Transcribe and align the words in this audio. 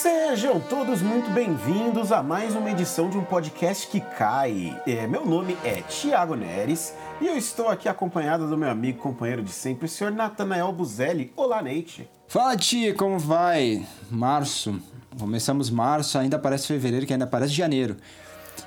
Sejam 0.00 0.58
todos 0.58 1.02
muito 1.02 1.30
bem-vindos 1.30 2.10
a 2.10 2.22
mais 2.22 2.56
uma 2.56 2.70
edição 2.70 3.10
de 3.10 3.18
um 3.18 3.22
podcast 3.22 3.86
que 3.86 4.00
cai. 4.00 4.74
É, 4.86 5.06
meu 5.06 5.26
nome 5.26 5.58
é 5.62 5.82
Tiago 5.82 6.34
Neres 6.34 6.94
e 7.20 7.26
eu 7.26 7.36
estou 7.36 7.68
aqui 7.68 7.86
acompanhado 7.86 8.48
do 8.48 8.56
meu 8.56 8.70
amigo 8.70 8.98
companheiro 8.98 9.42
de 9.42 9.52
sempre, 9.52 9.84
o 9.84 9.88
senhor 9.90 10.10
Natanael 10.10 10.72
Buzelli. 10.72 11.30
Olá, 11.36 11.60
Neite. 11.60 12.08
Fala, 12.28 12.56
tia, 12.56 12.94
como 12.94 13.18
vai? 13.18 13.86
Março. 14.10 14.80
Começamos 15.18 15.68
março, 15.68 16.16
ainda 16.16 16.38
parece 16.38 16.66
fevereiro, 16.66 17.04
que 17.04 17.12
ainda 17.12 17.26
parece 17.26 17.52
janeiro. 17.52 17.98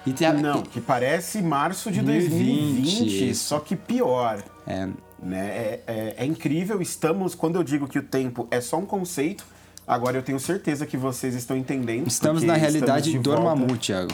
E 0.06 0.14
tem 0.14 0.28
a... 0.28 0.34
Não, 0.34 0.62
que 0.62 0.80
parece 0.80 1.42
março 1.42 1.90
de 1.90 2.04
2020, 2.04 2.80
2020 2.80 3.36
só 3.36 3.60
que 3.60 3.76
pior. 3.76 4.44
É. 4.68 4.88
Né? 5.18 5.48
É, 5.48 5.84
é, 5.88 6.16
é 6.16 6.26
incrível, 6.28 6.80
estamos, 6.80 7.34
quando 7.34 7.56
eu 7.56 7.64
digo 7.64 7.88
que 7.88 7.98
o 7.98 8.04
tempo 8.04 8.48
é 8.52 8.62
só 8.62 8.78
um 8.78 8.86
conceito, 8.86 9.44
Agora 9.86 10.18
eu 10.18 10.24
tenho 10.24 10.40
certeza 10.40 10.86
que 10.86 10.96
vocês 10.96 11.36
estão 11.36 11.58
entendendo. 11.58 12.08
Estamos 12.08 12.42
na 12.44 12.54
realidade 12.54 13.10
estamos 13.10 13.12
de 13.12 13.20
Dormammu, 13.20 13.78
Thiago. 13.78 14.14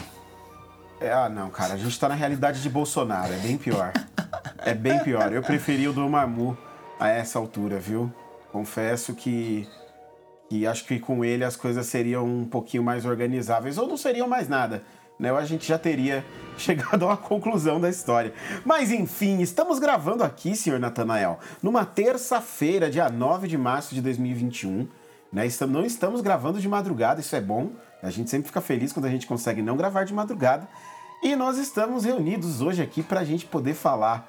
É, 1.00 1.12
ah, 1.12 1.28
não, 1.28 1.48
cara. 1.48 1.74
A 1.74 1.76
gente 1.76 1.98
tá 1.98 2.08
na 2.08 2.14
realidade 2.14 2.60
de 2.60 2.68
Bolsonaro. 2.68 3.32
É 3.32 3.38
bem 3.38 3.56
pior. 3.56 3.92
é 4.58 4.74
bem 4.74 4.98
pior. 4.98 5.32
Eu 5.32 5.42
preferi 5.42 5.88
o 5.88 5.92
Dormammu 5.92 6.58
a 6.98 7.08
essa 7.08 7.38
altura, 7.38 7.78
viu? 7.78 8.12
Confesso 8.52 9.14
que, 9.14 9.66
que 10.48 10.66
acho 10.66 10.84
que 10.84 10.98
com 10.98 11.24
ele 11.24 11.44
as 11.44 11.56
coisas 11.56 11.86
seriam 11.86 12.26
um 12.26 12.44
pouquinho 12.44 12.82
mais 12.82 13.06
organizáveis. 13.06 13.78
Ou 13.78 13.86
não 13.86 13.96
seriam 13.96 14.28
mais 14.28 14.48
nada. 14.48 14.82
Né? 15.20 15.32
Ou 15.32 15.38
a 15.38 15.44
gente 15.44 15.68
já 15.68 15.78
teria 15.78 16.24
chegado 16.58 17.04
a 17.04 17.06
uma 17.06 17.16
conclusão 17.16 17.80
da 17.80 17.88
história. 17.88 18.34
Mas 18.64 18.90
enfim, 18.90 19.40
estamos 19.40 19.78
gravando 19.78 20.24
aqui, 20.24 20.56
senhor 20.56 20.80
Natanael, 20.80 21.38
numa 21.62 21.84
terça-feira, 21.84 22.90
dia 22.90 23.08
9 23.08 23.46
de 23.46 23.56
março 23.56 23.94
de 23.94 24.02
2021 24.02 24.88
né? 25.32 25.48
Não 25.68 25.84
estamos 25.84 26.20
gravando 26.20 26.60
de 26.60 26.68
madrugada, 26.68 27.20
isso 27.20 27.34
é 27.36 27.40
bom. 27.40 27.70
A 28.02 28.10
gente 28.10 28.30
sempre 28.30 28.48
fica 28.48 28.60
feliz 28.60 28.92
quando 28.92 29.06
a 29.06 29.10
gente 29.10 29.26
consegue 29.26 29.62
não 29.62 29.76
gravar 29.76 30.04
de 30.04 30.12
madrugada. 30.12 30.68
E 31.22 31.36
nós 31.36 31.58
estamos 31.58 32.04
reunidos 32.04 32.62
hoje 32.62 32.82
aqui 32.82 33.02
para 33.02 33.20
a 33.20 33.24
gente 33.24 33.44
poder 33.44 33.74
falar 33.74 34.28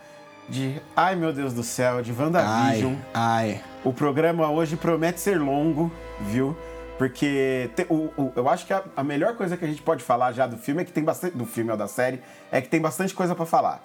de. 0.50 0.82
Ai 0.96 1.16
meu 1.16 1.32
Deus 1.32 1.54
do 1.54 1.64
céu, 1.64 2.02
de 2.02 2.12
WandaVision. 2.12 2.96
Ai, 3.14 3.54
ai. 3.54 3.64
O 3.84 3.94
programa 3.94 4.50
hoje 4.52 4.76
promete 4.76 5.20
ser 5.20 5.40
longo, 5.40 5.92
viu? 6.20 6.56
Porque 6.98 7.72
te, 7.76 7.86
o, 7.90 8.12
o, 8.16 8.32
eu 8.36 8.48
acho 8.48 8.68
que 8.68 8.74
a, 8.74 8.84
a, 8.96 9.04
melhor 9.04 9.36
coisa 9.36 9.58
que 9.58 9.66
a 9.66 9.68
gente 9.68 9.82
pode 9.82 10.04
falar 10.04 10.34
já 10.34 10.46
do 10.46 10.58
filme 10.58 10.82
é 10.82 10.86
que 10.86 10.92
tem 10.92 11.04
bastante. 11.04 11.36
Do 11.36 11.46
filme 11.46 11.72
ou 11.72 11.78
da 11.78 11.88
série, 11.88 12.22
é 12.52 12.62
que 12.62 12.68
tem 12.68 12.80
bastante 12.80 13.14
coisa 13.14 13.34
para 13.34 13.46
falar. 13.46 13.84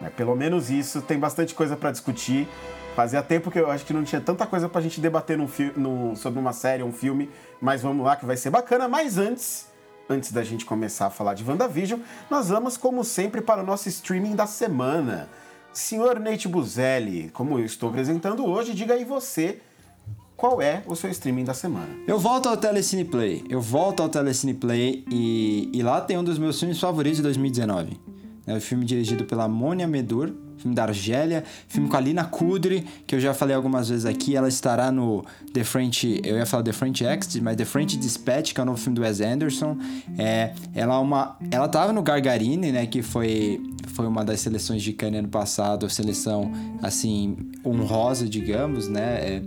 Né? 0.00 0.10
Pelo 0.16 0.34
menos 0.34 0.70
isso, 0.70 1.00
tem 1.02 1.18
bastante 1.18 1.54
coisa 1.54 1.76
para 1.76 1.92
discutir. 1.92 2.48
Fazia 2.96 3.22
tempo 3.22 3.50
que 3.50 3.58
eu 3.58 3.70
acho 3.70 3.84
que 3.84 3.92
não 3.92 4.02
tinha 4.02 4.22
tanta 4.22 4.46
coisa 4.46 4.70
pra 4.70 4.80
gente 4.80 5.02
debater 5.02 5.36
no, 5.36 6.16
sobre 6.16 6.40
uma 6.40 6.54
série, 6.54 6.82
um 6.82 6.90
filme, 6.90 7.28
mas 7.60 7.82
vamos 7.82 8.06
lá 8.06 8.16
que 8.16 8.24
vai 8.24 8.38
ser 8.38 8.48
bacana. 8.48 8.88
Mas 8.88 9.18
antes, 9.18 9.66
antes 10.08 10.32
da 10.32 10.42
gente 10.42 10.64
começar 10.64 11.08
a 11.08 11.10
falar 11.10 11.34
de 11.34 11.44
WandaVision, 11.44 12.00
nós 12.30 12.48
vamos, 12.48 12.78
como 12.78 13.04
sempre, 13.04 13.42
para 13.42 13.62
o 13.62 13.66
nosso 13.66 13.86
streaming 13.90 14.34
da 14.34 14.46
semana. 14.46 15.28
Senhor 15.74 16.18
Nate 16.18 16.48
Buzelli, 16.48 17.28
como 17.34 17.58
eu 17.58 17.66
estou 17.66 17.90
apresentando 17.90 18.46
hoje, 18.46 18.72
diga 18.72 18.94
aí 18.94 19.04
você 19.04 19.60
qual 20.34 20.62
é 20.62 20.82
o 20.86 20.96
seu 20.96 21.10
streaming 21.10 21.44
da 21.44 21.52
semana. 21.52 21.94
Eu 22.06 22.18
volto 22.18 22.48
ao 22.48 22.56
Telecine 22.56 23.04
Play. 23.04 23.44
Eu 23.50 23.60
volto 23.60 24.02
ao 24.02 24.08
Telecine 24.08 24.54
Play 24.54 25.04
e, 25.10 25.70
e 25.70 25.82
lá 25.82 26.00
tem 26.00 26.16
um 26.16 26.24
dos 26.24 26.38
meus 26.38 26.58
filmes 26.58 26.80
favoritos 26.80 27.18
de 27.18 27.24
2019. 27.24 28.00
É 28.46 28.54
o 28.54 28.60
filme 28.60 28.84
dirigido 28.84 29.24
pela 29.24 29.48
Mônia 29.48 29.86
Medur, 29.86 30.32
filme 30.56 30.74
da 30.74 30.84
Argélia, 30.84 31.44
filme 31.68 31.88
com 31.88 31.96
a 31.96 32.00
Lina 32.00 32.24
Kudry, 32.24 32.86
que 33.06 33.14
eu 33.14 33.20
já 33.20 33.34
falei 33.34 33.54
algumas 33.54 33.88
vezes 33.88 34.06
aqui, 34.06 34.36
ela 34.36 34.48
estará 34.48 34.90
no 34.90 35.24
The 35.52 35.64
French, 35.64 36.20
eu 36.24 36.36
ia 36.36 36.46
falar 36.46 36.62
The 36.62 36.72
French 36.72 37.04
Exit, 37.04 37.40
mas 37.40 37.56
The 37.56 37.64
French 37.64 37.96
Dispatch, 37.96 38.54
que 38.54 38.60
é 38.60 38.62
o 38.62 38.66
novo 38.66 38.78
filme 38.78 38.94
do 38.94 39.02
Wes 39.02 39.20
Anderson. 39.20 39.76
É, 40.18 40.52
ela 40.74 40.94
é 40.94 40.98
uma, 40.98 41.36
ela 41.50 41.68
tava 41.68 41.92
no 41.92 42.02
Gargarine, 42.02 42.72
né, 42.72 42.86
que 42.86 43.02
foi 43.02 43.60
foi 43.96 44.06
uma 44.06 44.22
das 44.22 44.40
seleções 44.40 44.82
de 44.82 44.92
Cannes 44.92 45.20
ano 45.20 45.28
passado, 45.28 45.88
seleção 45.88 46.52
assim 46.82 47.36
honrosa, 47.64 48.28
digamos, 48.28 48.88
né? 48.88 49.00
É, 49.00 49.42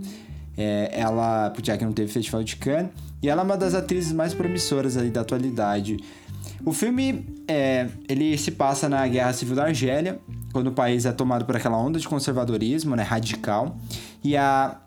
é, 0.58 0.90
ela, 1.00 1.52
já 1.62 1.76
que 1.76 1.84
não 1.84 1.92
teve 1.92 2.12
festival 2.12 2.42
de 2.42 2.56
Cannes, 2.56 2.90
e 3.22 3.28
ela 3.28 3.42
é 3.42 3.44
uma 3.44 3.56
das 3.56 3.74
atrizes 3.74 4.12
mais 4.12 4.34
promissoras 4.34 4.96
ali 4.96 5.10
da 5.10 5.20
atualidade. 5.20 5.98
O 6.64 6.72
filme 6.72 7.26
é, 7.48 7.88
ele 8.08 8.36
se 8.36 8.50
passa 8.50 8.88
na 8.88 9.06
Guerra 9.06 9.32
Civil 9.32 9.56
da 9.56 9.64
Argélia, 9.64 10.20
quando 10.52 10.68
o 10.68 10.72
país 10.72 11.06
é 11.06 11.12
tomado 11.12 11.44
por 11.44 11.56
aquela 11.56 11.78
onda 11.78 11.98
de 11.98 12.08
conservadorismo, 12.08 12.94
né, 12.96 13.02
radical, 13.02 13.78
e 14.22 14.36
a 14.36 14.80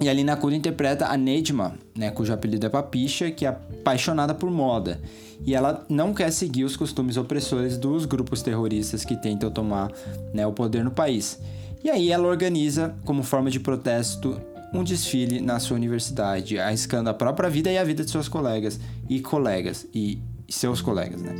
e 0.00 0.08
a 0.08 0.12
Lina 0.12 0.36
Kudrow 0.36 0.56
interpreta 0.56 1.06
a 1.06 1.16
Nedma, 1.16 1.78
né, 1.96 2.10
cujo 2.10 2.32
apelido 2.32 2.66
é 2.66 2.68
Papicha, 2.68 3.30
que 3.30 3.46
é 3.46 3.48
apaixonada 3.48 4.34
por 4.34 4.50
moda. 4.50 5.00
E 5.46 5.54
ela 5.54 5.84
não 5.88 6.12
quer 6.12 6.32
seguir 6.32 6.64
os 6.64 6.76
costumes 6.76 7.16
opressores 7.16 7.76
dos 7.76 8.04
grupos 8.04 8.42
terroristas 8.42 9.04
que 9.04 9.16
tentam 9.16 9.50
tomar 9.50 9.92
né, 10.32 10.44
o 10.46 10.52
poder 10.52 10.82
no 10.82 10.90
país. 10.90 11.38
E 11.82 11.90
aí 11.90 12.10
ela 12.10 12.26
organiza, 12.26 12.94
como 13.04 13.22
forma 13.22 13.50
de 13.50 13.60
protesto, 13.60 14.40
um 14.72 14.82
desfile 14.82 15.40
na 15.40 15.60
sua 15.60 15.76
universidade, 15.76 16.58
arriscando 16.58 17.08
a 17.08 17.14
própria 17.14 17.48
vida 17.48 17.70
e 17.70 17.78
a 17.78 17.84
vida 17.84 18.04
de 18.04 18.10
seus 18.10 18.28
colegas 18.28 18.80
e 19.08 19.20
colegas 19.20 19.86
e 19.94 20.18
seus 20.48 20.80
colegas, 20.80 21.22
né? 21.22 21.34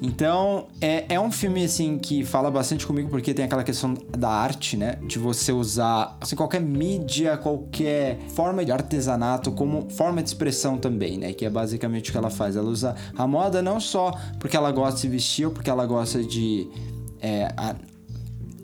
Então, 0.00 0.68
é, 0.80 1.06
é 1.14 1.20
um 1.20 1.30
filme, 1.30 1.64
assim, 1.64 1.98
que 1.98 2.24
fala 2.24 2.50
bastante 2.50 2.86
comigo 2.86 3.08
porque 3.08 3.34
tem 3.34 3.44
aquela 3.44 3.64
questão 3.64 3.94
da 4.16 4.30
arte, 4.30 4.76
né? 4.76 4.96
De 5.06 5.18
você 5.18 5.50
usar, 5.50 6.16
assim, 6.20 6.36
qualquer 6.36 6.60
mídia, 6.60 7.36
qualquer 7.36 8.18
forma 8.28 8.64
de 8.64 8.70
artesanato 8.70 9.50
como 9.50 9.90
forma 9.90 10.22
de 10.22 10.28
expressão 10.28 10.78
também, 10.78 11.18
né? 11.18 11.32
Que 11.32 11.44
é 11.44 11.50
basicamente 11.50 12.10
o 12.10 12.12
que 12.12 12.18
ela 12.18 12.30
faz. 12.30 12.54
Ela 12.54 12.68
usa 12.68 12.94
a 13.16 13.26
moda 13.26 13.60
não 13.60 13.80
só 13.80 14.12
porque 14.38 14.56
ela 14.56 14.70
gosta 14.70 15.00
de 15.00 15.08
vestir 15.08 15.46
ou 15.46 15.52
porque 15.52 15.70
ela 15.70 15.84
gosta 15.84 16.22
de... 16.22 16.68
É, 17.20 17.52
a, 17.56 17.74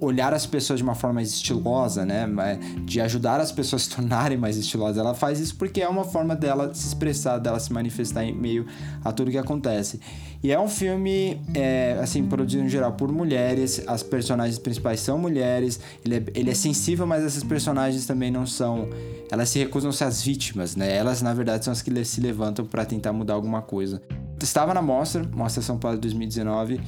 olhar 0.01 0.35
as 0.35 0.47
pessoas 0.47 0.79
de 0.79 0.83
uma 0.83 0.95
forma 0.95 1.15
mais 1.15 1.31
estilosa, 1.31 2.05
né? 2.05 2.27
De 2.85 3.01
ajudar 3.01 3.41
as 3.41 3.53
pessoas 3.53 3.83
a 3.83 3.85
se 3.85 3.91
tornarem 3.91 4.37
mais 4.37 4.57
estilosas. 4.57 4.99
Ela 4.99 5.15
faz 5.15 5.41
isso 5.41 5.57
porque 5.57 5.81
é 5.81 5.89
uma 5.89 6.05
forma 6.05 6.35
dela 6.35 6.73
se 6.75 6.87
expressar, 6.87 7.39
dela 7.39 7.59
se 7.59 7.73
manifestar 7.73 8.25
em 8.25 8.33
meio 8.33 8.67
a 9.05 9.13
tudo 9.13 9.31
que 9.31 9.39
acontece. 9.39 10.01
E 10.43 10.53
é 10.53 10.61
um 10.61 10.69
filme, 10.69 11.41
é, 11.55 11.99
assim, 12.03 12.23
produzido 12.27 12.65
em 12.65 12.69
geral 12.69 12.93
por 12.93 13.11
mulheres, 13.11 13.83
as 13.87 14.03
personagens 14.03 14.59
principais 14.59 15.01
são 15.01 15.17
mulheres, 15.17 15.81
ele 16.05 16.17
é, 16.17 16.25
ele 16.35 16.51
é 16.51 16.55
sensível, 16.55 17.07
mas 17.07 17.25
essas 17.25 17.43
personagens 17.43 18.05
também 18.05 18.31
não 18.31 18.47
são. 18.47 18.89
Elas 19.31 19.49
se 19.49 19.59
recusam 19.59 19.89
a 19.89 19.93
ser 19.93 20.05
as 20.05 20.23
vítimas, 20.23 20.77
né? 20.77 20.95
Elas, 20.95 21.23
na 21.23 21.33
verdade, 21.33 21.65
são 21.65 21.73
as 21.73 21.81
que 21.81 22.05
se 22.05 22.21
levantam 22.21 22.67
para 22.67 22.85
tentar 22.85 23.13
mudar 23.13 23.33
alguma 23.35 23.63
coisa. 23.63 24.03
Estava 24.43 24.75
na 24.75 24.83
mostra, 24.83 25.27
Mostra 25.35 25.63
São 25.63 25.79
Paulo 25.79 25.97
2019 25.97 26.79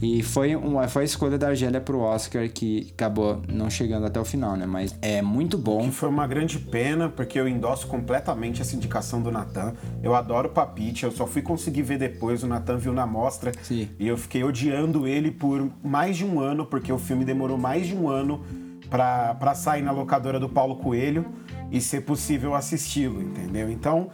e 0.00 0.22
foi, 0.22 0.54
uma, 0.54 0.88
foi 0.88 1.02
a 1.02 1.04
escolha 1.04 1.38
da 1.38 1.48
Argélia 1.48 1.80
pro 1.80 2.00
Oscar 2.00 2.48
que 2.50 2.88
acabou 2.92 3.40
não 3.48 3.70
chegando 3.70 4.06
até 4.06 4.20
o 4.20 4.24
final, 4.24 4.56
né? 4.56 4.66
Mas 4.66 4.94
é 5.00 5.22
muito 5.22 5.56
bom. 5.56 5.84
Que 5.84 5.90
foi 5.90 6.08
uma 6.08 6.26
grande 6.26 6.58
pena, 6.58 7.08
porque 7.08 7.38
eu 7.38 7.48
endosso 7.48 7.86
completamente 7.86 8.60
essa 8.60 8.76
indicação 8.76 9.22
do 9.22 9.30
Natan. 9.30 9.74
Eu 10.02 10.14
adoro 10.14 10.48
o 10.48 10.52
Papite, 10.52 11.04
eu 11.04 11.10
só 11.10 11.26
fui 11.26 11.40
conseguir 11.40 11.82
ver 11.82 11.98
depois, 11.98 12.42
o 12.42 12.46
Natan 12.46 12.76
viu 12.76 12.92
na 12.92 13.06
mostra. 13.06 13.52
Sim. 13.62 13.88
E 13.98 14.06
eu 14.06 14.16
fiquei 14.16 14.44
odiando 14.44 15.06
ele 15.06 15.30
por 15.30 15.70
mais 15.82 16.16
de 16.16 16.24
um 16.24 16.40
ano, 16.40 16.66
porque 16.66 16.92
o 16.92 16.98
filme 16.98 17.24
demorou 17.24 17.56
mais 17.56 17.86
de 17.86 17.94
um 17.94 18.08
ano 18.08 18.44
para 18.90 19.54
sair 19.54 19.82
na 19.82 19.92
locadora 19.92 20.38
do 20.38 20.48
Paulo 20.48 20.76
Coelho 20.76 21.26
e 21.70 21.80
ser 21.80 22.02
possível 22.02 22.54
assisti-lo, 22.54 23.20
entendeu? 23.20 23.68
Então 23.70 24.10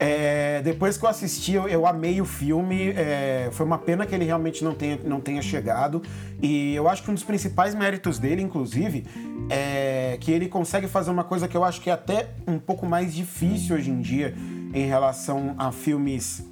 é, 0.00 0.62
depois 0.62 0.96
que 0.96 1.04
eu 1.04 1.08
assisti, 1.08 1.54
eu, 1.54 1.68
eu 1.68 1.84
amei 1.86 2.20
o 2.20 2.24
filme. 2.24 2.90
É, 2.90 3.48
foi 3.50 3.66
uma 3.66 3.78
pena 3.78 4.06
que 4.06 4.14
ele 4.14 4.24
realmente 4.24 4.62
não 4.62 4.74
tenha, 4.74 4.98
não 5.04 5.20
tenha 5.20 5.42
chegado. 5.42 6.02
E 6.40 6.74
eu 6.74 6.88
acho 6.88 7.02
que 7.02 7.10
um 7.10 7.14
dos 7.14 7.24
principais 7.24 7.74
méritos 7.74 8.18
dele, 8.18 8.40
inclusive, 8.40 9.04
é 9.50 10.16
que 10.20 10.30
ele 10.30 10.46
consegue 10.48 10.86
fazer 10.86 11.10
uma 11.10 11.24
coisa 11.24 11.48
que 11.48 11.56
eu 11.56 11.64
acho 11.64 11.80
que 11.80 11.90
é 11.90 11.92
até 11.92 12.30
um 12.46 12.58
pouco 12.60 12.86
mais 12.86 13.12
difícil 13.12 13.74
hoje 13.74 13.90
em 13.90 14.00
dia 14.00 14.34
em 14.72 14.86
relação 14.86 15.54
a 15.58 15.72
filmes. 15.72 16.46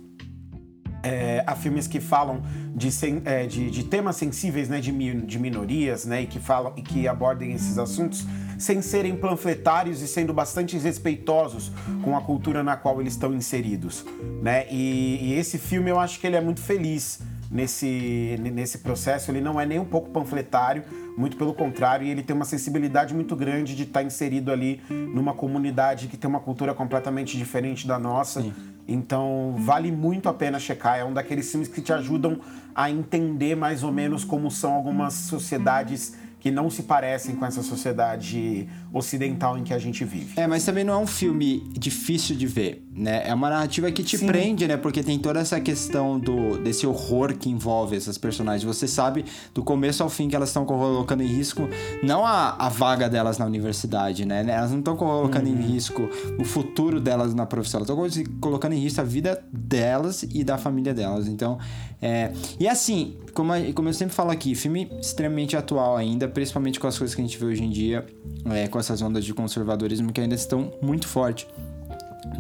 É, 1.03 1.45
a 1.47 1.55
filmes 1.55 1.87
que 1.87 2.01
falam 2.01 2.43
de, 2.75 2.89
é, 3.27 3.47
de, 3.47 3.71
de 3.71 3.85
temas 3.85 4.17
sensíveis 4.17 4.69
né, 4.69 4.81
de, 4.81 4.91
de 4.91 5.39
minorias 5.39 6.05
né, 6.05 6.23
e, 6.23 6.27
que 6.27 6.41
falam, 6.41 6.73
e 6.77 6.83
que 6.83 7.07
abordem 7.07 7.53
esses 7.53 7.79
assuntos 7.79 8.27
sem 8.59 8.83
serem 8.83 9.17
panfletários 9.17 10.01
e 10.01 10.09
sendo 10.09 10.33
bastante 10.33 10.77
respeitosos 10.79 11.71
com 12.03 12.17
a 12.17 12.21
cultura 12.21 12.63
na 12.63 12.77
qual 12.77 13.01
eles 13.01 13.15
estão 13.15 13.35
inseridos, 13.35 14.05
né? 14.43 14.67
E, 14.71 15.19
e 15.23 15.35
esse 15.35 15.59
filme 15.59 15.91
eu 15.91 15.99
acho 15.99 16.21
que 16.21 16.27
ele 16.27 16.37
é 16.37 16.41
muito 16.41 16.61
feliz 16.61 17.21
nesse, 17.51 18.37
nesse 18.53 18.79
processo. 18.79 19.31
Ele 19.31 19.41
não 19.41 19.61
é 19.61 19.67
nem 19.67 19.79
um 19.79 19.85
pouco 19.85 20.11
panfletário, 20.11 20.83
muito 21.17 21.37
pelo 21.37 21.55
contrário, 21.55 22.07
e 22.07 22.11
ele 22.11 22.23
tem 22.23 22.35
uma 22.35 22.45
sensibilidade 22.45 23.15
muito 23.15 23.35
grande 23.35 23.75
de 23.75 23.85
estar 23.85 24.03
inserido 24.03 24.53
ali 24.53 24.81
numa 24.91 25.33
comunidade 25.33 26.09
que 26.09 26.17
tem 26.17 26.29
uma 26.29 26.41
cultura 26.41 26.75
completamente 26.75 27.37
diferente 27.37 27.87
da 27.87 27.99
nossa. 27.99 28.43
Sim. 28.43 28.53
Então, 28.89 29.57
vale 29.59 29.91
muito 29.91 30.29
a 30.29 30.35
pena 30.35 30.61
checar. 30.61 30.99
É 30.99 31.05
um 31.05 31.13
daqueles 31.13 31.51
filmes 31.51 31.69
que 31.69 31.81
te 31.81 31.93
ajudam 31.93 32.39
a 32.75 32.91
entender 32.91 33.57
mais 33.57 33.83
ou 33.83 33.91
menos 33.91 34.23
como 34.25 34.51
são 34.51 34.75
algumas 34.75 35.15
sociedades 35.15 36.15
que 36.47 36.51
não 36.53 36.71
se 36.71 36.85
parecem 36.85 37.35
com 37.35 37.45
essa 37.45 37.61
sociedade 37.61 38.69
ocidental 38.97 39.59
em 39.59 39.63
que 39.63 39.75
a 39.75 39.79
gente 39.79 40.05
vive. 40.05 40.41
É, 40.41 40.47
mas 40.47 40.65
também 40.65 40.83
não 40.83 40.95
é 40.95 40.97
um 40.97 41.07
filme 41.07 41.63
difícil 41.73 42.35
de 42.35 42.47
ver. 42.47 42.83
né? 42.95 43.29
É 43.29 43.35
uma 43.35 43.51
narrativa 43.51 43.91
que 43.93 44.03
te 44.03 44.17
Sim. 44.17 44.27
prende, 44.27 44.67
né? 44.67 44.77
Porque 44.77 45.03
tem 45.03 45.19
toda 45.19 45.39
essa 45.41 45.61
questão 45.61 46.19
do 46.19 46.57
desse 46.59 46.87
horror 46.87 47.35
que 47.35 47.51
envolve 47.51 47.95
essas 47.95 48.17
personagens. 48.17 48.65
Você 48.65 48.89
sabe 48.89 49.25
do 49.55 49.63
começo 49.63 50.03
ao 50.03 50.09
fim 50.09 50.29
que 50.29 50.37
elas 50.37 50.49
estão 50.49 50.65
colocando 50.65 51.23
em 51.23 51.27
risco 51.27 51.69
não 52.03 52.25
a, 52.25 52.57
a 52.59 52.69
vaga 52.69 53.09
delas 53.09 53.37
na 53.37 53.45
universidade, 53.45 54.25
né? 54.25 54.45
Elas 54.49 54.71
não 54.71 54.79
estão 54.79 54.97
colocando 54.97 55.47
uhum. 55.47 55.59
em 55.59 55.61
risco 55.61 56.09
o 56.39 56.45
futuro 56.45 57.01
delas 57.01 57.35
na 57.35 57.45
profissão, 57.45 57.85
elas 57.87 58.17
estão 58.17 58.39
colocando 58.41 58.73
em 58.73 58.79
risco 58.79 59.01
a 59.01 59.05
vida 59.05 59.45
delas 59.53 60.23
e 60.23 60.43
da 60.43 60.57
família 60.57 60.95
delas. 60.95 61.29
Então, 61.29 61.59
é... 62.01 62.33
e 62.59 62.67
assim, 62.67 63.17
como, 63.35 63.53
como 63.75 63.89
eu 63.89 63.93
sempre 63.93 64.15
falo 64.15 64.31
aqui, 64.31 64.55
filme 64.55 64.91
extremamente 64.99 65.57
atual 65.57 65.97
ainda, 65.97 66.27
principalmente 66.27 66.81
com 66.81 66.87
as 66.87 66.97
coisas 66.97 67.15
que 67.15 67.21
a 67.21 67.25
gente 67.25 67.37
vê 67.37 67.45
hoje 67.45 67.63
em 67.63 67.71
dia, 67.71 68.07
é, 68.47 68.67
com 68.67 68.79
essas 68.87 69.03
ondas 69.03 69.25
de 69.25 69.35
conservadorismo 69.35 70.13
que 70.13 70.21
ainda 70.21 70.35
estão 70.35 70.73
muito 70.81 71.09
fortes 71.09 71.47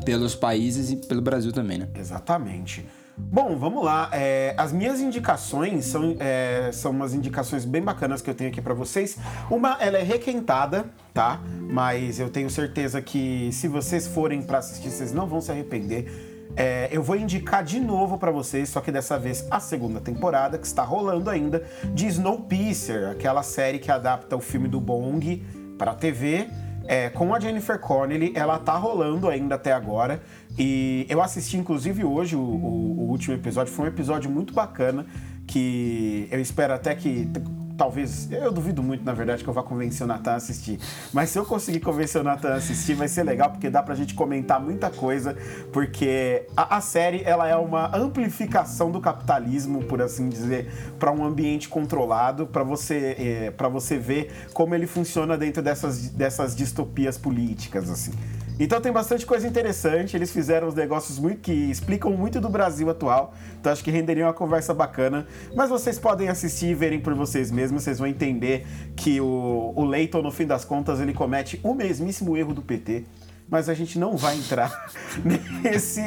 pelos 0.05 0.35
países 0.35 0.91
e 0.91 0.97
pelo 0.97 1.21
Brasil 1.21 1.53
também, 1.53 1.79
né? 1.79 1.89
Exatamente. 1.95 2.87
Bom, 3.19 3.57
vamos 3.57 3.83
lá. 3.83 4.11
É, 4.13 4.55
as 4.59 4.73
minhas 4.73 5.01
indicações 5.01 5.87
são, 5.87 6.17
é, 6.21 6.71
são 6.73 6.91
umas 6.91 7.15
indicações 7.15 7.65
bem 7.65 7.83
bacanas 7.83 8.21
que 8.21 8.29
eu 8.29 8.35
tenho 8.35 8.51
aqui 8.51 8.61
para 8.61 8.75
vocês. 8.75 9.17
Uma, 9.51 9.77
ela 9.81 9.97
é 9.97 10.03
requentada, 10.03 10.85
tá? 11.15 11.41
Mas 11.71 12.21
eu 12.21 12.29
tenho 12.29 12.51
certeza 12.51 13.01
que 13.01 13.51
se 13.53 13.69
vocês 13.69 14.07
forem 14.07 14.43
para 14.43 14.59
assistir, 14.59 14.91
vocês 14.91 15.13
não 15.13 15.27
vão 15.27 15.41
se 15.41 15.51
arrepender. 15.51 16.45
É, 16.55 16.89
eu 16.93 17.03
vou 17.03 17.17
indicar 17.17 17.65
de 17.65 17.81
novo 17.81 18.19
para 18.19 18.31
vocês, 18.31 18.69
só 18.69 18.81
que 18.81 18.93
dessa 18.93 19.19
vez 19.19 19.47
a 19.51 19.61
segunda 19.61 20.01
temporada, 20.01 20.59
que 20.59 20.67
está 20.67 20.83
rolando 20.85 21.29
ainda, 21.31 21.65
de 21.95 22.07
Snowpiercer, 22.07 23.09
aquela 23.11 23.43
série 23.43 23.79
que 23.79 23.91
adapta 23.91 24.37
o 24.37 24.41
filme 24.41 24.69
do 24.69 24.81
Bong 24.81 25.43
para 25.77 25.95
TV 25.95 26.49
é, 26.89 27.09
com 27.11 27.35
a 27.35 27.41
Jennifer 27.41 27.79
Connelly, 27.79 28.33
ela 28.35 28.59
tá 28.59 28.77
rolando 28.77 29.29
ainda 29.29 29.57
até 29.57 29.73
agora. 29.73 30.23
E 30.59 31.07
eu 31.09 31.21
assisti, 31.21 31.57
inclusive, 31.57 32.05
hoje 32.05 32.37
o, 32.37 32.41
o, 32.41 33.01
o 33.01 33.11
último 33.11 33.35
episódio. 33.35 33.73
Foi 33.73 33.87
um 33.87 33.89
episódio 33.89 34.31
muito 34.31 34.55
bacana. 34.55 35.05
Que 35.47 36.29
eu 36.31 36.41
espero 36.41 36.75
até 36.75 36.95
que 36.95 37.29
talvez. 37.77 38.31
Eu 38.31 38.51
duvido 38.51 38.83
muito, 38.83 39.05
na 39.05 39.13
verdade, 39.13 39.45
que 39.45 39.51
eu 39.51 39.55
vá 39.55 39.63
convencer 39.63 40.05
o 40.05 40.09
Natan 40.09 40.33
a 40.33 40.37
assistir. 40.37 40.79
Mas 41.13 41.31
se 41.31 41.39
eu 41.39 41.45
conseguir 41.45 41.81
convencer 41.81 42.21
o 42.21 42.25
Natan 42.25 42.55
a 42.55 42.55
assistir, 42.57 42.95
vai 42.95 43.09
ser 43.09 43.23
legal, 43.23 43.51
porque 43.51 43.69
dá 43.69 43.83
pra 43.83 43.95
gente 43.95 44.15
comentar 44.15 44.61
muita 44.61 44.91
coisa. 44.91 45.37
Porque 45.73 46.47
a, 46.57 46.77
a 46.77 46.81
série 46.81 47.23
ela 47.25 47.47
é 47.49 47.57
uma 47.57 47.97
amplificação 47.97 48.91
do 48.91 49.01
capitalismo, 49.01 49.85
por 49.85 50.01
assim 50.01 50.29
dizer, 50.29 50.71
para 50.99 51.13
um 51.13 51.25
ambiente 51.25 51.69
controlado, 51.69 52.47
para 52.47 52.63
você, 52.63 53.17
é, 53.19 53.51
para 53.51 53.69
você 53.69 53.99
ver 53.99 54.33
como 54.53 54.75
ele 54.75 54.87
funciona 54.87 55.37
dentro 55.37 55.63
dessas, 55.63 56.09
dessas 56.09 56.55
distopias 56.57 57.19
políticas, 57.19 57.91
assim. 57.91 58.13
Então 58.59 58.81
tem 58.81 58.91
bastante 58.91 59.27
coisa 59.27 59.47
interessante. 59.47 60.17
Eles 60.17 60.33
fizeram 60.33 60.69
os 60.69 60.75
negócios 60.75 61.19
muito 61.19 61.41
que 61.41 61.53
explicam 61.53 62.13
muito 62.13 62.41
do 62.41 62.49
Brasil 62.49 62.89
atual. 62.89 63.35
Então 63.61 63.73
acho 63.73 63.85
que 63.85 63.91
renderia 63.91 64.25
uma 64.27 64.33
conversa 64.33 64.73
bacana. 64.73 65.27
Mas 65.55 65.69
vocês 65.69 65.99
podem 65.99 66.29
assistir 66.29 66.67
e 66.67 66.75
verem 66.75 67.01
por 67.01 67.15
vocês 67.15 67.51
mesmos. 67.51 67.83
Vocês 67.85 67.99
vão 67.99 68.09
entender 68.09 68.67
que 68.97 69.21
o, 69.21 69.73
o 69.77 69.85
Leighton, 69.85 70.23
no 70.23 70.31
fim 70.31 70.47
das 70.47 70.65
contas, 70.65 71.01
ele 71.01 71.13
comete 71.13 71.61
o 71.63 71.75
mesmíssimo 71.75 72.37
erro 72.37 72.55
do 72.55 72.63
PT 72.63 73.05
mas 73.49 73.69
a 73.69 73.75
gente 73.75 73.97
não 73.97 74.17
vai 74.17 74.37
entrar 74.37 74.91
nesse, 75.63 76.03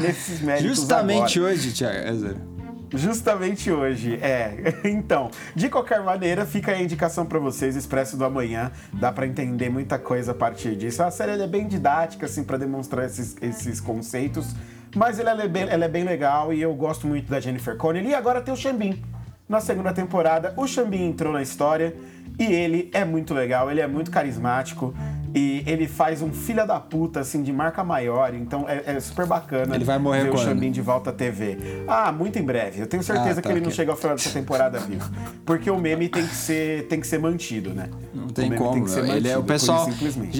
nesses 0.00 0.40
méritos 0.40 0.78
Justamente 0.78 1.38
agora. 1.38 1.52
hoje, 1.52 1.72
Thiago. 1.72 2.55
Justamente 2.92 3.70
hoje, 3.70 4.14
é. 4.22 4.74
Então, 4.84 5.30
de 5.54 5.68
qualquer 5.68 6.02
maneira, 6.02 6.46
fica 6.46 6.72
a 6.72 6.80
indicação 6.80 7.26
para 7.26 7.38
vocês, 7.38 7.76
Expresso 7.76 8.16
do 8.16 8.24
Amanhã. 8.24 8.70
Dá 8.92 9.10
para 9.12 9.26
entender 9.26 9.68
muita 9.68 9.98
coisa 9.98 10.32
a 10.32 10.34
partir 10.34 10.76
disso. 10.76 11.02
A 11.02 11.10
série 11.10 11.32
é 11.40 11.46
bem 11.46 11.66
didática, 11.66 12.26
assim, 12.26 12.44
para 12.44 12.56
demonstrar 12.56 13.06
esses, 13.06 13.36
esses 13.40 13.80
conceitos. 13.80 14.54
Mas 14.94 15.18
ela 15.18 15.42
é, 15.42 15.48
bem, 15.48 15.68
ela 15.68 15.84
é 15.84 15.88
bem 15.88 16.04
legal 16.04 16.52
e 16.52 16.62
eu 16.62 16.74
gosto 16.74 17.06
muito 17.06 17.28
da 17.28 17.40
Jennifer 17.40 17.76
Connelly. 17.76 18.08
E 18.10 18.14
agora 18.14 18.40
tem 18.40 18.54
o 18.54 18.56
Xambin. 18.56 19.02
Na 19.48 19.60
segunda 19.60 19.92
temporada, 19.92 20.54
o 20.56 20.66
Xambin 20.66 21.08
entrou 21.08 21.32
na 21.32 21.42
história 21.42 21.94
e 22.38 22.44
ele 22.44 22.90
é 22.92 23.04
muito 23.04 23.32
legal, 23.32 23.70
ele 23.70 23.80
é 23.80 23.86
muito 23.86 24.10
carismático. 24.10 24.94
E 25.34 25.62
ele 25.66 25.86
faz 25.86 26.22
um 26.22 26.32
filha 26.32 26.64
da 26.64 26.80
puta, 26.80 27.20
assim, 27.20 27.42
de 27.42 27.52
marca 27.52 27.84
maior. 27.84 28.32
Então 28.34 28.64
é, 28.66 28.96
é 28.96 29.00
super 29.00 29.26
bacana 29.26 29.74
ele 29.74 29.84
vai 29.84 29.98
morrer 29.98 30.24
ver 30.24 30.30
quando? 30.30 30.40
o 30.40 30.44
Xambin 30.44 30.70
de 30.70 30.80
volta 30.80 31.10
à 31.10 31.12
TV. 31.12 31.58
Ah, 31.86 32.10
muito 32.10 32.38
em 32.38 32.42
breve. 32.42 32.80
Eu 32.80 32.86
tenho 32.86 33.02
certeza 33.02 33.32
ah, 33.32 33.34
tá, 33.34 33.42
que 33.42 33.48
ele 33.48 33.58
okay. 33.58 33.68
não 33.68 33.70
chega 33.70 33.90
ao 33.90 33.98
final 33.98 34.16
dessa 34.16 34.30
temporada 34.30 34.78
vivo. 34.78 35.10
Porque 35.44 35.70
o 35.70 35.78
meme 35.78 36.08
tem 36.08 36.26
que 36.26 36.34
ser, 36.34 36.86
tem 36.88 36.98
que 37.00 37.06
ser 37.06 37.18
mantido, 37.18 37.74
né? 37.74 37.90
Não 38.14 38.28
tem 38.28 38.50
como. 38.54 38.72
Tem 38.72 38.84
que 38.84 38.90
ser 38.90 39.00
mantido, 39.00 39.16
ele 39.18 39.28
é 39.28 39.36
o 39.36 39.42
pessoal. 39.42 39.86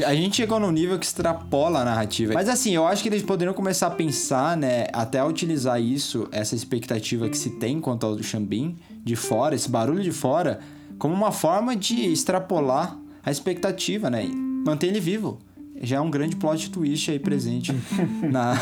A 0.06 0.14
gente 0.14 0.36
chegou 0.36 0.58
num 0.58 0.70
nível 0.70 0.98
que 0.98 1.04
extrapola 1.04 1.80
a 1.80 1.84
narrativa. 1.84 2.32
Mas 2.32 2.48
assim, 2.48 2.74
eu 2.74 2.86
acho 2.86 3.02
que 3.02 3.10
eles 3.10 3.22
poderiam 3.22 3.52
começar 3.52 3.88
a 3.88 3.90
pensar, 3.90 4.56
né? 4.56 4.86
Até 4.94 5.22
utilizar 5.22 5.78
isso, 5.78 6.26
essa 6.32 6.54
expectativa 6.54 7.28
que 7.28 7.36
se 7.36 7.50
tem 7.50 7.82
quanto 7.82 8.06
ao 8.06 8.22
Xambin 8.22 8.78
de 9.04 9.14
fora, 9.14 9.54
esse 9.54 9.70
barulho 9.70 10.02
de 10.02 10.10
fora, 10.10 10.58
como 10.98 11.14
uma 11.14 11.32
forma 11.32 11.76
de 11.76 12.12
extrapolar 12.12 12.96
a 13.22 13.30
expectativa, 13.30 14.08
né? 14.08 14.28
manter 14.66 14.88
ele 14.88 15.00
vivo. 15.00 15.38
Já 15.80 15.98
é 15.98 16.00
um 16.00 16.10
grande 16.10 16.36
plot 16.36 16.70
twist 16.70 17.10
aí 17.10 17.18
presente 17.18 17.72
na, 18.28 18.58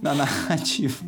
na 0.00 0.14
narrativa. 0.14 1.04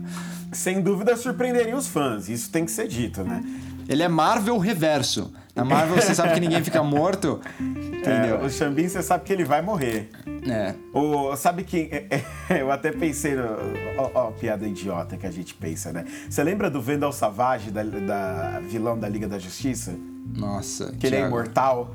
Sem 0.52 0.80
dúvida 0.80 1.16
surpreenderia 1.16 1.76
os 1.76 1.86
fãs, 1.86 2.28
isso 2.28 2.50
tem 2.50 2.64
que 2.64 2.70
ser 2.70 2.88
dito, 2.88 3.22
né? 3.22 3.42
Ele 3.88 4.02
é 4.02 4.08
Marvel 4.08 4.58
reverso. 4.58 5.32
Na 5.54 5.64
Marvel 5.64 5.96
você 5.96 6.14
sabe 6.14 6.34
que 6.34 6.40
ninguém 6.40 6.62
fica 6.62 6.82
morto. 6.82 7.40
Entendeu? 7.60 8.40
É, 8.40 8.44
o 8.44 8.50
Xambin 8.50 8.88
você 8.88 9.02
sabe 9.02 9.24
que 9.24 9.32
ele 9.32 9.44
vai 9.44 9.62
morrer. 9.62 10.10
É. 10.48 10.74
O, 10.92 11.36
sabe 11.36 11.62
que. 11.62 11.88
eu 12.50 12.70
até 12.70 12.90
pensei 12.90 13.36
no. 13.36 13.44
Ó, 13.96 14.10
ó, 14.12 14.30
piada 14.32 14.66
idiota 14.66 15.16
que 15.16 15.26
a 15.26 15.30
gente 15.30 15.54
pensa, 15.54 15.92
né? 15.92 16.04
Você 16.28 16.42
lembra 16.42 16.68
do 16.68 16.80
Vendel 16.80 17.12
Savage, 17.12 17.70
da, 17.70 17.82
da 17.82 18.60
vilão 18.60 18.98
da 18.98 19.08
Liga 19.08 19.28
da 19.28 19.38
Justiça? 19.38 19.94
Nossa. 20.34 20.92
Que 20.92 21.08
Thiago. 21.08 21.16
ele 21.16 21.16
é 21.16 21.26
imortal. 21.26 21.94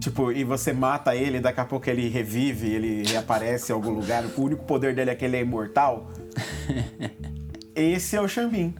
Tipo, 0.00 0.30
e 0.30 0.44
você 0.44 0.72
mata 0.72 1.14
ele, 1.14 1.40
daqui 1.40 1.60
a 1.60 1.64
pouco 1.64 1.90
ele 1.90 2.08
revive, 2.08 2.68
ele 2.68 3.02
reaparece 3.08 3.72
em 3.72 3.74
algum 3.74 3.90
lugar. 3.90 4.24
O 4.36 4.42
único 4.42 4.64
poder 4.64 4.94
dele 4.94 5.10
é 5.10 5.14
que 5.14 5.24
ele 5.24 5.36
é 5.36 5.40
imortal. 5.40 6.10
Esse 7.74 8.16
é 8.16 8.20
o 8.20 8.28
Xambin. 8.28 8.74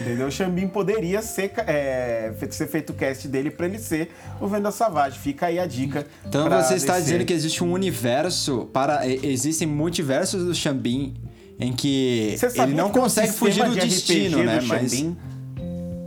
Entendeu? 0.00 0.28
O 0.28 0.30
Xambin 0.30 0.68
poderia 0.68 1.20
ser, 1.20 1.52
é, 1.66 2.32
ser 2.50 2.68
feito 2.68 2.90
o 2.90 2.94
cast 2.94 3.26
dele 3.26 3.50
para 3.50 3.66
ele 3.66 3.78
ser 3.78 4.10
o 4.40 4.46
Venda 4.46 4.70
Savage. 4.70 5.18
Fica 5.18 5.46
aí 5.46 5.58
a 5.58 5.66
dica. 5.66 6.06
Então 6.24 6.48
você 6.48 6.74
está 6.74 6.94
descer. 6.94 7.04
dizendo 7.04 7.24
que 7.24 7.32
existe 7.32 7.64
um 7.64 7.72
universo 7.72 8.68
para. 8.72 9.06
Existem 9.06 9.66
multiversos 9.66 10.44
do 10.44 10.54
Xambin 10.54 11.14
em 11.58 11.72
que 11.72 12.36
ele 12.54 12.74
não 12.74 12.90
consegue 12.90 13.32
fugir 13.32 13.64
do 13.64 13.74
de 13.74 13.80
destino, 13.80 14.44
né? 14.44 14.60
Mas. 14.66 14.92
Xambin, 14.92 15.16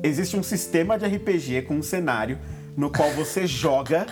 existe 0.04 0.36
um 0.36 0.44
sistema 0.44 0.98
de 0.98 1.06
RPG 1.06 1.64
com 1.64 1.76
um 1.76 1.84
cenário 1.84 2.38
no 2.76 2.90
qual 2.90 3.10
você 3.12 3.46
joga. 3.48 4.08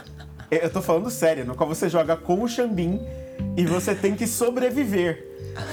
Eu 0.52 0.70
tô 0.70 0.82
falando 0.82 1.10
sério, 1.10 1.46
no 1.46 1.56
qual 1.56 1.70
você 1.70 1.88
joga 1.88 2.16
com 2.16 2.44
o 2.44 2.48
Xambin 2.48 3.00
e 3.56 3.66
você 3.66 3.94
tem 3.94 4.16
que 4.16 4.26
sobreviver. 4.26 5.28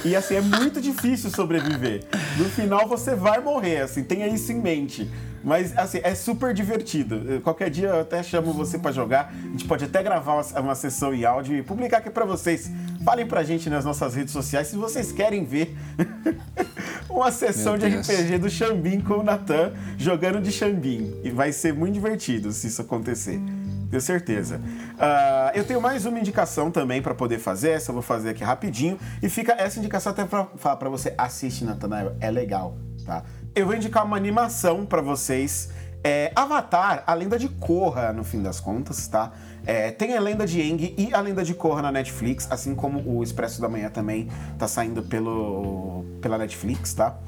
E 0.04 0.14
assim, 0.16 0.36
é 0.36 0.40
muito 0.40 0.80
difícil 0.80 1.30
sobreviver. 1.30 2.04
No 2.36 2.44
final 2.46 2.86
você 2.86 3.14
vai 3.14 3.40
morrer, 3.40 3.82
assim, 3.82 4.02
tenha 4.02 4.26
isso 4.26 4.52
em 4.52 4.60
mente. 4.60 5.10
Mas, 5.46 5.78
assim, 5.78 6.00
é 6.02 6.12
super 6.12 6.52
divertido. 6.52 7.40
Qualquer 7.40 7.70
dia 7.70 7.86
eu 7.86 8.00
até 8.00 8.20
chamo 8.20 8.52
você 8.52 8.80
para 8.80 8.90
jogar. 8.90 9.32
A 9.32 9.46
gente 9.52 9.64
pode 9.64 9.84
até 9.84 10.02
gravar 10.02 10.34
uma, 10.34 10.60
uma 10.60 10.74
sessão 10.74 11.14
em 11.14 11.24
áudio 11.24 11.56
e 11.56 11.62
publicar 11.62 11.98
aqui 11.98 12.10
para 12.10 12.24
vocês. 12.24 12.68
Falem 13.04 13.24
pra 13.24 13.44
gente 13.44 13.70
nas 13.70 13.84
nossas 13.84 14.16
redes 14.16 14.32
sociais 14.32 14.66
se 14.66 14.74
vocês 14.74 15.12
querem 15.12 15.44
ver 15.44 15.76
uma 17.08 17.30
sessão 17.30 17.78
de 17.78 17.86
RPG 17.86 18.38
do 18.38 18.50
Xambim 18.50 19.00
com 19.00 19.14
o 19.18 19.22
Natan 19.22 19.72
jogando 19.96 20.40
de 20.40 20.50
Xambim. 20.50 21.14
E 21.22 21.30
vai 21.30 21.52
ser 21.52 21.72
muito 21.72 21.94
divertido 21.94 22.50
se 22.50 22.66
isso 22.66 22.82
acontecer. 22.82 23.40
Tenho 23.88 24.02
certeza. 24.02 24.56
Uh, 24.56 25.54
eu 25.54 25.64
tenho 25.64 25.80
mais 25.80 26.04
uma 26.06 26.18
indicação 26.18 26.72
também 26.72 27.00
para 27.00 27.14
poder 27.14 27.38
fazer. 27.38 27.70
Essa 27.70 27.92
eu 27.92 27.94
vou 27.94 28.02
fazer 28.02 28.30
aqui 28.30 28.42
rapidinho. 28.42 28.98
E 29.22 29.28
fica 29.28 29.52
essa 29.52 29.78
indicação 29.78 30.10
até 30.10 30.24
para 30.24 30.44
falar 30.56 30.74
para 30.74 30.88
você. 30.88 31.14
Assiste, 31.16 31.64
Natanael. 31.64 32.16
É 32.20 32.32
legal, 32.32 32.76
tá? 33.04 33.22
Eu 33.56 33.64
vou 33.64 33.74
indicar 33.74 34.04
uma 34.04 34.18
animação 34.18 34.84
para 34.84 35.00
vocês. 35.00 35.70
É, 36.04 36.30
Avatar, 36.36 37.02
a 37.06 37.14
lenda 37.14 37.38
de 37.38 37.48
Korra, 37.48 38.12
no 38.12 38.22
fim 38.22 38.42
das 38.42 38.60
contas, 38.60 39.08
tá? 39.08 39.32
É, 39.64 39.90
tem 39.90 40.14
a 40.14 40.20
lenda 40.20 40.46
de 40.46 40.60
Aang 40.60 40.94
e 40.94 41.14
a 41.14 41.22
lenda 41.22 41.42
de 41.42 41.54
Korra 41.54 41.80
na 41.80 41.90
Netflix, 41.90 42.46
assim 42.50 42.74
como 42.74 43.00
o 43.00 43.22
Expresso 43.22 43.58
da 43.62 43.66
Manhã 43.66 43.88
também 43.88 44.28
tá 44.58 44.68
saindo 44.68 45.02
pelo, 45.02 46.04
pela 46.20 46.36
Netflix, 46.36 46.92
tá? 46.92 47.18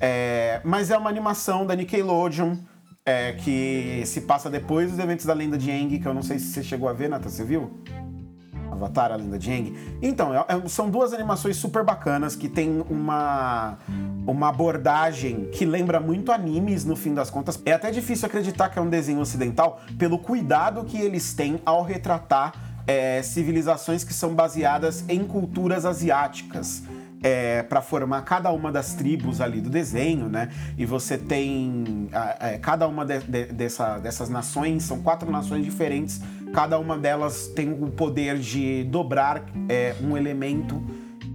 É, 0.00 0.60
mas 0.64 0.90
é 0.90 0.98
uma 0.98 1.08
animação 1.08 1.64
da 1.64 1.76
Nickelodeon 1.76 2.56
é, 3.06 3.34
que 3.34 4.02
se 4.04 4.22
passa 4.22 4.50
depois 4.50 4.90
dos 4.90 4.98
eventos 4.98 5.26
da 5.26 5.32
lenda 5.32 5.56
de 5.56 5.70
Aang, 5.70 5.96
que 5.96 6.08
eu 6.08 6.12
não 6.12 6.24
sei 6.24 6.40
se 6.40 6.46
você 6.46 6.64
chegou 6.64 6.88
a 6.88 6.92
ver, 6.92 7.08
Nata, 7.08 7.28
você 7.28 7.44
viu? 7.44 7.84
Avatar, 8.70 9.12
a 9.12 9.16
lenda 9.16 9.38
de 9.38 9.50
Aang. 9.50 9.74
Então, 10.02 10.34
é, 10.34 10.38
é, 10.38 10.68
são 10.68 10.90
duas 10.90 11.12
animações 11.12 11.56
super 11.56 11.84
bacanas 11.84 12.36
que 12.36 12.48
tem 12.48 12.84
uma, 12.88 13.78
uma 14.26 14.48
abordagem 14.48 15.48
que 15.52 15.64
lembra 15.64 16.00
muito 16.00 16.32
animes 16.32 16.84
no 16.84 16.96
fim 16.96 17.14
das 17.14 17.30
contas. 17.30 17.60
É 17.64 17.72
até 17.72 17.90
difícil 17.90 18.26
acreditar 18.26 18.68
que 18.68 18.78
é 18.78 18.82
um 18.82 18.88
desenho 18.88 19.20
ocidental 19.20 19.80
pelo 19.98 20.18
cuidado 20.18 20.84
que 20.84 20.98
eles 20.98 21.34
têm 21.34 21.60
ao 21.64 21.82
retratar 21.82 22.52
é, 22.88 23.22
civilizações 23.22 24.02
que 24.02 24.14
são 24.14 24.34
baseadas 24.34 25.04
em 25.08 25.24
culturas 25.24 25.84
asiáticas. 25.84 26.82
É, 27.20 27.64
para 27.64 27.82
formar 27.82 28.22
cada 28.22 28.52
uma 28.52 28.70
das 28.70 28.94
tribos 28.94 29.40
ali 29.40 29.60
do 29.60 29.68
desenho, 29.68 30.28
né? 30.28 30.50
E 30.78 30.86
você 30.86 31.18
tem 31.18 32.08
é, 32.38 32.58
cada 32.58 32.86
uma 32.86 33.04
de, 33.04 33.18
de, 33.18 33.46
dessa, 33.46 33.98
dessas 33.98 34.28
nações, 34.28 34.84
são 34.84 35.00
quatro 35.02 35.28
nações 35.28 35.64
diferentes, 35.64 36.20
cada 36.52 36.78
uma 36.78 36.96
delas 36.96 37.48
tem 37.48 37.72
o 37.72 37.90
poder 37.90 38.38
de 38.38 38.84
dobrar 38.84 39.44
é, 39.68 39.94
um 40.02 40.16
elemento 40.16 40.82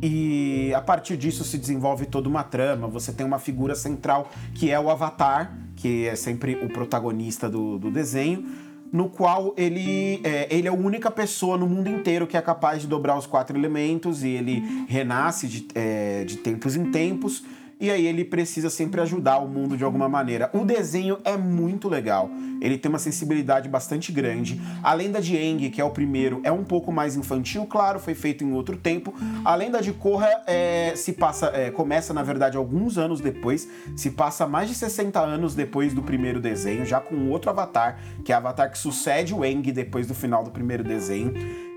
e 0.02 0.74
a 0.76 0.82
partir 0.82 1.16
disso 1.16 1.44
se 1.44 1.58
desenvolve 1.58 2.06
toda 2.06 2.28
uma 2.28 2.44
trama. 2.44 2.88
Você 2.88 3.14
tem 3.14 3.26
uma 3.26 3.40
figura 3.40 3.74
central 3.74 4.30
que 4.54 4.70
é 4.70 4.80
o 4.80 4.90
Avatar, 4.90 5.58
que 5.78 6.08
é 6.08 6.16
sempre 6.16 6.56
o 6.56 6.68
protagonista 6.68 7.50
do, 7.50 7.80
do 7.80 7.90
desenho 7.90 8.46
no 8.94 9.10
qual 9.10 9.56
ele 9.58 10.22
é, 10.24 10.48
ele 10.56 10.68
é 10.68 10.70
a 10.70 10.74
única 10.74 11.10
pessoa 11.10 11.58
no 11.58 11.66
mundo 11.66 11.90
inteiro 11.90 12.28
que 12.28 12.38
é 12.38 12.42
capaz 12.42 12.84
de 12.84 12.88
dobrar 12.88 13.18
os 13.18 13.26
quatro 13.26 13.58
elementos 13.58 14.24
e 14.24 14.30
ele 14.30 14.86
renasce 14.88 15.48
de, 15.48 15.68
é, 15.74 16.24
de 16.24 16.38
tempos 16.38 16.76
em 16.76 16.92
tempos 16.92 17.44
e 17.84 17.92
aí 17.92 18.08
ele 18.08 18.24
precisa 18.24 18.70
sempre 18.70 19.02
ajudar 19.02 19.40
o 19.40 19.48
mundo 19.50 19.76
de 19.76 19.84
alguma 19.84 20.08
maneira. 20.08 20.50
O 20.54 20.64
desenho 20.64 21.18
é 21.26 21.36
muito 21.36 21.90
legal, 21.90 22.30
ele 22.62 22.78
tem 22.78 22.88
uma 22.88 22.98
sensibilidade 22.98 23.68
bastante 23.68 24.10
grande. 24.10 24.62
A 24.82 24.94
lenda 24.94 25.22
de 25.22 25.36
Aang, 25.36 25.70
que 25.70 25.82
é 25.82 25.84
o 25.84 25.90
primeiro, 25.90 26.40
é 26.46 26.52
um 26.52 26.64
pouco 26.64 26.94
mais 26.94 27.18
infantil, 27.18 27.66
claro, 27.66 28.00
foi 28.00 28.16
feito 28.16 28.42
em 28.42 28.54
outro 28.54 28.78
tempo. 28.78 29.14
A 29.44 29.54
lenda 29.54 29.82
de 29.82 29.92
Korra 29.92 30.30
é, 30.48 30.94
se 30.96 31.12
passa, 31.12 31.48
é, 31.48 31.72
começa 31.72 32.14
na 32.14 32.24
verdade 32.24 32.56
alguns 32.56 32.98
anos 32.98 33.20
depois, 33.20 33.68
se 33.98 34.12
passa 34.12 34.48
mais 34.48 34.70
de 34.70 34.76
60 34.76 35.20
anos 35.20 35.54
depois 35.54 35.94
do 35.94 36.02
primeiro 36.02 36.40
desenho, 36.40 36.86
já 36.86 37.02
com 37.02 37.30
outro 37.32 37.50
avatar, 37.50 38.00
que 38.24 38.32
é 38.32 38.36
o 38.36 38.38
avatar 38.38 38.72
que 38.72 38.78
sucede 38.78 39.34
o 39.34 39.44
Aang 39.44 39.70
depois 39.74 40.08
do 40.08 40.14
final 40.14 40.42
do 40.42 40.52
primeiro 40.52 40.86
desenho. 40.86 41.34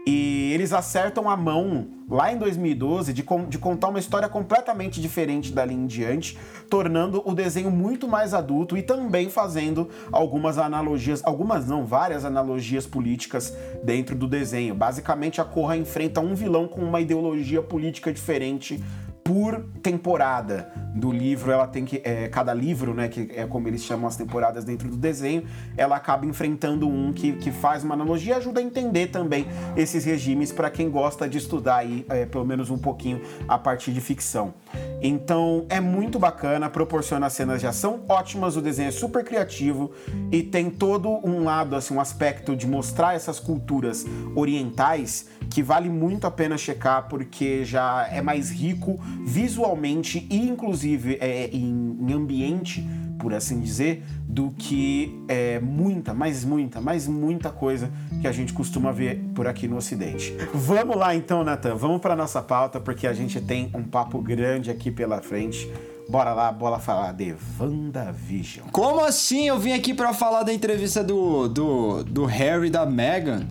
E 0.08 0.52
eles 0.52 0.72
acertam 0.72 1.28
a 1.28 1.36
mão 1.36 1.88
lá 2.08 2.32
em 2.32 2.38
2012 2.38 3.12
de, 3.12 3.24
de 3.48 3.58
contar 3.58 3.88
uma 3.88 3.98
história 3.98 4.28
completamente 4.28 5.00
diferente 5.00 5.52
dali 5.52 5.74
em 5.74 5.84
diante, 5.84 6.38
tornando 6.70 7.20
o 7.28 7.34
desenho 7.34 7.72
muito 7.72 8.06
mais 8.06 8.32
adulto 8.32 8.76
e 8.76 8.82
também 8.82 9.28
fazendo 9.28 9.90
algumas 10.12 10.58
analogias, 10.58 11.20
algumas 11.24 11.66
não, 11.66 11.84
várias 11.84 12.24
analogias 12.24 12.86
políticas 12.86 13.52
dentro 13.82 14.14
do 14.14 14.28
desenho. 14.28 14.76
Basicamente, 14.76 15.40
a 15.40 15.44
Korra 15.44 15.76
enfrenta 15.76 16.20
um 16.20 16.36
vilão 16.36 16.68
com 16.68 16.82
uma 16.82 17.00
ideologia 17.00 17.60
política 17.60 18.12
diferente 18.12 18.80
por 19.26 19.60
temporada 19.82 20.70
do 20.94 21.10
livro, 21.10 21.50
ela 21.50 21.66
tem 21.66 21.84
que. 21.84 22.00
É, 22.04 22.28
cada 22.28 22.54
livro, 22.54 22.94
né, 22.94 23.08
que 23.08 23.28
é 23.34 23.44
como 23.44 23.68
eles 23.68 23.82
chamam 23.82 24.06
as 24.06 24.16
temporadas 24.16 24.64
dentro 24.64 24.88
do 24.88 24.96
desenho, 24.96 25.44
ela 25.76 25.96
acaba 25.96 26.24
enfrentando 26.24 26.88
um 26.88 27.12
que, 27.12 27.32
que 27.32 27.50
faz 27.50 27.84
uma 27.84 27.94
analogia 27.94 28.34
e 28.34 28.36
ajuda 28.38 28.60
a 28.60 28.62
entender 28.62 29.08
também 29.08 29.46
esses 29.76 30.04
regimes 30.04 30.52
para 30.52 30.70
quem 30.70 30.88
gosta 30.88 31.28
de 31.28 31.38
estudar 31.38 31.78
aí, 31.78 32.06
é, 32.08 32.24
pelo 32.24 32.46
menos 32.46 32.70
um 32.70 32.78
pouquinho 32.78 33.20
a 33.48 33.58
partir 33.58 33.92
de 33.92 34.00
ficção. 34.00 34.54
Então 35.02 35.66
é 35.68 35.80
muito 35.80 36.18
bacana, 36.18 36.70
proporciona 36.70 37.28
cenas 37.28 37.60
de 37.60 37.66
ação 37.66 38.04
ótimas, 38.08 38.56
o 38.56 38.62
desenho 38.62 38.88
é 38.88 38.92
super 38.92 39.24
criativo 39.24 39.92
e 40.32 40.42
tem 40.42 40.70
todo 40.70 41.10
um 41.26 41.44
lado, 41.44 41.76
assim, 41.76 41.94
um 41.94 42.00
aspecto 42.00 42.56
de 42.56 42.66
mostrar 42.66 43.14
essas 43.14 43.38
culturas 43.38 44.06
orientais 44.34 45.28
que 45.50 45.62
vale 45.62 45.90
muito 45.90 46.26
a 46.26 46.30
pena 46.30 46.56
checar 46.56 47.08
porque 47.08 47.64
já 47.64 48.08
é 48.10 48.22
mais 48.22 48.50
rico 48.50 48.98
visualmente 49.24 50.26
e 50.30 50.36
inclusive 50.36 51.18
é, 51.20 51.48
em, 51.52 51.96
em 52.00 52.12
ambiente, 52.12 52.86
por 53.18 53.32
assim 53.32 53.60
dizer, 53.60 54.04
do 54.28 54.50
que 54.50 55.18
é, 55.28 55.58
muita, 55.60 56.12
mas 56.12 56.44
muita, 56.44 56.80
mas 56.80 57.08
muita 57.08 57.50
coisa 57.50 57.90
que 58.20 58.28
a 58.28 58.32
gente 58.32 58.52
costuma 58.52 58.92
ver 58.92 59.24
por 59.34 59.46
aqui 59.46 59.66
no 59.66 59.76
Ocidente. 59.76 60.36
Vamos 60.52 60.96
lá 60.96 61.14
então, 61.14 61.42
Nathan, 61.42 61.74
vamos 61.74 62.00
para 62.00 62.14
nossa 62.14 62.42
pauta 62.42 62.78
porque 62.78 63.06
a 63.06 63.12
gente 63.12 63.40
tem 63.40 63.70
um 63.74 63.82
papo 63.82 64.20
grande 64.20 64.70
aqui 64.70 64.90
pela 64.90 65.20
frente. 65.22 65.70
Bora 66.08 66.32
lá, 66.32 66.52
bora 66.52 66.78
falar 66.78 67.12
de 67.12 67.34
WandaVision. 67.58 68.68
Como 68.70 69.04
assim? 69.04 69.48
Eu 69.48 69.58
vim 69.58 69.72
aqui 69.72 69.92
para 69.92 70.12
falar 70.12 70.44
da 70.44 70.52
entrevista 70.52 71.02
do, 71.02 71.48
do, 71.48 72.04
do 72.04 72.24
Harry 72.26 72.70
da 72.70 72.86
Meghan. 72.86 73.44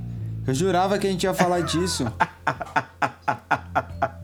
Eu 0.48 0.54
jurava 0.54 0.98
que 0.98 1.06
a 1.06 1.12
gente 1.12 1.24
ia 1.24 1.34
falar 1.34 1.62
disso. 1.62 2.06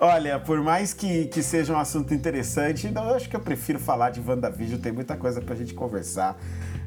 Olha, 0.00 0.38
por 0.38 0.60
mais 0.62 0.94
que, 0.94 1.26
que 1.26 1.42
seja 1.42 1.72
um 1.72 1.78
assunto 1.78 2.14
interessante, 2.14 2.90
eu 2.94 3.14
acho 3.14 3.28
que 3.28 3.34
eu 3.34 3.40
prefiro 3.40 3.80
falar 3.80 4.10
de 4.10 4.20
WandaVision, 4.20 4.80
tem 4.80 4.92
muita 4.92 5.16
coisa 5.16 5.40
pra 5.40 5.56
gente 5.56 5.74
conversar. 5.74 6.38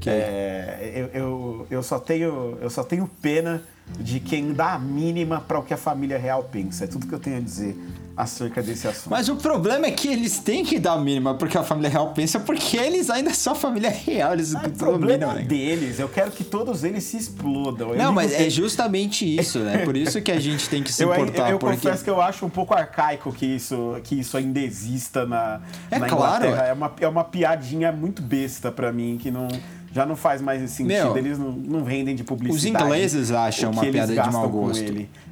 É, 0.06 0.94
eu, 0.96 1.22
eu, 1.22 1.68
eu, 1.70 1.84
só 1.84 2.00
tenho, 2.00 2.58
eu 2.62 2.70
só 2.70 2.84
tenho 2.84 3.08
pena 3.22 3.62
de 4.00 4.20
quem 4.20 4.54
dá 4.54 4.74
a 4.74 4.80
mínima 4.80 5.42
para 5.42 5.60
o 5.60 5.64
que 5.64 5.74
a 5.74 5.78
família 5.78 6.18
real 6.18 6.44
pensa. 6.46 6.86
É 6.86 6.88
tudo 6.88 7.06
que 7.06 7.14
eu 7.14 7.20
tenho 7.20 7.38
a 7.38 7.42
dizer 7.42 7.78
acerca 8.16 8.62
desse 8.62 8.88
assunto. 8.88 9.10
Mas 9.10 9.30
o 9.30 9.36
problema 9.36 9.86
é 9.86 9.92
que 9.92 10.08
eles 10.08 10.40
têm 10.40 10.64
que 10.64 10.80
dar 10.80 10.94
a 10.94 10.98
mínima 11.00 11.34
porque 11.36 11.58
a 11.58 11.64
família 11.64 11.90
real 11.90 12.14
pensa, 12.14 12.40
porque 12.40 12.78
eles 12.78 13.10
ainda 13.10 13.34
são 13.34 13.54
a 13.54 13.56
família 13.56 13.90
real, 13.90 14.34
eles 14.34 14.54
ah, 14.56 14.70
problema 14.78 15.34
né? 15.34 15.44
deles. 15.44 16.00
Eu 16.00 16.10
quero 16.10 16.32
que 16.32 16.44
todos 16.44 16.84
eles 16.84 17.04
se 17.04 17.18
explodam. 17.18 17.94
Não, 17.96 18.12
mas 18.12 18.34
é 18.34 18.50
justamente 18.50 19.26
isso, 19.38 19.60
né? 19.60 19.80
Por 19.80 19.96
isso 19.96 20.22
que 20.22 20.32
a 20.32 20.40
gente 20.40 20.70
tem 20.70 20.84
que 20.84 20.92
se 20.92 21.04
importar. 21.06 21.50
Eu, 21.50 21.54
eu 21.54 21.60
porque... 21.60 21.78
confesso 21.78 22.04
que 22.04 22.10
eu 22.10 22.22
acho 22.22 22.46
um 22.46 22.50
pouco 22.50 22.74
arcaico 22.74 23.32
que 23.32 23.46
isso, 23.46 23.96
que 24.04 24.20
isso 24.20 24.38
ainda 24.38 24.60
exista 24.60 25.26
na, 25.26 25.62
é 25.90 26.00
na 26.00 26.08
claro. 26.08 26.46
Inglaterra. 26.46 26.68
É 26.68 26.74
uma, 26.74 26.94
é 27.00 27.08
uma 27.08 27.24
piadinha 27.24 27.92
muito 27.92 28.22
besta 28.22 28.72
para 28.72 28.92
mim 28.92 29.18
que 29.22 29.32
não 29.32 29.48
já 29.92 30.06
não 30.06 30.16
faz 30.16 30.42
mais 30.42 30.62
esse 30.62 30.76
sentido. 30.76 31.14
Meu, 31.14 31.18
eles 31.18 31.38
não, 31.38 31.52
não 31.52 31.84
rendem 31.84 32.16
de 32.16 32.24
publicidade. 32.24 32.84
Os 32.84 32.86
ingleses 32.86 33.32
acham 33.32 33.72
uma 33.72 33.82
piada 33.82 34.14
de 34.14 34.32
mau 34.32 34.50
gosto. 34.50 34.84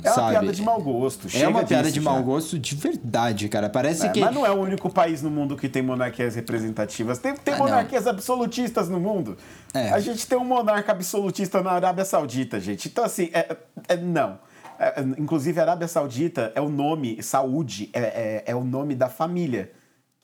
É 0.03 0.09
sabe? 0.09 0.19
uma 0.19 0.29
piada 0.29 0.51
de 0.51 0.61
mau 0.61 0.81
gosto. 0.81 1.27
é 1.33 1.47
uma 1.47 1.63
piada 1.63 1.91
de 1.91 2.01
mau 2.01 2.23
gosto 2.23 2.59
de 2.59 2.75
verdade, 2.75 3.47
cara. 3.47 3.69
Parece 3.69 4.05
é, 4.05 4.09
que. 4.09 4.19
Mas 4.19 4.33
não 4.33 4.45
é 4.45 4.51
o 4.51 4.55
único 4.55 4.89
país 4.89 5.21
no 5.21 5.31
mundo 5.31 5.55
que 5.55 5.69
tem 5.69 5.81
monarquias 5.81 6.35
representativas. 6.35 7.19
Tem, 7.19 7.33
tem 7.35 7.53
ah, 7.53 7.57
monarquias 7.57 8.03
não. 8.03 8.11
absolutistas 8.11 8.89
no 8.89 8.99
mundo. 8.99 9.37
É. 9.73 9.91
A 9.91 9.99
gente 9.99 10.27
tem 10.27 10.37
um 10.37 10.43
monarca 10.43 10.91
absolutista 10.91 11.63
na 11.63 11.71
Arábia 11.71 12.03
Saudita, 12.03 12.59
gente. 12.59 12.89
Então, 12.89 13.05
assim, 13.05 13.29
é, 13.31 13.55
é 13.87 13.95
não. 13.95 14.39
É, 14.77 15.01
inclusive, 15.17 15.57
a 15.57 15.63
Arábia 15.63 15.87
Saudita 15.87 16.51
é 16.53 16.59
o 16.59 16.69
nome, 16.69 17.21
saúde, 17.23 17.89
é, 17.93 17.99
é, 17.99 18.43
é 18.47 18.55
o 18.55 18.63
nome 18.63 18.93
da 18.93 19.07
família 19.07 19.71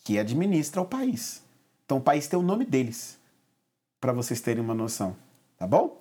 que 0.03 0.19
administra 0.19 0.81
o 0.81 0.85
país. 0.85 1.41
Então, 1.85 1.97
o 1.97 2.01
país 2.01 2.27
tem 2.27 2.37
o 2.37 2.41
nome 2.41 2.65
deles 2.65 3.14
para 4.05 4.13
vocês 4.13 4.39
terem 4.39 4.63
uma 4.63 4.75
noção, 4.75 5.15
tá 5.57 5.65
bom? 5.65 5.99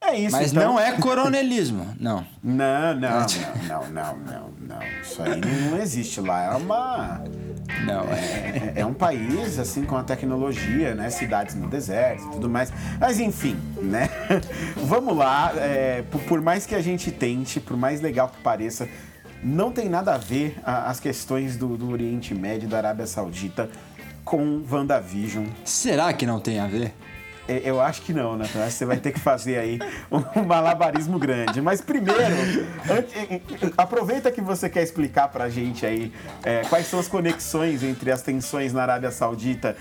É 0.00 0.18
isso. 0.18 0.32
Mas 0.32 0.50
então. 0.50 0.72
não 0.72 0.80
é 0.80 0.90
coronelismo, 0.94 1.94
não. 2.00 2.26
Não, 2.42 2.94
não, 2.96 3.26
não, 3.68 3.90
não, 3.92 4.16
não, 4.16 4.50
não, 4.60 4.78
Isso 5.00 5.22
aí 5.22 5.40
não 5.40 5.78
existe 5.78 6.20
lá. 6.20 6.52
É 6.52 6.56
uma. 6.56 7.22
Não, 7.86 8.02
é, 8.12 8.72
é, 8.76 8.80
é 8.80 8.84
um 8.84 8.92
país 8.92 9.56
assim 9.60 9.84
com 9.84 9.96
a 9.96 10.02
tecnologia, 10.02 10.96
né? 10.96 11.08
Cidades 11.10 11.54
no 11.54 11.68
deserto 11.68 12.24
e 12.24 12.30
tudo 12.32 12.50
mais. 12.50 12.72
Mas 12.98 13.20
enfim, 13.20 13.56
né? 13.80 14.10
Vamos 14.84 15.16
lá. 15.16 15.52
É, 15.54 16.02
por, 16.10 16.20
por, 16.22 16.40
mais 16.40 16.66
que 16.66 16.74
a 16.74 16.82
gente 16.82 17.12
tente, 17.12 17.60
por 17.60 17.76
mais 17.76 18.00
legal 18.00 18.28
que 18.30 18.42
pareça, 18.42 18.88
não 19.44 19.70
tem 19.70 19.88
nada 19.88 20.12
a 20.12 20.18
ver 20.18 20.58
a, 20.64 20.90
as 20.90 20.98
questões 20.98 21.56
do, 21.56 21.76
do 21.76 21.88
Oriente 21.88 22.34
Médio, 22.34 22.68
da 22.68 22.78
Arábia 22.78 23.06
Saudita, 23.06 23.70
com 24.24 24.60
WandaVision. 24.68 25.46
Será 25.64 26.12
que 26.12 26.26
não 26.26 26.40
tem 26.40 26.58
a 26.58 26.66
ver? 26.66 26.92
Eu 27.46 27.80
acho 27.80 28.02
que 28.02 28.12
não, 28.12 28.36
né? 28.36 28.48
Você 28.68 28.86
vai 28.86 28.96
ter 28.96 29.12
que 29.12 29.20
fazer 29.20 29.58
aí 29.58 29.78
um 30.10 30.22
malabarismo 30.44 31.18
grande. 31.18 31.60
Mas 31.60 31.80
primeiro, 31.80 32.20
aproveita 33.76 34.30
que 34.30 34.40
você 34.40 34.68
quer 34.68 34.82
explicar 34.82 35.28
pra 35.28 35.50
gente 35.50 35.84
aí 35.84 36.10
é, 36.42 36.62
quais 36.62 36.86
são 36.86 36.98
as 36.98 37.06
conexões 37.06 37.82
entre 37.82 38.10
as 38.10 38.22
tensões 38.22 38.72
na 38.72 38.82
Arábia 38.82 39.10
Saudita 39.10 39.76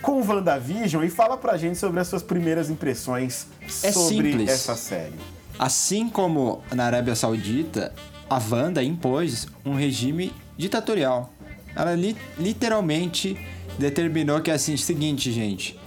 com 0.00 0.20
o 0.20 0.26
WandaVision 0.26 1.04
e 1.04 1.10
fala 1.10 1.36
pra 1.36 1.56
gente 1.56 1.78
sobre 1.78 2.00
as 2.00 2.08
suas 2.08 2.22
primeiras 2.22 2.70
impressões 2.70 3.46
é 3.82 3.92
sobre 3.92 4.32
simples. 4.32 4.50
essa 4.50 4.74
série. 4.74 5.14
Assim 5.58 6.08
como 6.08 6.62
na 6.72 6.86
Arábia 6.86 7.14
Saudita, 7.14 7.92
a 8.28 8.40
Wanda 8.50 8.82
impôs 8.82 9.46
um 9.64 9.74
regime 9.74 10.32
ditatorial. 10.56 11.32
Ela 11.76 11.94
li 11.94 12.16
literalmente 12.38 13.38
determinou 13.78 14.40
que 14.40 14.50
é 14.50 14.54
assim, 14.54 14.76
seguinte, 14.76 15.32
gente, 15.32 15.78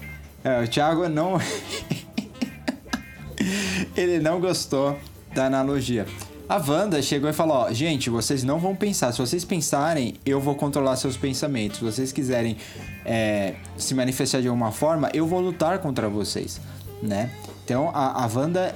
é, 0.45 0.63
o 0.63 0.67
Thiago 0.67 1.09
não. 1.09 1.41
ele 3.97 4.19
não 4.19 4.39
gostou 4.39 4.95
da 5.33 5.47
analogia. 5.47 6.05
A 6.47 6.57
Wanda 6.57 7.01
chegou 7.01 7.27
e 7.27 7.33
falou: 7.33 7.57
Ó, 7.57 7.73
gente, 7.73 8.11
vocês 8.11 8.43
não 8.43 8.59
vão 8.59 8.75
pensar. 8.75 9.11
Se 9.11 9.17
vocês 9.17 9.43
pensarem, 9.43 10.13
eu 10.23 10.39
vou 10.39 10.53
controlar 10.53 10.97
seus 10.97 11.17
pensamentos. 11.17 11.79
Se 11.79 11.83
vocês 11.83 12.11
quiserem 12.11 12.57
é, 13.03 13.55
se 13.75 13.95
manifestar 13.95 14.39
de 14.39 14.47
alguma 14.47 14.71
forma, 14.71 15.09
eu 15.15 15.25
vou 15.25 15.39
lutar 15.39 15.79
contra 15.79 16.07
vocês, 16.07 16.61
né? 17.01 17.31
Então 17.63 17.89
a, 17.91 18.23
a 18.23 18.27
Wanda 18.27 18.75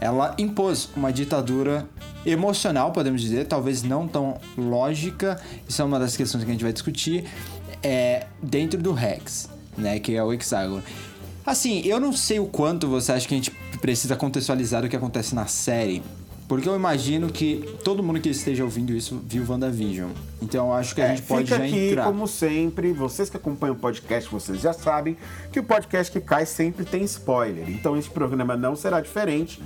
ela 0.00 0.34
impôs 0.36 0.88
uma 0.96 1.12
ditadura 1.12 1.88
emocional, 2.26 2.90
podemos 2.90 3.22
dizer, 3.22 3.46
talvez 3.46 3.84
não 3.84 4.08
tão 4.08 4.36
lógica. 4.56 5.40
Isso 5.68 5.80
é 5.80 5.84
uma 5.84 6.00
das 6.00 6.16
questões 6.16 6.42
que 6.42 6.50
a 6.50 6.52
gente 6.52 6.64
vai 6.64 6.72
discutir. 6.72 7.24
É, 7.80 8.26
dentro 8.42 8.82
do 8.82 8.92
Rex 8.92 9.48
né? 9.78 9.98
Que 9.98 10.16
é 10.16 10.22
o 10.22 10.32
hexágono. 10.32 10.82
Assim, 11.46 11.80
eu 11.86 11.98
não 11.98 12.12
sei 12.12 12.38
o 12.38 12.46
quanto 12.46 12.86
você 12.86 13.12
acha 13.12 13.26
que 13.26 13.34
a 13.34 13.36
gente 13.36 13.50
precisa 13.80 14.14
contextualizar 14.16 14.84
o 14.84 14.88
que 14.88 14.96
acontece 14.96 15.34
na 15.34 15.46
série. 15.46 16.02
Porque 16.48 16.66
eu 16.66 16.74
imagino 16.74 17.28
que 17.28 17.62
todo 17.84 18.02
mundo 18.02 18.20
que 18.20 18.30
esteja 18.30 18.64
ouvindo 18.64 18.90
isso 18.92 19.20
viu 19.26 19.44
WandaVision. 19.46 20.10
Então 20.40 20.68
eu 20.68 20.72
acho 20.72 20.94
que 20.94 21.02
a 21.02 21.04
é, 21.04 21.08
gente 21.10 21.22
pode 21.26 21.50
já 21.50 21.56
aqui, 21.56 21.90
entrar. 21.90 22.04
como 22.04 22.26
sempre, 22.26 22.90
vocês 22.92 23.28
que 23.28 23.36
acompanham 23.36 23.74
o 23.74 23.78
podcast, 23.78 24.30
vocês 24.30 24.58
já 24.58 24.72
sabem 24.72 25.14
que 25.52 25.60
o 25.60 25.62
podcast 25.62 26.10
que 26.10 26.20
cai 26.20 26.46
sempre 26.46 26.86
tem 26.86 27.04
spoiler. 27.04 27.68
Então 27.68 27.98
esse 27.98 28.08
programa 28.08 28.56
não 28.56 28.74
será 28.74 28.98
diferente. 29.02 29.62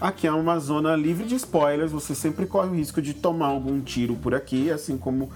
Aqui 0.00 0.26
é 0.26 0.32
uma 0.32 0.58
zona 0.58 0.96
livre 0.96 1.26
de 1.26 1.34
spoilers, 1.34 1.92
você 1.92 2.14
sempre 2.14 2.46
corre 2.46 2.68
o 2.68 2.74
risco 2.74 3.02
de 3.02 3.12
tomar 3.12 3.48
algum 3.48 3.80
tiro 3.80 4.16
por 4.16 4.34
aqui, 4.34 4.70
assim 4.70 4.96
como 4.96 5.30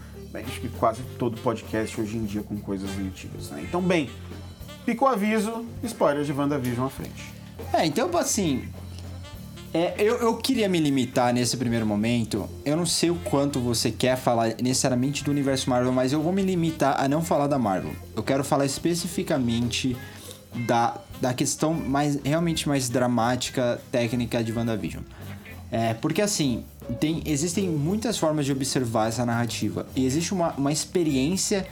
acho 0.46 0.60
que 0.60 0.68
quase 0.68 1.02
todo 1.18 1.40
podcast 1.40 2.00
hoje 2.00 2.16
em 2.16 2.24
dia 2.24 2.42
com 2.42 2.56
coisas 2.58 2.90
antigas. 2.98 3.50
Né? 3.50 3.64
Então, 3.68 3.80
bem, 3.80 4.10
fica 4.84 5.04
o 5.04 5.08
aviso, 5.08 5.64
spoilers 5.82 6.26
de 6.26 6.32
WandaVision 6.32 6.86
à 6.86 6.90
frente. 6.90 7.38
É, 7.72 7.84
então 7.84 8.08
assim, 8.16 8.68
é, 9.72 9.94
eu, 9.98 10.16
eu 10.16 10.36
queria 10.36 10.68
me 10.68 10.78
limitar 10.78 11.32
nesse 11.32 11.56
primeiro 11.56 11.84
momento. 11.84 12.48
Eu 12.64 12.76
não 12.76 12.86
sei 12.86 13.10
o 13.10 13.16
quanto 13.16 13.60
você 13.60 13.90
quer 13.90 14.16
falar 14.16 14.54
necessariamente 14.62 15.22
do 15.22 15.30
universo 15.30 15.68
Marvel, 15.68 15.92
mas 15.92 16.12
eu 16.12 16.22
vou 16.22 16.32
me 16.32 16.42
limitar 16.42 16.98
a 16.98 17.06
não 17.06 17.22
falar 17.22 17.46
da 17.46 17.58
Marvel. 17.58 17.92
Eu 18.16 18.22
quero 18.22 18.42
falar 18.42 18.64
especificamente 18.64 19.96
da, 20.66 20.96
da 21.20 21.34
questão 21.34 21.74
mais 21.74 22.18
realmente 22.24 22.66
mais 22.66 22.88
dramática, 22.88 23.80
técnica 23.92 24.42
de 24.42 24.52
WandaVision. 24.52 25.02
É, 25.70 25.92
porque 25.94 26.22
assim, 26.22 26.64
tem, 27.00 27.22
existem 27.26 27.68
muitas 27.68 28.18
formas 28.18 28.46
de 28.46 28.52
observar 28.52 29.08
essa 29.08 29.24
narrativa. 29.24 29.86
E 29.94 30.04
existe 30.04 30.32
uma, 30.32 30.52
uma 30.52 30.72
experiência 30.72 31.66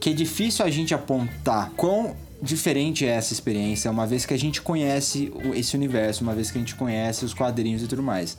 que 0.00 0.10
é 0.10 0.12
difícil 0.12 0.64
a 0.64 0.70
gente 0.70 0.94
apontar 0.94 1.70
quão 1.76 2.16
diferente 2.42 3.06
é 3.06 3.10
essa 3.10 3.32
experiência, 3.32 3.88
uma 3.88 4.04
vez 4.04 4.26
que 4.26 4.34
a 4.34 4.36
gente 4.36 4.60
conhece 4.60 5.32
esse 5.54 5.76
universo, 5.76 6.24
uma 6.24 6.34
vez 6.34 6.50
que 6.50 6.58
a 6.58 6.60
gente 6.60 6.74
conhece 6.74 7.24
os 7.24 7.32
quadrinhos 7.32 7.82
e 7.82 7.86
tudo 7.86 8.02
mais. 8.02 8.36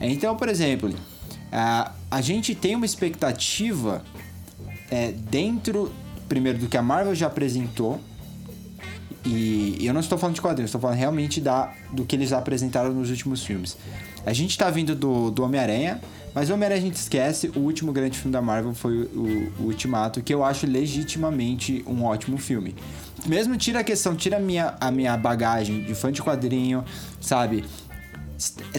Então, 0.00 0.34
por 0.34 0.48
exemplo, 0.48 0.90
a, 1.52 1.92
a 2.10 2.20
gente 2.22 2.54
tem 2.54 2.74
uma 2.74 2.86
expectativa 2.86 4.02
é, 4.90 5.12
dentro, 5.12 5.92
primeiro, 6.28 6.58
do 6.58 6.66
que 6.66 6.78
a 6.78 6.82
Marvel 6.82 7.14
já 7.14 7.26
apresentou. 7.26 8.00
E, 9.24 9.78
eu 9.80 9.92
não 9.92 10.00
estou 10.00 10.16
falando 10.16 10.34
de 10.34 10.40
quadrinhos, 10.40 10.70
estou 10.70 10.80
falando 10.80 10.96
realmente 10.96 11.40
da, 11.40 11.72
do 11.92 12.06
que 12.06 12.16
eles 12.16 12.32
apresentaram 12.32 12.92
nos 12.92 13.10
últimos 13.10 13.44
filmes. 13.44 13.76
A 14.24 14.32
gente 14.32 14.50
está 14.50 14.70
vindo 14.70 14.94
do, 14.94 15.30
do 15.30 15.42
Homem-Aranha, 15.42 16.00
mas 16.34 16.48
o 16.48 16.54
Homem-Aranha 16.54 16.80
a 16.80 16.84
gente 16.84 16.94
esquece, 16.94 17.50
o 17.54 17.60
último 17.60 17.92
grande 17.92 18.16
filme 18.16 18.32
da 18.32 18.40
Marvel 18.40 18.74
foi 18.74 19.02
o, 19.02 19.52
o, 19.58 19.64
Ultimato, 19.64 20.22
que 20.22 20.32
eu 20.32 20.44
acho 20.44 20.66
legitimamente 20.66 21.84
um 21.86 22.04
ótimo 22.04 22.38
filme. 22.38 22.74
Mesmo 23.26 23.56
tira 23.56 23.80
a 23.80 23.84
questão, 23.84 24.16
tira 24.16 24.36
a 24.36 24.40
minha, 24.40 24.74
a 24.80 24.90
minha 24.90 25.16
bagagem 25.16 25.82
de 25.82 25.94
fã 25.94 26.10
de 26.10 26.22
quadrinho, 26.22 26.84
sabe? 27.20 27.64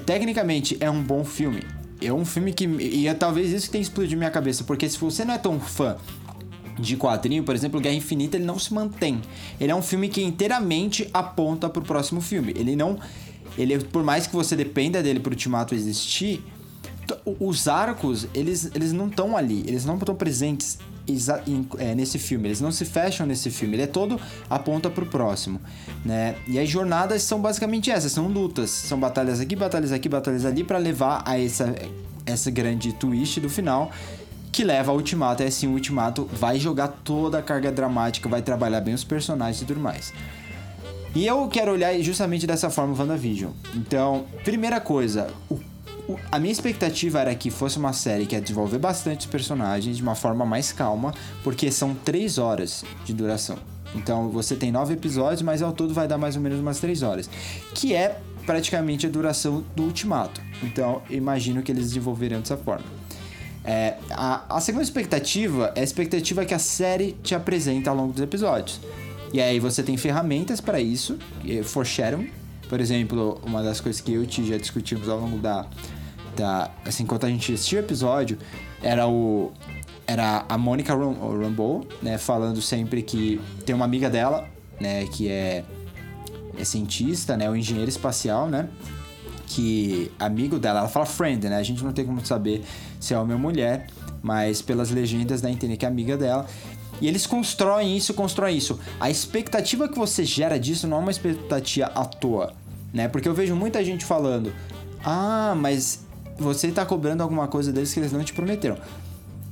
Tecnicamente 0.06 0.78
é 0.80 0.90
um 0.90 1.02
bom 1.02 1.24
filme. 1.24 1.64
É 2.02 2.12
um 2.12 2.26
filme 2.26 2.52
que. 2.52 2.66
E 2.66 3.08
é 3.08 3.14
talvez 3.14 3.52
isso 3.52 3.68
que 3.68 3.74
tenha 3.74 3.82
explodido 3.82 4.18
minha 4.18 4.32
cabeça, 4.32 4.64
porque 4.64 4.90
se 4.90 4.98
você 4.98 5.24
não 5.24 5.34
é 5.34 5.38
tão 5.38 5.60
fã 5.60 5.96
de 6.78 6.98
quadrinho, 6.98 7.44
por 7.44 7.56
exemplo, 7.56 7.80
Guerra 7.80 7.96
Infinita, 7.96 8.38
ele 8.38 8.46
não 8.46 8.58
se 8.58 8.74
mantém. 8.74 9.22
Ele 9.60 9.72
é 9.72 9.76
um 9.76 9.82
filme 9.82 10.10
que 10.10 10.22
inteiramente 10.22 11.10
aponta 11.14 11.70
pro 11.70 11.82
próximo 11.82 12.20
filme. 12.22 12.54
Ele 12.56 12.76
não. 12.76 13.00
Ele, 13.58 13.80
por 13.80 14.04
mais 14.04 14.28
que 14.28 14.36
você 14.36 14.56
dependa 14.56 15.02
dele 15.04 15.20
pro 15.20 15.32
Ultimato 15.32 15.76
existir, 15.76 16.44
os 17.40 17.68
arcos, 17.68 18.28
eles, 18.34 18.72
eles 18.74 18.94
não 18.94 19.08
estão 19.08 19.36
ali, 19.36 19.64
eles 19.68 19.86
não 19.86 19.98
estão 19.98 20.16
presentes 20.16 20.78
é, 21.78 21.94
nesse 21.94 22.18
filme, 22.18 22.48
eles 22.48 22.62
não 22.62 22.72
se 22.72 22.86
fecham 22.86 23.26
nesse 23.26 23.50
filme, 23.50 23.76
ele 23.76 23.84
é 23.84 23.88
todo 23.88 24.20
aponta 24.50 24.90
pro 24.90 25.06
próximo, 25.06 25.60
né? 26.06 26.36
E 26.48 26.58
as 26.58 26.70
jornadas 26.70 27.22
são 27.24 27.42
basicamente 27.42 27.92
essas, 27.92 28.12
são 28.12 28.28
lutas, 28.28 28.70
são 28.70 28.98
batalhas 29.00 29.40
aqui, 29.40 29.56
batalhas 29.56 29.92
aqui, 29.92 30.08
batalhas 30.08 30.46
ali 30.46 30.64
para 30.64 30.78
levar 30.78 31.22
a 31.26 31.38
essa, 31.38 31.76
essa 32.26 32.50
grande 32.50 32.94
twist 32.94 33.40
do 33.42 33.50
final 33.50 33.92
que 34.52 34.64
leva 34.64 34.92
ao 34.92 34.98
ultimato, 34.98 35.42
e 35.42 35.48
assim 35.48 35.68
o 35.68 35.72
ultimato 35.72 36.30
vai 36.32 36.60
jogar 36.60 36.88
toda 36.88 37.40
a 37.40 37.42
carga 37.42 37.72
dramática, 37.72 38.30
vai 38.30 38.42
trabalhar 38.42 38.82
bem 38.82 38.94
os 38.94 39.04
personagens 39.04 39.62
e 39.62 39.66
tudo 39.66 39.80
mais. 39.80 40.14
E 41.16 41.28
eu 41.28 41.48
quero 41.48 41.72
olhar 41.72 41.94
justamente 42.00 42.48
dessa 42.48 42.70
forma 42.70 42.94
o 42.94 42.98
WandaVision. 42.98 43.52
Então, 43.76 44.26
primeira 44.44 44.82
coisa, 44.82 45.32
o 45.50 45.60
a 46.32 46.40
minha 46.40 46.52
expectativa 46.52 47.22
era 47.22 47.34
que 47.34 47.50
fosse 47.50 47.78
uma 47.78 47.94
série 47.94 48.26
que 48.26 48.36
ia 48.36 48.42
desenvolver 48.42 48.78
bastante 48.78 49.22
os 49.22 49.26
personagens 49.26 49.96
de 49.96 50.04
uma 50.04 50.16
forma 50.16 50.46
mais 50.46 50.72
calma, 50.72 51.14
porque 51.44 51.72
são 51.72 51.96
três 51.96 52.38
horas 52.38 52.84
de 53.06 53.14
duração. 53.14 53.58
Então 53.96 54.30
você 54.30 54.56
tem 54.56 54.72
nove 54.72 54.94
episódios, 54.94 55.42
mas 55.42 55.62
ao 55.62 55.72
todo 55.72 55.94
vai 55.94 56.08
dar 56.08 56.18
mais 56.18 56.36
ou 56.36 56.42
menos 56.42 56.60
umas 56.60 56.80
três 56.80 57.04
horas. 57.04 57.30
Que 57.74 57.94
é 57.94 58.20
praticamente 58.46 59.06
a 59.06 59.10
duração 59.10 59.64
do 59.76 59.84
Ultimato. 59.84 60.42
Então 60.62 61.02
imagino 61.10 61.62
que 61.62 61.72
eles 61.72 61.86
desenvolverão 61.86 62.40
dessa 62.40 62.58
forma. 62.58 62.86
É, 63.64 63.96
a, 64.10 64.58
a 64.58 64.60
segunda 64.60 64.84
expectativa 64.84 65.72
é 65.74 65.80
a 65.80 65.84
expectativa 65.84 66.44
que 66.44 66.54
a 66.54 66.60
série 66.60 67.14
te 67.24 67.34
apresenta 67.34 67.90
ao 67.90 67.96
longo 67.96 68.12
dos 68.12 68.22
episódios. 68.22 68.82
E 69.34 69.42
aí 69.42 69.60
você 69.60 69.82
tem 69.82 69.98
ferramentas 69.98 70.62
para 70.62 70.80
isso, 70.80 71.18
foreshadowing, 71.64 72.30
por 72.70 72.80
exemplo, 72.80 73.40
uma 73.44 73.62
das 73.62 73.82
coisas 73.82 74.02
que 74.02 74.14
eu 74.14 74.24
e 74.24 74.28
Ti 74.28 74.48
já 74.48 74.58
discutimos 74.58 75.10
ao 75.10 75.20
longo 75.20 75.38
da, 75.38 75.66
da. 76.36 76.72
Assim, 76.86 77.04
enquanto 77.04 77.26
a 77.26 77.30
gente 77.30 77.54
assistiu 77.54 77.80
o 77.80 77.84
episódio, 77.84 78.38
era 78.82 79.08
o. 79.08 79.52
Era 80.06 80.46
a 80.50 80.58
Mônica 80.58 80.94
Rambeau, 80.94 81.86
né? 82.02 82.18
Falando 82.18 82.62
sempre 82.62 83.02
que 83.02 83.40
tem 83.66 83.76
uma 83.76 83.86
amiga 83.86 84.10
dela, 84.10 84.48
né? 84.80 85.06
Que 85.06 85.30
é, 85.30 85.64
é 86.58 86.64
cientista, 86.64 87.38
né? 87.38 87.50
O 87.50 87.56
engenheiro 87.56 87.90
espacial, 87.90 88.50
né? 88.50 88.68
Que 89.48 90.12
amigo 90.20 90.60
dela, 90.60 90.80
ela 90.80 90.90
fala 90.90 91.06
friend, 91.06 91.48
né? 91.48 91.58
A 91.58 91.64
gente 91.64 91.84
não 91.84 91.94
tem 91.94 92.06
como 92.06 92.26
saber 92.26 92.64
se 93.00 93.14
é 93.14 93.20
homem 93.20 93.34
ou 93.34 93.40
mulher, 93.40 93.88
mas 94.22 94.62
pelas 94.62 94.90
legendas 94.90 95.42
dá 95.42 95.48
a 95.48 95.52
entender 95.52 95.78
que 95.78 95.86
é 95.86 95.88
amiga 95.88 96.18
dela. 96.18 96.48
E 97.02 97.08
eles 97.08 97.26
constroem 97.26 97.98
isso, 97.98 98.14
constroem 98.14 98.58
isso. 98.58 98.80
A 99.00 99.10
expectativa 99.10 99.88
que 99.88 99.98
você 99.98 100.24
gera 100.24 100.60
disso 100.60 100.88
não 100.88 100.98
é 100.98 101.00
uma 101.02 101.12
expectativa 101.12 101.88
à 101.88 102.06
toa 102.06 102.54
né? 102.94 103.08
Porque 103.08 103.28
eu 103.28 103.34
vejo 103.34 103.56
muita 103.56 103.84
gente 103.84 104.06
falando: 104.06 104.54
"Ah, 105.04 105.56
mas 105.58 106.06
você 106.38 106.68
está 106.68 106.86
cobrando 106.86 107.24
alguma 107.24 107.48
coisa 107.48 107.74
deles 107.74 107.92
que 107.94 108.00
eles 108.00 108.12
não 108.12 108.24
te 108.24 108.34
prometeram". 108.34 108.78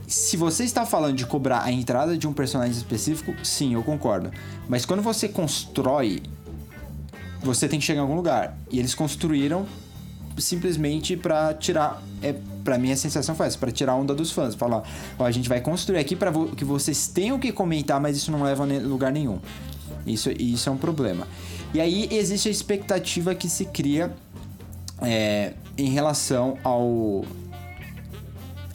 Se 0.07 0.37
você 0.37 0.63
está 0.65 0.85
falando 0.85 1.15
de 1.15 1.25
cobrar 1.25 1.63
a 1.63 1.71
entrada 1.71 2.17
de 2.17 2.27
um 2.27 2.33
personagem 2.33 2.75
específico, 2.75 3.33
sim, 3.43 3.73
eu 3.73 3.81
concordo. 3.81 4.29
Mas 4.67 4.85
quando 4.85 5.01
você 5.01 5.27
constrói, 5.27 6.21
você 7.41 7.67
tem 7.67 7.79
que 7.79 7.85
chegar 7.85 7.99
em 7.99 8.03
algum 8.03 8.15
lugar. 8.15 8.57
E 8.69 8.77
eles 8.77 8.93
construíram 8.93 9.65
simplesmente 10.37 11.15
para 11.15 11.53
tirar. 11.53 12.01
É, 12.21 12.35
para 12.63 12.77
mim 12.77 12.91
a 12.91 12.97
sensação 12.97 13.35
foi 13.35 13.47
essa, 13.47 13.57
para 13.57 13.71
tirar 13.71 13.93
a 13.93 13.95
onda 13.95 14.13
dos 14.13 14.31
fãs. 14.31 14.55
Falar, 14.55 14.83
ó, 15.17 15.25
a 15.25 15.31
gente 15.31 15.49
vai 15.49 15.61
construir 15.61 15.99
aqui 15.99 16.15
para 16.15 16.31
vo 16.31 16.47
que 16.55 16.65
vocês 16.65 17.07
tenham 17.07 17.39
que 17.39 17.51
comentar, 17.51 17.99
mas 17.99 18.17
isso 18.17 18.31
não 18.31 18.43
leva 18.43 18.63
a 18.63 18.79
lugar 18.79 19.11
nenhum. 19.11 19.39
Isso, 20.05 20.31
isso 20.31 20.69
é 20.69 20.71
um 20.71 20.77
problema. 20.77 21.27
E 21.73 21.79
aí 21.79 22.07
existe 22.11 22.47
a 22.47 22.51
expectativa 22.51 23.33
que 23.35 23.47
se 23.49 23.65
cria 23.65 24.11
é, 25.01 25.53
em 25.77 25.89
relação 25.89 26.57
ao, 26.63 27.23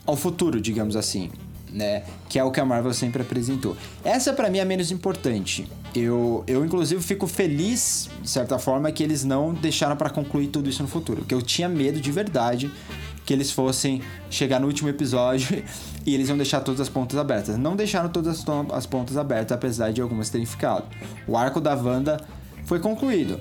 ao 0.05 0.15
futuro, 0.15 0.59
digamos 0.59 0.95
assim, 0.95 1.29
né? 1.71 2.03
Que 2.29 2.39
é 2.39 2.43
o 2.43 2.51
que 2.51 2.59
a 2.59 2.65
Marvel 2.65 2.93
sempre 2.93 3.21
apresentou. 3.21 3.75
Essa 4.03 4.33
para 4.33 4.49
mim 4.49 4.57
é 4.57 4.65
menos 4.65 4.91
importante. 4.91 5.67
Eu, 5.95 6.43
eu 6.47 6.65
inclusive 6.65 7.01
fico 7.01 7.27
feliz, 7.27 8.09
de 8.21 8.29
certa 8.29 8.59
forma, 8.59 8.91
que 8.91 9.03
eles 9.03 9.23
não 9.23 9.53
deixaram 9.53 9.95
para 9.95 10.09
concluir 10.09 10.47
tudo 10.47 10.69
isso 10.69 10.81
no 10.81 10.89
futuro. 10.89 11.23
Que 11.23 11.33
eu 11.33 11.41
tinha 11.41 11.69
medo 11.69 11.99
de 11.99 12.11
verdade 12.11 12.71
que 13.27 13.33
eles 13.33 13.51
fossem 13.51 14.01
chegar 14.29 14.57
no 14.57 14.67
último 14.67 14.87
episódio 14.87 15.61
e 16.05 16.15
eles 16.15 16.29
iam 16.29 16.37
deixar 16.37 16.61
todas 16.61 16.79
as 16.79 16.87
pontas 16.87 17.17
abertas. 17.19 17.57
Não 17.57 17.75
deixaram 17.75 18.07
todas 18.07 18.45
as 18.71 18.85
pontas 18.85 19.17
abertas, 19.17 19.51
apesar 19.51 19.91
de 19.91 20.01
algumas 20.01 20.29
terem 20.29 20.45
ficado. 20.45 20.85
O 21.27 21.35
arco 21.35 21.59
da 21.59 21.75
Wanda 21.75 22.25
foi 22.63 22.79
concluído. 22.79 23.37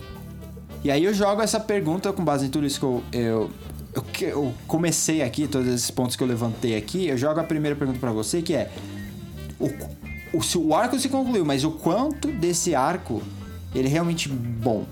E 0.83 0.91
aí 0.91 1.05
eu 1.05 1.15
jogo 1.15 1.41
essa 1.41 1.61
pergunta 1.61 2.13
com 2.13 2.25
base 2.25 2.47
em 2.47 2.51
tudo 2.51 2.67
isso 2.67 2.81
que 2.81 2.85
eu, 2.85 3.03
eu, 3.13 3.51
eu, 3.95 4.29
eu 4.29 4.55
comecei 4.67 5.23
aqui, 5.23 5.47
todos 5.47 5.69
esses 5.69 5.91
pontos 5.91 6.17
que 6.17 6.23
eu 6.23 6.27
levantei 6.27 6.77
aqui, 6.77 7.07
eu 7.07 7.17
jogo 7.17 7.39
a 7.39 7.45
primeira 7.45 7.77
pergunta 7.77 8.01
para 8.01 8.11
você, 8.11 8.43
que 8.43 8.55
é 8.55 8.69
o, 9.61 9.67
o, 10.37 10.67
o 10.67 10.75
arco 10.75 10.99
se 10.99 11.09
concluiu, 11.09 11.45
mas 11.45 11.63
o 11.63 11.71
quanto 11.71 12.27
desse 12.33 12.75
arco 12.75 13.23
ele 13.73 13.87
é 13.87 13.91
realmente 13.91 14.29
bom? 14.29 14.85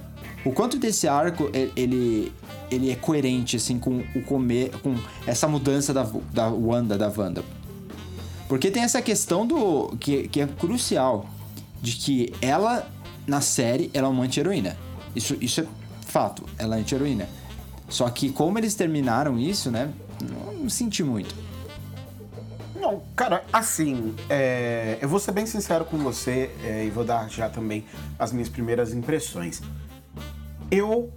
O 0.45 0.53
quanto 0.53 0.79
desse 0.79 1.09
arco 1.09 1.51
ele, 1.53 2.33
ele 2.71 2.91
é 2.91 2.97
coerente 2.97 3.57
assim 3.57 3.79
com 3.79 4.05
o 4.15 4.23
comer, 4.23 4.71
com 4.83 4.95
essa 5.27 5.49
mudança 5.49 5.95
da, 5.95 6.07
da 6.33 6.49
Wanda, 6.49 6.99
da 6.99 7.09
Wanda? 7.09 7.43
Porque 8.49 8.71
tem 8.71 8.83
essa 8.83 9.01
questão 9.01 9.47
do 9.47 9.97
que, 9.99 10.29
que 10.29 10.41
é 10.41 10.47
crucial 10.47 11.27
de 11.81 11.93
que 11.93 12.33
ela 12.43 12.87
na 13.27 13.41
série, 13.41 13.91
ela 13.95 14.09
é 14.09 14.11
uma 14.11 14.25
anti-heroína. 14.25 14.77
Isso, 15.17 15.37
isso 15.41 15.63
é 15.63 15.67
fato, 16.07 16.45
ela 16.59 16.77
é 16.77 16.81
anti-heroína. 16.81 17.27
Só 17.89 18.09
que 18.11 18.31
como 18.31 18.59
eles 18.59 18.75
terminaram 18.75 19.39
isso, 19.39 19.71
né? 19.71 19.93
Não, 20.21 20.69
senti 20.69 21.03
muito. 21.03 21.35
Não, 22.79 23.03
cara, 23.17 23.43
assim, 23.51 24.15
é, 24.29 24.99
eu 25.01 25.09
vou 25.09 25.19
ser 25.19 25.33
bem 25.33 25.47
sincero 25.47 25.87
com 25.87 25.97
você 25.99 26.51
é, 26.63 26.85
e 26.85 26.91
vou 26.91 27.05
dar 27.05 27.31
já 27.31 27.49
também 27.49 27.85
as 28.19 28.31
minhas 28.31 28.49
primeiras 28.49 28.93
impressões. 28.93 29.63
Eu 30.71 31.13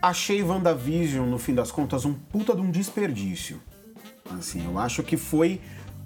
achei 0.00 0.42
WandaVision, 0.42 1.28
no 1.28 1.38
fim 1.38 1.54
das 1.54 1.70
contas, 1.70 2.04
um 2.04 2.14
puta 2.14 2.54
de 2.54 2.60
um 2.60 2.70
desperdício. 2.70 3.60
Assim, 4.30 4.64
eu 4.64 4.78
acho 4.78 5.02
que 5.02 5.16
foi. 5.16 5.60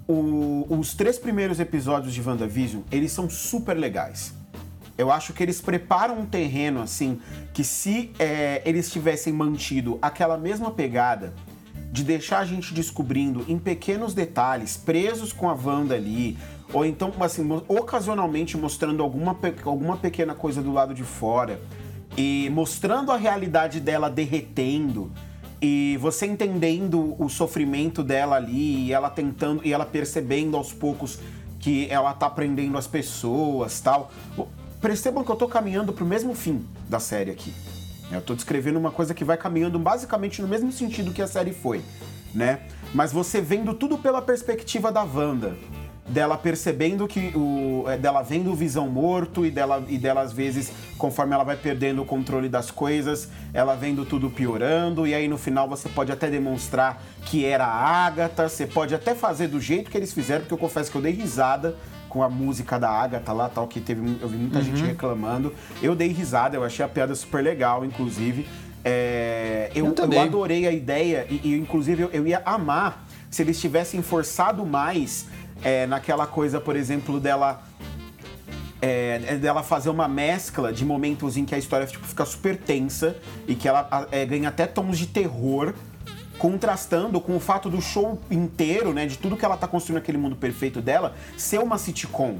O, 0.07 0.65
os 0.69 0.93
três 0.93 1.17
primeiros 1.17 1.59
episódios 1.59 2.13
de 2.13 2.21
WandaVision, 2.21 2.81
eles 2.91 3.11
são 3.11 3.29
super 3.29 3.77
legais. 3.77 4.33
Eu 4.97 5.11
acho 5.11 5.31
que 5.31 5.41
eles 5.41 5.61
preparam 5.61 6.19
um 6.19 6.25
terreno, 6.25 6.81
assim, 6.81 7.19
que 7.53 7.63
se 7.63 8.11
é, 8.19 8.61
eles 8.65 8.91
tivessem 8.91 9.31
mantido 9.31 9.97
aquela 10.01 10.37
mesma 10.37 10.71
pegada 10.71 11.33
de 11.91 12.03
deixar 12.03 12.39
a 12.39 12.45
gente 12.45 12.73
descobrindo 12.73 13.43
em 13.47 13.57
pequenos 13.57 14.13
detalhes, 14.13 14.77
presos 14.77 15.31
com 15.31 15.49
a 15.49 15.53
Wanda 15.53 15.95
ali, 15.95 16.37
ou 16.73 16.85
então, 16.85 17.13
assim, 17.19 17.47
ocasionalmente 17.67 18.57
mostrando 18.57 19.01
alguma, 19.01 19.37
alguma 19.65 19.97
pequena 19.97 20.33
coisa 20.33 20.61
do 20.61 20.71
lado 20.71 20.93
de 20.93 21.03
fora 21.03 21.59
e 22.17 22.49
mostrando 22.51 23.11
a 23.11 23.17
realidade 23.17 23.79
dela 23.79 24.09
derretendo 24.09 25.11
e 25.61 25.97
você 26.01 26.25
entendendo 26.25 27.15
o 27.19 27.29
sofrimento 27.29 28.03
dela 28.03 28.35
ali 28.35 28.87
e 28.87 28.93
ela 28.93 29.09
tentando 29.09 29.61
e 29.63 29.71
ela 29.71 29.85
percebendo 29.85 30.57
aos 30.57 30.73
poucos 30.73 31.19
que 31.59 31.87
ela 31.89 32.13
tá 32.13 32.25
aprendendo 32.25 32.77
as 32.77 32.87
pessoas 32.87 33.79
tal. 33.79 34.11
Percebam 34.81 35.23
que 35.23 35.29
eu 35.29 35.35
tô 35.35 35.47
caminhando 35.47 35.93
pro 35.93 36.05
mesmo 36.05 36.33
fim 36.33 36.65
da 36.89 36.99
série 36.99 37.29
aqui. 37.29 37.53
Eu 38.11 38.21
tô 38.21 38.33
descrevendo 38.33 38.79
uma 38.79 38.91
coisa 38.91 39.13
que 39.13 39.23
vai 39.23 39.37
caminhando 39.37 39.77
basicamente 39.77 40.41
no 40.41 40.47
mesmo 40.47 40.71
sentido 40.71 41.13
que 41.13 41.21
a 41.21 41.27
série 41.27 41.53
foi, 41.53 41.81
né? 42.33 42.61
Mas 42.93 43.13
você 43.13 43.39
vendo 43.39 43.73
tudo 43.75 43.97
pela 43.97 44.21
perspectiva 44.21 44.91
da 44.91 45.03
Wanda 45.03 45.55
dela 46.07 46.37
percebendo 46.37 47.07
que 47.07 47.31
o 47.35 47.85
é, 47.87 47.97
dela 47.97 48.21
vendo 48.21 48.51
o 48.51 48.55
Visão 48.55 48.89
morto 48.89 49.45
e 49.45 49.51
dela 49.51 49.83
e 49.87 49.97
dela 49.97 50.21
às 50.21 50.33
vezes 50.33 50.71
conforme 50.97 51.33
ela 51.33 51.43
vai 51.43 51.55
perdendo 51.55 52.01
o 52.01 52.05
controle 52.05 52.49
das 52.49 52.69
coisas, 52.69 53.29
ela 53.53 53.75
vendo 53.75 54.05
tudo 54.05 54.29
piorando 54.29 55.07
e 55.07 55.13
aí 55.13 55.27
no 55.27 55.37
final 55.37 55.67
você 55.67 55.89
pode 55.89 56.11
até 56.11 56.29
demonstrar 56.29 57.01
que 57.25 57.45
era 57.45 57.65
a 57.65 58.05
Agatha, 58.05 58.49
você 58.49 58.67
pode 58.67 58.93
até 58.93 59.15
fazer 59.15 59.47
do 59.47 59.59
jeito 59.59 59.89
que 59.89 59.97
eles 59.97 60.13
fizeram, 60.13 60.41
porque 60.41 60.53
eu 60.53 60.57
confesso 60.57 60.91
que 60.91 60.97
eu 60.97 61.01
dei 61.01 61.13
risada 61.13 61.75
com 62.11 62.21
a 62.21 62.29
música 62.29 62.77
da 62.77 62.89
Agatha 62.89 63.31
lá, 63.31 63.47
tal 63.47 63.67
que 63.67 63.79
teve 63.79 64.01
eu 64.21 64.27
vi 64.27 64.37
muita 64.37 64.59
uhum. 64.59 64.65
gente 64.65 64.83
reclamando. 64.83 65.53
Eu 65.81 65.95
dei 65.95 66.09
risada, 66.09 66.57
eu 66.57 66.63
achei 66.63 66.83
a 66.83 66.89
piada 66.89 67.15
super 67.15 67.41
legal, 67.41 67.85
inclusive. 67.85 68.45
É, 68.83 69.71
eu, 69.73 69.85
eu, 69.85 70.11
eu, 70.11 70.19
adorei 70.19 70.67
a 70.67 70.71
ideia 70.71 71.25
e, 71.29 71.39
e 71.43 71.57
inclusive 71.57 72.03
eu, 72.03 72.09
eu 72.11 72.27
ia 72.27 72.41
amar 72.43 73.05
se 73.29 73.41
eles 73.41 73.61
tivessem 73.61 74.01
forçado 74.01 74.65
mais 74.65 75.25
é, 75.63 75.85
naquela 75.85 76.25
coisa, 76.27 76.59
por 76.59 76.75
exemplo, 76.75 77.19
dela. 77.19 77.61
É, 78.83 79.21
é, 79.27 79.35
dela 79.35 79.61
fazer 79.61 79.91
uma 79.91 80.07
mescla 80.07 80.73
de 80.73 80.83
momentos 80.83 81.37
em 81.37 81.45
que 81.45 81.53
a 81.53 81.57
história 81.59 81.85
tipo, 81.85 82.03
fica 82.07 82.25
super 82.25 82.57
tensa 82.57 83.15
e 83.47 83.53
que 83.53 83.67
ela 83.67 84.07
é, 84.11 84.25
ganha 84.25 84.49
até 84.49 84.65
tons 84.65 84.97
de 84.97 85.05
terror, 85.05 85.75
contrastando 86.39 87.21
com 87.21 87.35
o 87.35 87.39
fato 87.39 87.69
do 87.69 87.79
show 87.79 88.19
inteiro, 88.31 88.91
né, 88.91 89.05
de 89.05 89.19
tudo 89.19 89.37
que 89.37 89.45
ela 89.45 89.55
tá 89.55 89.67
construindo 89.67 89.99
aquele 89.99 90.17
mundo 90.17 90.35
perfeito 90.35 90.81
dela, 90.81 91.13
ser 91.37 91.59
uma 91.59 91.77
sitcom. 91.77 92.39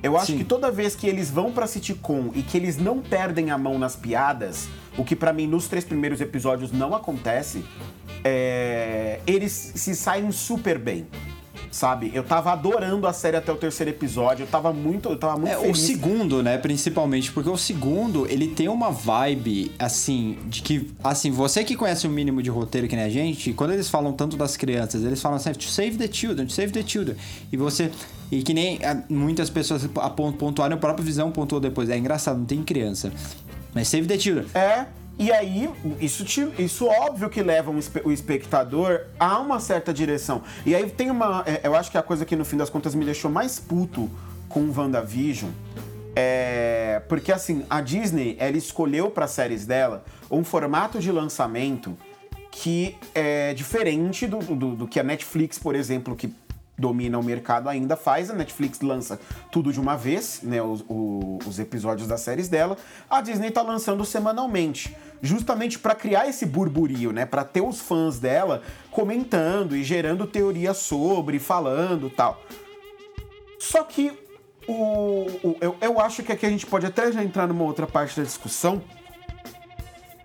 Eu 0.00 0.16
acho 0.16 0.26
Sim. 0.26 0.38
que 0.38 0.44
toda 0.44 0.70
vez 0.70 0.94
que 0.94 1.08
eles 1.08 1.28
vão 1.28 1.50
pra 1.50 1.66
sitcom 1.66 2.30
e 2.36 2.42
que 2.42 2.56
eles 2.56 2.76
não 2.76 3.00
perdem 3.00 3.50
a 3.50 3.58
mão 3.58 3.76
nas 3.76 3.96
piadas, 3.96 4.68
o 4.96 5.02
que 5.02 5.16
para 5.16 5.32
mim 5.32 5.48
nos 5.48 5.66
três 5.66 5.84
primeiros 5.84 6.20
episódios 6.20 6.70
não 6.70 6.94
acontece, 6.94 7.64
é... 8.22 9.18
eles 9.26 9.50
se 9.74 9.96
saem 9.96 10.30
super 10.30 10.78
bem 10.78 11.04
sabe? 11.74 12.12
Eu 12.14 12.22
tava 12.22 12.52
adorando 12.52 13.04
a 13.04 13.12
série 13.12 13.36
até 13.36 13.50
o 13.50 13.56
terceiro 13.56 13.90
episódio, 13.90 14.44
eu 14.44 14.46
tava 14.46 14.72
muito, 14.72 15.08
eu 15.08 15.18
tava 15.18 15.36
muito 15.36 15.52
é, 15.52 15.58
feliz. 15.58 15.76
O 15.76 15.80
segundo, 15.84 16.40
né, 16.40 16.56
principalmente, 16.56 17.32
porque 17.32 17.50
o 17.50 17.56
segundo, 17.56 18.30
ele 18.30 18.46
tem 18.46 18.68
uma 18.68 18.92
vibe, 18.92 19.72
assim, 19.76 20.38
de 20.46 20.62
que, 20.62 20.92
assim, 21.02 21.32
você 21.32 21.64
que 21.64 21.74
conhece 21.74 22.06
o 22.06 22.10
mínimo 22.10 22.40
de 22.40 22.48
roteiro 22.48 22.86
que 22.86 22.94
nem 22.94 23.04
a 23.04 23.08
gente, 23.08 23.52
quando 23.52 23.72
eles 23.72 23.88
falam 23.88 24.12
tanto 24.12 24.36
das 24.36 24.56
crianças, 24.56 25.02
eles 25.02 25.20
falam 25.20 25.36
assim, 25.36 25.52
to 25.52 25.64
save 25.64 25.96
the 25.96 26.08
children, 26.10 26.46
to 26.46 26.52
save 26.52 26.70
the 26.70 26.84
children. 26.86 27.16
E 27.50 27.56
você... 27.56 27.90
E 28.30 28.42
que 28.44 28.54
nem 28.54 28.78
ah, 28.84 29.02
muitas 29.08 29.50
pessoas 29.50 29.84
pontuaram, 30.38 30.76
o 30.76 30.80
próprio 30.80 31.04
Visão 31.04 31.32
pontuou 31.32 31.60
depois. 31.60 31.90
É 31.90 31.98
engraçado, 31.98 32.38
não 32.38 32.46
tem 32.46 32.62
criança. 32.62 33.12
Mas 33.74 33.88
save 33.88 34.06
the 34.06 34.18
children. 34.18 34.46
É... 34.54 34.86
E 35.18 35.30
aí, 35.30 35.70
isso, 36.00 36.24
te, 36.24 36.48
isso 36.58 36.86
óbvio 36.86 37.30
que 37.30 37.42
leva 37.42 37.70
um, 37.70 37.78
o 38.04 38.10
espectador 38.10 39.02
a 39.18 39.38
uma 39.38 39.60
certa 39.60 39.94
direção. 39.94 40.42
E 40.66 40.74
aí 40.74 40.90
tem 40.90 41.10
uma. 41.10 41.44
É, 41.46 41.60
eu 41.62 41.74
acho 41.74 41.90
que 41.90 41.96
a 41.96 42.02
coisa 42.02 42.24
que 42.24 42.34
no 42.34 42.44
fim 42.44 42.56
das 42.56 42.68
contas 42.68 42.94
me 42.94 43.04
deixou 43.04 43.30
mais 43.30 43.60
puto 43.60 44.10
com 44.48 44.60
o 44.60 44.74
WandaVision 44.76 45.50
é. 46.16 47.02
Porque 47.08 47.32
assim, 47.32 47.64
a 47.68 47.80
Disney, 47.80 48.36
ela 48.38 48.56
escolheu 48.56 49.10
para 49.10 49.26
séries 49.26 49.66
dela 49.66 50.04
um 50.30 50.42
formato 50.42 50.98
de 50.98 51.10
lançamento 51.12 51.96
que 52.50 52.96
é 53.14 53.52
diferente 53.52 54.26
do, 54.26 54.38
do, 54.38 54.76
do 54.76 54.88
que 54.88 55.00
a 55.00 55.02
Netflix, 55.02 55.58
por 55.58 55.74
exemplo, 55.74 56.14
que 56.14 56.32
domina 56.78 57.18
o 57.18 57.22
mercado 57.22 57.68
ainda 57.68 57.96
faz. 57.96 58.30
A 58.30 58.34
Netflix 58.34 58.80
lança 58.80 59.18
tudo 59.50 59.72
de 59.72 59.80
uma 59.80 59.96
vez, 59.96 60.40
né? 60.42 60.60
Os, 60.62 60.84
os 61.46 61.58
episódios 61.58 62.06
das 62.06 62.20
séries 62.20 62.48
dela. 62.48 62.76
A 63.08 63.20
Disney 63.20 63.50
tá 63.50 63.62
lançando 63.62 64.04
semanalmente, 64.04 64.96
justamente 65.22 65.78
para 65.78 65.94
criar 65.94 66.28
esse 66.28 66.44
burburinho, 66.46 67.12
né? 67.12 67.24
Para 67.24 67.44
ter 67.44 67.60
os 67.60 67.80
fãs 67.80 68.18
dela 68.18 68.62
comentando 68.90 69.76
e 69.76 69.84
gerando 69.84 70.26
teorias 70.26 70.78
sobre, 70.78 71.38
falando 71.38 72.10
tal. 72.10 72.40
Só 73.58 73.82
que 73.84 74.12
o, 74.66 75.26
o 75.42 75.56
eu, 75.60 75.76
eu 75.80 76.00
acho 76.00 76.22
que 76.22 76.32
aqui 76.32 76.46
a 76.46 76.50
gente 76.50 76.66
pode 76.66 76.86
até 76.86 77.12
já 77.12 77.22
entrar 77.22 77.46
numa 77.46 77.64
outra 77.64 77.86
parte 77.86 78.16
da 78.16 78.22
discussão 78.22 78.82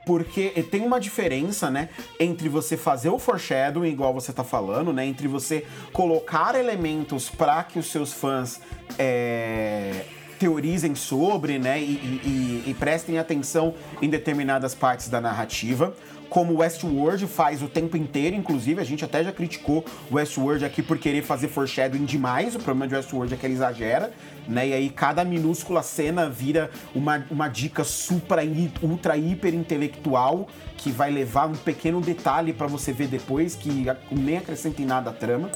porque 0.09 0.49
tem 0.71 0.81
uma 0.81 0.99
diferença, 0.99 1.69
né, 1.69 1.87
entre 2.19 2.49
você 2.49 2.75
fazer 2.75 3.09
o 3.09 3.19
foreshadowing, 3.19 3.89
igual 3.89 4.11
você 4.11 4.33
tá 4.33 4.43
falando, 4.43 4.91
né, 4.91 5.05
entre 5.05 5.27
você 5.27 5.67
colocar 5.93 6.55
elementos 6.55 7.29
para 7.29 7.63
que 7.63 7.77
os 7.77 7.91
seus 7.91 8.11
fãs 8.11 8.59
é, 8.97 10.05
teorizem 10.39 10.95
sobre, 10.95 11.59
né, 11.59 11.79
e, 11.79 11.93
e, 11.93 12.63
e, 12.65 12.73
prestem 12.73 13.19
atenção 13.19 13.75
em 14.01 14.09
determinadas 14.09 14.73
partes 14.73 15.09
da 15.09 15.21
narrativa, 15.21 15.93
como 16.29 16.59
Westworld 16.59 17.25
faz 17.27 17.61
o 17.63 17.67
tempo 17.67 17.97
inteiro, 17.97 18.35
inclusive 18.35 18.79
a 18.79 18.83
gente 18.83 19.03
até 19.03 19.23
já 19.23 19.31
criticou 19.31 19.83
o 20.09 20.15
Westworld 20.15 20.63
aqui 20.63 20.81
por 20.81 20.97
querer 20.97 21.23
fazer 21.23 21.47
foreshadowing 21.47 22.05
demais, 22.05 22.55
o 22.55 22.59
problema 22.59 22.87
de 22.87 22.95
Westworld 22.95 23.33
é 23.33 23.37
que 23.37 23.45
ele 23.45 23.55
exagera, 23.55 24.13
né? 24.47 24.67
E 24.67 24.73
aí 24.73 24.89
cada 24.89 25.23
minúscula 25.25 25.81
cena 25.81 26.29
vira 26.29 26.69
uma, 26.93 27.25
uma 27.31 27.47
dica 27.47 27.83
super, 27.83 28.37
ultra, 28.81 29.17
hiper 29.17 29.53
intelectual 29.55 30.47
que 30.77 30.91
vai 30.91 31.09
levar 31.09 31.47
um 31.47 31.55
pequeno 31.55 31.99
detalhe 31.99 32.53
para 32.53 32.67
você 32.67 32.93
ver 32.93 33.07
depois, 33.07 33.55
que 33.55 33.87
nem 34.11 34.37
acrescenta 34.37 34.81
em 34.81 34.85
nada 34.85 35.09
a 35.09 35.13
trama, 35.13 35.51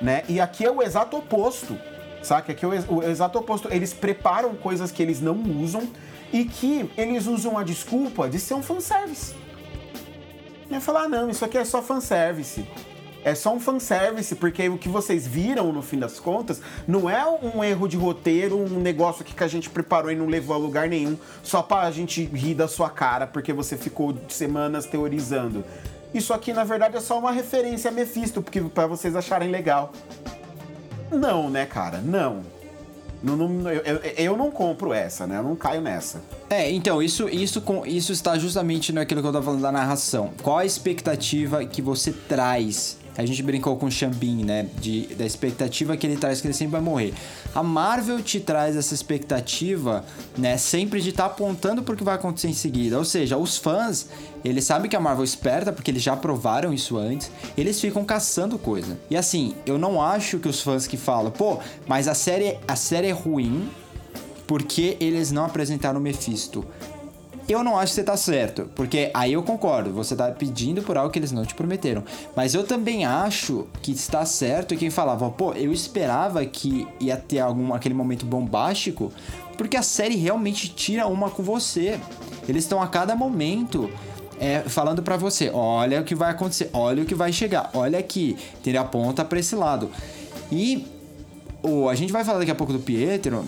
né? 0.00 0.22
E 0.28 0.40
aqui 0.40 0.64
é 0.64 0.70
o 0.70 0.82
exato 0.82 1.16
oposto, 1.18 1.76
saca? 2.22 2.52
Aqui 2.52 2.64
é 2.64 2.68
o, 2.68 2.94
o 2.96 3.02
exato 3.02 3.38
oposto. 3.38 3.68
Eles 3.70 3.92
preparam 3.92 4.54
coisas 4.54 4.90
que 4.90 5.02
eles 5.02 5.20
não 5.20 5.36
usam 5.62 5.88
e 6.32 6.44
que 6.44 6.90
eles 6.96 7.26
usam 7.26 7.58
a 7.58 7.62
desculpa 7.62 8.28
de 8.28 8.40
ser 8.40 8.54
um 8.54 8.62
fanservice. 8.62 9.43
E 10.76 10.80
falar, 10.80 11.04
ah, 11.04 11.08
não, 11.08 11.30
isso 11.30 11.44
aqui 11.44 11.56
é 11.56 11.64
só 11.64 11.80
fanservice 11.80 12.66
é 13.24 13.34
só 13.34 13.54
um 13.54 13.58
fanservice, 13.58 14.34
porque 14.36 14.68
o 14.68 14.76
que 14.76 14.88
vocês 14.88 15.26
viram, 15.26 15.72
no 15.72 15.80
fim 15.80 15.98
das 15.98 16.20
contas, 16.20 16.60
não 16.86 17.08
é 17.08 17.24
um 17.26 17.64
erro 17.64 17.88
de 17.88 17.96
roteiro, 17.96 18.58
um 18.58 18.78
negócio 18.78 19.22
aqui 19.22 19.34
que 19.34 19.42
a 19.42 19.48
gente 19.48 19.70
preparou 19.70 20.12
e 20.12 20.14
não 20.14 20.26
levou 20.26 20.54
a 20.54 20.58
lugar 20.58 20.88
nenhum, 20.88 21.16
só 21.42 21.62
pra 21.62 21.90
gente 21.90 22.22
rir 22.26 22.54
da 22.54 22.68
sua 22.68 22.90
cara, 22.90 23.26
porque 23.26 23.52
você 23.52 23.78
ficou 23.78 24.14
semanas 24.28 24.84
teorizando. 24.84 25.64
Isso 26.12 26.34
aqui, 26.34 26.52
na 26.52 26.64
verdade, 26.64 26.96
é 26.96 27.00
só 27.00 27.18
uma 27.18 27.32
referência 27.32 27.90
a 27.90 27.92
Mephisto, 27.92 28.42
porque 28.42 28.60
para 28.60 28.86
vocês 28.86 29.16
acharem 29.16 29.50
legal. 29.50 29.90
Não, 31.10 31.48
né, 31.48 31.64
cara? 31.64 31.98
Não. 31.98 32.42
Não, 33.22 33.36
não, 33.36 33.70
eu, 33.70 33.96
eu, 34.16 34.36
não 34.36 34.50
compro 34.50 34.92
essa, 34.92 35.26
né? 35.26 35.38
Eu 35.38 35.42
não 35.42 35.56
caio 35.56 35.80
nessa. 35.80 36.22
É, 36.50 36.70
então, 36.70 37.02
isso, 37.02 37.28
isso, 37.28 37.62
isso 37.86 38.12
está 38.12 38.38
justamente 38.38 38.92
naquilo 38.92 39.20
que 39.20 39.26
eu 39.26 39.32
tava 39.32 39.44
falando 39.44 39.62
da 39.62 39.72
narração. 39.72 40.32
Qual 40.42 40.58
a 40.58 40.64
expectativa 40.64 41.64
que 41.64 41.80
você 41.80 42.12
traz 42.12 42.98
a 43.16 43.24
gente 43.24 43.42
brincou 43.42 43.76
com 43.76 43.86
o 43.86 43.90
Xambin, 43.90 44.44
né? 44.44 44.66
De, 44.80 45.06
da 45.14 45.24
expectativa 45.24 45.96
que 45.96 46.06
ele 46.06 46.16
traz 46.16 46.40
que 46.40 46.46
ele 46.46 46.54
sempre 46.54 46.72
vai 46.72 46.80
morrer. 46.80 47.14
A 47.54 47.62
Marvel 47.62 48.22
te 48.22 48.40
traz 48.40 48.76
essa 48.76 48.94
expectativa, 48.94 50.04
né? 50.36 50.56
Sempre 50.56 51.00
de 51.00 51.10
estar 51.10 51.24
tá 51.24 51.30
apontando 51.30 51.82
pro 51.82 51.96
que 51.96 52.04
vai 52.04 52.14
acontecer 52.14 52.48
em 52.48 52.54
seguida. 52.54 52.98
Ou 52.98 53.04
seja, 53.04 53.36
os 53.36 53.56
fãs, 53.56 54.08
eles 54.44 54.64
sabem 54.64 54.90
que 54.90 54.96
a 54.96 55.00
Marvel 55.00 55.22
é 55.22 55.24
esperta, 55.24 55.72
porque 55.72 55.90
eles 55.90 56.02
já 56.02 56.16
provaram 56.16 56.72
isso 56.72 56.96
antes. 56.96 57.30
Eles 57.56 57.80
ficam 57.80 58.04
caçando 58.04 58.58
coisa. 58.58 58.98
E 59.08 59.16
assim, 59.16 59.54
eu 59.64 59.78
não 59.78 60.02
acho 60.02 60.38
que 60.38 60.48
os 60.48 60.60
fãs 60.60 60.86
que 60.86 60.96
falam, 60.96 61.30
pô, 61.30 61.58
mas 61.86 62.08
a 62.08 62.14
série, 62.14 62.58
a 62.66 62.76
série 62.76 63.08
é 63.08 63.12
ruim 63.12 63.68
porque 64.46 64.96
eles 65.00 65.30
não 65.32 65.44
apresentaram 65.44 65.98
o 65.98 66.02
Mephisto. 66.02 66.64
Eu 67.46 67.62
não 67.62 67.78
acho 67.78 67.92
que 67.92 67.96
você 67.96 68.04
tá 68.04 68.16
certo, 68.16 68.70
porque 68.74 69.10
aí 69.12 69.34
eu 69.34 69.42
concordo, 69.42 69.92
você 69.92 70.16
tá 70.16 70.30
pedindo 70.30 70.82
por 70.82 70.96
algo 70.96 71.10
que 71.10 71.18
eles 71.18 71.30
não 71.30 71.44
te 71.44 71.54
prometeram. 71.54 72.02
Mas 72.34 72.54
eu 72.54 72.64
também 72.64 73.04
acho 73.04 73.66
que 73.82 73.92
está 73.92 74.24
certo 74.24 74.76
quem 74.76 74.88
falava, 74.88 75.30
pô, 75.30 75.52
eu 75.52 75.70
esperava 75.70 76.44
que 76.46 76.88
ia 76.98 77.16
ter 77.16 77.40
algum 77.40 77.74
aquele 77.74 77.94
momento 77.94 78.24
bombástico, 78.24 79.12
porque 79.58 79.76
a 79.76 79.82
série 79.82 80.16
realmente 80.16 80.68
tira 80.68 81.06
uma 81.06 81.28
com 81.28 81.42
você. 81.42 82.00
Eles 82.48 82.64
estão 82.64 82.80
a 82.80 82.86
cada 82.86 83.14
momento 83.14 83.90
é, 84.40 84.60
falando 84.60 85.02
para 85.02 85.16
você, 85.18 85.50
olha 85.52 86.00
o 86.00 86.04
que 86.04 86.14
vai 86.14 86.30
acontecer, 86.30 86.70
olha 86.72 87.02
o 87.02 87.06
que 87.06 87.14
vai 87.14 87.30
chegar, 87.30 87.70
olha 87.74 87.98
aqui, 87.98 88.36
ele 88.64 88.78
aponta 88.78 89.22
para 89.22 89.38
esse 89.38 89.54
lado. 89.54 89.90
E 90.50 90.86
o, 91.62 91.88
a 91.88 91.94
gente 91.94 92.12
vai 92.12 92.24
falar 92.24 92.38
daqui 92.38 92.50
a 92.50 92.54
pouco 92.54 92.72
do 92.72 92.78
Pietro, 92.78 93.44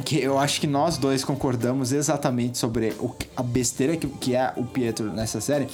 que 0.00 0.18
eu 0.18 0.38
acho 0.38 0.60
que 0.60 0.66
nós 0.66 0.96
dois 0.96 1.24
concordamos 1.24 1.92
exatamente 1.92 2.58
sobre 2.58 2.90
o, 2.98 3.14
a 3.36 3.42
besteira 3.42 3.96
que, 3.96 4.06
que 4.06 4.34
é 4.34 4.52
o 4.56 4.64
Pietro 4.64 5.12
nessa 5.12 5.40
série, 5.40 5.68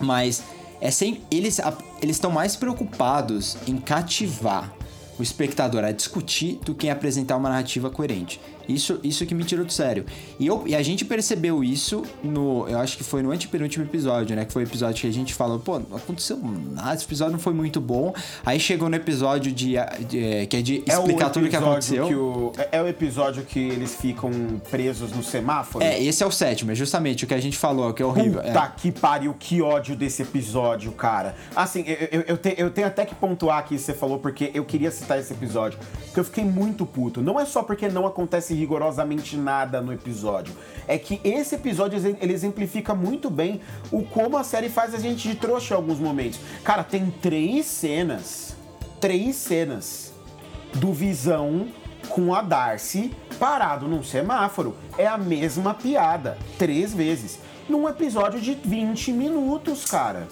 mas 0.00 0.42
é 0.80 0.90
sem 0.90 1.22
eles 1.30 1.60
eles 2.02 2.16
estão 2.16 2.30
mais 2.30 2.56
preocupados 2.56 3.56
em 3.66 3.76
cativar 3.78 4.72
o 5.18 5.22
espectador 5.22 5.84
a 5.84 5.92
discutir 5.92 6.58
do 6.64 6.74
que 6.74 6.86
em 6.86 6.90
apresentar 6.90 7.36
uma 7.36 7.48
narrativa 7.48 7.88
coerente. 7.88 8.40
Isso, 8.68 8.98
isso 9.02 9.24
que 9.26 9.34
me 9.34 9.44
tirou 9.44 9.64
do 9.64 9.72
sério. 9.72 10.04
E, 10.38 10.46
eu, 10.46 10.64
e 10.66 10.74
a 10.74 10.82
gente 10.82 11.04
percebeu 11.04 11.62
isso 11.62 12.02
no. 12.22 12.66
Eu 12.68 12.78
acho 12.78 12.96
que 12.96 13.04
foi 13.04 13.22
no 13.22 13.30
antepenúltimo 13.30 13.84
episódio, 13.84 14.34
né? 14.34 14.44
Que 14.44 14.52
foi 14.52 14.64
o 14.64 14.66
episódio 14.66 15.00
que 15.00 15.06
a 15.06 15.12
gente 15.12 15.34
falou, 15.34 15.58
pô, 15.58 15.78
não 15.78 15.96
aconteceu 15.96 16.36
nada, 16.36 16.94
esse 16.94 17.04
episódio 17.04 17.32
não 17.32 17.38
foi 17.38 17.52
muito 17.52 17.80
bom. 17.80 18.12
Aí 18.44 18.58
chegou 18.58 18.88
no 18.88 18.96
episódio 18.96 19.52
de, 19.52 19.74
de 20.08 20.46
que 20.46 20.56
é 20.56 20.62
de 20.62 20.82
explicar 20.86 21.26
é 21.26 21.30
tudo 21.30 21.46
o 21.46 21.48
que 21.48 21.56
aconteceu. 21.56 22.06
Que 22.06 22.14
o, 22.14 22.52
é, 22.58 22.78
é 22.78 22.82
o 22.82 22.88
episódio 22.88 23.44
que 23.44 23.58
eles 23.58 23.94
ficam 23.94 24.30
presos 24.70 25.12
no 25.12 25.22
semáforo? 25.22 25.84
É, 25.84 26.02
esse 26.02 26.22
é 26.22 26.26
o 26.26 26.30
sétimo, 26.30 26.72
é 26.72 26.74
justamente 26.74 27.24
o 27.24 27.26
que 27.26 27.34
a 27.34 27.40
gente 27.40 27.56
falou, 27.56 27.92
que 27.92 28.02
é 28.02 28.06
horrível. 28.06 28.42
Puta 28.42 28.58
é. 28.58 28.72
que 28.76 28.92
pariu, 28.92 29.34
que 29.38 29.62
ódio 29.62 29.96
desse 29.96 30.22
episódio, 30.22 30.92
cara. 30.92 31.34
Assim, 31.54 31.84
eu, 31.86 32.08
eu, 32.10 32.24
eu, 32.28 32.36
te, 32.36 32.54
eu 32.56 32.70
tenho 32.70 32.86
até 32.86 33.04
que 33.04 33.14
pontuar 33.14 33.58
aqui, 33.58 33.78
você 33.78 33.92
falou, 33.92 34.18
porque 34.18 34.50
eu 34.54 34.64
queria 34.64 34.90
citar 34.90 35.18
esse 35.18 35.32
episódio. 35.32 35.78
Porque 36.06 36.20
eu 36.20 36.24
fiquei 36.24 36.44
muito 36.44 36.86
puto. 36.86 37.20
Não 37.22 37.38
é 37.38 37.44
só 37.44 37.62
porque 37.62 37.88
não 37.88 38.06
acontece 38.06 38.54
rigorosamente 38.56 39.36
nada 39.36 39.80
no 39.80 39.92
episódio. 39.92 40.54
É 40.88 40.98
que 40.98 41.20
esse 41.24 41.54
episódio 41.54 41.98
ele 42.20 42.32
exemplifica 42.32 42.94
muito 42.94 43.30
bem 43.30 43.60
o 43.90 44.02
como 44.02 44.36
a 44.36 44.44
série 44.44 44.68
faz 44.68 44.94
a 44.94 44.98
gente 44.98 45.28
de 45.28 45.34
trouxa 45.34 45.74
em 45.74 45.76
alguns 45.76 45.98
momentos. 45.98 46.40
Cara, 46.64 46.84
tem 46.84 47.10
três 47.10 47.66
cenas. 47.66 48.56
Três 49.00 49.36
cenas 49.36 50.12
do 50.74 50.92
Visão 50.92 51.68
com 52.08 52.34
a 52.34 52.40
Darcy 52.40 53.12
parado 53.38 53.86
num 53.86 54.02
semáforo. 54.02 54.76
É 54.96 55.06
a 55.06 55.18
mesma 55.18 55.74
piada, 55.74 56.38
três 56.58 56.94
vezes. 56.94 57.38
Num 57.68 57.88
episódio 57.88 58.40
de 58.40 58.54
20 58.54 59.12
minutos, 59.12 59.84
cara. 59.84 60.28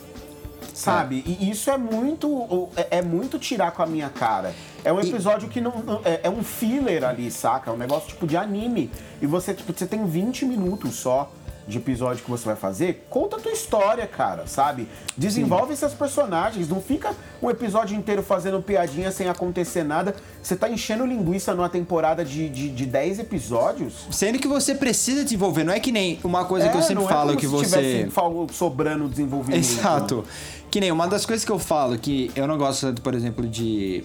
Sabe? 0.72 1.24
É. 1.26 1.44
E 1.44 1.50
isso 1.50 1.70
é 1.70 1.76
muito. 1.76 2.68
É, 2.76 2.98
é 2.98 3.02
muito 3.02 3.38
tirar 3.38 3.72
com 3.72 3.82
a 3.82 3.86
minha 3.86 4.08
cara. 4.08 4.54
É 4.84 4.92
um 4.92 5.00
episódio 5.00 5.46
e... 5.46 5.50
que 5.50 5.60
não. 5.60 6.00
É, 6.04 6.20
é, 6.24 6.30
um 6.30 6.42
filler 6.42 7.04
ali, 7.04 7.30
saca? 7.30 7.70
É 7.70 7.74
um 7.74 7.76
negócio 7.76 8.08
tipo 8.08 8.26
de 8.26 8.36
anime. 8.36 8.90
E 9.20 9.26
você, 9.26 9.54
tipo, 9.54 9.72
você 9.72 9.86
tem 9.86 10.06
20 10.06 10.44
minutos 10.44 10.94
só 10.94 11.30
de 11.66 11.78
episódio 11.78 12.22
que 12.22 12.30
você 12.30 12.44
vai 12.44 12.56
fazer, 12.56 13.06
conta 13.08 13.36
a 13.36 13.40
tua 13.40 13.52
história, 13.52 14.06
cara, 14.06 14.46
sabe? 14.46 14.88
Desenvolve 15.16 15.74
Sim. 15.74 15.84
esses 15.84 15.96
personagens, 15.96 16.68
não 16.68 16.80
fica 16.80 17.14
um 17.42 17.50
episódio 17.50 17.96
inteiro 17.96 18.22
fazendo 18.22 18.60
piadinha 18.62 19.10
sem 19.10 19.28
acontecer 19.28 19.82
nada. 19.82 20.14
Você 20.42 20.56
tá 20.56 20.68
enchendo 20.68 21.06
linguiça 21.06 21.54
numa 21.54 21.68
temporada 21.68 22.24
de, 22.24 22.48
de, 22.48 22.68
de 22.68 22.86
10 22.86 23.20
episódios. 23.20 24.06
Sendo 24.10 24.38
que 24.38 24.48
você 24.48 24.74
precisa 24.74 25.24
desenvolver, 25.24 25.64
não 25.64 25.72
é 25.72 25.80
que 25.80 25.92
nem 25.92 26.18
uma 26.22 26.44
coisa 26.44 26.66
é, 26.66 26.68
que 26.70 26.76
eu 26.76 26.82
sempre 26.82 27.04
falo 27.06 27.32
é 27.32 27.36
que 27.36 27.46
você. 27.46 28.08
sobrando 28.52 29.08
desenvolvimento. 29.08 29.60
Exato. 29.60 30.24
Que 30.70 30.80
nem 30.80 30.90
uma 30.90 31.06
das 31.06 31.24
coisas 31.24 31.44
que 31.44 31.52
eu 31.52 31.58
falo 31.58 31.96
que 31.96 32.30
eu 32.34 32.46
não 32.46 32.58
gosto, 32.58 32.92
por 33.00 33.14
exemplo, 33.14 33.46
de 33.46 34.04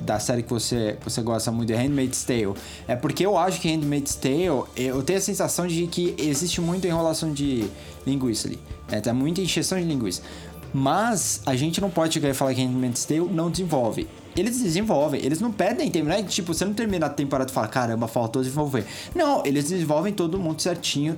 da 0.00 0.18
série 0.18 0.42
que 0.42 0.50
você, 0.50 0.96
você 1.02 1.22
gosta 1.22 1.50
muito, 1.50 1.68
de 1.68 1.74
Handmaid's 1.74 2.24
Tale, 2.24 2.54
é 2.86 2.94
porque 2.96 3.24
eu 3.24 3.36
acho 3.36 3.60
que 3.60 3.68
Handmaid's 3.68 4.14
Tale, 4.14 4.64
eu 4.76 5.02
tenho 5.02 5.18
a 5.18 5.22
sensação 5.22 5.66
de 5.66 5.86
que 5.86 6.14
existe 6.18 6.60
muita 6.60 6.86
enrolação 6.86 7.32
de 7.32 7.68
linguiça 8.06 8.48
ali. 8.48 8.58
É, 8.90 9.00
tá 9.00 9.12
muita 9.12 9.40
encheção 9.40 9.78
de 9.78 9.84
linguiça. 9.84 10.22
Mas 10.72 11.40
a 11.46 11.56
gente 11.56 11.80
não 11.80 11.88
pode 11.88 12.14
chegar 12.14 12.28
e 12.28 12.34
falar 12.34 12.54
que 12.54 12.62
Handmaid's 12.62 13.04
Tale 13.04 13.28
não 13.30 13.50
desenvolve. 13.50 14.08
Eles 14.36 14.60
desenvolvem, 14.60 15.24
eles 15.24 15.40
não 15.40 15.50
pedem 15.50 15.90
tempo, 15.90 16.06
né? 16.08 16.22
Tipo, 16.22 16.52
você 16.52 16.64
não 16.64 16.74
termina 16.74 17.06
a 17.06 17.08
temporada 17.08 17.50
e 17.50 17.54
fala, 17.54 17.68
caramba, 17.68 18.06
faltou 18.06 18.42
desenvolver. 18.42 18.84
Não, 19.14 19.44
eles 19.46 19.70
desenvolvem 19.70 20.12
todo 20.12 20.38
mundo 20.38 20.60
certinho. 20.60 21.16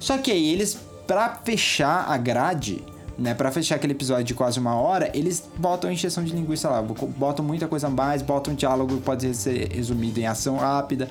Só 0.00 0.16
que 0.16 0.30
aí 0.30 0.50
eles, 0.50 0.78
pra 1.06 1.40
fechar 1.44 2.06
a 2.08 2.16
grade, 2.16 2.82
né? 3.18 3.34
Pra 3.34 3.50
fechar 3.50 3.76
aquele 3.76 3.92
episódio 3.92 4.24
de 4.24 4.34
quase 4.34 4.58
uma 4.58 4.74
hora, 4.74 5.10
eles 5.14 5.44
botam 5.56 5.90
encheção 5.90 6.24
de 6.24 6.32
linguiça 6.32 6.68
lá, 6.68 6.82
botam 6.82 7.44
muita 7.44 7.66
coisa 7.68 7.86
a 7.86 7.90
mais, 7.90 8.22
botam 8.22 8.52
um 8.52 8.56
diálogo 8.56 8.96
que 8.96 9.02
pode 9.02 9.34
ser 9.34 9.72
resumido 9.72 10.20
em 10.20 10.26
ação 10.26 10.56
rápida. 10.56 11.08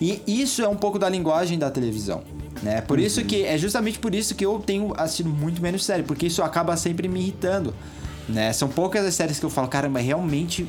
E 0.00 0.22
isso 0.26 0.62
é 0.62 0.68
um 0.68 0.76
pouco 0.76 0.98
da 0.98 1.08
linguagem 1.08 1.58
da 1.58 1.70
televisão, 1.70 2.22
né? 2.62 2.80
Por 2.80 2.98
uhum. 2.98 3.04
isso 3.04 3.24
que 3.24 3.44
é 3.44 3.56
justamente 3.56 3.98
por 3.98 4.14
isso 4.14 4.34
que 4.34 4.44
eu 4.44 4.58
tenho 4.58 4.92
assistido 4.96 5.30
muito 5.30 5.62
menos 5.62 5.84
série, 5.84 6.02
porque 6.02 6.26
isso 6.26 6.42
acaba 6.42 6.76
sempre 6.76 7.08
me 7.08 7.20
irritando, 7.20 7.72
né? 8.28 8.52
São 8.52 8.68
poucas 8.68 9.04
as 9.06 9.14
séries 9.14 9.38
que 9.38 9.46
eu 9.46 9.50
falo, 9.50 9.68
caramba, 9.68 10.00
realmente 10.00 10.66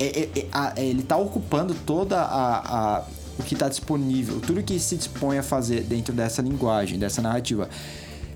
é, 0.00 0.04
é, 0.04 0.38
é, 0.40 0.46
a, 0.52 0.72
ele 0.76 1.02
tá 1.02 1.16
ocupando 1.16 1.74
toda 1.86 2.20
a, 2.20 2.96
a 2.98 3.04
o 3.38 3.42
que 3.42 3.54
está 3.54 3.68
disponível, 3.68 4.40
tudo 4.40 4.62
que 4.62 4.78
se 4.80 4.96
dispõe 4.96 5.38
a 5.38 5.42
fazer 5.44 5.82
dentro 5.82 6.12
dessa 6.12 6.42
linguagem, 6.42 6.98
dessa 6.98 7.22
narrativa. 7.22 7.68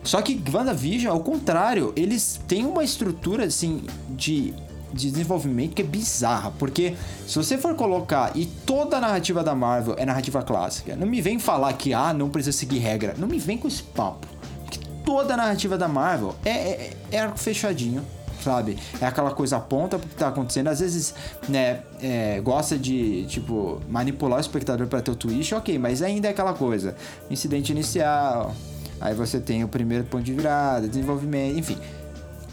Só 0.02 0.20
que 0.20 0.42
WandaVision, 0.52 1.12
ao 1.12 1.20
contrário, 1.20 1.92
eles 1.96 2.40
têm 2.48 2.66
uma 2.66 2.82
estrutura 2.82 3.44
assim 3.44 3.84
de 4.10 4.54
de 4.92 5.10
desenvolvimento 5.10 5.74
que 5.74 5.82
é 5.82 5.84
bizarra, 5.84 6.52
porque 6.58 6.94
se 7.26 7.36
você 7.36 7.56
for 7.56 7.74
colocar 7.74 8.32
e 8.34 8.46
toda 8.46 8.98
a 8.98 9.00
narrativa 9.00 9.42
da 9.42 9.54
Marvel 9.54 9.94
é 9.98 10.04
narrativa 10.04 10.42
clássica, 10.42 10.94
não 10.94 11.06
me 11.06 11.20
vem 11.20 11.38
falar 11.38 11.72
que 11.72 11.94
ah, 11.94 12.12
não 12.12 12.28
precisa 12.28 12.56
seguir 12.56 12.78
regra, 12.78 13.14
não 13.16 13.26
me 13.26 13.38
vem 13.38 13.56
com 13.56 13.66
esse 13.66 13.82
papo. 13.82 14.26
Que 14.70 14.78
toda 15.04 15.34
a 15.34 15.36
narrativa 15.36 15.78
da 15.78 15.88
Marvel 15.88 16.34
é, 16.44 16.50
é, 16.50 16.90
é 17.10 17.18
arco 17.20 17.38
fechadinho, 17.38 18.04
sabe? 18.42 18.78
É 19.00 19.06
aquela 19.06 19.30
coisa 19.30 19.58
ponta 19.58 19.98
porque 19.98 20.14
tá 20.14 20.28
acontecendo. 20.28 20.68
Às 20.68 20.80
vezes, 20.80 21.14
né, 21.48 21.80
é, 22.00 22.40
gosta 22.40 22.76
de, 22.76 23.24
tipo, 23.26 23.80
manipular 23.88 24.38
o 24.38 24.40
espectador 24.40 24.86
para 24.88 25.00
ter 25.00 25.10
o 25.10 25.16
twist, 25.16 25.54
ok, 25.54 25.78
mas 25.78 26.02
ainda 26.02 26.28
é 26.28 26.30
aquela 26.32 26.52
coisa. 26.52 26.94
Incidente 27.30 27.72
inicial, 27.72 28.54
Aí 29.02 29.14
você 29.14 29.40
tem 29.40 29.64
o 29.64 29.68
primeiro 29.68 30.04
ponto 30.04 30.22
de 30.22 30.32
virada, 30.32 30.86
desenvolvimento, 30.86 31.58
enfim. 31.58 31.76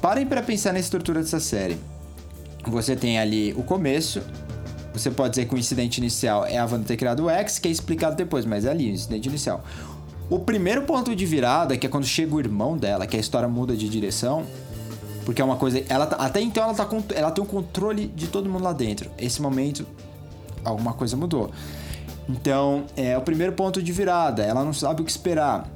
Parem 0.02 0.26
para 0.26 0.42
pensar 0.42 0.74
na 0.74 0.80
estrutura 0.80 1.22
dessa 1.22 1.40
série. 1.40 1.78
Você 2.68 2.96
tem 2.96 3.20
ali 3.20 3.54
o 3.54 3.62
começo. 3.62 4.22
Você 4.92 5.12
pode 5.12 5.36
dizer 5.36 5.48
que 5.48 5.54
o 5.54 5.58
incidente 5.58 6.00
inicial 6.00 6.44
é 6.44 6.58
a 6.58 6.66
Wanda 6.66 6.86
ter 6.86 6.98
criado 6.98 7.26
o 7.26 7.30
X, 7.30 7.60
que 7.60 7.68
é 7.68 7.72
explicado 7.72 8.16
depois, 8.16 8.46
mas 8.46 8.66
é 8.66 8.72
ali 8.72 8.90
o 8.90 8.94
incidente 8.94 9.30
inicial. 9.30 9.64
O 10.28 10.40
primeiro 10.40 10.82
ponto 10.82 11.16
de 11.16 11.26
virada, 11.26 11.78
que 11.78 11.86
é 11.86 11.90
quando 11.90 12.06
chega 12.06 12.34
o 12.34 12.40
irmão 12.40 12.76
dela, 12.76 13.06
que 13.06 13.16
a 13.16 13.20
história 13.20 13.48
muda 13.48 13.78
de 13.78 13.88
direção, 13.88 14.44
porque 15.26 15.44
é 15.44 15.46
uma 15.46 15.56
coisa. 15.56 15.84
Ela 15.88 16.08
tá, 16.08 16.16
até 16.16 16.42
então 16.42 16.64
ela, 16.64 16.74
tá, 16.74 16.88
ela 17.14 17.30
tem 17.30 17.44
o 17.44 17.48
um 17.48 17.50
controle 17.50 18.08
de 18.08 18.28
todo 18.28 18.50
mundo 18.50 18.64
lá 18.64 18.74
dentro. 18.74 19.12
Esse 19.20 19.40
momento, 19.40 19.86
alguma 20.66 20.94
coisa 20.94 21.16
mudou. 21.16 21.52
Então, 22.28 22.86
é 22.98 23.16
o 23.16 23.22
primeiro 23.22 23.54
ponto 23.54 23.82
de 23.82 23.92
virada. 23.92 24.44
Ela 24.44 24.64
não 24.64 24.74
sabe 24.74 25.02
o 25.02 25.06
que 25.06 25.12
esperar. 25.12 25.68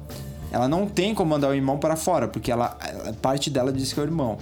Ela 0.54 0.68
não 0.68 0.86
tem 0.86 1.12
como 1.16 1.30
mandar 1.30 1.48
o 1.48 1.52
irmão 1.52 1.78
para 1.78 1.96
fora, 1.96 2.28
porque 2.28 2.52
ela, 2.52 2.78
parte 3.20 3.50
dela 3.50 3.72
diz 3.72 3.92
que 3.92 3.98
é 3.98 4.04
o 4.04 4.06
irmão. 4.06 4.38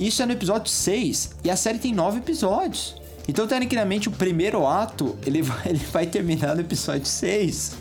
Isso 0.00 0.22
é 0.22 0.26
no 0.26 0.32
episódio 0.32 0.72
6 0.72 1.32
e 1.44 1.50
a 1.50 1.56
série 1.56 1.78
tem 1.78 1.92
9 1.92 2.20
episódios. 2.20 2.96
Então, 3.28 3.46
tecnicamente, 3.46 4.08
o 4.08 4.12
primeiro 4.12 4.66
ato 4.66 5.14
ele 5.26 5.42
vai, 5.44 5.66
ele 5.66 5.84
vai 5.92 6.06
terminar 6.06 6.54
no 6.54 6.62
episódio 6.62 7.04
6. 7.04 7.72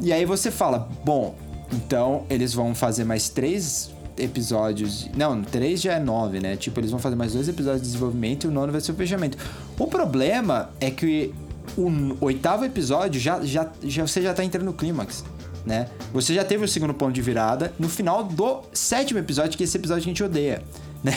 E 0.00 0.10
aí 0.10 0.24
você 0.24 0.50
fala, 0.50 0.88
bom, 1.04 1.34
então 1.70 2.24
eles 2.30 2.54
vão 2.54 2.74
fazer 2.74 3.04
mais 3.04 3.28
três 3.28 3.90
episódios. 4.16 5.10
Não, 5.14 5.42
três 5.42 5.82
já 5.82 5.92
é 5.92 6.00
nove, 6.00 6.40
né? 6.40 6.56
Tipo, 6.56 6.80
eles 6.80 6.90
vão 6.90 6.98
fazer 6.98 7.14
mais 7.14 7.34
dois 7.34 7.46
episódios 7.46 7.82
de 7.82 7.88
desenvolvimento 7.88 8.44
e 8.44 8.48
o 8.48 8.50
nono 8.50 8.72
vai 8.72 8.80
ser 8.80 8.92
o 8.92 8.94
fechamento. 8.94 9.36
O 9.78 9.86
problema 9.86 10.70
é 10.80 10.90
que 10.90 11.34
o 11.76 12.24
oitavo 12.24 12.64
episódio 12.64 13.20
já, 13.20 13.44
já, 13.44 13.70
já 13.82 14.06
você 14.06 14.22
já 14.22 14.32
tá 14.32 14.42
entrando 14.42 14.64
no 14.64 14.72
clímax 14.72 15.22
né? 15.66 15.88
Você 16.12 16.32
já 16.32 16.44
teve 16.44 16.64
o 16.64 16.68
segundo 16.68 16.94
ponto 16.94 17.12
de 17.12 17.20
virada 17.20 17.74
no 17.78 17.88
final 17.88 18.22
do 18.22 18.62
sétimo 18.72 19.18
episódio, 19.18 19.56
que 19.58 19.64
é 19.64 19.66
esse 19.66 19.76
episódio 19.76 20.04
que 20.04 20.08
a 20.08 20.12
gente 20.12 20.22
odeia, 20.22 20.62
né? 21.02 21.12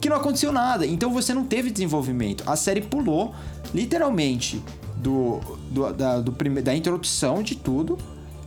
Que 0.00 0.08
não 0.08 0.16
aconteceu 0.16 0.52
nada. 0.52 0.86
Então 0.86 1.12
você 1.12 1.34
não 1.34 1.44
teve 1.44 1.70
desenvolvimento. 1.70 2.44
A 2.46 2.54
série 2.54 2.80
pulou, 2.80 3.34
literalmente, 3.74 4.62
do, 4.96 5.40
do, 5.70 5.92
da, 5.92 6.20
do 6.20 6.32
prime, 6.32 6.62
da 6.62 6.74
introdução 6.74 7.42
de 7.42 7.56
tudo 7.56 7.98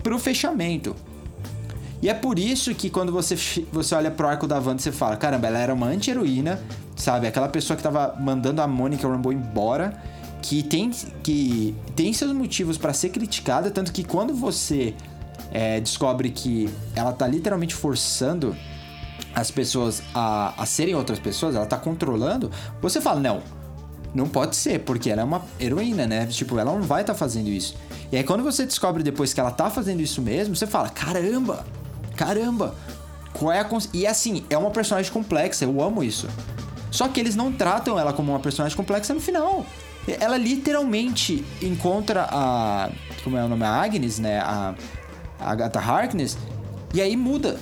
pro 0.02 0.18
fechamento. 0.18 0.96
E 2.02 2.10
é 2.10 2.14
por 2.14 2.40
isso 2.40 2.74
que 2.74 2.90
quando 2.90 3.12
você, 3.12 3.36
você 3.72 3.94
olha 3.94 4.10
pro 4.10 4.28
arco 4.28 4.48
da 4.48 4.58
Wanda, 4.58 4.80
você 4.80 4.92
fala: 4.92 5.16
caramba, 5.18 5.48
ela 5.48 5.60
era 5.60 5.74
uma 5.74 5.88
anti-heroína, 5.88 6.60
sabe? 6.96 7.28
Aquela 7.28 7.48
pessoa 7.48 7.78
que 7.78 7.84
tava 7.84 8.16
mandando 8.20 8.62
a 8.62 8.68
Monica 8.68 9.08
Rambeau 9.08 9.32
embora, 9.32 10.02
que 10.42 10.64
tem, 10.64 10.90
que 11.22 11.76
tem 11.96 12.12
seus 12.12 12.32
motivos 12.32 12.78
para 12.78 12.92
ser 12.92 13.10
criticada, 13.10 13.70
tanto 13.70 13.94
que 13.94 14.04
quando 14.04 14.34
você 14.34 14.96
é, 15.51 15.80
descobre 15.80 16.30
que 16.30 16.69
ela 16.95 17.13
tá 17.13 17.27
literalmente 17.27 17.73
forçando 17.73 18.56
as 19.34 19.49
pessoas 19.49 20.04
a, 20.13 20.54
a 20.62 20.65
serem 20.65 20.95
outras 20.95 21.19
pessoas, 21.19 21.56
ela 21.56 21.65
tá 21.65 21.77
controlando, 21.77 22.51
você 22.82 22.99
fala, 22.99 23.19
não, 23.19 23.41
não 24.13 24.27
pode 24.27 24.56
ser, 24.56 24.80
porque 24.80 25.10
ela 25.10 25.21
é 25.21 25.23
uma 25.23 25.41
heroína, 25.60 26.06
né? 26.06 26.25
Tipo, 26.25 26.60
ela 26.60 26.73
não 26.73 26.82
vai 26.82 27.01
estar 27.01 27.13
tá 27.13 27.19
fazendo 27.19 27.47
isso. 27.47 27.75
E 28.12 28.17
aí 28.17 28.23
quando 28.23 28.43
você 28.43 28.65
descobre 28.65 29.04
depois 29.04 29.34
que 29.34 29.39
ela 29.39 29.51
tá 29.51 29.69
fazendo 29.69 30.01
isso 30.01 30.21
mesmo, 30.21 30.56
você 30.56 30.67
fala, 30.67 30.89
caramba, 30.89 31.65
caramba, 32.15 32.75
qual 33.34 33.51
é 33.51 33.60
a 33.60 33.63
cons... 33.63 33.89
E 33.93 34.06
assim, 34.06 34.43
é 34.49 34.58
uma 34.58 34.71
personagem 34.71 35.12
complexa, 35.12 35.63
eu 35.63 35.82
amo 35.82 36.04
isso. 36.04 36.27
Só 36.91 37.08
que 37.08 37.19
eles 37.19 37.36
não 37.36 37.54
tratam 37.54 37.97
ela 37.97 38.12
como 38.12 38.34
uma 38.34 38.39
personagem 38.39 38.75
complexa 38.75 39.13
no 39.13 39.21
final. 39.21 39.65
Ela 40.19 40.38
literalmente 40.38 41.45
encontra 41.62 42.27
a. 42.30 42.89
Como 43.23 43.38
é 43.38 43.43
o 43.43 43.47
nome? 43.47 43.63
A 43.63 43.69
Agnes, 43.69 44.19
né? 44.19 44.39
A, 44.39 44.75
a 45.41 45.51
Agatha 45.51 45.80
Harkness. 45.80 46.38
E 46.93 47.01
aí 47.01 47.15
muda. 47.15 47.60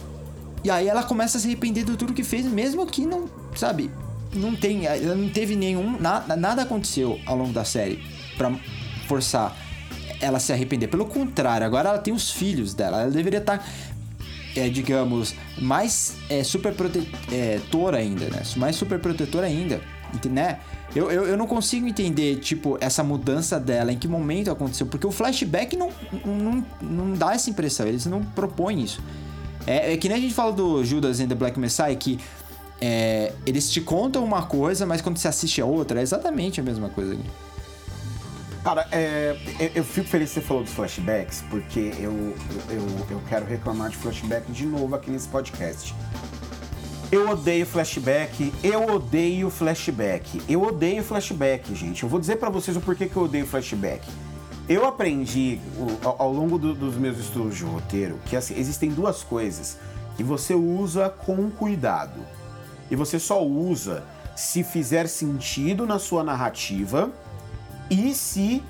E 0.63 0.69
aí 0.69 0.87
ela 0.87 1.03
começa 1.03 1.37
a 1.37 1.41
se 1.41 1.47
arrepender 1.47 1.85
de 1.85 1.95
tudo 1.95 2.13
que 2.13 2.23
fez, 2.23 2.45
mesmo 2.45 2.85
que 2.85 3.05
não. 3.05 3.29
Sabe? 3.55 3.89
Não 4.33 4.55
tem. 4.55 4.85
Ela 4.85 5.15
não 5.15 5.29
teve 5.29 5.55
nenhum. 5.55 5.99
Nada, 5.99 6.35
nada 6.35 6.61
aconteceu 6.63 7.19
ao 7.25 7.37
longo 7.37 7.53
da 7.53 7.63
série 7.63 8.03
para 8.37 8.51
forçar 9.07 9.55
ela 10.21 10.39
se 10.39 10.51
arrepender. 10.51 10.87
Pelo 10.87 11.05
contrário, 11.05 11.65
agora 11.65 11.89
ela 11.89 11.97
tem 11.97 12.13
os 12.13 12.29
filhos 12.29 12.73
dela. 12.73 13.01
Ela 13.01 13.11
deveria 13.11 13.39
estar. 13.39 13.59
Tá, 13.59 13.65
é, 14.55 14.67
digamos, 14.67 15.35
mais 15.59 16.15
é, 16.27 16.43
super 16.43 16.73
protetora 16.73 17.97
ainda, 17.97 18.25
né? 18.29 18.41
Mais 18.57 18.75
super 18.75 18.99
protetora 18.99 19.45
ainda, 19.45 19.79
né? 20.29 20.59
Eu, 20.95 21.11
eu, 21.11 21.25
eu, 21.27 21.37
não 21.37 21.45
consigo 21.45 21.87
entender, 21.87 22.37
tipo, 22.37 22.77
essa 22.81 23.03
mudança 23.03 23.59
dela, 23.59 23.91
em 23.91 23.97
que 23.97 24.07
momento 24.07 24.49
aconteceu, 24.49 24.87
porque 24.87 25.05
o 25.05 25.11
flashback 25.11 25.75
não, 25.75 25.91
não, 26.25 26.65
não 26.81 27.13
dá 27.13 27.33
essa 27.33 27.49
impressão, 27.49 27.85
eles 27.85 28.05
não 28.05 28.23
propõem 28.23 28.81
isso. 28.81 29.01
É, 29.67 29.93
é 29.93 29.97
que 29.97 30.09
nem 30.09 30.17
a 30.17 30.21
gente 30.21 30.33
fala 30.33 30.51
do 30.51 30.83
Judas 30.83 31.19
and 31.19 31.27
the 31.27 31.35
Black 31.35 31.59
Messiah, 31.59 31.95
que 31.95 32.19
é, 32.81 33.33
eles 33.45 33.69
te 33.69 33.81
contam 33.81 34.23
uma 34.23 34.43
coisa, 34.43 34.85
mas 34.85 35.01
quando 35.01 35.17
você 35.17 35.27
assiste 35.27 35.61
a 35.61 35.65
outra, 35.65 35.99
é 35.99 36.03
exatamente 36.03 36.59
a 36.59 36.63
mesma 36.63 36.89
coisa. 36.89 37.17
Cara, 38.63 38.87
é, 38.91 39.37
eu 39.73 39.83
fico 39.83 40.07
feliz 40.07 40.29
que 40.29 40.35
você 40.35 40.41
falou 40.41 40.63
dos 40.63 40.73
flashbacks, 40.73 41.43
porque 41.49 41.93
eu, 41.97 42.35
eu, 42.69 42.85
eu 43.09 43.21
quero 43.29 43.45
reclamar 43.45 43.89
de 43.89 43.97
flashback 43.97 44.51
de 44.51 44.65
novo 44.65 44.95
aqui 44.95 45.09
nesse 45.09 45.27
podcast. 45.27 45.95
Eu 47.11 47.27
odeio 47.29 47.65
flashback, 47.65 48.53
eu 48.63 48.85
odeio 48.85 49.49
flashback, 49.49 50.43
eu 50.47 50.61
odeio 50.61 51.03
flashback, 51.03 51.73
gente. 51.73 52.03
Eu 52.03 52.09
vou 52.09 52.19
dizer 52.19 52.35
para 52.35 52.51
vocês 52.51 52.77
o 52.77 52.81
porquê 52.81 53.07
que 53.07 53.17
eu 53.17 53.23
odeio 53.23 53.47
flashback. 53.47 54.07
Eu 54.67 54.85
aprendi 54.85 55.59
ao, 56.03 56.31
longo 56.31 56.59
do, 56.59 56.75
dos 56.75 56.95
meus 56.95 57.17
estudos 57.17 57.57
de 57.57 57.63
roteiro 57.63 58.19
que 58.27 58.35
assim, 58.35 58.53
existem 58.59 58.91
duas 58.91 59.23
coisas 59.23 59.77
que 60.15 60.23
você 60.23 60.53
usa 60.53 61.09
com 61.09 61.49
cuidado. 61.49 62.19
E 62.91 62.95
você 62.95 63.17
só 63.17 63.43
usa 63.43 64.03
se 64.35 64.63
fizer 64.63 65.07
sentido 65.07 65.87
na 65.87 65.97
sua 65.97 66.23
narrativa 66.23 67.11
e 67.89 68.13
se 68.13 68.61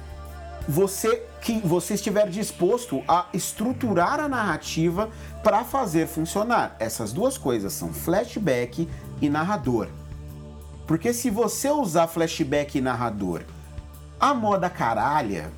você 0.66 1.26
que 1.42 1.60
você 1.60 1.94
estiver 1.94 2.30
disposto 2.30 3.04
a 3.08 3.28
estruturar 3.34 4.20
a 4.20 4.28
narrativa 4.28 5.10
para 5.44 5.64
fazer 5.64 6.08
funcionar. 6.08 6.76
Essas 6.80 7.14
duas 7.14 7.38
coisas 7.38 7.74
são 7.74 7.94
flashback 7.94 8.88
e 9.22 9.30
narrador. 9.30 9.88
Porque 10.86 11.14
se 11.14 11.30
você 11.30 11.70
usar 11.70 12.08
flashback 12.08 12.78
e 12.78 12.82
narrador 12.82 13.44
a 14.20 14.34
moda 14.34 14.70
caralha, 14.70 15.50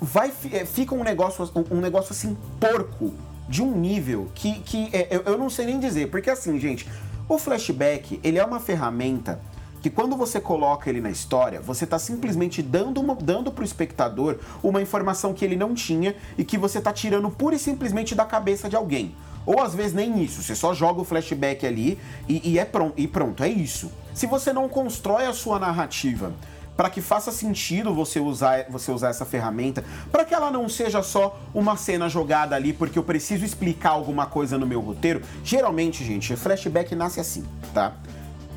vai 0.00 0.32
é, 0.52 0.64
fica 0.64 0.94
um 0.94 1.04
negócio 1.04 1.50
um 1.70 1.80
negócio 1.80 2.12
assim 2.12 2.36
porco 2.58 3.14
de 3.48 3.62
um 3.62 3.76
nível 3.76 4.28
que, 4.34 4.60
que 4.60 4.90
é, 4.92 5.08
eu, 5.10 5.22
eu 5.22 5.38
não 5.38 5.48
sei 5.48 5.66
nem 5.66 5.78
dizer, 5.78 6.10
porque 6.10 6.28
assim, 6.28 6.58
gente, 6.58 6.88
o 7.28 7.38
flashback, 7.38 8.20
ele 8.22 8.38
é 8.38 8.44
uma 8.44 8.58
ferramenta 8.60 9.40
que 9.88 9.94
quando 9.94 10.16
você 10.16 10.38
coloca 10.38 10.90
ele 10.90 11.00
na 11.00 11.10
história, 11.10 11.62
você 11.62 11.84
está 11.84 11.98
simplesmente 11.98 12.60
dando, 12.62 13.00
uma, 13.00 13.14
dando 13.14 13.50
pro 13.50 13.64
espectador 13.64 14.38
uma 14.62 14.82
informação 14.82 15.32
que 15.32 15.42
ele 15.42 15.56
não 15.56 15.74
tinha 15.74 16.14
e 16.36 16.44
que 16.44 16.58
você 16.58 16.76
está 16.76 16.92
tirando 16.92 17.30
pura 17.30 17.56
e 17.56 17.58
simplesmente 17.58 18.14
da 18.14 18.26
cabeça 18.26 18.68
de 18.68 18.76
alguém. 18.76 19.14
Ou 19.46 19.62
às 19.62 19.74
vezes 19.74 19.94
nem 19.94 20.22
isso, 20.22 20.42
você 20.42 20.54
só 20.54 20.74
joga 20.74 21.00
o 21.00 21.04
flashback 21.04 21.66
ali 21.66 21.98
e, 22.28 22.52
e 22.52 22.58
é 22.58 22.66
pronto, 22.66 22.92
e 22.98 23.08
pronto, 23.08 23.42
é 23.42 23.48
isso. 23.48 23.90
Se 24.12 24.26
você 24.26 24.52
não 24.52 24.68
constrói 24.68 25.24
a 25.24 25.32
sua 25.32 25.58
narrativa 25.58 26.34
para 26.76 26.90
que 26.90 27.00
faça 27.00 27.32
sentido 27.32 27.94
você 27.94 28.20
usar, 28.20 28.66
você 28.68 28.92
usar 28.92 29.08
essa 29.08 29.24
ferramenta, 29.24 29.82
para 30.12 30.24
que 30.24 30.34
ela 30.34 30.50
não 30.50 30.68
seja 30.68 31.02
só 31.02 31.40
uma 31.54 31.76
cena 31.76 32.10
jogada 32.10 32.54
ali 32.54 32.74
porque 32.74 32.98
eu 32.98 33.02
preciso 33.02 33.42
explicar 33.42 33.90
alguma 33.90 34.26
coisa 34.26 34.58
no 34.58 34.66
meu 34.66 34.80
roteiro. 34.80 35.22
Geralmente, 35.42 36.04
gente, 36.04 36.36
flashback 36.36 36.94
nasce 36.94 37.20
assim, 37.20 37.44
tá? 37.72 37.94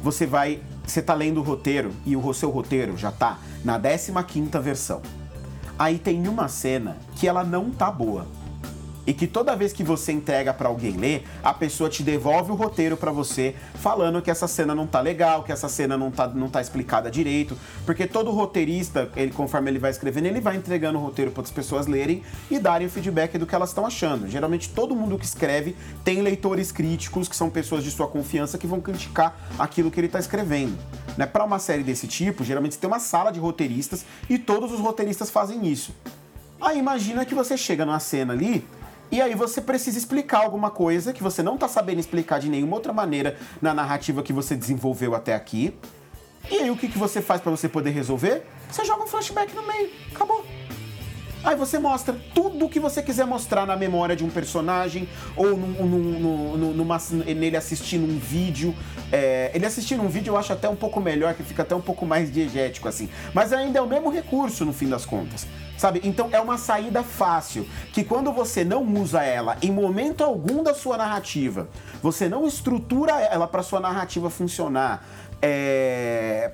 Você 0.04 0.26
vai 0.26 0.60
você 0.92 1.02
tá 1.02 1.14
lendo 1.14 1.40
o 1.40 1.44
roteiro 1.44 1.92
e 2.06 2.18
o 2.18 2.34
seu 2.34 2.50
roteiro 2.50 2.98
já 2.98 3.12
tá 3.12 3.40
na 3.64 3.80
15ª 3.80 4.60
versão. 4.60 5.02
Aí 5.80 5.98
tem 5.98 6.28
uma 6.28 6.48
cena 6.48 6.98
que 7.16 7.28
ela 7.28 7.44
não 7.44 7.72
tá 7.72 7.90
boa 7.90 8.28
e 9.06 9.14
que 9.14 9.28
toda 9.28 9.56
vez 9.56 9.74
que 9.74 9.84
você 9.84 10.12
entrega 10.12 10.54
para 10.54 10.70
alguém 10.70 10.92
ler, 10.92 11.24
a 11.44 11.54
pessoa 11.54 11.90
te 11.90 12.04
devolve 12.04 12.52
o 12.52 12.56
roteiro 12.56 12.96
para 12.96 13.12
você, 13.12 13.56
falando 13.76 14.22
que 14.22 14.30
essa 14.30 14.48
cena 14.48 14.76
não 14.76 14.86
tá 14.86 15.02
legal, 15.02 15.44
que 15.44 15.52
essa 15.52 15.68
cena 15.68 15.98
não 15.98 16.12
tá, 16.12 16.28
não 16.28 16.50
tá 16.50 16.62
explicada 16.62 17.10
direito, 17.10 17.58
porque 17.86 18.06
todo 18.06 18.32
roteirista, 18.32 19.10
ele 19.16 19.32
conforme 19.32 19.72
ele 19.72 19.80
vai 19.80 19.92
escrevendo, 19.92 20.26
ele 20.28 20.42
vai 20.42 20.56
entregando 20.56 21.00
o 21.00 21.02
roteiro 21.02 21.32
para 21.32 21.44
as 21.44 21.52
pessoas 21.52 21.88
lerem 21.88 22.24
e 22.50 22.60
darem 22.60 22.88
o 22.88 22.90
feedback 22.90 23.38
do 23.38 23.46
que 23.46 23.56
elas 23.56 23.70
estão 23.70 23.86
achando. 23.86 24.28
Geralmente 24.28 24.70
todo 24.70 24.96
mundo 24.96 25.18
que 25.18 25.26
escreve 25.26 25.76
tem 26.04 26.22
leitores 26.22 26.72
críticos, 26.72 27.28
que 27.28 27.36
são 27.36 27.50
pessoas 27.50 27.84
de 27.84 27.92
sua 27.92 28.08
confiança 28.08 28.58
que 28.58 28.68
vão 28.68 28.82
criticar 28.82 29.36
aquilo 29.58 29.90
que 29.90 30.00
ele 30.00 30.08
está 30.08 30.20
escrevendo. 30.20 30.78
Né? 31.18 31.26
Para 31.26 31.44
uma 31.44 31.60
série 31.60 31.84
desse 31.84 32.08
tipo, 32.08 32.44
geralmente 32.44 32.76
você 32.76 32.82
tem 32.82 32.88
uma 32.88 33.00
sala 33.00 33.32
de 33.32 33.40
roteiristas 33.40 34.06
e 34.30 34.38
todos 34.38 34.72
os 34.72 34.80
roteiristas 34.80 35.30
fazem 35.30 35.68
isso. 35.68 35.94
Aí 36.60 36.78
imagina 36.78 37.26
que 37.26 37.34
você 37.34 37.58
chega 37.58 37.86
numa 37.86 38.00
cena 38.00 38.34
ali 38.34 38.64
e 39.12 39.22
aí 39.22 39.36
você 39.36 39.60
precisa 39.60 39.98
explicar 39.98 40.40
alguma 40.40 40.72
coisa 40.72 41.12
que 41.12 41.22
você 41.22 41.44
não 41.44 41.58
tá 41.58 41.68
sabendo 41.68 42.00
explicar 42.00 42.40
de 42.40 42.50
nenhuma 42.50 42.76
outra 42.76 42.94
maneira 42.94 43.38
na 43.62 43.74
narrativa 43.74 44.24
que 44.24 44.32
você 44.32 44.56
desenvolveu 44.56 45.14
até 45.14 45.36
aqui. 45.36 45.78
E 46.50 46.58
aí 46.58 46.72
o 46.72 46.78
que, 46.78 46.88
que 46.88 46.98
você 46.98 47.22
faz 47.22 47.42
para 47.42 47.52
você 47.52 47.68
poder 47.68 47.92
resolver? 47.92 48.44
Você 48.72 48.86
joga 48.86 49.04
um 49.04 49.08
flashback 49.08 49.54
no 49.54 49.68
meio. 49.68 49.90
Acabou. 50.14 50.46
Aí 51.44 51.56
você 51.56 51.80
mostra 51.80 52.16
tudo 52.36 52.66
o 52.66 52.70
que 52.70 52.80
você 52.80 53.02
quiser 53.02 53.26
mostrar 53.26 53.66
na 53.66 53.76
memória 53.76 54.16
de 54.16 54.24
um 54.24 54.30
personagem, 54.30 55.10
ou 55.36 55.58
num, 55.58 55.86
num, 55.86 56.58
num, 56.58 56.74
numa, 56.74 56.98
nele 57.26 57.58
assistindo 57.58 58.04
um 58.04 58.20
vídeo. 58.20 58.76
É, 59.12 59.52
ele 59.54 59.66
assistindo 59.66 60.04
um 60.04 60.08
vídeo 60.08 60.32
eu 60.32 60.38
acho 60.38 60.54
até 60.54 60.70
um 60.70 60.76
pouco 60.76 61.02
melhor, 61.02 61.34
que 61.34 61.42
fica 61.42 61.64
até 61.64 61.76
um 61.76 61.82
pouco 61.82 62.06
mais 62.06 62.32
diegético 62.32 62.88
assim. 62.88 63.10
Mas 63.34 63.52
ainda 63.52 63.80
é 63.80 63.82
o 63.82 63.88
mesmo 63.88 64.12
recurso 64.12 64.64
no 64.66 64.72
fim 64.72 64.88
das 64.88 65.04
contas. 65.04 65.48
Sabe? 65.78 66.00
Então 66.04 66.30
é 66.32 66.40
uma 66.40 66.60
saída 66.60 67.02
fácil, 67.02 67.68
que 67.92 68.04
quando 68.04 68.32
você 68.32 68.64
não 68.64 68.84
usa 69.02 69.24
ela 69.24 69.58
em 69.64 69.72
momento 69.72 70.24
algum 70.24 70.62
da 70.62 70.76
sua 70.76 70.96
narrativa, 70.96 71.68
você 72.04 72.30
não 72.30 72.46
estrutura 72.46 73.14
ela 73.20 73.48
para 73.48 73.64
sua 73.64 73.80
narrativa 73.80 74.30
funcionar, 74.30 75.04
é, 75.42 76.50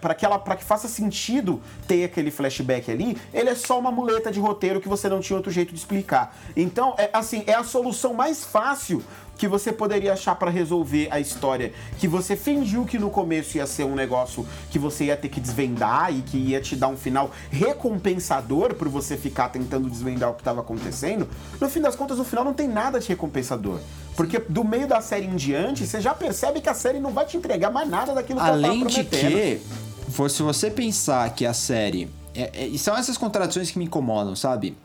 para 0.00 0.14
que 0.14 0.24
ela 0.24 0.38
para 0.38 0.56
que 0.56 0.64
faça 0.64 0.88
sentido 0.88 1.60
ter 1.86 2.04
aquele 2.04 2.30
flashback 2.30 2.90
ali, 2.90 3.16
ele 3.32 3.50
é 3.50 3.54
só 3.54 3.78
uma 3.78 3.90
muleta 3.90 4.30
de 4.30 4.40
roteiro 4.40 4.80
que 4.80 4.88
você 4.88 5.08
não 5.08 5.20
tinha 5.20 5.36
outro 5.36 5.52
jeito 5.52 5.72
de 5.72 5.78
explicar. 5.78 6.36
Então, 6.56 6.94
é 6.96 7.10
assim, 7.12 7.44
é 7.46 7.54
a 7.54 7.64
solução 7.64 8.14
mais 8.14 8.44
fácil 8.44 9.02
que 9.40 9.48
você 9.48 9.72
poderia 9.72 10.12
achar 10.12 10.34
para 10.34 10.50
resolver 10.50 11.08
a 11.10 11.18
história 11.18 11.72
que 11.98 12.06
você 12.06 12.36
fingiu 12.36 12.84
que 12.84 12.98
no 12.98 13.08
começo 13.08 13.56
ia 13.56 13.66
ser 13.66 13.84
um 13.84 13.94
negócio 13.94 14.46
que 14.70 14.78
você 14.78 15.06
ia 15.06 15.16
ter 15.16 15.30
que 15.30 15.40
desvendar 15.40 16.14
e 16.14 16.20
que 16.20 16.36
ia 16.36 16.60
te 16.60 16.76
dar 16.76 16.88
um 16.88 16.96
final 16.96 17.30
recompensador 17.50 18.74
por 18.74 18.86
você 18.90 19.16
ficar 19.16 19.48
tentando 19.48 19.88
desvendar 19.88 20.28
o 20.28 20.34
que 20.34 20.42
estava 20.42 20.60
acontecendo, 20.60 21.26
no 21.58 21.70
fim 21.70 21.80
das 21.80 21.96
contas 21.96 22.18
o 22.18 22.24
final 22.24 22.44
não 22.44 22.52
tem 22.52 22.68
nada 22.68 23.00
de 23.00 23.08
recompensador. 23.08 23.80
Porque 24.14 24.38
do 24.38 24.62
meio 24.62 24.86
da 24.86 25.00
série 25.00 25.24
em 25.24 25.36
diante, 25.36 25.86
você 25.86 26.02
já 26.02 26.12
percebe 26.12 26.60
que 26.60 26.68
a 26.68 26.74
série 26.74 27.00
não 27.00 27.10
vai 27.10 27.24
te 27.24 27.38
entregar 27.38 27.70
mais 27.70 27.88
nada 27.88 28.12
daquilo 28.12 28.38
que 28.38 28.46
Além 28.46 28.82
ela 28.82 28.90
tá 28.90 28.90
prometendo. 28.90 29.24
Além 29.24 29.36
de 29.36 29.60
que, 30.12 30.28
se 30.28 30.42
você 30.42 30.70
pensar 30.70 31.34
que 31.34 31.46
a 31.46 31.54
série... 31.54 32.10
É, 32.34 32.66
é, 32.66 32.78
são 32.78 32.94
essas 32.94 33.16
contradições 33.16 33.70
que 33.70 33.78
me 33.78 33.86
incomodam, 33.86 34.36
sabe? 34.36 34.76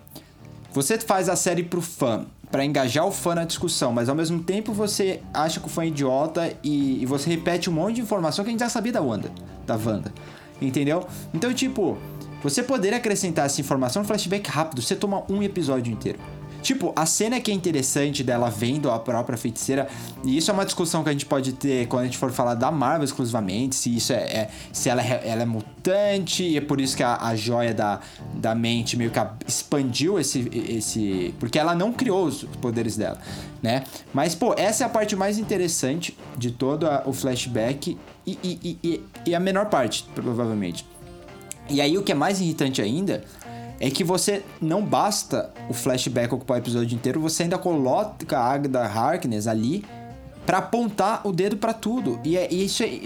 Você 0.72 0.98
faz 0.98 1.28
a 1.28 1.36
série 1.36 1.64
pro 1.64 1.82
fã, 1.82 2.26
para 2.56 2.64
engajar 2.64 3.06
o 3.06 3.12
fã 3.12 3.36
na 3.36 3.44
discussão, 3.44 3.92
mas 3.92 4.08
ao 4.08 4.16
mesmo 4.16 4.42
tempo 4.42 4.72
você 4.72 5.20
acha 5.34 5.60
que 5.60 5.66
o 5.66 5.70
fã 5.70 5.84
é 5.84 5.88
idiota 5.88 6.54
e, 6.64 7.04
e, 7.04 7.06
você 7.06 7.30
repete 7.30 7.70
um 7.70 7.74
monte 7.74 7.96
de 7.96 8.02
informação 8.02 8.46
que 8.46 8.50
a 8.50 8.52
gente 8.54 8.62
já 8.62 8.70
sabia 8.70 8.94
da 8.94 9.02
Wanda, 9.02 9.30
da 9.68 9.76
Wanda. 9.76 10.14
Entendeu? 10.62 11.06
Então, 11.34 11.54
tipo, 11.54 11.98
você 12.42 12.64
poderia 12.64 12.98
acrescentar 12.98 13.46
essa 13.46 13.60
informação 13.60 14.04
no 14.04 14.08
flashback 14.08 14.50
rápido, 14.50 14.82
você 14.82 14.96
toma 14.96 15.26
um 15.30 15.44
episódio 15.44 15.92
inteiro. 15.92 16.18
Tipo, 16.66 16.92
a 16.96 17.06
cena 17.06 17.40
que 17.40 17.52
é 17.52 17.54
interessante 17.54 18.24
dela 18.24 18.50
vendo 18.50 18.90
a 18.90 18.98
própria 18.98 19.38
feiticeira, 19.38 19.88
e 20.24 20.36
isso 20.36 20.50
é 20.50 20.54
uma 20.54 20.66
discussão 20.66 21.04
que 21.04 21.10
a 21.10 21.12
gente 21.12 21.28
pode 21.28 21.54
ter 21.54 21.88
quando 21.88 22.02
a 22.02 22.06
gente 22.06 22.18
for 22.18 22.32
falar 22.32 22.56
da 22.56 22.72
Marvel 22.72 23.06
exclusivamente, 23.06 23.76
se 23.76 23.96
isso 23.96 24.12
é. 24.12 24.16
é 24.16 24.50
se 24.74 24.90
ela 24.90 25.00
é, 25.00 25.22
ela 25.26 25.44
é 25.44 25.46
mutante, 25.46 26.42
e 26.42 26.58
é 26.58 26.62
por 26.62 26.82
isso 26.82 26.98
que 26.98 27.04
a, 27.04 27.18
a 27.18 27.36
joia 27.36 27.72
da, 27.72 28.00
da 28.34 28.56
mente 28.56 28.98
meio 28.98 29.12
que 29.12 29.20
expandiu 29.46 30.20
esse, 30.20 30.50
esse. 30.52 31.36
Porque 31.40 31.60
ela 31.60 31.76
não 31.76 31.94
criou 31.94 32.26
os 32.26 32.44
poderes 32.60 32.98
dela, 32.98 33.20
né? 33.62 33.84
Mas, 34.12 34.34
pô, 34.34 34.56
essa 34.58 34.86
é 34.86 34.88
a 34.88 34.90
parte 34.90 35.16
mais 35.16 35.38
interessante 35.38 36.18
de 36.36 36.50
todo 36.50 36.88
a, 36.88 37.04
o 37.06 37.14
flashback 37.14 37.96
e, 38.26 38.40
e, 38.44 38.80
e, 38.84 39.04
e 39.28 39.36
a 39.36 39.40
menor 39.40 39.68
parte, 39.68 40.04
provavelmente. 40.16 40.84
E 41.70 41.80
aí 41.80 41.96
o 41.96 42.02
que 42.02 42.12
é 42.12 42.16
mais 42.16 42.42
irritante 42.42 42.82
ainda 42.82 43.24
é 43.80 43.90
que 43.90 44.04
você 44.04 44.44
não 44.62 44.84
basta 44.84 45.52
o 45.70 45.74
flashback 45.74 46.34
ocupar 46.34 46.58
o 46.58 46.60
episódio 46.62 46.96
inteiro, 46.96 47.20
você 47.20 47.44
ainda 47.44 47.58
coloca 47.58 48.38
a 48.38 48.54
Agatha 48.54 48.84
Harkness 48.84 49.48
ali 49.48 49.84
para 50.46 50.60
apontar 50.60 51.22
o 51.26 51.32
dedo 51.32 51.58
para 51.58 51.74
tudo. 51.74 52.20
E, 52.24 52.38
é, 52.38 52.48
e 52.52 52.66
isso 52.66 52.84
é, 52.84 53.02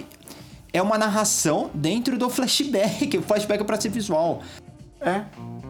é 0.74 0.82
uma 0.82 0.97
narração 0.97 1.70
dentro 1.74 2.17
do 2.17 2.30
flashback. 2.30 3.17
O 3.17 3.22
flashback 3.22 3.61
é 3.61 3.65
pra 3.65 3.80
ser 3.80 3.89
visual. 3.89 4.41
É. 5.01 5.24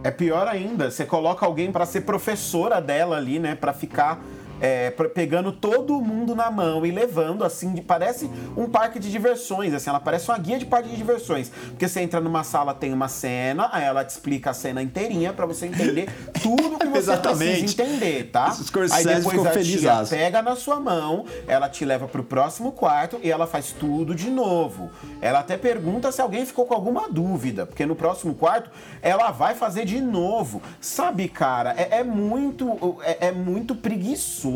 É 0.03 0.11
pior 0.11 0.47
ainda, 0.47 0.89
você 0.89 1.05
coloca 1.05 1.45
alguém 1.45 1.71
para 1.71 1.85
ser 1.85 2.01
professora 2.01 2.79
dela 2.81 3.17
ali, 3.17 3.37
né? 3.37 3.53
Para 3.53 3.73
ficar 3.73 4.23
é, 4.61 4.91
pegando 5.13 5.51
todo 5.51 5.99
mundo 6.01 6.35
na 6.35 6.51
mão 6.51 6.85
e 6.85 6.91
levando, 6.91 7.43
assim, 7.43 7.73
de, 7.73 7.81
parece 7.81 8.29
um 8.57 8.67
parque 8.67 8.99
de 8.99 9.09
diversões, 9.09 9.73
assim, 9.73 9.89
ela 9.89 9.99
parece 9.99 10.29
uma 10.29 10.37
guia 10.37 10.57
de 10.57 10.65
parque 10.65 10.89
de 10.89 10.97
diversões. 10.97 11.49
Porque 11.69 11.87
você 11.87 12.01
entra 12.01 12.19
numa 12.19 12.43
sala, 12.43 12.73
tem 12.73 12.93
uma 12.93 13.07
cena, 13.07 13.69
aí 13.71 13.83
ela 13.83 14.03
te 14.03 14.09
explica 14.09 14.51
a 14.51 14.53
cena 14.53 14.81
inteirinha 14.81 15.33
para 15.33 15.45
você 15.45 15.67
entender 15.67 16.09
tudo 16.41 16.77
que 16.77 16.87
você 16.89 17.15
precisa 17.17 17.83
entender, 17.83 18.29
tá? 18.31 18.55
Aí 18.91 19.05
depois 19.05 19.45
a 19.45 19.61
tia 19.61 20.05
pega 20.09 20.41
na 20.41 20.55
sua 20.55 20.79
mão, 20.79 21.25
ela 21.47 21.69
te 21.69 21.85
leva 21.85 22.07
pro 22.07 22.23
próximo 22.23 22.71
quarto 22.71 23.19
e 23.23 23.31
ela 23.31 23.47
faz 23.47 23.71
tudo 23.71 24.13
de 24.13 24.29
novo. 24.29 24.89
Ela 25.21 25.39
até 25.39 25.57
pergunta 25.57 26.11
se 26.11 26.21
alguém 26.21 26.45
ficou 26.45 26.65
com 26.65 26.73
alguma 26.73 27.09
dúvida, 27.09 27.65
porque 27.65 27.85
no 27.85 27.95
próximo 27.95 28.35
quarto 28.35 28.69
ela 29.01 29.31
vai 29.31 29.55
fazer 29.55 29.85
de 29.85 30.01
novo. 30.01 30.61
Sabe, 30.81 31.27
cara, 31.27 31.73
é, 31.77 31.99
é 31.99 32.03
muito 32.03 32.97
é, 33.03 33.27
é 33.27 33.31
muito 33.31 33.75
preguiçoso 33.75 34.48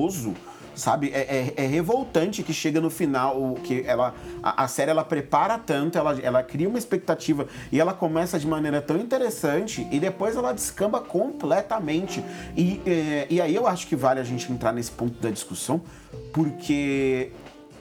sabe? 0.76 1.12
É, 1.14 1.54
é, 1.58 1.64
é, 1.64 1.68
revoltante 1.68 2.44
que 2.44 2.54
chega 2.54 2.82
no 2.82 2.90
final, 2.90 3.56
que 3.64 3.84
ela 3.86 4.14
a, 4.42 4.64
a, 4.64 4.68
série 4.68 4.92
ela 4.92 5.04
prepara 5.04 5.58
tanto, 5.58 5.98
ela, 5.98 6.20
ela 6.20 6.44
cria 6.44 6.68
uma 6.68 6.78
expectativa 6.78 7.48
e 7.72 7.80
ela 7.80 7.94
começa 7.94 8.40
de 8.40 8.48
maneira 8.48 8.82
tão 8.82 8.98
interessante 8.98 9.88
e 9.92 10.00
depois 10.00 10.36
ela 10.36 10.54
descamba 10.54 11.00
completamente. 11.00 12.24
E, 12.56 12.82
é, 12.86 13.28
e 13.30 13.42
aí 13.42 13.54
eu 13.54 13.68
acho 13.68 13.88
que 13.88 13.96
vale 13.96 14.20
a 14.20 14.24
gente 14.24 14.52
entrar 14.52 14.74
nesse 14.74 14.92
ponto 14.92 15.20
da 15.22 15.30
discussão, 15.30 15.82
porque 16.32 17.32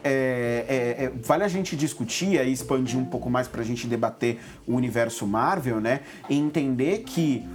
é, 0.05 0.65
é, 0.69 1.05
é, 1.05 1.13
vale 1.23 1.45
a 1.45 1.49
gente 1.49 1.77
discutir 1.77 2.41
e 2.41 2.53
expandir 2.53 2.99
um 2.99 3.05
pouco 3.05 3.31
mais 3.31 3.47
para 3.47 3.63
a 3.63 3.65
gente 3.65 3.87
debater 3.87 4.41
o 4.67 4.75
universo 4.75 5.27
Marvel, 5.27 5.81
né? 5.81 6.01
E 6.29 6.37
entender 6.37 7.05
que 7.05 7.47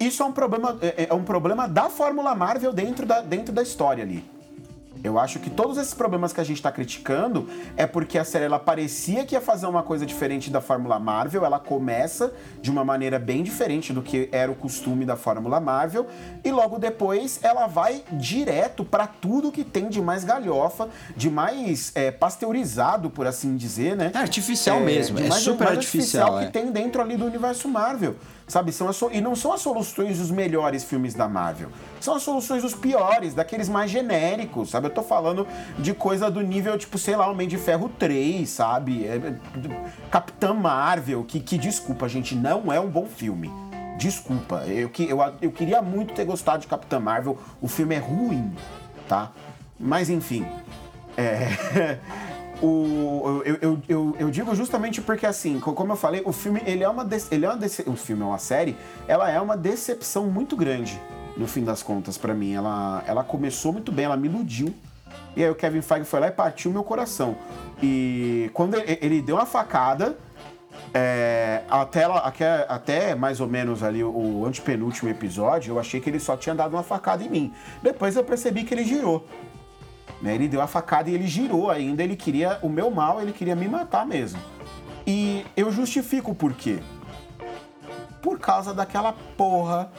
isso 0.00 0.22
é 0.22 0.26
um 0.26 0.32
problema, 0.32 0.78
é, 0.80 1.06
é 1.10 1.14
um 1.14 1.22
problema 1.22 1.68
da 1.68 1.90
Fórmula 1.90 2.34
Marvel 2.34 2.72
dentro 2.72 3.04
da, 3.04 3.20
dentro 3.20 3.52
da 3.52 3.62
história 3.62 4.02
ali. 4.02 4.24
Eu 5.02 5.18
acho 5.18 5.38
que 5.38 5.48
todos 5.48 5.78
esses 5.78 5.94
problemas 5.94 6.32
que 6.32 6.40
a 6.40 6.44
gente 6.44 6.56
está 6.56 6.70
criticando 6.70 7.48
é 7.76 7.86
porque 7.86 8.18
a 8.18 8.24
série 8.24 8.44
ela 8.44 8.58
parecia 8.58 9.24
que 9.24 9.34
ia 9.34 9.40
fazer 9.40 9.66
uma 9.66 9.82
coisa 9.82 10.04
diferente 10.04 10.50
da 10.50 10.60
Fórmula 10.60 10.98
Marvel, 10.98 11.44
ela 11.44 11.58
começa 11.58 12.32
de 12.60 12.70
uma 12.70 12.84
maneira 12.84 13.18
bem 13.18 13.42
diferente 13.42 13.92
do 13.92 14.02
que 14.02 14.28
era 14.32 14.50
o 14.50 14.54
costume 14.54 15.04
da 15.04 15.16
Fórmula 15.16 15.60
Marvel 15.60 16.06
e 16.44 16.50
logo 16.50 16.78
depois 16.78 17.40
ela 17.42 17.66
vai 17.66 18.02
direto 18.12 18.84
para 18.84 19.06
tudo 19.06 19.50
que 19.50 19.64
tem 19.64 19.88
de 19.88 20.00
mais 20.00 20.24
galhofa, 20.24 20.88
de 21.16 21.30
mais 21.30 21.92
é, 21.94 22.10
pasteurizado, 22.10 23.10
por 23.10 23.26
assim 23.26 23.56
dizer, 23.56 23.96
né? 23.96 24.10
É 24.14 24.18
artificial 24.18 24.78
é, 24.78 24.84
mesmo, 24.84 25.18
é 25.18 25.30
super 25.30 25.68
artificial, 25.68 26.34
artificial 26.34 26.38
que 26.38 26.44
é. 26.44 26.50
tem 26.50 26.70
dentro 26.70 27.00
ali 27.00 27.16
do 27.16 27.24
universo 27.24 27.68
Marvel 27.68 28.16
sabe? 28.50 28.72
São 28.72 28.88
as, 28.88 29.00
e 29.12 29.20
não 29.20 29.34
são 29.34 29.52
as 29.52 29.60
soluções 29.60 30.18
dos 30.18 30.30
melhores 30.30 30.84
filmes 30.84 31.14
da 31.14 31.28
Marvel. 31.28 31.68
São 32.00 32.14
as 32.14 32.22
soluções 32.22 32.62
dos 32.62 32.74
piores, 32.74 33.34
daqueles 33.34 33.68
mais 33.68 33.90
genéricos, 33.90 34.70
sabe? 34.70 34.86
Eu 34.86 34.90
tô 34.90 35.02
falando 35.02 35.46
de 35.78 35.92
coisa 35.92 36.30
do 36.30 36.40
nível, 36.40 36.76
tipo, 36.78 36.96
sei 36.96 37.14
lá, 37.14 37.30
Homem 37.30 37.46
de 37.46 37.58
Ferro 37.58 37.90
3, 37.98 38.48
sabe? 38.48 39.06
É, 39.06 39.16
é, 39.16 39.34
Capitã 40.10 40.54
Marvel, 40.54 41.22
que, 41.24 41.38
que, 41.38 41.58
desculpa, 41.58 42.08
gente, 42.08 42.34
não 42.34 42.72
é 42.72 42.80
um 42.80 42.88
bom 42.88 43.06
filme. 43.06 43.50
Desculpa, 43.98 44.64
eu, 44.66 44.90
eu, 44.98 45.34
eu 45.42 45.52
queria 45.52 45.82
muito 45.82 46.14
ter 46.14 46.24
gostado 46.24 46.62
de 46.62 46.66
Capitã 46.66 46.98
Marvel, 46.98 47.38
o 47.60 47.68
filme 47.68 47.94
é 47.94 47.98
ruim, 47.98 48.50
tá? 49.06 49.30
Mas 49.78 50.08
enfim. 50.08 50.46
É. 51.18 51.98
o, 52.64 53.42
eu, 53.44 53.58
eu, 53.60 53.82
eu, 53.88 54.16
eu, 54.18 54.30
digo 54.30 54.54
justamente 54.54 55.02
porque, 55.02 55.26
assim, 55.26 55.60
como 55.60 55.92
eu 55.92 55.96
falei, 55.96 56.22
o 56.24 56.32
filme, 56.32 56.62
ele 56.64 56.82
é 56.82 56.88
uma. 56.88 57.06
Ele 57.30 57.44
é 57.44 57.48
uma 57.50 57.58
o 57.86 57.96
filme 57.96 58.22
é 58.22 58.26
uma 58.26 58.38
série, 58.38 58.76
ela 59.06 59.30
é 59.30 59.40
uma 59.40 59.56
decepção 59.56 60.26
muito 60.26 60.56
grande, 60.56 61.00
no 61.40 61.46
fim 61.46 61.64
das 61.64 61.82
contas, 61.82 62.18
para 62.18 62.34
mim. 62.34 62.52
Ela, 62.52 63.02
ela 63.06 63.24
começou 63.24 63.72
muito 63.72 63.90
bem, 63.90 64.04
ela 64.04 64.16
me 64.16 64.28
iludiu. 64.28 64.74
E 65.34 65.42
aí 65.42 65.50
o 65.50 65.54
Kevin 65.54 65.80
Feige 65.80 66.04
foi 66.04 66.20
lá 66.20 66.28
e 66.28 66.30
partiu 66.30 66.70
meu 66.70 66.84
coração. 66.84 67.34
E 67.82 68.50
quando 68.52 68.74
ele, 68.74 68.98
ele 69.00 69.22
deu 69.22 69.36
uma 69.36 69.46
facada, 69.46 70.18
é, 70.92 71.62
até, 71.70 72.04
até, 72.68 73.14
mais 73.14 73.40
ou 73.40 73.48
menos 73.48 73.82
ali 73.82 74.04
o 74.04 74.44
antepenúltimo 74.44 75.08
episódio, 75.08 75.72
eu 75.72 75.80
achei 75.80 75.98
que 75.98 76.10
ele 76.10 76.20
só 76.20 76.36
tinha 76.36 76.54
dado 76.54 76.74
uma 76.74 76.82
facada 76.82 77.24
em 77.24 77.30
mim. 77.30 77.54
Depois 77.82 78.14
eu 78.16 78.22
percebi 78.22 78.62
que 78.64 78.74
ele 78.74 78.84
girou. 78.84 79.26
Né? 80.20 80.34
Ele 80.34 80.46
deu 80.46 80.60
a 80.60 80.66
facada 80.66 81.08
e 81.08 81.14
ele 81.14 81.26
girou 81.26 81.70
ainda, 81.70 82.02
ele 82.02 82.16
queria 82.16 82.58
o 82.60 82.68
meu 82.68 82.90
mal, 82.90 83.20
ele 83.22 83.32
queria 83.32 83.56
me 83.56 83.66
matar 83.66 84.06
mesmo. 84.06 84.38
E 85.06 85.46
eu 85.56 85.72
justifico 85.72 86.34
por 86.34 86.52
quê? 86.52 86.80
Por 88.20 88.38
causa 88.38 88.74
daquela 88.74 89.14
porra 89.36 89.90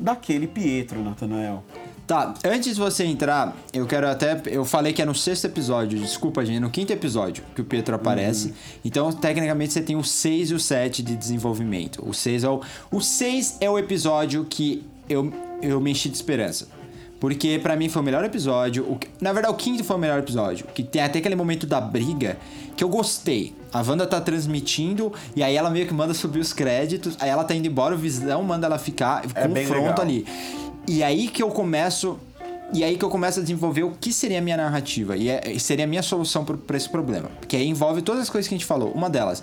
daquele 0.00 0.46
Pietro, 0.46 1.02
Nathanael. 1.02 1.62
Tá, 2.06 2.34
antes 2.44 2.74
de 2.74 2.80
você 2.80 3.04
entrar, 3.04 3.56
eu 3.72 3.86
quero 3.86 4.08
até. 4.08 4.40
Eu 4.46 4.64
falei 4.64 4.92
que 4.92 5.00
é 5.00 5.04
no 5.04 5.14
sexto 5.14 5.44
episódio, 5.44 5.96
desculpa, 5.96 6.44
gente, 6.44 6.58
no 6.58 6.68
quinto 6.68 6.92
episódio 6.92 7.44
que 7.54 7.60
o 7.60 7.64
Pietro 7.64 7.94
aparece. 7.94 8.48
Uhum. 8.48 8.54
Então, 8.84 9.12
tecnicamente, 9.12 9.72
você 9.72 9.80
tem 9.80 9.94
o 9.94 10.02
6 10.02 10.50
e 10.50 10.54
o 10.54 10.58
7 10.58 11.04
de 11.04 11.14
desenvolvimento. 11.14 12.04
O 12.04 12.12
6 12.12 12.42
é 12.42 12.48
o. 12.48 12.60
O 12.90 13.00
6 13.00 13.58
é 13.60 13.70
o 13.70 13.78
episódio 13.78 14.44
que 14.44 14.84
eu, 15.08 15.32
eu 15.62 15.80
me 15.80 15.92
enchi 15.92 16.08
de 16.08 16.16
esperança. 16.16 16.66
Porque 17.20 17.60
para 17.62 17.76
mim 17.76 17.90
foi 17.90 18.00
o 18.00 18.04
melhor 18.04 18.24
episódio. 18.24 18.82
O, 18.84 18.98
na 19.20 19.32
verdade, 19.32 19.54
o 19.54 19.56
quinto 19.56 19.84
foi 19.84 19.94
o 19.94 19.98
melhor 19.98 20.18
episódio. 20.18 20.66
Que 20.74 20.82
tem 20.82 21.02
até 21.02 21.18
aquele 21.18 21.36
momento 21.36 21.66
da 21.66 21.78
briga 21.78 22.38
que 22.74 22.82
eu 22.82 22.88
gostei. 22.88 23.54
A 23.70 23.82
Wanda 23.82 24.06
tá 24.06 24.20
transmitindo 24.20 25.12
e 25.36 25.42
aí 25.42 25.54
ela 25.54 25.68
meio 25.68 25.86
que 25.86 25.92
manda 25.92 26.14
subir 26.14 26.40
os 26.40 26.54
créditos. 26.54 27.16
Aí 27.20 27.28
ela 27.28 27.44
tá 27.44 27.54
indo 27.54 27.68
embora, 27.68 27.94
o 27.94 27.98
Visão 27.98 28.42
manda 28.42 28.66
ela 28.66 28.78
ficar. 28.78 29.22
É 29.34 29.46
confronto 29.46 30.00
ali. 30.00 30.26
E 30.88 31.02
aí 31.02 31.28
que 31.28 31.42
eu 31.42 31.50
começo. 31.50 32.18
E 32.72 32.84
aí 32.84 32.96
que 32.96 33.04
eu 33.04 33.10
começo 33.10 33.40
a 33.40 33.42
desenvolver 33.42 33.82
o 33.82 33.90
que 33.90 34.12
seria 34.12 34.38
a 34.38 34.40
minha 34.40 34.56
narrativa. 34.56 35.16
E 35.16 35.28
é, 35.28 35.58
seria 35.58 35.84
a 35.84 35.88
minha 35.88 36.02
solução 36.02 36.44
para 36.44 36.76
esse 36.76 36.88
problema. 36.88 37.28
Porque 37.38 37.56
aí 37.56 37.68
envolve 37.68 38.00
todas 38.00 38.22
as 38.22 38.30
coisas 38.30 38.48
que 38.48 38.54
a 38.54 38.58
gente 38.58 38.66
falou. 38.66 38.92
Uma 38.92 39.10
delas, 39.10 39.42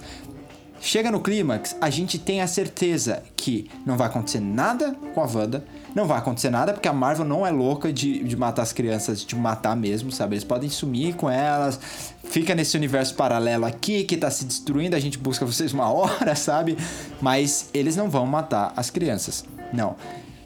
Chega 0.79 1.11
no 1.11 1.19
clímax, 1.19 1.75
a 1.81 1.89
gente 1.89 2.19
tem 2.19 2.41
a 2.41 2.47
certeza 2.47 3.23
que 3.35 3.69
não 3.85 3.97
vai 3.97 4.07
acontecer 4.07 4.39
nada 4.39 4.95
com 5.13 5.21
a 5.21 5.25
Wanda, 5.25 5.65
não 5.95 6.05
vai 6.05 6.19
acontecer 6.19 6.49
nada, 6.49 6.73
porque 6.73 6.87
a 6.87 6.93
Marvel 6.93 7.25
não 7.25 7.45
é 7.45 7.51
louca 7.51 7.91
de, 7.91 8.23
de 8.23 8.37
matar 8.37 8.61
as 8.61 8.71
crianças, 8.71 9.25
de 9.25 9.35
matar 9.35 9.75
mesmo, 9.75 10.11
sabe? 10.11 10.35
Eles 10.35 10.43
podem 10.43 10.69
sumir 10.69 11.15
com 11.15 11.29
elas, 11.29 11.79
fica 12.23 12.53
nesse 12.53 12.77
universo 12.77 13.15
paralelo 13.15 13.65
aqui 13.65 14.03
que 14.03 14.15
tá 14.15 14.29
se 14.29 14.45
destruindo, 14.45 14.95
a 14.95 14.99
gente 14.99 15.17
busca 15.17 15.45
vocês 15.45 15.73
uma 15.73 15.91
hora, 15.91 16.33
sabe? 16.37 16.77
Mas 17.19 17.69
eles 17.73 17.95
não 17.95 18.09
vão 18.09 18.25
matar 18.25 18.73
as 18.75 18.89
crianças. 18.89 19.43
Não. 19.73 19.95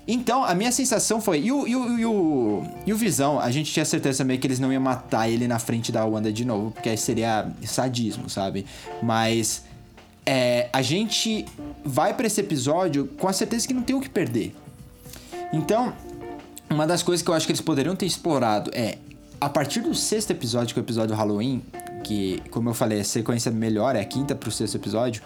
Então, 0.08 0.44
a 0.44 0.56
minha 0.56 0.72
sensação 0.72 1.22
foi. 1.22 1.42
E 1.42 1.52
o, 1.52 1.68
e 1.68 1.76
o, 1.76 2.00
e 2.00 2.06
o, 2.06 2.64
e 2.88 2.94
o 2.94 2.98
Visão, 2.98 3.40
a 3.40 3.52
gente 3.52 3.72
tinha 3.72 3.86
certeza 3.86 4.20
também 4.20 4.40
que 4.40 4.48
eles 4.48 4.60
não 4.60 4.72
iam 4.74 4.82
matar 4.82 5.30
ele 5.30 5.48
na 5.48 5.60
frente 5.60 5.92
da 5.92 6.04
Wanda 6.06 6.34
de 6.34 6.44
novo, 6.44 6.72
porque 6.72 6.90
aí 6.90 6.98
seria 6.98 7.50
sadismo, 7.64 8.30
sabe? 8.30 8.66
Mas. 9.02 9.64
É, 10.26 10.70
a 10.72 10.82
gente 10.82 11.46
vai 11.84 12.14
para 12.14 12.28
esse 12.28 12.40
episódio 12.40 13.08
com 13.18 13.28
a 13.28 13.34
certeza 13.34 13.68
que 13.68 13.74
não 13.74 13.82
tem 13.82 13.96
o 13.96 14.02
que 14.02 14.10
perder. 14.10 14.56
Então, 15.52 15.94
uma 16.70 16.88
das 16.88 17.04
coisas 17.04 17.24
que 17.24 17.30
eu 17.30 17.34
acho 17.34 17.46
que 17.46 17.52
eles 17.52 17.62
poderiam 17.62 17.96
ter 17.96 18.06
explorado 18.06 18.72
é 18.74 18.98
a 19.40 19.50
partir 19.50 19.82
do 19.82 19.94
sexto 19.96 20.32
episódio, 20.32 20.74
que 20.74 20.80
é 20.80 20.82
o 20.82 20.86
episódio 20.86 21.16
Halloween, 21.16 21.64
que, 22.04 22.42
como 22.52 22.70
eu 22.70 22.74
falei, 22.74 23.00
a 23.00 23.04
sequência 23.04 23.52
melhor 23.52 23.96
é 23.96 24.02
a 24.02 24.06
quinta 24.06 24.36
pro 24.36 24.52
sexto 24.52 24.76
episódio, 24.76 25.22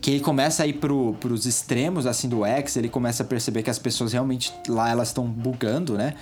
que 0.00 0.12
ele 0.12 0.20
começa 0.20 0.62
a 0.62 0.66
ir 0.66 0.74
pro, 0.74 1.14
pros 1.14 1.44
extremos, 1.44 2.06
assim, 2.06 2.28
do 2.28 2.44
X, 2.44 2.76
ele 2.76 2.88
começa 2.88 3.24
a 3.24 3.26
perceber 3.26 3.64
que 3.64 3.70
as 3.70 3.78
pessoas 3.78 4.12
realmente 4.12 4.54
lá, 4.68 4.88
elas 4.88 5.08
estão 5.08 5.26
bugando, 5.26 5.98
né? 5.98 6.14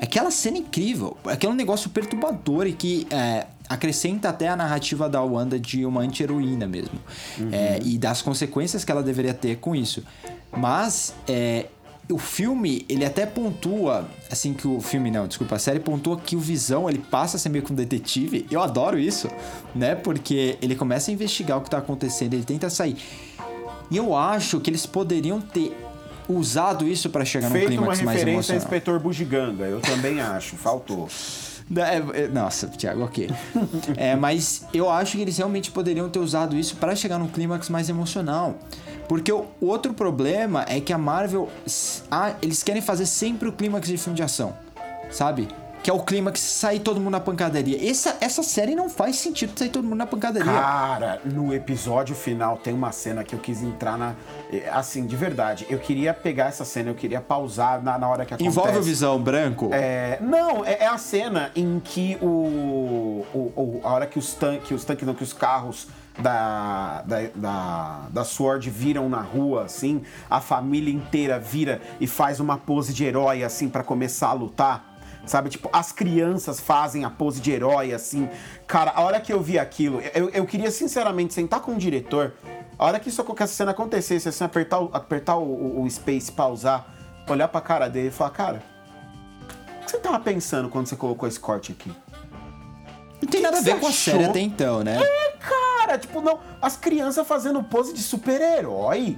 Aquela 0.00 0.30
cena 0.30 0.58
incrível, 0.58 1.16
aquele 1.24 1.54
negócio 1.54 1.90
perturbador 1.90 2.66
e 2.66 2.72
que 2.72 3.06
é, 3.10 3.46
acrescenta 3.68 4.28
até 4.28 4.48
a 4.48 4.56
narrativa 4.56 5.08
da 5.08 5.22
Wanda 5.22 5.58
de 5.58 5.84
uma 5.86 6.02
anti-heroína 6.02 6.66
mesmo. 6.66 6.98
Uhum. 7.38 7.48
É, 7.52 7.78
e 7.82 7.98
das 7.98 8.22
consequências 8.22 8.84
que 8.84 8.92
ela 8.92 9.02
deveria 9.02 9.34
ter 9.34 9.56
com 9.56 9.74
isso. 9.74 10.04
Mas 10.52 11.14
é, 11.26 11.66
o 12.10 12.18
filme, 12.18 12.84
ele 12.88 13.04
até 13.04 13.24
pontua, 13.24 14.06
assim 14.30 14.52
que 14.52 14.68
o 14.68 14.80
filme 14.80 15.10
não, 15.10 15.26
desculpa, 15.26 15.56
a 15.56 15.58
série 15.58 15.80
pontua 15.80 16.18
que 16.18 16.36
o 16.36 16.40
Visão, 16.40 16.88
ele 16.88 16.98
passa 16.98 17.36
a 17.36 17.40
ser 17.40 17.48
meio 17.48 17.64
que 17.64 17.72
um 17.72 17.76
detetive. 17.76 18.46
Eu 18.50 18.62
adoro 18.62 18.98
isso, 18.98 19.28
né? 19.74 19.94
Porque 19.94 20.58
ele 20.60 20.74
começa 20.74 21.10
a 21.10 21.14
investigar 21.14 21.58
o 21.58 21.62
que 21.62 21.70
tá 21.70 21.78
acontecendo, 21.78 22.34
ele 22.34 22.44
tenta 22.44 22.68
sair. 22.68 22.96
E 23.90 23.96
eu 23.96 24.14
acho 24.14 24.60
que 24.60 24.70
eles 24.70 24.86
poderiam 24.86 25.40
ter 25.40 25.76
usado 26.28 26.86
isso 26.86 27.10
para 27.10 27.24
chegar 27.24 27.50
Feito 27.50 27.70
num 27.70 27.76
clímax 27.76 28.02
mais 28.02 28.22
emocional. 28.22 28.24
Feito 28.24 28.26
uma 28.26 28.34
referência 28.34 28.54
a 28.54 28.56
Inspetor 28.56 29.00
Bugiganga, 29.00 29.64
eu 29.64 29.80
também 29.80 30.20
acho, 30.20 30.56
faltou. 30.56 31.08
É, 31.76 32.24
é, 32.24 32.28
nossa, 32.28 32.68
Thiago, 32.68 33.04
ok. 33.04 33.30
é, 33.96 34.14
mas 34.14 34.66
eu 34.72 34.90
acho 34.90 35.16
que 35.16 35.22
eles 35.22 35.38
realmente 35.38 35.70
poderiam 35.70 36.08
ter 36.10 36.18
usado 36.18 36.56
isso 36.56 36.76
para 36.76 36.94
chegar 36.94 37.18
num 37.18 37.28
clímax 37.28 37.70
mais 37.70 37.88
emocional. 37.88 38.58
Porque 39.08 39.32
o 39.32 39.46
outro 39.60 39.94
problema 39.94 40.64
é 40.68 40.80
que 40.80 40.92
a 40.92 40.98
Marvel. 40.98 41.48
eles 42.42 42.62
querem 42.62 42.82
fazer 42.82 43.06
sempre 43.06 43.48
o 43.48 43.52
clímax 43.52 43.88
de 43.88 43.96
filme 43.96 44.16
de 44.16 44.22
ação. 44.22 44.54
Sabe? 45.10 45.48
Que 45.84 45.90
é 45.90 45.92
o 45.92 46.00
clímax 46.00 46.40
sair 46.40 46.80
todo 46.80 46.98
mundo 46.98 47.10
na 47.10 47.20
pancadaria. 47.20 47.90
Essa, 47.90 48.16
essa 48.18 48.42
série 48.42 48.74
não 48.74 48.88
faz 48.88 49.16
sentido 49.16 49.52
sair 49.54 49.68
todo 49.68 49.84
mundo 49.84 49.96
na 49.96 50.06
pancadaria. 50.06 50.50
Cara, 50.50 51.20
no 51.26 51.52
episódio 51.52 52.16
final 52.16 52.56
tem 52.56 52.72
uma 52.72 52.90
cena 52.90 53.22
que 53.22 53.34
eu 53.34 53.38
quis 53.38 53.62
entrar 53.62 53.98
na. 53.98 54.14
Eh, 54.50 54.66
assim, 54.72 55.04
de 55.04 55.14
verdade. 55.14 55.66
Eu 55.68 55.78
queria 55.78 56.14
pegar 56.14 56.46
essa 56.46 56.64
cena, 56.64 56.88
eu 56.88 56.94
queria 56.94 57.20
pausar 57.20 57.82
na, 57.82 57.98
na 57.98 58.08
hora 58.08 58.24
que 58.24 58.32
acontece. 58.32 58.48
Envolve 58.48 58.78
o 58.78 58.82
visão 58.82 59.22
branco? 59.22 59.68
É, 59.74 60.18
não, 60.22 60.64
é, 60.64 60.78
é, 60.80 60.86
a 60.86 60.96
cena 60.96 61.50
em 61.54 61.78
que 61.78 62.16
o, 62.22 63.26
o, 63.34 63.52
o. 63.54 63.80
a 63.84 63.92
hora 63.92 64.06
que 64.06 64.18
os 64.18 64.32
tanques. 64.32 64.70
Os 64.70 64.86
tanques 64.86 65.06
não, 65.06 65.12
que 65.12 65.22
os 65.22 65.34
carros 65.34 65.86
da, 66.18 67.02
da, 67.02 67.16
da, 67.34 68.00
da 68.10 68.24
Sword 68.24 68.70
viram 68.70 69.08
na 69.08 69.20
rua, 69.20 69.64
assim, 69.64 70.02
a 70.30 70.40
família 70.40 70.92
inteira 70.92 71.38
vira 71.38 71.80
e 72.00 72.06
faz 72.06 72.40
uma 72.40 72.56
pose 72.56 72.94
de 72.94 73.04
herói, 73.04 73.42
assim, 73.42 73.68
para 73.68 73.82
começar 73.82 74.28
a 74.28 74.32
lutar. 74.32 74.93
Sabe, 75.26 75.48
tipo, 75.48 75.70
as 75.72 75.90
crianças 75.90 76.60
fazem 76.60 77.04
a 77.04 77.10
pose 77.10 77.40
de 77.40 77.50
herói, 77.50 77.92
assim. 77.92 78.28
Cara, 78.66 78.92
a 78.94 79.00
hora 79.00 79.20
que 79.20 79.32
eu 79.32 79.40
vi 79.40 79.58
aquilo, 79.58 80.00
eu, 80.14 80.28
eu 80.30 80.44
queria 80.44 80.70
sinceramente 80.70 81.32
sentar 81.32 81.60
com 81.60 81.72
o 81.72 81.78
diretor. 81.78 82.34
A 82.78 82.84
hora 82.84 83.00
que 83.00 83.08
isso 83.08 83.24
que 83.24 83.42
essa 83.42 83.54
cena 83.54 83.70
acontecesse, 83.70 84.28
assim, 84.28 84.44
apertar, 84.44 84.80
o, 84.80 84.90
apertar 84.92 85.36
o, 85.36 85.82
o, 85.82 85.90
space, 85.90 86.30
pausar, 86.30 86.86
olhar 87.28 87.48
pra 87.48 87.60
cara 87.60 87.88
dele 87.88 88.08
e 88.08 88.10
falar, 88.10 88.30
cara, 88.30 88.62
o 89.80 89.84
que 89.84 89.90
você 89.90 89.98
tava 89.98 90.18
pensando 90.20 90.68
quando 90.68 90.86
você 90.86 90.96
colocou 90.96 91.26
esse 91.26 91.40
corte 91.40 91.72
aqui? 91.72 91.88
Não 91.88 93.28
tem 93.30 93.40
que 93.40 93.40
nada 93.40 93.58
a 93.58 93.60
ver 93.62 93.80
com 93.80 93.86
a 93.86 93.92
série 93.92 94.24
até 94.24 94.40
então, 94.40 94.84
né? 94.84 95.00
É, 95.02 95.36
cara, 95.38 95.96
tipo, 95.96 96.20
não. 96.20 96.38
As 96.60 96.76
crianças 96.76 97.26
fazendo 97.26 97.62
pose 97.62 97.94
de 97.94 98.02
super-herói. 98.02 99.16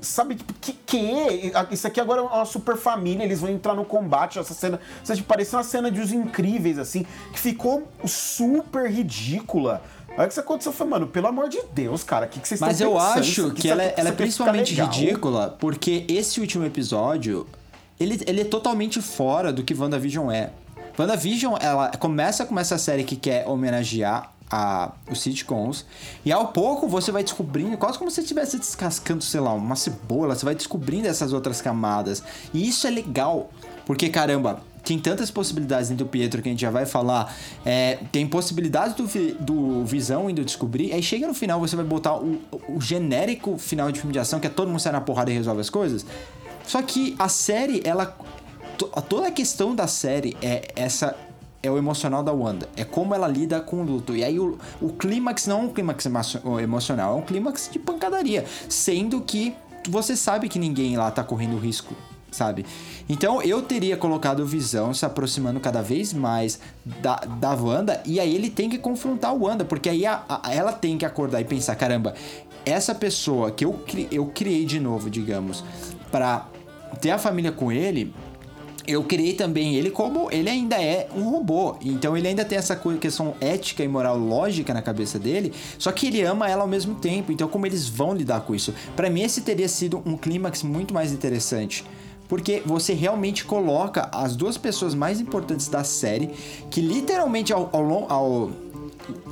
Sabe, 0.00 0.34
tipo, 0.34 0.54
que, 0.60 0.72
que? 0.72 1.52
Isso 1.70 1.86
aqui 1.86 2.00
agora 2.00 2.20
é 2.20 2.24
uma 2.24 2.44
super 2.44 2.76
família, 2.76 3.24
eles 3.24 3.40
vão 3.40 3.50
entrar 3.50 3.74
no 3.74 3.84
combate. 3.84 4.38
Essa 4.38 4.54
cena, 4.54 4.80
você 5.02 5.14
tipo, 5.16 5.28
parece 5.28 5.54
uma 5.54 5.62
cena 5.62 5.90
de 5.90 6.00
os 6.00 6.12
incríveis, 6.12 6.78
assim, 6.78 7.06
que 7.32 7.38
ficou 7.38 7.86
super 8.06 8.90
ridícula. 8.90 9.82
Aí 10.16 10.26
que 10.26 10.32
isso 10.32 10.40
aconteceu 10.40 10.72
foi, 10.72 10.86
mano, 10.86 11.06
pelo 11.06 11.28
amor 11.28 11.48
de 11.48 11.60
Deus, 11.72 12.02
cara, 12.02 12.26
o 12.26 12.28
que, 12.28 12.40
que 12.40 12.48
vocês 12.48 12.60
Mas 12.60 12.80
eu 12.80 12.92
pensando? 12.92 13.18
acho 13.18 13.50
que, 13.52 13.62
que 13.62 13.68
ela, 13.70 13.82
é, 13.82 13.94
ela 13.96 14.08
é 14.08 14.12
principalmente 14.12 14.74
ridícula 14.74 15.56
porque 15.58 16.04
esse 16.08 16.40
último 16.40 16.64
episódio, 16.64 17.46
ele, 17.98 18.20
ele 18.26 18.40
é 18.40 18.44
totalmente 18.44 19.00
fora 19.00 19.52
do 19.52 19.62
que 19.62 19.72
WandaVision 19.72 20.30
é. 20.30 20.50
WandaVision, 20.98 21.54
ela 21.60 21.90
começa 21.92 22.44
com 22.44 22.58
essa 22.58 22.76
série 22.76 23.04
que 23.04 23.16
quer 23.16 23.46
homenagear 23.48 24.32
a, 24.50 24.92
os 25.10 25.20
sitcoms. 25.20 25.84
E 26.24 26.32
ao 26.32 26.48
pouco 26.48 26.88
você 26.88 27.12
vai 27.12 27.22
descobrindo, 27.22 27.76
quase 27.76 27.98
como 27.98 28.10
se 28.10 28.16
você 28.16 28.22
estivesse 28.22 28.58
descascando, 28.58 29.22
sei 29.22 29.40
lá, 29.40 29.52
uma 29.52 29.76
cebola, 29.76 30.34
você 30.34 30.44
vai 30.44 30.54
descobrindo 30.54 31.06
essas 31.06 31.32
outras 31.32 31.62
camadas. 31.62 32.22
E 32.52 32.68
isso 32.68 32.86
é 32.86 32.90
legal, 32.90 33.50
porque 33.86 34.08
caramba, 34.08 34.62
tem 34.84 34.98
tantas 34.98 35.30
possibilidades 35.30 35.88
dentro 35.88 36.04
do 36.04 36.08
Pietro 36.08 36.42
que 36.42 36.48
a 36.48 36.52
gente 36.52 36.60
já 36.60 36.70
vai 36.70 36.86
falar. 36.86 37.34
É, 37.64 37.98
tem 38.10 38.26
possibilidades 38.26 38.94
do, 38.94 39.06
do 39.38 39.84
Visão 39.84 40.28
indo 40.28 40.44
descobrir. 40.44 40.92
Aí 40.92 41.02
chega 41.02 41.26
no 41.26 41.34
final, 41.34 41.60
você 41.60 41.76
vai 41.76 41.84
botar 41.84 42.16
o, 42.16 42.40
o 42.68 42.80
genérico 42.80 43.58
final 43.58 43.92
de 43.92 44.00
filme 44.00 44.12
de 44.12 44.18
ação, 44.18 44.40
que 44.40 44.46
é 44.46 44.50
todo 44.50 44.68
mundo 44.68 44.80
sai 44.80 44.92
na 44.92 45.00
porrada 45.00 45.30
e 45.30 45.34
resolve 45.34 45.60
as 45.60 45.70
coisas. 45.70 46.04
Só 46.66 46.80
que 46.82 47.14
a 47.18 47.28
série, 47.28 47.82
ela. 47.84 48.16
Toda 49.10 49.28
a 49.28 49.30
questão 49.30 49.74
da 49.74 49.86
série 49.86 50.34
é 50.40 50.68
essa 50.74 51.14
é 51.62 51.70
o 51.70 51.76
emocional 51.76 52.22
da 52.22 52.32
Wanda. 52.32 52.68
É 52.76 52.84
como 52.84 53.14
ela 53.14 53.28
lida 53.28 53.60
com 53.60 53.80
o 53.80 53.84
luto. 53.84 54.16
E 54.16 54.24
aí 54.24 54.38
o, 54.38 54.58
o 54.80 54.90
clímax 54.90 55.46
não 55.46 55.60
é 55.60 55.62
um 55.64 55.68
clímax 55.68 56.06
emocional, 56.62 57.14
é 57.14 57.16
um 57.16 57.22
clímax 57.22 57.68
de 57.70 57.78
pancadaria. 57.78 58.44
Sendo 58.68 59.20
que 59.20 59.54
você 59.88 60.16
sabe 60.16 60.48
que 60.48 60.58
ninguém 60.58 60.96
lá 60.96 61.10
tá 61.10 61.22
correndo 61.22 61.58
risco, 61.58 61.94
sabe? 62.30 62.64
Então 63.08 63.42
eu 63.42 63.62
teria 63.62 63.96
colocado 63.96 64.40
o 64.40 64.46
Visão 64.46 64.94
se 64.94 65.04
aproximando 65.04 65.60
cada 65.60 65.82
vez 65.82 66.12
mais 66.12 66.60
da, 66.84 67.16
da 67.16 67.54
Wanda. 67.54 68.02
E 68.06 68.18
aí 68.18 68.34
ele 68.34 68.50
tem 68.50 68.70
que 68.70 68.78
confrontar 68.78 69.34
o 69.34 69.44
Wanda. 69.44 69.64
Porque 69.64 69.88
aí 69.88 70.06
a, 70.06 70.22
a, 70.28 70.52
ela 70.52 70.72
tem 70.72 70.96
que 70.96 71.04
acordar 71.04 71.40
e 71.40 71.44
pensar: 71.44 71.74
caramba, 71.76 72.14
essa 72.64 72.94
pessoa 72.94 73.50
que 73.50 73.64
eu, 73.64 73.78
eu 74.10 74.26
criei 74.26 74.64
de 74.64 74.80
novo, 74.80 75.10
digamos, 75.10 75.62
para 76.10 76.46
ter 77.00 77.10
a 77.10 77.18
família 77.18 77.52
com 77.52 77.70
ele 77.70 78.12
eu 78.90 79.04
criei 79.04 79.34
também 79.34 79.76
ele 79.76 79.90
como 79.90 80.30
ele 80.30 80.48
ainda 80.48 80.82
é 80.82 81.08
um 81.14 81.30
robô. 81.30 81.76
Então 81.80 82.16
ele 82.16 82.28
ainda 82.28 82.44
tem 82.44 82.58
essa 82.58 82.76
questão 83.00 83.34
ética 83.40 83.84
e 83.84 83.88
moral 83.88 84.18
lógica 84.18 84.74
na 84.74 84.82
cabeça 84.82 85.18
dele, 85.18 85.52
só 85.78 85.92
que 85.92 86.06
ele 86.06 86.22
ama 86.22 86.48
ela 86.48 86.62
ao 86.62 86.68
mesmo 86.68 86.94
tempo. 86.94 87.32
Então 87.32 87.48
como 87.48 87.66
eles 87.66 87.88
vão 87.88 88.14
lidar 88.14 88.40
com 88.40 88.54
isso? 88.54 88.74
Para 88.96 89.10
mim 89.10 89.22
esse 89.22 89.42
teria 89.42 89.68
sido 89.68 90.02
um 90.04 90.16
clímax 90.16 90.62
muito 90.62 90.92
mais 90.92 91.12
interessante. 91.12 91.84
Porque 92.28 92.62
você 92.64 92.92
realmente 92.92 93.44
coloca 93.44 94.08
as 94.12 94.36
duas 94.36 94.56
pessoas 94.56 94.94
mais 94.94 95.20
importantes 95.20 95.66
da 95.66 95.82
série, 95.82 96.30
que 96.70 96.80
literalmente 96.80 97.52
ao, 97.52 97.68
ao, 97.72 98.12
ao, 98.12 98.50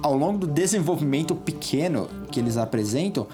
ao 0.03 0.17
longo 0.17 0.39
do 0.39 0.47
desenvolvimento 0.49 1.33
pequeno 1.33 2.09
que 2.33 2.41
eles 2.41 2.57
apresentam, 2.57 3.29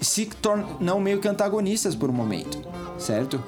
se 0.00 0.24
tornam 0.26 1.00
meio 1.00 1.20
que 1.20 1.28
antagonistas 1.28 1.94
por 1.94 2.08
um 2.08 2.14
momento, 2.14 2.62
certo? 2.96 3.42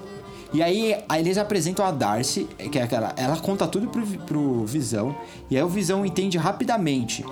E 0.52 0.62
aí, 0.62 0.96
aí 1.08 1.20
eles 1.20 1.38
apresentam 1.38 1.84
a 1.84 1.90
Darcy, 1.90 2.44
que 2.70 2.78
é 2.78 2.82
aquela. 2.82 3.12
Ela 3.16 3.36
conta 3.36 3.66
tudo 3.66 3.88
pro, 3.88 4.06
pro 4.06 4.64
Visão. 4.64 5.14
E 5.50 5.56
aí 5.56 5.62
o 5.62 5.68
Visão 5.68 6.04
entende 6.06 6.38
rapidamente. 6.38 7.24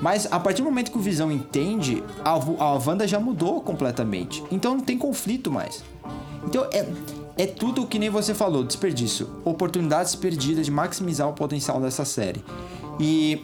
Mas 0.00 0.30
a 0.30 0.38
partir 0.38 0.62
do 0.62 0.68
momento 0.68 0.90
que 0.90 0.98
o 0.98 1.00
Visão 1.00 1.30
entende, 1.30 2.02
a, 2.24 2.30
a 2.32 2.72
Wanda 2.74 3.06
já 3.06 3.18
mudou 3.18 3.60
completamente. 3.60 4.42
Então 4.50 4.74
não 4.74 4.84
tem 4.84 4.98
conflito 4.98 5.50
mais. 5.50 5.82
Então 6.44 6.66
é, 6.72 6.86
é 7.38 7.46
tudo 7.46 7.86
que 7.86 7.98
nem 7.98 8.10
você 8.10 8.34
falou, 8.34 8.64
desperdício. 8.64 9.28
Oportunidades 9.44 10.14
perdidas 10.14 10.66
de 10.66 10.70
maximizar 10.70 11.28
o 11.28 11.32
potencial 11.32 11.80
dessa 11.80 12.04
série. 12.04 12.44
E, 13.00 13.42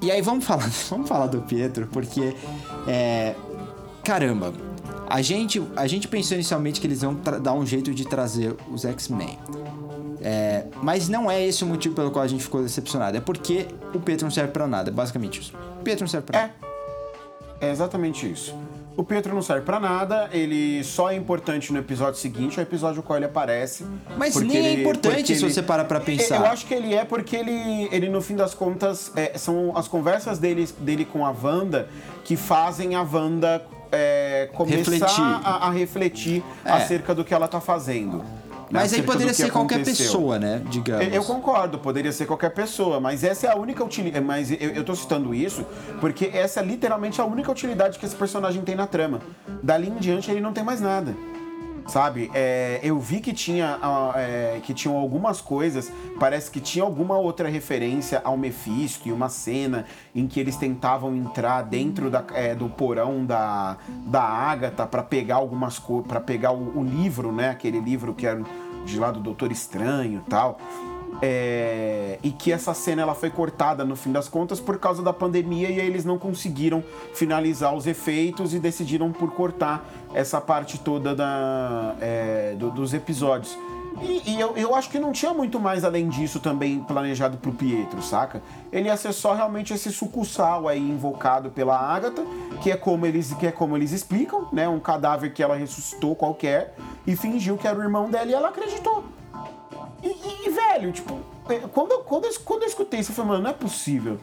e 0.00 0.10
aí 0.10 0.22
vamos 0.22 0.44
falar, 0.44 0.70
vamos 0.88 1.08
falar 1.08 1.26
do 1.26 1.42
Pietro, 1.42 1.88
porque 1.92 2.34
é, 2.86 3.34
caramba, 4.02 4.52
a 5.10 5.20
gente, 5.20 5.60
a 5.74 5.88
gente 5.88 6.06
pensou 6.06 6.36
inicialmente 6.36 6.80
que 6.80 6.86
eles 6.86 7.02
iam 7.02 7.14
dar 7.42 7.52
um 7.52 7.66
jeito 7.66 7.92
de 7.92 8.06
trazer 8.06 8.54
os 8.72 8.84
X-Men. 8.84 9.36
É, 10.22 10.66
mas 10.82 11.08
não 11.08 11.28
é 11.28 11.44
esse 11.44 11.64
o 11.64 11.66
motivo 11.66 11.96
pelo 11.96 12.12
qual 12.12 12.24
a 12.24 12.28
gente 12.28 12.44
ficou 12.44 12.62
decepcionado. 12.62 13.16
É 13.16 13.20
porque 13.20 13.66
o 13.92 13.98
Pietro 13.98 14.26
não 14.26 14.30
serve 14.30 14.52
para 14.52 14.68
nada, 14.68 14.88
é 14.88 14.92
basicamente 14.92 15.40
isso. 15.40 15.52
O 15.80 15.82
Pietro 15.82 16.04
não 16.04 16.08
serve 16.08 16.28
pra 16.28 16.38
é. 16.38 16.42
nada. 16.42 16.54
É 17.60 17.70
exatamente 17.70 18.30
isso. 18.30 18.54
O 18.96 19.02
Pietro 19.02 19.34
não 19.34 19.42
serve 19.42 19.64
para 19.64 19.80
nada, 19.80 20.28
ele 20.32 20.84
só 20.84 21.10
é 21.10 21.14
importante 21.16 21.72
no 21.72 21.78
episódio 21.78 22.20
seguinte, 22.20 22.58
o 22.58 22.62
episódio 22.62 22.98
no 22.98 23.02
qual 23.02 23.16
ele 23.16 23.26
aparece. 23.26 23.84
Mas 24.16 24.36
nem 24.36 24.56
é 24.56 24.58
ele, 24.58 24.68
é 24.68 24.72
importante 24.80 25.26
se 25.34 25.44
ele... 25.44 25.52
você 25.52 25.62
para 25.62 25.84
pra 25.84 25.98
pensar. 25.98 26.36
Eu 26.36 26.46
acho 26.46 26.66
que 26.66 26.74
ele 26.74 26.94
é 26.94 27.04
porque 27.04 27.34
ele, 27.34 27.88
ele 27.90 28.08
no 28.08 28.20
fim 28.20 28.36
das 28.36 28.54
contas, 28.54 29.10
é, 29.16 29.36
são 29.38 29.76
as 29.76 29.88
conversas 29.88 30.38
dele, 30.38 30.68
dele 30.78 31.04
com 31.04 31.24
a 31.26 31.30
Wanda 31.30 31.88
que 32.24 32.36
fazem 32.36 32.94
a 32.94 33.02
Wanda 33.02 33.64
é, 33.92 34.48
começar 34.54 34.90
refletir. 34.92 35.22
A, 35.22 35.66
a, 35.66 35.70
refletir 35.70 36.44
é. 36.64 36.70
acerca 36.70 37.14
do 37.14 37.24
que 37.24 37.34
ela 37.34 37.46
está 37.46 37.60
fazendo. 37.60 38.18
Né, 38.18 38.78
mas 38.78 38.94
aí 38.94 39.02
poderia 39.02 39.34
ser 39.34 39.50
qualquer 39.50 39.84
pessoa, 39.84 40.38
né? 40.38 40.62
Digamos. 40.70 41.04
Eu, 41.04 41.12
eu, 41.12 41.24
concordo, 41.24 41.78
poderia 41.78 42.12
ser 42.12 42.26
qualquer 42.26 42.50
pessoa, 42.50 43.00
mas 43.00 43.24
essa 43.24 43.48
é 43.48 43.50
a 43.50 43.56
única 43.56 43.82
utilidade. 43.82 44.24
Mas 44.24 44.50
eu, 44.52 44.56
eu 44.58 44.84
tô 44.84 44.94
citando 44.94 45.34
isso 45.34 45.66
porque 46.00 46.30
essa 46.32 46.60
é 46.60 46.62
literalmente 46.62 47.20
a 47.20 47.24
única 47.24 47.50
utilidade 47.50 47.98
que 47.98 48.06
esse 48.06 48.14
personagem 48.14 48.62
tem 48.62 48.76
na 48.76 48.86
trama. 48.86 49.20
Dali 49.60 49.88
em 49.88 49.96
diante 49.96 50.30
ele 50.30 50.40
não 50.40 50.52
tem 50.52 50.62
mais 50.62 50.80
nada. 50.80 51.16
Sabe, 51.86 52.30
é, 52.34 52.78
eu 52.82 52.98
vi 53.00 53.20
que 53.20 53.32
tinha 53.32 53.78
é, 54.14 54.60
que 54.62 54.72
tinham 54.72 54.96
algumas 54.96 55.40
coisas, 55.40 55.90
parece 56.20 56.50
que 56.50 56.60
tinha 56.60 56.84
alguma 56.84 57.18
outra 57.18 57.48
referência 57.48 58.20
ao 58.22 58.36
Mephisto 58.36 59.08
e 59.08 59.12
uma 59.12 59.28
cena 59.28 59.84
em 60.14 60.26
que 60.26 60.38
eles 60.38 60.56
tentavam 60.56 61.16
entrar 61.16 61.62
dentro 61.62 62.08
da, 62.08 62.24
é, 62.32 62.54
do 62.54 62.68
porão 62.68 63.24
da, 63.24 63.76
da 64.06 64.22
Agatha 64.22 64.86
para 64.86 65.02
pegar 65.02 65.36
algumas 65.36 65.78
coisas, 65.78 66.06
para 66.06 66.20
pegar 66.20 66.52
o, 66.52 66.78
o, 66.78 66.84
livro, 66.84 67.32
né? 67.32 67.50
Aquele 67.50 67.80
livro 67.80 68.14
que 68.14 68.26
era 68.26 68.40
de 68.84 68.98
lá 68.98 69.10
do 69.10 69.20
Doutor 69.20 69.50
Estranho 69.50 70.22
e 70.24 70.30
tal. 70.30 70.58
É, 71.22 72.18
e 72.22 72.30
que 72.30 72.50
essa 72.50 72.72
cena 72.72 73.02
ela 73.02 73.14
foi 73.14 73.30
cortada 73.30 73.84
no 73.84 73.94
fim 73.94 74.10
das 74.10 74.28
contas 74.28 74.58
por 74.58 74.78
causa 74.78 75.02
da 75.02 75.12
pandemia 75.12 75.68
e 75.68 75.80
aí 75.80 75.86
eles 75.86 76.04
não 76.04 76.18
conseguiram 76.18 76.82
finalizar 77.12 77.74
os 77.74 77.86
efeitos 77.86 78.54
e 78.54 78.58
decidiram 78.58 79.12
por 79.12 79.32
cortar 79.32 79.84
essa 80.14 80.40
parte 80.40 80.78
toda 80.78 81.14
da, 81.14 81.94
é, 82.00 82.54
do, 82.58 82.70
dos 82.70 82.94
episódios. 82.94 83.56
E, 84.02 84.30
e 84.30 84.40
eu, 84.40 84.56
eu, 84.56 84.74
acho 84.74 84.88
que 84.88 84.98
não 84.98 85.12
tinha 85.12 85.34
muito 85.34 85.58
mais 85.58 85.84
além 85.84 86.08
disso 86.08 86.40
também 86.40 86.80
planejado 86.80 87.36
pro 87.36 87.52
Pietro, 87.52 88.00
saca? 88.02 88.40
Ele 88.72 88.86
ia 88.86 88.96
ser 88.96 89.12
só 89.12 89.34
realmente 89.34 89.74
esse 89.74 89.90
sucursal 89.90 90.68
aí 90.68 90.78
invocado 90.78 91.50
pela 91.50 91.76
Agatha, 91.76 92.24
que 92.62 92.70
é 92.70 92.76
como 92.76 93.04
eles, 93.04 93.34
que 93.34 93.46
é 93.46 93.52
como 93.52 93.76
eles 93.76 93.92
explicam, 93.92 94.48
né? 94.52 94.68
Um 94.68 94.80
cadáver 94.80 95.32
que 95.32 95.42
ela 95.42 95.56
ressuscitou 95.56 96.14
qualquer 96.14 96.74
e 97.06 97.16
fingiu 97.16 97.58
que 97.58 97.66
era 97.66 97.78
o 97.78 97.82
irmão 97.82 98.10
dela 98.10 98.30
e 98.30 98.34
ela 98.34 98.48
acreditou. 98.48 99.04
E, 100.02 100.08
e, 100.08 100.46
e 100.46 100.50
velho, 100.50 100.92
tipo, 100.92 101.18
é, 101.48 101.58
quando, 101.58 101.98
quando, 102.04 102.24
eu, 102.24 102.34
quando 102.44 102.62
eu 102.62 102.68
escutei 102.68 103.00
isso, 103.00 103.10
eu 103.10 103.14
falei, 103.16 103.32
mano, 103.32 103.44
não 103.44 103.50
é 103.50 103.54
possível. 103.54 104.18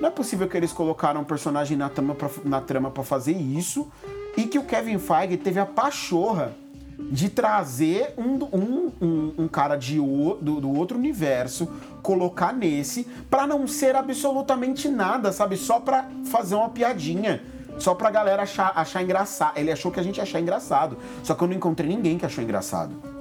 Não 0.00 0.08
é 0.08 0.10
possível 0.10 0.48
que 0.48 0.56
eles 0.56 0.72
colocaram 0.72 1.22
um 1.22 1.24
personagem 1.24 1.76
na 1.76 1.88
trama 1.88 2.14
pra, 2.14 2.30
na 2.44 2.60
trama 2.60 2.90
pra 2.90 3.02
fazer 3.02 3.32
isso 3.32 3.90
e 4.36 4.44
que 4.44 4.58
o 4.58 4.64
Kevin 4.64 4.98
Feige 4.98 5.36
teve 5.38 5.58
a 5.58 5.64
pachorra 5.64 6.54
de 6.98 7.28
trazer 7.28 8.14
um, 8.16 8.38
um, 8.52 8.92
um, 9.00 9.34
um 9.38 9.48
cara 9.48 9.76
de 9.76 9.96
do, 9.96 10.60
do, 10.60 10.74
outro 10.74 10.98
universo, 10.98 11.68
colocar 12.02 12.52
nesse, 12.52 13.04
para 13.30 13.46
não 13.46 13.66
ser 13.66 13.94
absolutamente 13.94 14.88
nada, 14.88 15.32
sabe? 15.32 15.56
Só 15.56 15.80
pra 15.80 16.08
fazer 16.30 16.54
uma 16.54 16.68
piadinha. 16.68 17.42
Só 17.78 17.94
pra 17.94 18.10
galera 18.10 18.42
achar, 18.42 18.72
achar 18.74 19.02
engraçado. 19.02 19.58
Ele 19.58 19.70
achou 19.70 19.92
que 19.92 20.00
a 20.00 20.02
gente 20.02 20.16
ia 20.16 20.22
achar 20.22 20.40
engraçado. 20.40 20.96
Só 21.22 21.34
que 21.34 21.42
eu 21.42 21.48
não 21.48 21.54
encontrei 21.54 21.88
ninguém 21.88 22.16
que 22.16 22.24
achou 22.24 22.42
engraçado. 22.42 23.15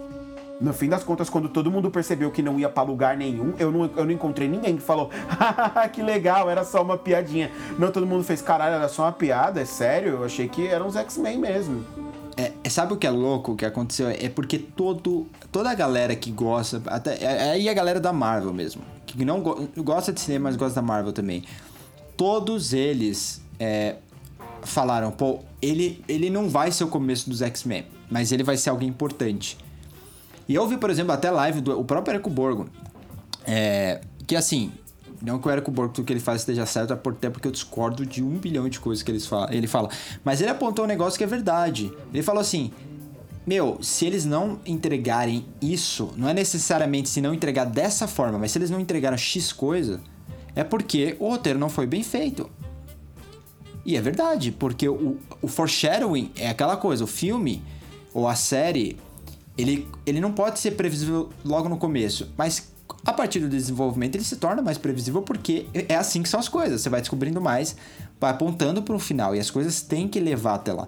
No 0.60 0.74
fim 0.74 0.88
das 0.88 1.04
contas, 1.04 1.30
quando 1.30 1.50
todo 1.50 1.70
mundo 1.70 1.92
percebeu 1.92 2.32
que 2.32 2.42
não 2.42 2.58
ia 2.58 2.70
para 2.70 2.84
lugar 2.84 3.18
nenhum, 3.18 3.54
eu 3.60 3.72
não, 3.72 3.90
eu 3.96 4.06
não 4.06 4.12
encontrei 4.12 4.48
ninguém 4.48 4.78
que 4.78 4.82
falou, 4.82 5.10
que 5.92 6.02
legal, 6.02 6.50
era 6.50 6.64
só 6.64 6.82
uma 6.82 6.98
piadinha. 6.98 7.52
Não, 7.78 7.92
todo 7.92 8.06
mundo 8.06 8.24
fez, 8.24 8.42
caralho, 8.42 8.76
era 8.76 8.88
só 8.88 9.04
uma 9.04 9.12
piada, 9.12 9.60
é 9.60 9.66
sério? 9.66 10.14
Eu 10.14 10.24
achei 10.24 10.48
que 10.48 10.66
eram 10.66 10.88
os 10.88 10.96
X-Men 10.96 11.38
mesmo. 11.40 11.84
É, 12.38 12.54
é, 12.64 12.70
sabe 12.70 12.94
o 12.94 12.98
que 12.98 13.06
é 13.06 13.10
louco 13.10 13.54
o 13.54 13.56
que 13.56 13.66
aconteceu? 13.66 14.10
É 14.10 14.30
porque 14.30 14.58
todo, 14.58 15.28
toda 15.52 15.70
a 15.70 15.74
galera 15.74 16.16
que 16.16 16.32
gosta, 16.32 16.82
até 16.88 17.22
é, 17.22 17.52
aí 17.52 17.68
é 17.68 17.72
a 17.72 17.74
galera 17.74 18.00
da 18.00 18.14
Marvel 18.14 18.54
mesmo, 18.54 18.82
que 19.06 19.24
não 19.26 19.42
go, 19.42 19.68
gosta 19.78 20.12
de 20.12 20.22
cinema, 20.22 20.50
mas 20.50 20.56
gosta 20.56 20.76
da 20.76 20.82
Marvel 20.82 21.12
também. 21.12 21.44
Todos 22.16 22.74
eles 22.74 23.42
é, 23.60 23.96
falaram, 24.64 25.12
pô, 25.12 25.40
ele, 25.62 26.04
ele 26.08 26.30
não 26.30 26.50
vai 26.50 26.72
ser 26.72 26.86
o 26.86 26.88
começo 26.88 27.30
dos 27.30 27.42
X-Men, 27.42 27.86
mas 28.10 28.32
ele 28.32 28.44
vai 28.44 28.56
ser 28.56 28.70
alguém 28.70 28.88
importante. 28.88 29.58
E 30.48 30.56
eu 30.56 30.68
vi, 30.68 30.78
por 30.78 30.90
exemplo, 30.90 31.12
até 31.12 31.32
live 31.32 31.62
do 31.62 31.80
o 31.80 31.84
próprio 31.84 32.16
Eric 32.16 32.30
Borgo, 32.30 32.68
é, 33.46 34.02
que 34.28 34.36
assim, 34.36 34.72
não 35.22 35.40
que 35.40 35.48
o 35.48 35.52
Érico 35.52 35.72
Borgo 35.72 35.94
tudo 35.94 36.06
que 36.06 36.14
ele 36.14 36.20
faz 36.20 36.42
esteja 36.42 36.66
certo, 36.66 36.94
até 36.94 37.30
porque 37.30 37.48
eu 37.48 37.52
discordo 37.52 38.06
de 38.06 38.24
um 38.24 38.38
bilhão 38.38 38.68
de 38.70 38.80
coisas 38.80 39.04
que 39.04 39.12
ele 39.12 39.20
fala, 39.20 39.54
ele 39.54 39.68
fala. 39.68 39.90
Mas 40.24 40.42
ele 40.42 40.50
apontou 40.50 40.86
um 40.86 40.88
negócio 40.88 41.18
que 41.18 41.24
é 41.24 41.28
verdade. 41.28 41.92
Ele 42.14 42.24
falou 42.24 42.42
assim: 42.42 42.72
Meu, 43.46 43.80
se 43.82 44.06
eles 44.06 44.26
não 44.26 44.60
entregarem 44.66 45.46
isso, 45.62 46.14
não 46.16 46.30
é 46.30 46.34
necessariamente 46.34 47.10
se 47.10 47.22
não 47.22 47.34
entregar 47.34 47.66
dessa 47.66 48.08
forma, 48.08 48.38
mas 48.38 48.52
se 48.52 48.58
eles 48.58 48.70
não 48.70 48.80
entregaram 48.80 49.18
X 49.18 49.52
coisa, 49.52 50.00
é 50.56 50.64
porque 50.64 51.16
o 51.20 51.30
roteiro 51.30 51.60
não 51.60 51.70
foi 51.70 51.88
bem 51.88 52.04
feito. 52.04 52.50
E 53.86 53.96
é 53.96 54.02
verdade, 54.02 54.52
porque 54.52 54.90
o, 54.90 55.18
o 55.42 55.48
foreshadowing 55.48 56.32
é 56.36 56.50
aquela 56.50 56.76
coisa, 56.76 57.04
o 57.04 57.08
filme 57.08 57.64
ou 58.14 58.28
a 58.28 58.34
série, 58.34 58.98
ele, 59.58 59.88
ele 60.06 60.20
não 60.20 60.32
pode 60.32 60.60
ser 60.60 60.72
previsível 60.72 61.30
logo 61.44 61.70
no 61.70 61.78
começo, 61.78 62.32
mas 62.38 62.72
a 63.06 63.14
partir 63.14 63.40
do 63.40 63.50
desenvolvimento 63.50 64.16
ele 64.16 64.24
se 64.24 64.36
torna 64.36 64.62
mais 64.62 64.78
previsível 64.78 65.22
porque 65.22 65.66
é 65.74 65.96
assim 65.96 66.22
que 66.22 66.30
são 66.30 66.40
as 66.40 66.48
coisas. 66.48 66.82
Você 66.82 66.90
vai 66.90 67.02
descobrindo 67.02 67.42
mais, 67.42 67.76
vai 68.20 68.32
apontando 68.32 68.82
para 68.82 68.96
um 68.96 69.00
final 69.00 69.36
e 69.36 69.40
as 69.40 69.50
coisas 69.50 69.82
têm 69.82 70.08
que 70.08 70.20
levar 70.20 70.56
até 70.56 70.74
lá. 70.74 70.88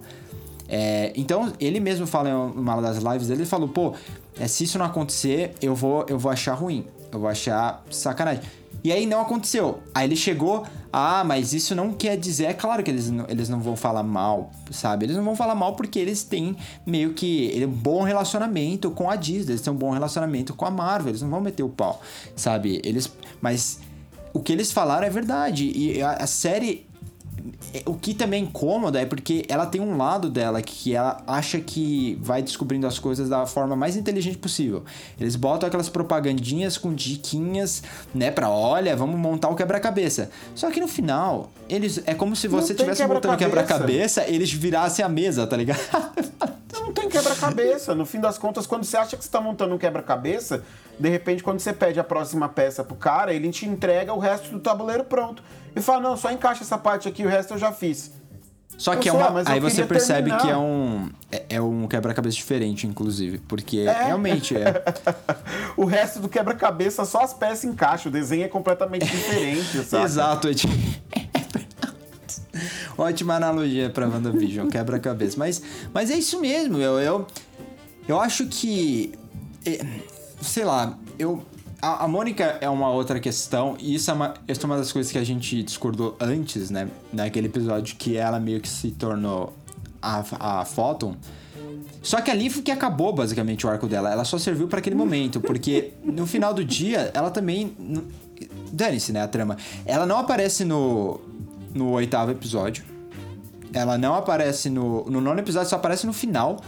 É, 0.70 1.14
então 1.16 1.54
ele 1.60 1.80
mesmo 1.80 2.06
fala 2.06 2.30
em 2.30 2.34
uma 2.34 2.82
das 2.82 2.98
lives 2.98 3.28
dele, 3.28 3.42
ele 3.42 3.50
falou, 3.50 3.70
pô, 3.70 3.94
é, 4.40 4.48
se 4.48 4.66
isso 4.66 4.78
não 4.78 4.86
acontecer, 4.86 5.54
eu 5.62 5.74
vou, 5.74 6.06
eu 6.10 6.20
vou 6.20 6.32
achar 6.32 6.54
ruim, 6.54 6.86
eu 7.12 7.20
vou 7.20 7.30
achar 7.30 7.84
sacanagem. 7.90 8.44
E 8.88 8.92
aí 8.94 9.06
não 9.06 9.20
aconteceu. 9.20 9.80
Aí 9.94 10.08
ele 10.08 10.16
chegou, 10.16 10.66
ah, 10.94 11.22
mas 11.22 11.52
isso 11.52 11.76
não 11.76 11.92
quer 11.92 12.16
dizer. 12.16 12.46
É 12.46 12.54
claro 12.54 12.82
que 12.82 12.90
eles 12.90 13.10
não, 13.10 13.26
eles 13.28 13.50
não 13.50 13.60
vão 13.60 13.76
falar 13.76 14.02
mal, 14.02 14.50
sabe? 14.72 15.06
Eles 15.06 15.18
não 15.18 15.26
vão 15.26 15.36
falar 15.36 15.56
mal 15.56 15.76
porque 15.76 16.00
eles 16.00 16.24
têm 16.24 16.56
meio 16.86 17.14
que 17.14 17.52
um 17.66 17.68
bom 17.68 18.04
relacionamento 18.04 18.90
com 18.90 19.10
a 19.10 19.18
Disney, 19.18 19.52
eles 19.52 19.62
têm 19.62 19.74
um 19.74 19.76
bom 19.76 19.92
relacionamento 19.92 20.54
com 20.54 20.66
a 20.66 20.72
Marvel, 20.72 21.10
eles 21.10 21.22
não 21.22 21.30
vão 21.30 21.42
meter 21.42 21.64
o 21.64 21.70
pau, 21.70 22.02
sabe? 22.34 22.80
Eles. 22.82 23.12
Mas 23.42 23.82
o 24.32 24.40
que 24.40 24.54
eles 24.54 24.72
falaram 24.72 25.06
é 25.06 25.10
verdade. 25.10 25.70
E 25.76 26.02
a 26.02 26.26
série 26.26 26.87
o 27.86 27.94
que 27.96 28.14
também 28.14 28.42
é 28.42 28.44
incômoda 28.44 29.02
é 29.02 29.06
porque 29.06 29.46
ela 29.48 29.66
tem 29.66 29.82
um 29.82 29.98
lado 29.98 30.30
dela 30.30 30.62
que 30.62 30.96
ela 30.96 31.22
acha 31.28 31.60
que 31.60 32.18
vai 32.22 32.42
descobrindo 32.42 32.88
as 32.88 33.00
coisas 33.00 33.30
da 33.30 33.46
forma 33.46 33.76
mais 33.76 33.96
inteligente 33.96 34.38
possível. 34.38 34.84
Eles 35.20 35.36
botam 35.36 35.68
aquelas 35.68 35.90
propagandinhas 35.90 36.78
com 36.78 36.94
diquinhas, 36.94 37.84
né, 38.14 38.32
pra 38.32 38.50
olha, 38.50 38.96
vamos 38.96 39.20
montar 39.20 39.50
o 39.50 39.56
quebra-cabeça. 39.56 40.30
Só 40.56 40.70
que 40.72 40.80
no 40.80 40.88
final, 40.88 41.52
eles 41.70 42.02
é 42.06 42.14
como 42.14 42.36
se 42.36 42.48
você 42.48 42.74
estivesse 42.74 43.06
montando 43.06 43.38
quebra-cabeça, 43.38 44.26
eles 44.28 44.52
virassem 44.52 45.04
a 45.04 45.10
mesa, 45.10 45.46
tá 45.46 45.58
ligado? 45.58 45.80
Não 46.74 46.94
tem 46.94 47.10
quebra-cabeça. 47.10 47.94
No 47.96 48.06
fim 48.06 48.20
das 48.20 48.38
contas, 48.38 48.66
quando 48.66 48.84
você 48.84 48.98
acha 48.98 49.18
que 49.18 49.24
você 49.24 49.30
tá 49.30 49.42
montando 49.42 49.76
um 49.76 49.78
quebra-cabeça, 49.78 50.64
de 51.00 51.10
repente, 51.10 51.44
quando 51.44 51.60
você 51.60 51.74
pede 51.74 52.00
a 52.00 52.04
próxima 52.04 52.48
peça 52.48 52.84
pro 52.84 52.96
cara, 52.96 53.34
ele 53.34 53.50
te 53.50 53.66
entrega 53.66 54.14
o 54.14 54.20
resto 54.20 54.52
do 54.52 54.60
tabuleiro 54.60 55.04
pronto 55.04 55.44
e 55.78 55.82
fala: 55.82 56.02
não, 56.02 56.18
só 56.18 56.32
encaixa 56.32 56.64
essa 56.64 56.78
parte 56.78 57.08
aqui, 57.08 57.26
o 57.26 57.30
resto 57.30 57.54
eu 57.54 57.58
já 57.58 57.72
fiz. 57.72 58.12
Só 58.78 58.96
que 58.96 59.10
é 59.10 59.12
uma, 59.12 59.42
aí 59.46 59.60
você 59.60 59.84
percebe 59.84 60.30
terminar. 60.30 60.42
que 60.42 60.50
é 60.50 60.58
um 60.58 61.10
é, 61.32 61.46
é 61.50 61.62
um 61.62 61.88
quebra-cabeça 61.88 62.38
diferente, 62.38 62.86
inclusive, 62.86 63.40
porque 63.40 63.80
é. 63.80 64.06
realmente 64.06 64.56
é. 64.56 64.84
o 65.76 65.84
resto 65.84 66.20
do 66.20 66.30
quebra-cabeça 66.30 67.04
só 67.04 67.22
as 67.22 67.34
peças 67.34 67.64
encaixam, 67.64 68.12
o 68.12 68.14
desenho 68.14 68.44
é 68.44 68.48
completamente 68.48 69.06
diferente, 69.06 69.82
sabe? 69.84 70.06
Exato, 70.06 70.48
é 70.48 70.54
tipo... 70.54 70.74
Ótima 72.96 73.36
analogia 73.36 73.90
para 73.90 74.08
WandaVision, 74.08 74.70
quebra-cabeça. 74.70 75.38
Mas, 75.38 75.62
mas 75.94 76.12
é 76.12 76.16
isso 76.16 76.40
mesmo, 76.40 76.78
eu, 76.78 77.00
eu, 77.00 77.28
eu 78.08 78.20
acho 78.20 78.48
que. 78.48 79.14
É, 79.66 79.86
sei 80.42 80.66
lá, 80.66 80.98
eu 81.20 81.46
a, 81.82 82.06
a 82.06 82.08
Mônica 82.08 82.58
é 82.60 82.70
uma 82.70 82.90
outra 82.90 83.20
questão, 83.20 83.76
e 83.80 83.96
isso 83.96 84.10
é 84.10 84.14
uma, 84.14 84.34
isso 84.48 84.62
é 84.62 84.66
uma 84.66 84.78
das 84.78 84.92
coisas 84.92 85.12
que 85.12 85.18
a 85.18 85.24
gente 85.24 85.62
discordou 85.64 86.16
antes, 86.20 86.70
né? 86.70 86.90
Naquele 87.14 87.48
episódio 87.48 87.96
que 87.96 88.18
ela 88.18 88.40
meio 88.40 88.60
que 88.60 88.68
se 88.68 88.92
tornou 88.92 89.54
a, 90.02 90.24
a 90.40 90.66
Photon. 90.66 91.16
Só 92.02 92.22
que 92.22 92.32
ali 92.32 92.50
que 92.50 92.72
acabou 92.72 93.14
basicamente 93.14 93.66
o 93.66 93.70
arco 93.70 93.88
dela. 93.88 94.12
Ela 94.12 94.24
só 94.24 94.38
serviu 94.38 94.68
para 94.68 94.80
aquele 94.80 94.96
momento, 94.96 95.42
porque 95.42 95.94
no 96.04 96.26
final 96.26 96.54
do 96.54 96.64
dia 96.64 97.12
ela 97.14 97.30
também. 97.30 97.76
Dane-se, 98.72 99.12
né? 99.12 99.22
A 99.22 99.28
trama. 99.28 99.58
Ela 99.86 100.06
não 100.06 100.18
aparece 100.18 100.64
no, 100.64 101.20
no 101.74 101.92
oitavo 101.92 102.32
episódio. 102.32 102.84
Ela 103.74 103.98
não 103.98 104.16
aparece 104.16 104.70
no. 104.70 105.06
No 105.06 105.20
nono 105.20 105.40
episódio, 105.40 105.70
só 105.70 105.76
aparece 105.76 106.08
no 106.08 106.14
final. 106.14 106.62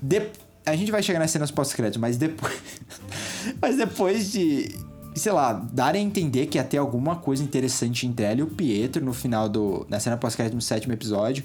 De, 0.00 0.22
a 0.64 0.76
gente 0.76 0.92
vai 0.92 1.02
chegar 1.02 1.18
nas 1.18 1.30
cenas 1.30 1.50
pós-crédito, 1.50 1.98
mas 1.98 2.16
depois. 2.16 2.54
mas 3.60 3.76
depois 3.76 4.32
de. 4.32 4.70
Sei 5.14 5.30
lá, 5.30 5.52
darem 5.52 6.02
a 6.02 6.04
entender 6.04 6.46
que 6.46 6.58
ia 6.58 6.64
ter 6.64 6.78
alguma 6.78 7.14
coisa 7.14 7.42
interessante 7.42 8.04
entre 8.04 8.26
ela 8.26 8.40
e 8.40 8.42
o 8.42 8.48
Pietro 8.48 9.04
no 9.04 9.12
final 9.12 9.48
do. 9.48 9.86
Na 9.88 10.00
cena 10.00 10.16
pós-crédito 10.16 10.54
no 10.54 10.62
sétimo 10.62 10.92
episódio. 10.92 11.44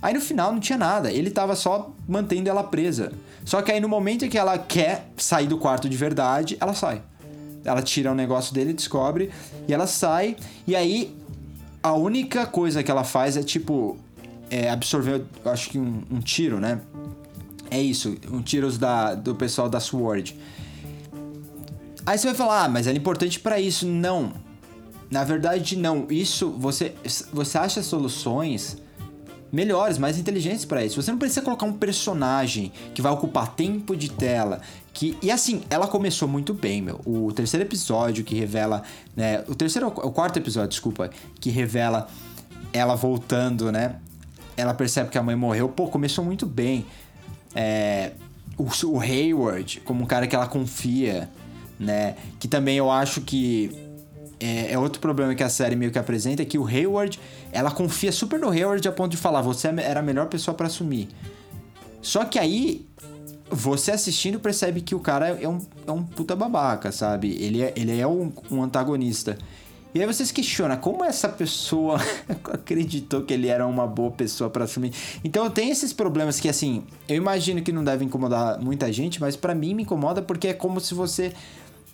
Aí 0.00 0.14
no 0.14 0.20
final 0.20 0.52
não 0.52 0.60
tinha 0.60 0.78
nada, 0.78 1.10
ele 1.10 1.28
tava 1.30 1.56
só 1.56 1.90
mantendo 2.06 2.48
ela 2.48 2.62
presa. 2.62 3.12
Só 3.44 3.62
que 3.62 3.72
aí 3.72 3.80
no 3.80 3.88
momento 3.88 4.24
em 4.24 4.28
que 4.28 4.38
ela 4.38 4.56
quer 4.56 5.10
sair 5.16 5.48
do 5.48 5.58
quarto 5.58 5.88
de 5.88 5.96
verdade, 5.96 6.56
ela 6.60 6.72
sai. 6.72 7.02
Ela 7.64 7.82
tira 7.82 8.10
o 8.10 8.12
um 8.12 8.16
negócio 8.16 8.54
dele, 8.54 8.72
descobre, 8.72 9.30
e 9.66 9.74
ela 9.74 9.86
sai. 9.86 10.36
E 10.66 10.76
aí 10.76 11.16
a 11.82 11.92
única 11.92 12.46
coisa 12.46 12.82
que 12.82 12.90
ela 12.90 13.04
faz 13.04 13.36
é 13.36 13.42
tipo. 13.42 13.96
É, 14.50 14.70
absorver, 14.70 15.24
acho 15.44 15.68
que 15.68 15.78
um, 15.78 16.02
um 16.10 16.20
tiro, 16.20 16.58
né? 16.58 16.80
É 17.70 17.78
isso, 17.78 18.16
um 18.30 18.40
tiros 18.40 18.78
da, 18.78 19.14
do 19.14 19.34
pessoal 19.34 19.68
da 19.68 19.78
SWORD. 19.78 20.34
Aí 22.08 22.16
você 22.16 22.28
vai 22.28 22.34
falar, 22.34 22.64
ah, 22.64 22.68
mas 22.70 22.86
era 22.86 22.96
importante 22.96 23.38
para 23.38 23.60
isso. 23.60 23.86
Não. 23.86 24.32
Na 25.10 25.24
verdade, 25.24 25.76
não. 25.76 26.06
Isso, 26.08 26.48
você, 26.52 26.94
você 27.30 27.58
acha 27.58 27.82
soluções 27.82 28.78
melhores, 29.52 29.98
mais 29.98 30.18
inteligentes 30.18 30.64
para 30.64 30.82
isso. 30.82 31.02
Você 31.02 31.10
não 31.10 31.18
precisa 31.18 31.42
colocar 31.42 31.66
um 31.66 31.74
personagem 31.74 32.72
que 32.94 33.02
vai 33.02 33.12
ocupar 33.12 33.54
tempo 33.54 33.94
de 33.94 34.10
tela. 34.10 34.62
Que, 34.94 35.18
e 35.20 35.30
assim, 35.30 35.62
ela 35.68 35.86
começou 35.86 36.26
muito 36.26 36.54
bem, 36.54 36.80
meu. 36.80 36.98
O 37.04 37.30
terceiro 37.30 37.66
episódio 37.66 38.24
que 38.24 38.34
revela. 38.34 38.84
Né, 39.14 39.44
o 39.46 39.54
terceiro. 39.54 39.88
O 39.88 40.10
quarto 40.10 40.38
episódio, 40.38 40.70
desculpa. 40.70 41.10
Que 41.38 41.50
revela 41.50 42.08
ela 42.72 42.94
voltando, 42.94 43.70
né? 43.70 43.96
Ela 44.56 44.72
percebe 44.72 45.10
que 45.10 45.18
a 45.18 45.22
mãe 45.22 45.36
morreu. 45.36 45.68
Pô, 45.68 45.88
começou 45.88 46.24
muito 46.24 46.46
bem 46.46 46.86
é, 47.54 48.12
o, 48.56 48.66
o 48.86 48.98
Hayward 48.98 49.80
como 49.80 50.04
um 50.04 50.06
cara 50.06 50.26
que 50.26 50.34
ela 50.34 50.46
confia, 50.46 51.28
né? 51.78 52.16
Que 52.38 52.48
também 52.48 52.76
eu 52.76 52.90
acho 52.90 53.20
que 53.20 53.70
é, 54.40 54.72
é, 54.72 54.78
outro 54.78 55.00
problema 55.00 55.34
que 55.34 55.42
a 55.42 55.48
série 55.48 55.74
meio 55.74 55.90
que 55.90 55.98
apresenta, 55.98 56.42
é 56.42 56.44
que 56.44 56.58
o 56.58 56.66
Hayward, 56.66 57.18
ela 57.52 57.70
confia 57.70 58.12
super 58.12 58.38
no 58.38 58.50
Hayward 58.50 58.86
a 58.86 58.92
ponto 58.92 59.10
de 59.10 59.16
falar, 59.16 59.42
você 59.42 59.68
era 59.68 60.00
a 60.00 60.02
melhor 60.02 60.26
pessoa 60.26 60.54
para 60.54 60.66
assumir. 60.66 61.08
Só 62.00 62.24
que 62.24 62.38
aí, 62.38 62.86
você 63.50 63.90
assistindo 63.90 64.38
percebe 64.38 64.80
que 64.80 64.94
o 64.94 65.00
cara 65.00 65.28
é 65.28 65.48
um, 65.48 65.58
é 65.86 65.90
um 65.90 66.02
puta 66.02 66.36
babaca, 66.36 66.92
sabe? 66.92 67.36
Ele 67.42 67.62
é, 67.62 67.72
ele 67.76 67.98
é 67.98 68.06
um, 68.06 68.32
um 68.50 68.62
antagonista. 68.62 69.36
E 69.94 70.00
aí 70.00 70.06
você 70.06 70.24
se 70.24 70.32
questiona 70.32 70.76
como 70.76 71.02
essa 71.02 71.28
pessoa 71.28 71.98
acreditou 72.52 73.22
que 73.22 73.32
ele 73.32 73.48
era 73.48 73.66
uma 73.66 73.86
boa 73.86 74.10
pessoa 74.10 74.50
para 74.50 74.64
assumir. 74.64 74.92
Então 75.24 75.48
tem 75.50 75.70
esses 75.70 75.92
problemas 75.92 76.38
que 76.38 76.48
assim, 76.48 76.84
eu 77.08 77.16
imagino 77.16 77.62
que 77.62 77.72
não 77.72 77.82
deve 77.82 78.04
incomodar 78.04 78.60
muita 78.60 78.92
gente, 78.92 79.20
mas 79.20 79.34
para 79.34 79.54
mim 79.54 79.74
me 79.74 79.82
incomoda 79.82 80.20
porque 80.20 80.48
é 80.48 80.52
como 80.52 80.78
se 80.78 80.92
você 80.94 81.32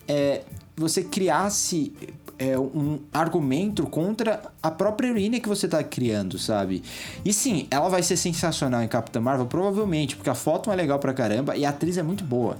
é, 0.07 0.41
você 0.75 1.03
criasse 1.03 1.93
é, 2.37 2.57
um 2.57 2.99
argumento 3.13 3.83
contra 3.87 4.41
a 4.61 4.69
própria 4.69 5.07
heroína 5.07 5.39
que 5.39 5.47
você 5.47 5.67
tá 5.67 5.83
criando, 5.83 6.37
sabe? 6.37 6.83
E 7.23 7.31
sim, 7.31 7.67
ela 7.71 7.89
vai 7.89 8.03
ser 8.03 8.17
sensacional 8.17 8.81
em 8.81 8.87
Capitã 8.87 9.21
Marvel, 9.21 9.45
provavelmente, 9.45 10.15
porque 10.15 10.29
a 10.29 10.35
foto 10.35 10.71
é 10.71 10.75
legal 10.75 10.99
pra 10.99 11.13
caramba 11.13 11.55
e 11.55 11.65
a 11.65 11.69
atriz 11.69 11.97
é 11.97 12.03
muito 12.03 12.23
boa. 12.23 12.57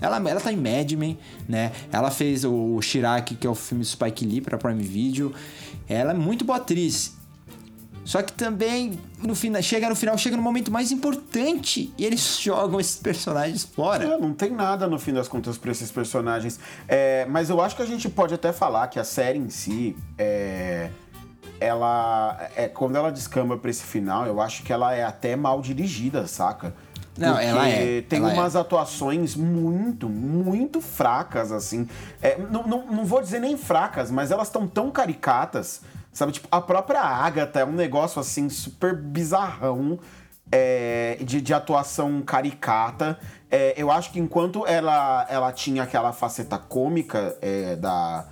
Ela, 0.00 0.16
ela 0.16 0.40
tá 0.40 0.52
em 0.52 0.56
Mad 0.56 0.92
Men, 0.92 1.18
né? 1.48 1.72
Ela 1.92 2.10
fez 2.10 2.44
o 2.44 2.80
Shirak, 2.80 3.34
que 3.34 3.46
é 3.46 3.50
o 3.50 3.54
filme 3.54 3.84
Spike 3.84 4.24
Lee 4.24 4.40
pra 4.40 4.56
Prime 4.56 4.82
Video. 4.82 5.34
Ela 5.88 6.12
é 6.12 6.14
muito 6.14 6.44
boa 6.44 6.58
atriz. 6.58 7.17
Só 8.08 8.22
que 8.22 8.32
também, 8.32 8.98
no 9.22 9.34
final, 9.34 9.60
chega 9.60 9.86
no 9.86 9.94
final, 9.94 10.16
chega 10.16 10.34
no 10.34 10.42
momento 10.42 10.72
mais 10.72 10.90
importante 10.90 11.92
e 11.98 12.06
eles 12.06 12.40
jogam 12.40 12.80
esses 12.80 12.96
personagens 12.96 13.64
fora. 13.64 14.02
É, 14.02 14.16
não 14.16 14.32
tem 14.32 14.50
nada 14.50 14.86
no 14.86 14.98
fim 14.98 15.12
das 15.12 15.28
contas 15.28 15.58
para 15.58 15.70
esses 15.70 15.90
personagens. 15.90 16.58
É, 16.88 17.26
mas 17.26 17.50
eu 17.50 17.60
acho 17.60 17.76
que 17.76 17.82
a 17.82 17.86
gente 17.86 18.08
pode 18.08 18.32
até 18.32 18.50
falar 18.50 18.88
que 18.88 18.98
a 18.98 19.04
série 19.04 19.38
em 19.38 19.50
si, 19.50 19.94
é, 20.16 20.88
ela, 21.60 22.48
é, 22.56 22.66
quando 22.66 22.96
ela 22.96 23.12
descamba 23.12 23.58
para 23.58 23.68
esse 23.68 23.84
final, 23.84 24.24
eu 24.24 24.40
acho 24.40 24.62
que 24.62 24.72
ela 24.72 24.94
é 24.94 25.04
até 25.04 25.36
mal 25.36 25.60
dirigida, 25.60 26.26
saca? 26.26 26.72
Não, 27.14 27.34
Porque 27.34 27.44
ela 27.46 27.68
é. 27.68 28.00
Tem 28.00 28.20
ela 28.20 28.32
umas 28.32 28.54
é. 28.54 28.58
atuações 28.58 29.36
muito, 29.36 30.08
muito 30.08 30.80
fracas, 30.80 31.52
assim. 31.52 31.86
É, 32.22 32.38
não, 32.38 32.66
não, 32.66 32.86
não 32.86 33.04
vou 33.04 33.20
dizer 33.20 33.38
nem 33.38 33.58
fracas, 33.58 34.10
mas 34.10 34.30
elas 34.30 34.48
estão 34.48 34.66
tão 34.66 34.90
caricatas 34.90 35.82
Sabe, 36.18 36.32
tipo, 36.32 36.48
a 36.50 36.60
própria 36.60 37.00
Agatha 37.00 37.60
é 37.60 37.64
um 37.64 37.70
negócio 37.70 38.18
assim 38.18 38.48
super 38.48 38.92
bizarrão 38.92 40.00
é, 40.50 41.16
de, 41.20 41.40
de 41.40 41.54
atuação 41.54 42.20
caricata. 42.22 43.16
É, 43.48 43.72
eu 43.76 43.88
acho 43.88 44.10
que 44.10 44.18
enquanto 44.18 44.66
ela, 44.66 45.24
ela 45.30 45.52
tinha 45.52 45.84
aquela 45.84 46.12
faceta 46.12 46.58
cômica 46.58 47.36
é, 47.40 47.76
da. 47.76 48.26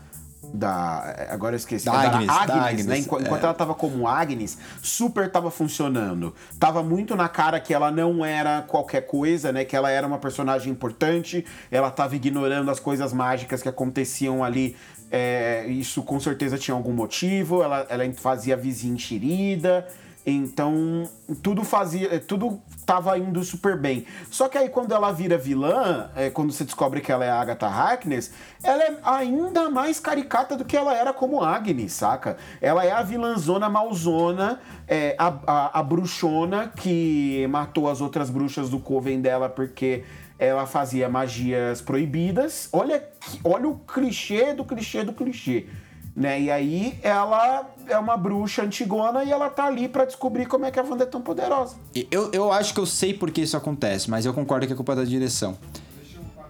Da. 0.53 1.29
Agora 1.31 1.55
eu 1.55 1.59
esqueci. 1.59 1.85
Da 1.85 1.93
da 1.93 1.99
Agnes, 2.01 2.29
Agnes, 2.29 2.47
da 2.49 2.65
Agnes, 2.65 2.87
né? 2.87 2.99
Enquanto, 2.99 3.23
é. 3.23 3.27
enquanto 3.27 3.45
ela 3.45 3.55
tava 3.55 3.75
como 3.77 4.09
Agnes, 4.09 4.59
super 4.83 5.31
tava 5.31 5.53
funcionando. 5.53 6.35
Tava 6.59 6.83
muito 6.83 7.15
na 7.15 7.29
cara 7.29 7.61
que 7.61 7.73
ela 7.73 7.93
não 7.93 8.25
era 8.25 8.63
qualquer 8.63 9.03
coisa, 9.03 9.53
né? 9.53 9.65
Que 9.65 9.77
ela 9.77 9.93
era 9.93 10.05
uma 10.05 10.19
personagem 10.19 10.73
importante, 10.73 11.47
ela 11.71 11.89
tava 11.89 12.17
ignorando 12.17 12.69
as 12.69 12.81
coisas 12.81 13.13
mágicas 13.13 13.63
que 13.63 13.69
aconteciam 13.69 14.43
ali 14.43 14.77
é, 15.17 15.67
isso 15.67 16.03
com 16.03 16.21
certeza 16.21 16.59
tinha 16.59 16.77
algum 16.77 16.93
motivo, 16.93 17.63
ela, 17.63 17.87
ela 17.89 18.05
fazia 18.13 18.55
vizinha 18.55 18.93
enxerida, 18.93 19.87
então 20.27 21.09
tudo 21.43 21.65
fazia, 21.65 22.21
tudo 22.21 22.61
tava 22.85 23.17
indo 23.17 23.43
super 23.43 23.79
bem. 23.79 24.05
Só 24.31 24.47
que 24.47 24.59
aí 24.59 24.69
quando 24.69 24.93
ela 24.93 25.11
vira 25.13 25.39
vilã, 25.39 26.11
é, 26.15 26.29
quando 26.29 26.53
você 26.53 26.65
descobre 26.65 27.01
que 27.01 27.11
ela 27.11 27.25
é 27.25 27.31
a 27.31 27.41
Agatha 27.41 27.67
Harkness, 27.67 28.31
ela 28.63 28.83
é 28.83 28.99
ainda 29.03 29.71
mais 29.71 29.99
caricata 29.99 30.55
do 30.55 30.67
que 30.67 30.77
ela 30.77 30.95
era 30.95 31.15
como 31.15 31.43
Agnes, 31.43 31.93
saca? 31.93 32.37
Ela 32.61 32.85
é 32.85 32.91
a 32.91 33.03
vilãzona 33.03 33.71
malzona, 33.71 34.61
é, 34.87 35.17
a, 35.19 35.33
a, 35.47 35.81
a 35.81 35.83
bruxona 35.83 36.69
que 36.77 37.47
matou 37.49 37.89
as 37.89 38.03
outras 38.03 38.29
bruxas 38.29 38.69
do 38.69 38.79
coven 38.79 39.23
dela 39.23 39.49
porque 39.49 40.05
ela 40.39 40.67
fazia 40.67 41.09
magias 41.09 41.81
proibidas. 41.81 42.69
Olha, 42.73 43.09
olha 43.43 43.69
o 43.69 43.79
clichê 43.79 44.53
do 44.53 44.65
clichê 44.65 45.05
do 45.05 45.13
clichê. 45.13 45.67
Né? 46.15 46.41
E 46.43 46.51
aí 46.51 46.99
ela 47.03 47.69
é 47.87 47.99
uma 47.99 48.17
bruxa 48.17 48.63
antigona 48.63 49.23
e 49.23 49.31
ela 49.31 49.51
tá 49.51 49.67
ali 49.67 49.87
para 49.87 50.07
descobrir 50.07 50.47
como 50.47 50.65
é 50.65 50.71
que 50.71 50.81
a 50.81 50.83
Wanda 50.83 51.05
é 51.05 51.07
tão 51.07 51.21
poderosa. 51.21 51.77
Eu, 52.11 52.31
eu 52.33 52.51
acho 52.51 52.73
que 52.73 52.81
eu 52.81 52.87
sei 52.87 53.13
por 53.13 53.31
que 53.31 53.43
isso 53.43 53.57
acontece, 53.57 54.09
mas 54.11 54.25
eu 54.25 54.33
concordo 54.33 54.67
que 54.67 54.73
é 54.73 54.77
culpa 54.77 54.97
da 54.97 55.05
direção. 55.05 55.59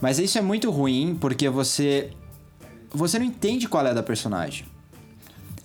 Mas 0.00 0.18
isso 0.18 0.38
é 0.38 0.40
muito 0.40 0.70
ruim 0.70 1.16
porque 1.20 1.48
você. 1.48 2.10
Você 2.90 3.18
não 3.18 3.26
entende 3.26 3.68
qual 3.68 3.84
é 3.86 3.92
da 3.92 4.02
personagem. 4.02 4.66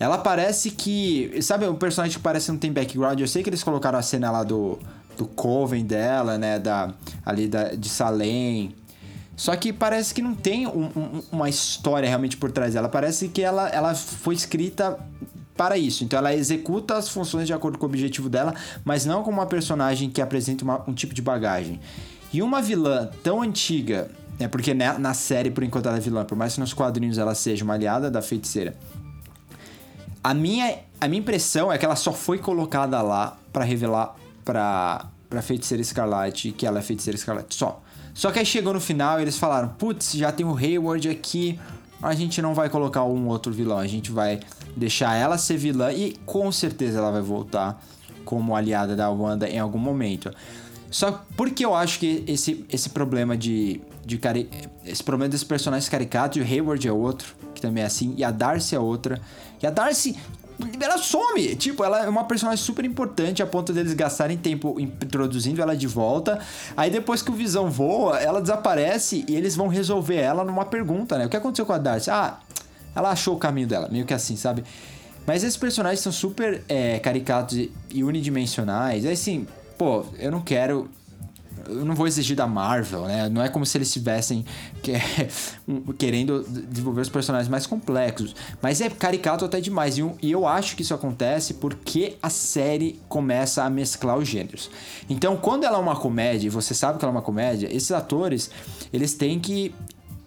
Ela 0.00 0.18
parece 0.18 0.70
que. 0.72 1.40
Sabe, 1.42 1.68
um 1.68 1.76
personagem 1.76 2.16
que 2.16 2.22
parece 2.22 2.46
que 2.46 2.52
não 2.52 2.58
tem 2.58 2.72
background. 2.72 3.20
Eu 3.20 3.28
sei 3.28 3.42
que 3.42 3.50
eles 3.50 3.62
colocaram 3.62 3.98
a 3.98 4.02
cena 4.02 4.30
lá 4.30 4.42
do 4.42 4.78
do 5.16 5.26
Coven 5.26 5.84
dela, 5.84 6.38
né? 6.38 6.58
Da, 6.58 6.92
ali 7.24 7.48
da, 7.48 7.70
de 7.70 7.88
Salem. 7.88 8.74
Só 9.36 9.56
que 9.56 9.72
parece 9.72 10.14
que 10.14 10.22
não 10.22 10.34
tem 10.34 10.66
um, 10.66 10.84
um, 10.84 11.22
uma 11.32 11.48
história 11.48 12.08
realmente 12.08 12.36
por 12.36 12.52
trás 12.52 12.74
dela. 12.74 12.88
Parece 12.88 13.28
que 13.28 13.42
ela, 13.42 13.68
ela 13.68 13.94
foi 13.94 14.34
escrita 14.34 14.98
para 15.56 15.76
isso. 15.76 16.04
Então 16.04 16.18
ela 16.18 16.34
executa 16.34 16.96
as 16.96 17.08
funções 17.08 17.46
de 17.46 17.52
acordo 17.52 17.78
com 17.78 17.86
o 17.86 17.88
objetivo 17.88 18.28
dela, 18.28 18.54
mas 18.84 19.04
não 19.04 19.22
como 19.22 19.38
uma 19.38 19.46
personagem 19.46 20.10
que 20.10 20.20
apresenta 20.20 20.64
uma, 20.64 20.82
um 20.88 20.92
tipo 20.92 21.14
de 21.14 21.22
bagagem. 21.22 21.80
E 22.32 22.42
uma 22.42 22.62
vilã 22.62 23.10
tão 23.22 23.42
antiga, 23.42 24.10
né, 24.38 24.48
porque 24.48 24.72
na, 24.72 24.98
na, 24.98 25.14
série, 25.14 25.50
por 25.50 25.62
enquanto, 25.62 25.86
ela 25.86 25.98
é 25.98 26.00
vilã, 26.00 26.24
por 26.24 26.36
mais 26.36 26.54
que 26.54 26.60
nos 26.60 26.72
quadrinhos 26.72 27.18
ela 27.18 27.34
seja 27.34 27.64
uma 27.64 27.74
aliada 27.74 28.10
da 28.10 28.22
feiticeira. 28.22 28.76
A 30.24 30.32
minha, 30.32 30.78
a 31.00 31.08
minha 31.08 31.20
impressão 31.20 31.72
é 31.72 31.76
que 31.76 31.84
ela 31.84 31.96
só 31.96 32.12
foi 32.12 32.38
colocada 32.38 33.02
lá 33.02 33.36
para 33.52 33.64
revelar 33.64 34.14
pra, 34.44 35.06
pra 35.28 35.42
Feiticeira 35.42 35.80
Escarlate 35.80 36.52
que 36.52 36.66
ela 36.66 36.78
é 36.78 36.82
Feiticeira 36.82 37.16
Escarlate. 37.16 37.54
Só. 37.54 37.80
Só 38.14 38.30
que 38.30 38.38
aí 38.38 38.46
chegou 38.46 38.74
no 38.74 38.80
final 38.80 39.20
eles 39.20 39.38
falaram: 39.38 39.68
putz, 39.68 40.12
já 40.12 40.30
tem 40.30 40.44
o 40.44 40.56
Hayward 40.56 41.08
aqui, 41.08 41.58
a 42.02 42.14
gente 42.14 42.42
não 42.42 42.54
vai 42.54 42.68
colocar 42.68 43.04
um 43.04 43.28
outro 43.28 43.52
vilão, 43.52 43.78
a 43.78 43.86
gente 43.86 44.10
vai 44.10 44.40
deixar 44.76 45.14
ela 45.14 45.38
ser 45.38 45.56
vilã 45.56 45.92
e 45.92 46.16
com 46.26 46.50
certeza 46.52 46.98
ela 46.98 47.10
vai 47.10 47.22
voltar 47.22 47.82
como 48.24 48.54
aliada 48.54 48.94
da 48.94 49.08
Wanda 49.10 49.48
em 49.48 49.58
algum 49.58 49.78
momento. 49.78 50.30
Só 50.90 51.24
porque 51.36 51.64
eu 51.64 51.74
acho 51.74 51.98
que 51.98 52.22
esse, 52.26 52.66
esse 52.68 52.90
problema 52.90 53.34
de, 53.34 53.80
de 54.04 54.18
cari 54.18 54.48
esse 54.84 55.02
problema 55.02 55.30
desses 55.30 55.44
personagens 55.44 55.88
caricatos, 55.88 56.42
o 56.42 56.44
Hayward 56.44 56.86
é 56.86 56.92
outro, 56.92 57.34
que 57.54 57.62
também 57.62 57.82
é 57.82 57.86
assim, 57.86 58.14
e 58.16 58.22
a 58.22 58.30
Darcy 58.30 58.74
é 58.74 58.78
outra. 58.78 59.20
E 59.62 59.66
a 59.66 59.70
Darcy, 59.70 60.18
ela 60.80 60.98
some. 60.98 61.54
Tipo, 61.56 61.84
ela 61.84 62.04
é 62.04 62.08
uma 62.08 62.24
personagem 62.24 62.62
super 62.62 62.84
importante 62.84 63.42
a 63.42 63.46
ponto 63.46 63.72
deles 63.72 63.94
gastarem 63.94 64.36
tempo 64.36 64.78
introduzindo 64.78 65.60
ela 65.60 65.76
de 65.76 65.86
volta. 65.86 66.38
Aí 66.76 66.90
depois 66.90 67.22
que 67.22 67.30
o 67.30 67.34
Visão 67.34 67.70
voa, 67.70 68.18
ela 68.18 68.40
desaparece 68.40 69.24
e 69.28 69.36
eles 69.36 69.56
vão 69.56 69.68
resolver 69.68 70.16
ela 70.16 70.44
numa 70.44 70.64
pergunta, 70.64 71.18
né? 71.18 71.26
O 71.26 71.28
que 71.28 71.36
aconteceu 71.36 71.66
com 71.66 71.72
a 71.72 71.78
Darcy? 71.78 72.10
Ah, 72.10 72.38
ela 72.94 73.10
achou 73.10 73.36
o 73.36 73.38
caminho 73.38 73.66
dela, 73.66 73.88
meio 73.90 74.04
que 74.04 74.14
assim, 74.14 74.36
sabe? 74.36 74.64
Mas 75.26 75.44
esses 75.44 75.56
personagens 75.56 76.00
são 76.00 76.12
super 76.12 76.62
é, 76.68 76.98
caricatos 76.98 77.68
e 77.90 78.04
unidimensionais. 78.04 79.04
É 79.04 79.12
assim, 79.12 79.46
pô, 79.78 80.04
eu 80.18 80.30
não 80.30 80.40
quero 80.40 80.90
eu 81.68 81.84
não 81.84 81.94
vou 81.94 82.06
exigir 82.06 82.36
da 82.36 82.46
Marvel, 82.46 83.06
né? 83.06 83.28
Não 83.28 83.42
é 83.42 83.48
como 83.48 83.64
se 83.64 83.76
eles 83.76 83.88
estivessem 83.88 84.44
que, 84.82 84.92
querendo 85.98 86.44
desenvolver 86.68 87.02
os 87.02 87.08
personagens 87.08 87.48
mais 87.48 87.66
complexos. 87.66 88.34
Mas 88.60 88.80
é 88.80 88.88
caricato 88.88 89.44
até 89.44 89.60
demais. 89.60 89.98
E, 89.98 90.10
e 90.22 90.30
eu 90.30 90.46
acho 90.46 90.76
que 90.76 90.82
isso 90.82 90.94
acontece 90.94 91.54
porque 91.54 92.16
a 92.22 92.30
série 92.30 93.00
começa 93.08 93.64
a 93.64 93.70
mesclar 93.70 94.18
os 94.18 94.28
gêneros. 94.28 94.70
Então, 95.08 95.36
quando 95.36 95.64
ela 95.64 95.78
é 95.78 95.80
uma 95.80 95.96
comédia, 95.96 96.46
e 96.46 96.50
você 96.50 96.74
sabe 96.74 96.98
que 96.98 97.04
ela 97.04 97.12
é 97.12 97.16
uma 97.16 97.22
comédia, 97.22 97.68
esses 97.74 97.92
atores, 97.92 98.50
eles 98.92 99.14
têm 99.14 99.38
que 99.38 99.74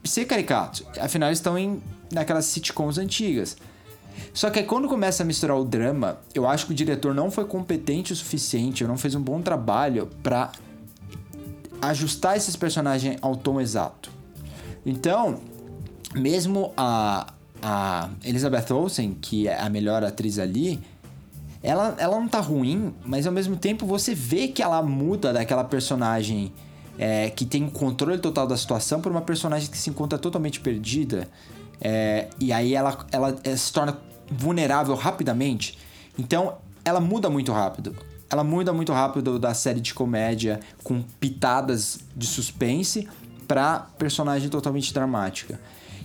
ser 0.04 0.26
caricatos. 0.26 0.84
Afinal, 1.00 1.30
eles 1.30 1.40
estão 1.40 1.58
em, 1.58 1.82
naquelas 2.12 2.46
sitcoms 2.46 2.98
antigas. 2.98 3.58
Só 4.34 4.50
que 4.50 4.60
aí, 4.60 4.66
quando 4.66 4.88
começa 4.88 5.24
a 5.24 5.26
misturar 5.26 5.58
o 5.58 5.64
drama, 5.64 6.18
eu 6.34 6.48
acho 6.48 6.68
que 6.68 6.72
o 6.72 6.76
diretor 6.76 7.14
não 7.14 7.30
foi 7.30 7.46
competente 7.46 8.14
o 8.14 8.16
suficiente, 8.16 8.84
ou 8.84 8.90
não 8.90 8.98
fez 8.98 9.16
um 9.16 9.22
bom 9.22 9.42
trabalho 9.42 10.10
para 10.22 10.52
ajustar 11.90 12.38
esses 12.38 12.56
personagens 12.56 13.18
ao 13.22 13.36
tom 13.36 13.60
exato. 13.60 14.12
Então, 14.86 15.40
mesmo 16.14 16.72
a, 16.78 17.34
a 17.62 18.10
Elizabeth 18.24 18.72
Olsen, 18.72 19.14
que 19.14 19.48
é 19.48 19.60
a 19.60 19.70
melhor 19.70 20.04
atriz 20.04 20.40
ali, 20.40 20.80
ela, 21.62 21.96
ela 21.98 22.20
não 22.20 22.28
tá 22.28 22.40
ruim, 22.40 22.94
mas 23.04 23.26
ao 23.26 23.34
mesmo 23.34 23.56
tempo 23.56 23.86
você 23.86 24.14
vê 24.14 24.48
que 24.48 24.62
ela 24.62 24.82
muda 24.84 25.34
daquela 25.34 25.64
personagem 25.64 26.54
é, 26.98 27.30
que 27.30 27.46
tem 27.46 27.66
o 27.66 27.72
controle 27.72 28.20
total 28.20 28.48
da 28.48 28.56
situação 28.56 29.02
para 29.02 29.12
uma 29.12 29.22
personagem 29.22 29.70
que 29.70 29.78
se 29.78 29.90
encontra 29.90 30.18
totalmente 30.18 30.60
perdida. 30.60 31.28
É, 31.82 32.28
e 32.40 32.54
aí 32.54 32.74
ela, 32.74 33.06
ela 33.12 33.36
se 33.58 33.74
torna 33.74 33.98
vulnerável 34.30 34.96
rapidamente. 34.96 35.78
Então 36.18 36.56
ela 36.84 37.00
muda 37.00 37.30
muito 37.30 37.52
rápido 37.52 37.96
ela 38.36 38.44
muda 38.44 38.74
muito 38.74 38.92
rápido 38.92 39.40
da 39.40 39.54
série 39.54 39.80
de 39.80 39.94
comédia 39.94 40.60
com 40.84 41.02
pitadas 41.20 42.00
de 42.16 42.28
suspense 42.28 43.08
para 43.48 43.80
personagem 43.98 44.50
totalmente 44.50 44.94
dramática. 44.94 45.60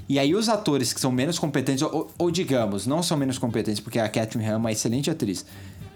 E 0.09 0.19
aí 0.19 0.35
os 0.35 0.49
atores 0.49 0.93
que 0.93 1.01
são 1.01 1.11
menos 1.11 1.39
competentes, 1.39 1.83
ou, 1.83 2.11
ou, 2.19 2.31
digamos, 2.31 2.87
não 2.87 3.03
são 3.03 3.17
menos 3.17 3.39
competentes, 3.39 3.81
porque 3.81 3.99
a 3.99 4.09
Catherine 4.09 4.49
Han 4.49 4.55
é 4.55 4.57
uma 4.57 4.73
excelente 4.73 5.11
atriz, 5.11 5.45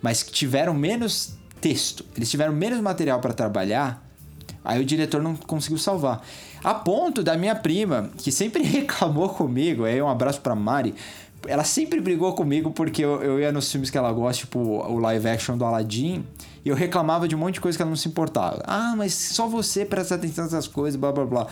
mas 0.03 0.23
que 0.23 0.33
tiveram 0.33 0.75
menos 0.75 1.35
texto, 1.61 2.05
eles 2.17 2.31
tiveram 2.31 2.53
menos 2.53 2.81
material 2.81 3.21
para 3.21 3.33
trabalhar, 3.33 4.05
aí 4.65 4.81
o 4.81 4.85
diretor 4.85 5.23
não 5.23 5.35
conseguiu 5.35 5.79
salvar. 5.79 6.25
A 6.63 6.75
ponto 6.75 7.23
da 7.23 7.37
minha 7.37 7.55
prima, 7.55 8.11
que 8.19 8.31
sempre 8.33 8.63
reclamou 8.67 9.29
comigo, 9.29 9.85
aí 9.85 10.01
um 10.01 10.09
abraço 10.09 10.41
para 10.41 10.55
Mari, 10.55 10.95
ela 11.47 11.65
sempre 11.65 12.01
brigou 12.01 12.33
comigo 12.35 12.71
porque 12.71 13.05
eu, 13.05 13.23
eu 13.23 13.41
ia 13.41 13.53
nos 13.53 13.71
filmes 13.71 13.91
que 13.91 13.99
ela 13.99 14.13
gosta, 14.13 14.41
tipo 14.41 14.59
o 14.59 14.99
live 14.99 15.29
action 15.29 15.57
do 15.57 15.65
Aladdin, 15.65 16.25
e 16.65 16.69
eu 16.69 16.75
reclamava 16.75 17.29
de 17.29 17.35
um 17.35 17.39
monte 17.39 17.55
de 17.55 17.61
coisa 17.61 17.77
que 17.77 17.83
ela 17.83 17.91
não 17.91 17.97
se 17.97 18.09
importava. 18.09 18.63
Ah, 18.67 18.95
mas 18.97 19.15
só 19.15 19.47
você 19.47 19.85
presta 19.85 20.15
atenção 20.15 20.45
nessas 20.45 20.67
coisas, 20.67 20.99
blá 20.99 21.13
blá 21.13 21.25
blá. 21.25 21.47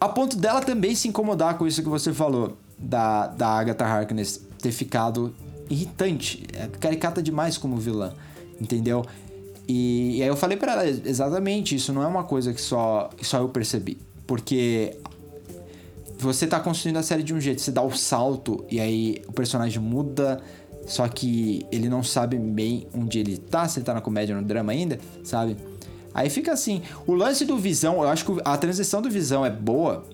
A 0.00 0.08
ponto 0.08 0.36
dela 0.36 0.60
também 0.60 0.94
se 0.94 1.06
incomodar 1.06 1.56
com 1.56 1.66
isso 1.66 1.82
que 1.82 1.88
você 1.88 2.12
falou. 2.12 2.56
da, 2.76 3.28
da 3.28 3.48
Agatha 3.48 3.84
Harkness 3.84 4.44
ter 4.60 4.72
ficado 4.72 5.32
irritante, 5.70 6.44
é 6.52 6.66
caricata 6.66 7.22
demais 7.22 7.56
como 7.56 7.76
vilã, 7.76 8.12
entendeu? 8.60 9.04
E, 9.68 10.18
e 10.18 10.22
aí 10.22 10.28
eu 10.28 10.36
falei 10.36 10.56
para 10.56 10.72
ela 10.72 10.86
exatamente 10.86 11.74
isso, 11.76 11.92
não 11.92 12.02
é 12.02 12.06
uma 12.06 12.24
coisa 12.24 12.52
que 12.52 12.60
só, 12.60 13.08
que 13.16 13.24
só 13.24 13.38
eu 13.38 13.48
percebi, 13.48 13.96
porque 14.26 14.96
você 16.22 16.46
tá 16.46 16.60
construindo 16.60 16.96
a 16.96 17.02
série 17.02 17.22
de 17.22 17.34
um 17.34 17.40
jeito, 17.40 17.60
você 17.60 17.70
dá 17.70 17.82
o 17.82 17.90
salto 17.92 18.64
e 18.70 18.80
aí 18.80 19.22
o 19.26 19.32
personagem 19.32 19.80
muda, 19.80 20.40
só 20.86 21.06
que 21.08 21.66
ele 21.70 21.88
não 21.88 22.02
sabe 22.02 22.36
bem 22.36 22.86
onde 22.94 23.18
ele 23.18 23.36
tá, 23.36 23.66
se 23.68 23.78
ele 23.78 23.86
tá 23.86 23.94
na 23.94 24.00
comédia 24.00 24.34
ou 24.34 24.40
no 24.40 24.46
drama 24.46 24.72
ainda, 24.72 24.98
sabe? 25.24 25.56
Aí 26.14 26.28
fica 26.28 26.52
assim. 26.52 26.82
O 27.06 27.14
lance 27.14 27.44
do 27.44 27.56
Visão, 27.56 28.02
eu 28.02 28.08
acho 28.08 28.24
que 28.24 28.40
a 28.44 28.56
transição 28.56 29.00
do 29.00 29.10
Visão 29.10 29.44
é 29.44 29.50
boa, 29.50 30.04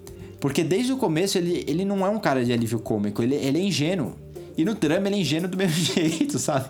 porque 0.40 0.62
desde 0.62 0.92
o 0.92 0.96
começo 0.96 1.36
ele, 1.38 1.64
ele 1.66 1.84
não 1.84 2.06
é 2.06 2.08
um 2.08 2.18
cara 2.18 2.44
de 2.44 2.52
alívio 2.52 2.78
cômico, 2.78 3.22
ele, 3.22 3.34
ele 3.34 3.58
é 3.58 3.62
ingênuo. 3.62 4.14
E 4.56 4.64
no 4.64 4.74
drama 4.74 5.08
ele 5.08 5.16
é 5.16 5.20
ingênuo 5.20 5.48
do 5.48 5.56
mesmo 5.58 5.76
jeito, 5.76 6.38
sabe? 6.38 6.68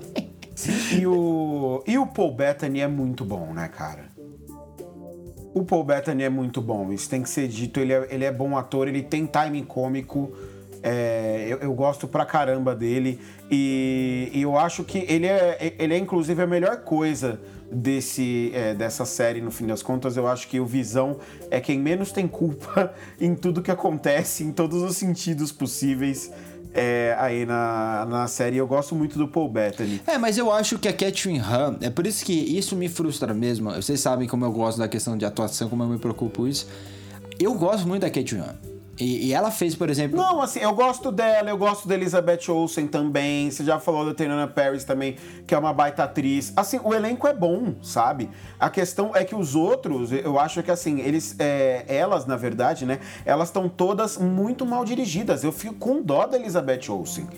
Sim, 0.55 1.01
e 1.01 1.07
o, 1.07 1.83
e 1.87 1.97
o 1.99 2.07
Paul 2.07 2.35
Bettany 2.35 2.81
é 2.81 2.89
muito 2.89 3.25
bom, 3.25 3.53
né, 3.53 3.69
cara? 3.69 4.09
O 5.55 5.65
Paul 5.65 5.85
Bettany 5.85 6.23
é 6.23 6.29
muito 6.29 6.61
bom, 6.61 6.93
isso 6.93 7.09
tem 7.09 7.23
que 7.23 7.31
ser 7.31 7.49
dito. 7.49 7.81
Ele 7.81 7.93
é, 7.93 8.07
ele 8.11 8.25
é 8.25 8.33
bom 8.33 8.57
ator, 8.57 8.89
ele 8.89 9.03
tem 9.03 9.27
timing 9.27 9.65
cômico. 9.65 10.33
É, 10.83 11.47
eu, 11.49 11.59
eu, 11.59 11.75
gosto 11.75 12.07
pra 12.07 12.25
caramba 12.25 12.75
dele. 12.75 13.19
E, 13.51 14.31
e, 14.33 14.43
eu 14.43 14.57
acho 14.57 14.85
que 14.85 15.05
ele 15.09 15.27
é, 15.27 15.75
ele 15.79 15.95
é, 15.95 15.99
inclusive, 15.99 16.41
a 16.41 16.47
melhor 16.47 16.77
coisa 16.83 17.41
desse, 17.71 18.53
é, 18.55 18.75
dessa 18.75 19.05
série, 19.05 19.41
no 19.41 19.51
fim 19.51 19.67
das 19.67 19.83
contas. 19.83 20.17
Eu 20.17 20.29
acho 20.29 20.47
que 20.47 20.61
o 20.61 20.67
Visão 20.67 21.19
é 21.51 21.61
quem 21.61 21.79
menos 21.79 22.13
tem 22.13 22.29
culpa 22.29 22.95
em 23.21 23.35
tudo 23.35 23.63
que 23.63 23.71
acontece, 23.71 24.45
em 24.45 24.53
todos 24.53 24.83
os 24.83 24.97
sentidos 24.97 25.51
possíveis 25.51 26.31
é, 26.75 27.17
aí 27.19 27.47
na, 27.47 28.07
na 28.09 28.27
série. 28.27 28.57
Eu 28.57 28.67
gosto 28.67 28.95
muito 28.95 29.19
do 29.19 29.29
Paul 29.29 29.49
Bettany. 29.49 30.01
É, 30.07 30.19
mas 30.19 30.39
eu 30.39 30.53
acho 30.53 30.79
que 30.79 30.89
a 30.89 30.93
Catherine 30.93 31.39
Han, 31.39 31.77
é 31.81 31.91
por 31.91 32.07
isso 32.07 32.25
que 32.25 32.33
isso 32.33 32.77
me 32.77 32.89
frustra 32.89 33.33
mesmo. 33.35 33.71
Vocês 33.73 34.01
sabem 34.01 34.29
como 34.29 34.45
eu 34.45 34.53
gosto 34.53 34.79
da 34.79 34.89
questão 34.89 35.17
de 35.17 35.25
atuação, 35.25 35.69
como 35.69 35.83
eu 35.83 35.89
me 35.89 35.99
preocupo 35.99 36.39
com 36.39 36.49
isso. 36.49 36.67
Eu 37.39 37.55
gosto 37.55 37.87
muito 37.87 38.03
da 38.03 38.11
Catherine 38.11 38.43
Han. 38.43 38.78
E, 38.99 39.29
e, 39.29 39.33
ela 39.33 39.51
fez, 39.51 39.75
por 39.75 39.89
exemplo. 39.89 40.17
Não, 40.17 40.43
assim, 40.43 40.59
eu 40.61 40.73
gosto 40.73 41.13
dela, 41.13 41.49
eu 41.49 41.57
gosto 41.57 41.87
da 41.87 41.95
Elizabeth 41.95 42.51
Olsen 42.51 42.87
também. 42.87 43.51
Você 43.51 43.65
já 43.65 43.79
falou 43.79 44.05
da 44.05 44.15
Taylor 44.15 44.49
Paris 44.49 44.83
também, 44.85 45.17
que 45.47 45.55
é 45.55 45.59
uma 45.59 45.73
baita 45.73 46.05
atriz. 46.05 46.53
Assim, 46.57 46.81
o 46.83 46.93
elenco 46.93 47.27
é 47.27 47.33
bom, 47.33 47.75
sabe? 47.83 48.29
A 48.59 48.69
questão 48.69 49.15
é 49.15 49.25
que 49.25 49.35
os 49.35 49.55
outros, 49.55 50.11
eu 50.13 50.39
acho 50.39 50.63
que 50.63 50.71
assim, 50.71 51.01
eles. 51.01 51.37
É, 51.39 51.85
elas, 51.87 52.27
na 52.27 52.37
verdade, 52.37 52.85
né? 52.85 52.99
Elas 53.25 53.49
estão 53.49 53.69
todas 53.69 54.19
muito 54.19 54.67
mal 54.67 54.85
dirigidas. 54.85 55.45
Eu 55.45 55.53
fico 55.53 55.75
com 55.75 56.03
dó 56.03 56.27
da 56.27 56.37
Elizabeth 56.37 56.91
Olsen. 56.91 57.29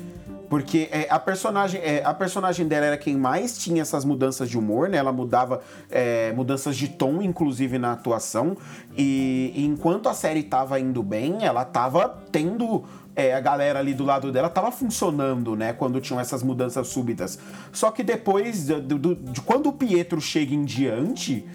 Porque 0.51 0.89
é, 0.91 1.07
a, 1.09 1.19
personagem, 1.21 1.81
é, 1.81 2.03
a 2.05 2.13
personagem 2.13 2.67
dela 2.67 2.87
era 2.87 2.99
quem 2.99 3.17
mais 3.17 3.57
tinha 3.57 3.81
essas 3.81 4.05
mudanças 4.05 4.51
de 4.51 4.59
humor, 4.59 4.89
né? 4.89 4.99
Ela 4.99 5.13
mudava 5.13 5.63
é, 5.89 6.33
mudanças 6.33 6.77
de 6.77 6.89
tom, 6.89 7.23
inclusive 7.23 7.79
na 7.79 7.93
atuação. 7.93 8.57
E, 8.99 9.53
e 9.55 9.65
enquanto 9.65 10.09
a 10.09 10.13
série 10.13 10.43
tava 10.43 10.81
indo 10.81 11.05
bem, 11.05 11.45
ela 11.45 11.65
tava 11.65 12.21
tendo 12.33 12.85
é, 13.15 13.33
a 13.33 13.39
galera 13.39 13.79
ali 13.79 13.95
do 13.95 14.05
lado 14.05 14.33
dela 14.33 14.49
tava 14.49 14.73
funcionando, 14.73 15.55
né? 15.55 15.73
Quando 15.73 16.01
tinham 16.01 16.19
essas 16.19 16.43
mudanças 16.43 16.89
súbitas. 16.89 17.39
Só 17.73 17.93
que 17.93 18.03
depois, 18.03 18.67
de, 18.67 18.81
de, 18.81 19.15
de 19.15 19.41
quando 19.43 19.69
o 19.69 19.73
Pietro 19.73 20.21
chega 20.21 20.53
em 20.53 20.65
diante, 20.65 21.47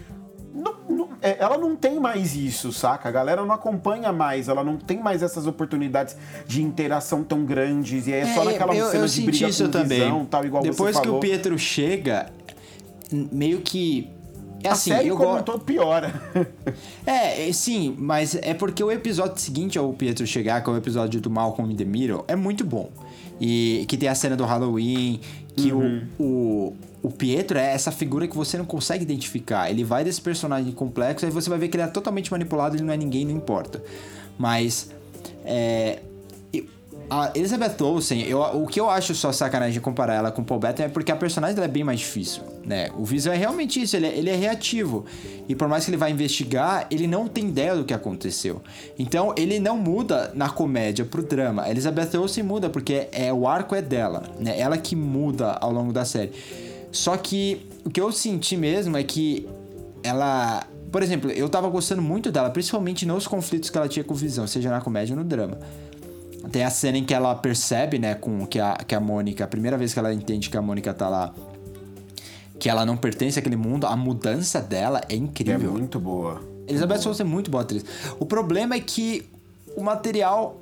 não, 0.54 0.74
ela 1.40 1.58
não 1.58 1.76
tem 1.76 2.00
mais 2.00 2.36
isso, 2.36 2.72
saca? 2.72 3.10
A 3.10 3.12
galera 3.12 3.44
não 3.44 3.54
acompanha 3.54 4.12
mais, 4.12 4.48
ela 4.48 4.64
não 4.64 4.78
tem 4.78 5.00
mais 5.00 5.24
essas 5.24 5.48
oportunidades 5.48 6.16
de 6.46 6.62
interação 6.62 7.24
tão 7.24 7.46
grandes. 7.46 8.08
E 8.08 8.14
é, 8.14 8.20
é 8.20 8.34
só 8.34 8.44
naquela 8.44 8.76
eu, 8.76 8.90
cena 8.90 9.04
eu 9.04 9.08
de 9.08 9.22
briga 9.22 9.48
isso 9.48 9.66
com 9.66 9.72
também. 9.72 10.00
visão, 10.02 10.26
tal, 10.26 10.46
igual 10.46 10.64
Depois 10.64 10.98
que 10.98 11.04
falou. 11.04 11.18
o 11.18 11.22
Pietro 11.22 11.58
chega, 11.58 12.28
meio 13.12 13.62
que. 13.62 14.15
É 14.66 14.72
assim, 14.72 14.92
a 14.92 14.96
série 14.98 15.10
eu 15.10 15.18
como 15.18 15.38
go... 15.38 15.44
todo 15.44 15.64
piora. 15.64 16.14
é, 17.06 17.52
sim, 17.52 17.96
mas 17.98 18.36
é 18.36 18.54
porque 18.54 18.84
o 18.84 18.92
episódio 18.92 19.40
seguinte 19.40 19.78
ao 19.78 19.94
Pietro 19.94 20.26
chegar, 20.26 20.64
que 20.64 20.70
é 20.70 20.74
o 20.74 20.78
episódio 20.78 21.22
do 21.22 21.30
Malcolm 21.30 21.72
in 21.72 21.76
the 21.76 21.86
Middle, 21.86 22.26
é 22.28 22.36
muito 22.36 22.64
bom. 22.64 22.90
E 23.40 23.86
que 23.88 23.98
tem 23.98 24.08
a 24.08 24.16
cena 24.16 24.36
do 24.36 24.46
Halloween, 24.46 25.20
que 25.56 25.72
uhum. 25.72 26.04
o, 26.18 26.24
o, 26.24 26.76
o 27.04 27.12
Pietro 27.12 27.58
é 27.58 27.74
essa 27.74 27.92
figura 27.92 28.28
que 28.28 28.36
você 28.36 28.58
não 28.58 28.66
consegue 28.66 29.04
identificar. 29.04 29.70
Ele 29.70 29.84
vai 29.84 30.04
desse 30.04 30.22
personagem 30.22 30.72
complexo, 30.72 31.26
aí 31.26 31.32
você 31.32 31.50
vai 31.50 31.60
ver 31.60 31.68
que 31.68 31.78
ele 31.78 31.84
é 31.84 31.88
totalmente 31.88 32.32
manipulado, 32.32 32.76
ele 32.76 32.84
não 32.84 32.94
é 32.94 32.98
ninguém, 32.98 33.26
não 33.26 33.36
importa. 33.36 33.84
Mas. 34.38 34.90
É, 35.44 36.00
a 37.10 37.32
Elizabeth 37.36 37.76
Olsen, 37.82 38.22
eu, 38.24 38.40
o 38.40 38.66
que 38.66 38.80
eu 38.80 38.90
acho 38.90 39.14
só 39.14 39.32
sacanagem 39.32 39.74
de 39.74 39.80
comparar 39.80 40.16
ela 40.16 40.32
com 40.32 40.44
Paul 40.44 40.60
Bettany 40.60 40.88
é 40.88 40.92
porque 40.92 41.12
a 41.12 41.16
personagem 41.16 41.56
dela 41.56 41.66
é 41.66 41.70
bem 41.70 41.84
mais 41.84 42.00
difícil, 42.00 42.42
né? 42.66 42.90
O 42.98 43.06
Visão 43.06 43.32
é 43.32 43.38
realmente 43.38 43.82
isso, 43.82 43.96
ele 43.96 44.08
é, 44.08 44.18
ele 44.18 44.30
é 44.30 44.36
reativo. 44.36 45.06
E 45.48 45.56
por 45.56 45.68
mais 45.68 45.86
que 45.86 45.92
ele 45.92 45.98
vá 45.98 46.10
investigar, 46.10 46.88
ele 46.90 47.08
não 47.08 47.28
tem 47.28 47.48
ideia 47.48 47.76
do 47.76 47.86
que 47.86 47.94
aconteceu. 47.94 48.62
Então, 48.98 49.34
ele 49.38 49.60
não 49.60 49.78
muda 49.78 50.32
na 50.34 50.50
comédia 50.50 51.06
pro 51.06 51.22
drama. 51.22 51.64
A 51.64 51.70
Elizabeth 51.70 52.18
Olsen 52.18 52.44
muda 52.44 52.70
porque 52.70 53.08
é, 53.12 53.32
o 53.32 53.48
arco 53.48 53.76
é 53.76 53.82
dela, 53.82 54.24
né? 54.40 54.60
Ela 54.60 54.78
que 54.78 54.96
muda 54.96 55.52
ao 55.62 55.72
longo 55.72 55.94
da 55.94 56.04
série. 56.04 56.32
Só 56.92 57.16
que 57.18 57.68
o 57.84 57.90
que 57.90 58.02
eu 58.02 58.12
senti 58.12 58.58
mesmo 58.58 58.98
é 58.98 59.04
que 59.04 59.48
ela... 60.02 60.66
Por 60.92 61.04
exemplo, 61.04 61.30
eu 61.30 61.50
tava 61.50 61.68
gostando 61.68 62.02
muito 62.02 62.32
dela, 62.32 62.50
principalmente 62.50 63.06
nos 63.06 63.28
conflitos 63.28 63.70
que 63.70 63.78
ela 63.78 63.88
tinha 63.88 64.04
com 64.04 64.14
o 64.14 64.18
Visão, 64.18 64.48
seja 64.48 64.70
na 64.70 64.80
comédia 64.80 65.14
ou 65.14 65.22
no 65.22 65.28
drama. 65.28 65.60
Tem 66.52 66.64
a 66.64 66.70
cena 66.70 66.98
em 66.98 67.04
que 67.04 67.14
ela 67.14 67.36
percebe, 67.36 68.00
né, 68.00 68.16
com 68.16 68.46
que 68.46 68.60
a, 68.60 68.76
que 68.76 68.96
a 68.96 69.00
Mônica, 69.00 69.44
a 69.44 69.48
primeira 69.48 69.78
vez 69.78 69.94
que 69.94 70.00
ela 70.00 70.14
entende 70.14 70.50
que 70.50 70.56
a 70.56 70.62
Mônica 70.62 70.94
tá 70.94 71.10
lá, 71.10 71.34
que 72.60 72.70
ela 72.70 72.86
não 72.86 72.98
pertence 72.98 73.38
àquele 73.40 73.56
mundo, 73.56 73.86
a 73.86 73.96
mudança 73.96 74.62
dela 74.62 75.02
é 75.10 75.16
incrível. 75.16 75.70
É 75.70 75.74
muito 75.74 76.00
boa. 76.00 76.42
Elizabeth 76.68 77.08
Olsen 77.08 77.26
é 77.26 77.30
muito 77.30 77.52
boa 77.52 77.64
atriz. 77.64 77.86
O 78.20 78.26
problema 78.26 78.76
é 78.76 78.80
que 78.80 79.30
o 79.76 79.84
material 79.84 80.58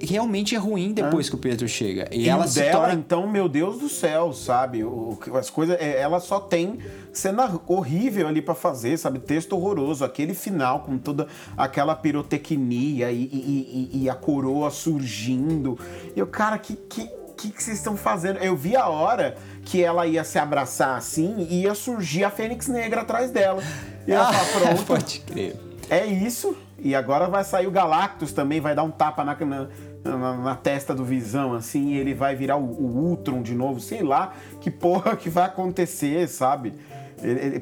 realmente 0.00 0.54
é 0.54 0.58
ruim 0.58 0.92
depois 0.92 1.26
é. 1.26 1.30
que 1.30 1.36
o 1.36 1.38
Pedro 1.38 1.68
chega. 1.68 2.08
E, 2.10 2.22
e 2.22 2.28
ela 2.28 2.46
se 2.46 2.60
dela, 2.60 2.86
torna... 2.86 2.94
então, 2.94 3.28
meu 3.28 3.48
Deus 3.48 3.78
do 3.78 3.88
céu, 3.88 4.32
sabe? 4.32 4.82
O, 4.82 5.18
as 5.34 5.50
coisas, 5.50 5.76
é, 5.80 6.00
ela 6.00 6.18
só 6.18 6.40
tem 6.40 6.78
cena 7.12 7.60
horrível 7.66 8.26
ali 8.26 8.40
para 8.40 8.54
fazer, 8.54 8.96
sabe? 8.98 9.18
Texto 9.18 9.54
horroroso, 9.54 10.04
aquele 10.04 10.34
final 10.34 10.80
com 10.80 10.98
toda 10.98 11.26
aquela 11.56 11.94
pirotecnia 11.94 13.10
e, 13.12 13.22
e, 13.22 13.90
e, 13.92 14.02
e 14.02 14.10
a 14.10 14.14
coroa 14.14 14.70
surgindo. 14.70 15.78
E 16.16 16.22
o 16.22 16.26
cara, 16.26 16.58
que 16.58 16.74
que 16.74 17.08
que, 17.34 17.50
que 17.50 17.62
vocês 17.62 17.78
estão 17.78 17.96
fazendo? 17.96 18.38
Eu 18.38 18.56
vi 18.56 18.76
a 18.76 18.88
hora 18.88 19.36
que 19.64 19.82
ela 19.82 20.06
ia 20.06 20.24
se 20.24 20.38
abraçar 20.38 20.96
assim 20.96 21.46
e 21.50 21.62
ia 21.62 21.74
surgir 21.74 22.24
a 22.24 22.30
Fênix 22.30 22.68
Negra 22.68 23.02
atrás 23.02 23.30
dela. 23.30 23.62
E 24.06 24.12
ela 24.12 24.28
ah, 24.28 24.32
fala, 24.32 24.66
pronto. 24.66 24.84
Pode 24.86 25.20
crer. 25.20 25.56
É 25.88 26.06
isso. 26.06 26.56
E 26.78 26.94
agora 26.94 27.28
vai 27.28 27.44
sair 27.44 27.66
o 27.66 27.70
Galactus 27.70 28.32
também, 28.32 28.60
vai 28.60 28.74
dar 28.74 28.82
um 28.82 28.90
tapa 28.90 29.24
na, 29.24 29.34
na, 29.34 29.68
na, 30.04 30.36
na 30.36 30.54
testa 30.54 30.94
do 30.94 31.04
Visão, 31.04 31.54
assim, 31.54 31.92
e 31.92 31.96
ele 31.96 32.12
vai 32.12 32.36
virar 32.36 32.56
o, 32.56 32.64
o, 32.64 33.08
Ultron 33.08 33.40
de 33.40 33.54
novo, 33.54 33.80
sei 33.80 34.02
lá 34.02 34.34
que 34.60 34.70
porra 34.70 35.16
que 35.16 35.30
vai 35.30 35.44
acontecer, 35.44 36.28
sabe? 36.28 36.74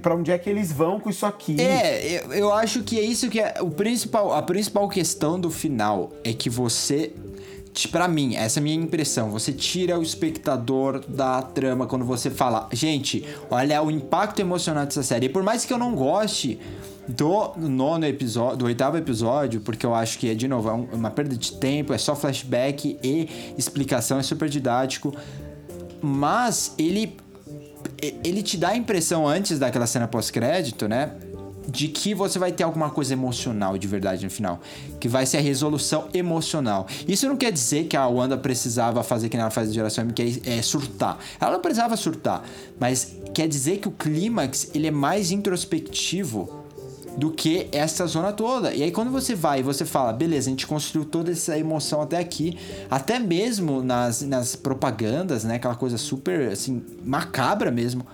Para 0.01 0.17
onde 0.17 0.33
é 0.33 0.39
que 0.39 0.51
eles 0.51 0.73
vão 0.73 0.99
com 0.99 1.09
isso 1.09 1.25
aqui? 1.25 1.61
É, 1.61 2.25
eu, 2.25 2.33
eu 2.33 2.53
acho 2.53 2.83
que 2.83 2.99
é 2.99 3.03
isso 3.03 3.29
que 3.29 3.39
é 3.39 3.55
o 3.61 3.71
principal, 3.71 4.33
a 4.33 4.43
principal 4.43 4.89
questão 4.89 5.39
do 5.39 5.51
final 5.51 6.11
é 6.25 6.33
que 6.33 6.51
você 6.51 7.13
para 7.91 8.07
mim, 8.07 8.37
essa 8.37 8.59
é 8.59 8.61
a 8.61 8.63
minha 8.63 8.77
impressão. 8.77 9.31
Você 9.31 9.53
tira 9.53 9.99
o 9.99 10.03
espectador 10.03 11.01
da 11.09 11.41
trama 11.41 11.87
quando 11.87 12.05
você 12.05 12.31
fala, 12.31 12.69
gente, 12.73 13.25
olha 13.51 13.83
o 13.83 13.91
impacto 13.91 14.41
emocional 14.41 14.85
dessa 14.85 15.03
série. 15.03 15.27
E 15.27 15.29
por 15.29 15.43
mais 15.43 15.65
que 15.65 15.73
eu 15.73 15.79
não 15.79 15.95
goste 15.95 16.59
do 17.09 17.53
nono 17.57 18.07
episódio, 18.07 18.59
do 18.59 18.65
oitavo 18.67 18.97
episódio, 18.97 19.61
porque 19.61 19.85
eu 19.85 19.95
acho 19.95 20.19
que 20.19 20.31
é 20.31 20.35
de 20.35 20.47
novo 20.47 20.69
é 20.69 20.73
uma 20.73 21.11
perda 21.11 21.37
de 21.37 21.53
tempo, 21.53 21.93
é 21.93 21.99
só 21.99 22.15
flashback 22.15 22.99
e 23.03 23.55
explicação, 23.59 24.19
é 24.19 24.23
super 24.23 24.49
didático. 24.49 25.15
Mas 26.01 26.75
ele 26.79 27.17
ele 28.25 28.43
te 28.43 28.57
dá 28.57 28.71
a 28.71 28.77
impressão 28.77 29.27
antes 29.27 29.59
daquela 29.59 29.87
cena 29.87 30.09
pós-crédito, 30.09 30.89
né? 30.89 31.13
De 31.69 31.89
que 31.89 32.15
você 32.15 32.39
vai 32.39 32.53
ter 32.53 32.65
alguma 32.65 32.91
coisa 32.91 33.13
emocional 33.13 33.79
de 33.79 33.87
verdade 33.87 34.25
no 34.25 34.31
final. 34.31 34.61
Que 34.99 35.09
vai 35.09 35.27
ser 35.27 35.39
a 35.39 35.41
resolução 35.41 36.09
emocional. 36.13 36.87
Isso 37.07 37.27
não 37.29 37.37
quer 37.37 37.53
dizer 37.53 37.85
que 37.85 37.97
a 37.97 38.07
Wanda 38.07 38.37
precisava 38.37 39.03
fazer 39.03 39.29
que 39.29 39.37
ela 39.37 39.51
faz 39.51 39.69
a 39.69 39.73
geração 39.73 40.05
M, 40.05 40.13
que 40.13 40.43
é, 40.45 40.59
é 40.59 40.63
surtar. 40.63 41.19
Ela 41.41 41.53
não 41.53 41.61
precisava 41.61 41.97
surtar. 41.97 42.45
Mas 42.79 43.17
quer 43.33 43.49
dizer 43.49 43.79
que 43.79 43.89
o 43.89 43.93
clímax 43.93 44.71
ele 44.75 44.89
é 44.89 44.91
mais 44.91 45.31
introspectivo 45.31 46.63
do 47.17 47.31
que 47.31 47.69
essa 47.73 48.07
zona 48.07 48.33
toda. 48.33 48.75
E 48.75 48.83
aí 48.83 48.91
quando 48.91 49.11
você 49.11 49.35
vai 49.35 49.61
e 49.61 49.63
você 49.63 49.85
fala, 49.85 50.13
beleza, 50.13 50.49
a 50.49 50.51
gente 50.51 50.67
construiu 50.67 51.05
toda 51.05 51.31
essa 51.31 51.59
emoção 51.59 52.01
até 52.01 52.19
aqui, 52.19 52.59
até 52.91 53.19
mesmo 53.19 53.83
nas, 53.83 54.23
nas 54.23 54.57
propagandas, 54.57 55.45
né, 55.45 55.57
aquela 55.57 55.75
coisa 55.75 55.99
super 55.99 56.51
assim 56.51 56.83
macabra 57.05 57.71
mesmo. 57.71 58.07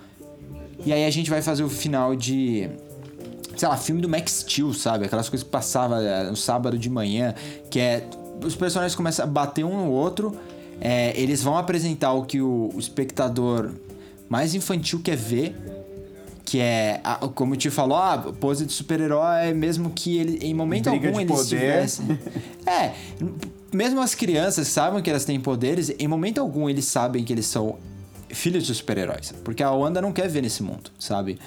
E 0.85 0.93
aí 0.93 1.05
a 1.05 1.09
gente 1.09 1.29
vai 1.29 1.41
fazer 1.41 1.63
o 1.63 1.69
final 1.69 2.15
de 2.15 2.69
sei 3.59 3.67
lá, 3.67 3.75
filme 3.75 4.01
do 4.01 4.07
Max 4.07 4.45
Steel, 4.47 4.73
sabe? 4.73 5.05
Aquelas 5.05 5.27
coisas 5.27 5.43
que 5.43 5.51
passava 5.51 6.01
eh, 6.01 6.29
no 6.29 6.35
sábado 6.37 6.77
de 6.77 6.89
manhã, 6.89 7.35
que 7.69 7.77
é 7.77 8.07
os 8.41 8.55
personagens 8.55 8.95
começam 8.95 9.25
a 9.25 9.27
bater 9.27 9.65
um 9.65 9.85
no 9.85 9.91
outro. 9.91 10.33
É, 10.79 11.11
eles 11.19 11.43
vão 11.43 11.57
apresentar 11.57 12.13
o 12.13 12.23
que 12.23 12.39
o, 12.39 12.69
o 12.73 12.79
espectador 12.79 13.71
mais 14.29 14.55
infantil 14.55 15.01
quer 15.03 15.17
ver 15.17 15.53
que 16.45 16.59
é, 16.59 16.99
como 17.35 17.53
o 17.53 17.57
tio 17.57 17.71
falou, 17.71 17.97
a 17.97 18.17
pose 18.17 18.65
de 18.65 18.73
super-herói, 18.73 19.53
mesmo 19.53 19.91
que 19.91 20.17
ele, 20.17 20.39
em 20.41 20.51
momento 20.51 20.89
Briga 20.89 21.09
algum 21.09 21.19
eles 21.19 21.47
tivessem. 21.47 22.17
é, 22.65 22.93
mesmo 23.71 24.01
as 24.01 24.15
crianças 24.15 24.67
sabem 24.67 24.99
que 25.03 25.11
elas 25.11 25.25
têm 25.25 25.39
poderes, 25.39 25.93
em 25.99 26.07
momento 26.07 26.39
algum 26.39 26.67
eles 26.67 26.85
sabem 26.85 27.23
que 27.23 27.31
eles 27.31 27.45
são 27.45 27.77
filhos 28.29 28.65
de 28.65 28.73
super-heróis. 28.73 29.31
Porque 29.43 29.61
a 29.61 29.69
Wanda 29.69 30.01
não 30.01 30.11
quer 30.11 30.27
ver 30.27 30.41
nesse 30.41 30.63
mundo, 30.63 30.89
sabe? 30.97 31.37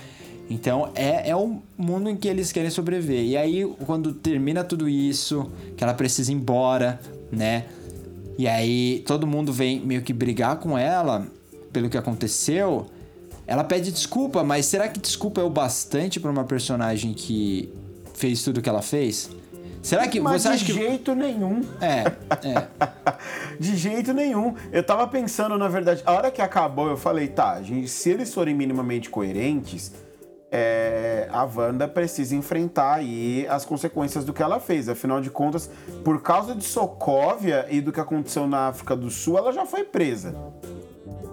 Então 0.51 0.91
é, 0.95 1.31
é 1.31 1.37
o 1.37 1.63
mundo 1.77 2.11
em 2.11 2.17
que 2.17 2.29
eles 2.29 2.53
querem 2.53 2.71
sobreviver. 2.71 3.25
E 3.25 3.37
aí, 3.37 3.65
quando 3.87 4.13
termina 4.13 4.63
tudo 4.63 4.89
isso, 4.89 5.51
que 5.77 5.83
ela 5.83 5.95
precisa 5.95 6.31
ir 6.31 6.35
embora, 6.35 7.01
né? 7.31 7.67
E 8.39 8.49
aí 8.49 9.03
todo 9.07 9.27
mundo 9.27 9.53
vem 9.53 9.81
meio 9.81 10.03
que 10.03 10.13
brigar 10.13 10.57
com 10.57 10.77
ela 10.77 11.27
pelo 11.73 11.89
que 11.89 11.97
aconteceu. 11.97 12.87
Ela 13.47 13.65
pede 13.65 13.91
desculpa, 13.91 14.45
mas 14.45 14.67
será 14.67 14.89
que 14.89 15.01
desculpa 15.01 15.41
é 15.41 15.45
o 15.45 15.51
bastante 15.51 16.21
para 16.21 16.31
uma 16.31 16.45
personagem 16.45 17.13
que 17.13 17.73
fez 18.15 18.43
tudo 18.43 18.59
o 18.59 18.63
que 18.63 18.69
ela 18.69 18.83
fez? 18.83 19.31
Será 19.83 20.07
que 20.07 20.21
Mas 20.21 20.43
você 20.43 20.49
de 20.49 20.55
acha 20.55 20.65
que 20.65 20.73
jeito 20.73 21.13
nenhum. 21.15 21.61
É, 21.81 22.05
é. 22.49 22.69
de 23.59 23.77
jeito 23.77 24.13
nenhum. 24.15 24.55
Eu 24.71 24.83
tava 24.83 25.09
pensando, 25.09 25.59
na 25.59 25.67
verdade, 25.67 26.03
a 26.07 26.13
hora 26.13 26.31
que 26.31 26.41
acabou, 26.41 26.89
eu 26.89 26.97
falei, 26.97 27.27
tá, 27.27 27.61
gente, 27.61 27.89
se 27.89 28.11
eles 28.11 28.33
forem 28.33 28.55
minimamente 28.55 29.11
coerentes, 29.11 29.93
é, 30.53 31.29
a 31.33 31.45
Wanda 31.45 31.89
precisa 31.89 32.37
enfrentar 32.37 32.97
aí 32.97 33.47
as 33.49 33.65
consequências 33.65 34.23
do 34.23 34.35
que 34.35 34.43
ela 34.43 34.61
fez. 34.61 34.87
Afinal 34.87 35.19
de 35.21 35.31
contas, 35.31 35.71
por 36.05 36.21
causa 36.21 36.55
de 36.55 36.63
Sokovia 36.63 37.67
e 37.71 37.81
do 37.81 37.91
que 37.91 37.99
aconteceu 37.99 38.47
na 38.47 38.69
África 38.69 38.95
do 38.95 39.11
Sul, 39.11 39.39
ela 39.39 39.51
já 39.51 39.65
foi 39.65 39.83
presa 39.83 40.37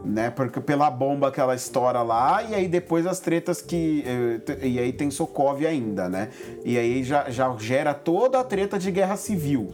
né? 0.03 0.29
Porque 0.29 0.59
pela 0.59 0.89
bomba 0.89 1.31
que 1.31 1.39
ela 1.39 1.53
estoura 1.53 2.01
lá, 2.01 2.43
e 2.43 2.55
aí 2.55 2.67
depois 2.67 3.05
as 3.05 3.19
tretas 3.19 3.61
que. 3.61 4.03
Eh, 4.05 4.67
e 4.67 4.79
aí 4.79 4.93
tem 4.93 5.11
Sokovia 5.11 5.69
ainda, 5.69 6.09
né? 6.09 6.29
E 6.63 6.77
aí 6.77 7.03
já, 7.03 7.29
já 7.29 7.53
gera 7.57 7.93
toda 7.93 8.39
a 8.39 8.43
treta 8.43 8.79
de 8.79 8.91
guerra 8.91 9.15
civil. 9.15 9.73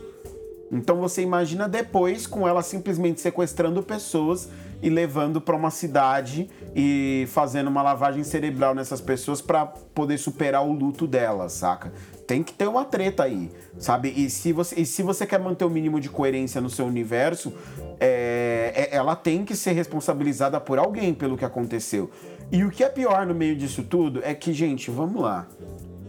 Então 0.72 0.98
você 0.98 1.22
imagina 1.22 1.70
depois 1.70 2.26
com 2.26 2.48
ela 2.48 2.62
simplesmente 2.62 3.22
sequestrando 3.22 3.82
pessoas 3.84 4.50
e 4.82 4.90
levando 4.90 5.40
para 5.40 5.56
uma 5.56 5.70
cidade 5.70 6.50
e 6.76 7.26
fazendo 7.30 7.68
uma 7.68 7.82
lavagem 7.82 8.22
cerebral 8.26 8.76
nessas 8.76 9.00
pessoas 9.00 9.42
para 9.42 9.66
poder 9.66 10.18
superar 10.18 10.66
o 10.68 10.74
luto 10.74 11.08
dela, 11.08 11.48
saca? 11.48 11.94
Tem 12.28 12.44
que 12.44 12.52
ter 12.52 12.68
uma 12.68 12.84
treta 12.84 13.24
aí, 13.24 13.50
sabe? 13.80 14.14
E 14.14 14.30
se 14.30 14.52
você, 14.52 14.82
e 14.82 14.86
se 14.86 15.02
você 15.02 15.26
quer 15.26 15.40
manter 15.40 15.64
o 15.64 15.70
mínimo 15.70 16.02
de 16.02 16.10
coerência 16.10 16.60
no 16.60 16.70
seu 16.70 16.86
universo, 16.86 17.54
é, 17.98 18.74
é, 18.76 18.96
ela 18.96 19.16
tem 19.16 19.46
que 19.46 19.56
ser 19.56 19.72
responsabilizada 19.72 20.60
por 20.60 20.78
alguém 20.78 21.14
pelo 21.14 21.38
que 21.38 21.46
aconteceu. 21.46 22.12
E 22.52 22.64
o 22.66 22.70
que 22.70 22.84
é 22.84 22.90
pior 22.90 23.26
no 23.26 23.34
meio 23.34 23.56
disso 23.56 23.82
tudo 23.82 24.20
é 24.22 24.34
que, 24.34 24.52
gente, 24.52 24.92
vamos 24.92 25.22
lá. 25.22 25.48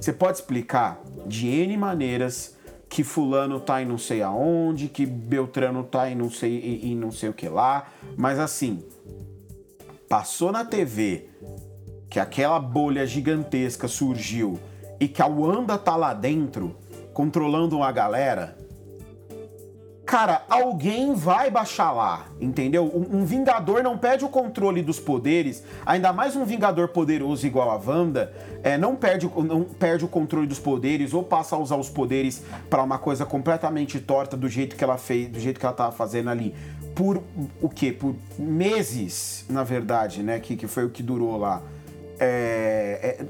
Você 0.00 0.12
pode 0.12 0.38
explicar 0.38 1.00
de 1.26 1.46
N 1.46 1.76
maneiras 1.76 2.56
que 2.88 3.04
fulano 3.04 3.60
tá 3.60 3.82
em 3.82 3.84
não 3.84 3.98
sei 3.98 4.22
aonde, 4.22 4.88
que 4.88 5.06
Beltrano 5.06 5.84
tá 5.84 6.10
em 6.10 6.14
não 6.14 6.30
sei 6.30 6.80
em 6.82 6.96
não 6.96 7.10
sei 7.10 7.28
o 7.28 7.32
que 7.32 7.48
lá, 7.48 7.86
mas 8.16 8.38
assim, 8.38 8.82
passou 10.08 10.52
na 10.52 10.64
TV 10.64 11.28
que 12.08 12.20
aquela 12.20 12.58
bolha 12.58 13.06
gigantesca 13.06 13.88
surgiu 13.88 14.58
e 14.98 15.08
que 15.08 15.20
a 15.20 15.26
Wanda 15.26 15.76
tá 15.76 15.96
lá 15.96 16.14
dentro, 16.14 16.76
controlando 17.12 17.76
uma 17.76 17.92
galera, 17.92 18.56
cara, 20.06 20.42
alguém 20.48 21.14
vai 21.14 21.50
baixar 21.50 21.90
lá, 21.90 22.26
entendeu? 22.40 22.84
Um, 22.84 23.18
um, 23.18 23.24
Vingador 23.24 23.82
não 23.82 23.98
perde 23.98 24.24
o 24.24 24.28
controle 24.28 24.80
dos 24.80 25.00
poderes, 25.00 25.64
ainda 25.84 26.12
mais 26.12 26.36
um 26.36 26.44
Vingador 26.44 26.88
poderoso 26.88 27.44
igual 27.44 27.70
a 27.70 27.76
Wanda, 27.76 28.32
é, 28.62 28.78
não, 28.78 28.94
perde, 28.94 29.28
não 29.36 29.64
perde 29.64 30.04
o 30.04 30.08
controle 30.08 30.46
dos 30.46 30.60
poderes 30.60 31.12
ou 31.12 31.24
passa 31.24 31.56
a 31.56 31.58
usar 31.58 31.76
os 31.76 31.90
poderes 31.90 32.42
para 32.70 32.82
uma 32.82 32.98
coisa 32.98 33.26
completamente 33.26 33.98
torta 34.00 34.36
do 34.36 34.48
jeito 34.48 34.76
que 34.76 34.84
ela 34.84 34.96
fez, 34.96 35.28
do 35.28 35.40
jeito 35.40 35.58
que 35.58 35.66
ela 35.66 35.74
tava 35.74 35.92
fazendo 35.92 36.30
ali. 36.30 36.54
Por 36.96 37.22
o 37.62 37.68
quê? 37.68 37.92
Por 37.92 38.16
meses, 38.38 39.44
na 39.48 39.62
verdade, 39.62 40.22
né? 40.22 40.40
Que, 40.40 40.56
que 40.56 40.66
foi 40.66 40.84
o 40.84 40.90
que 40.90 41.02
durou 41.02 41.36
lá. 41.36 41.62
É, 42.18 43.18
é, 43.20 43.26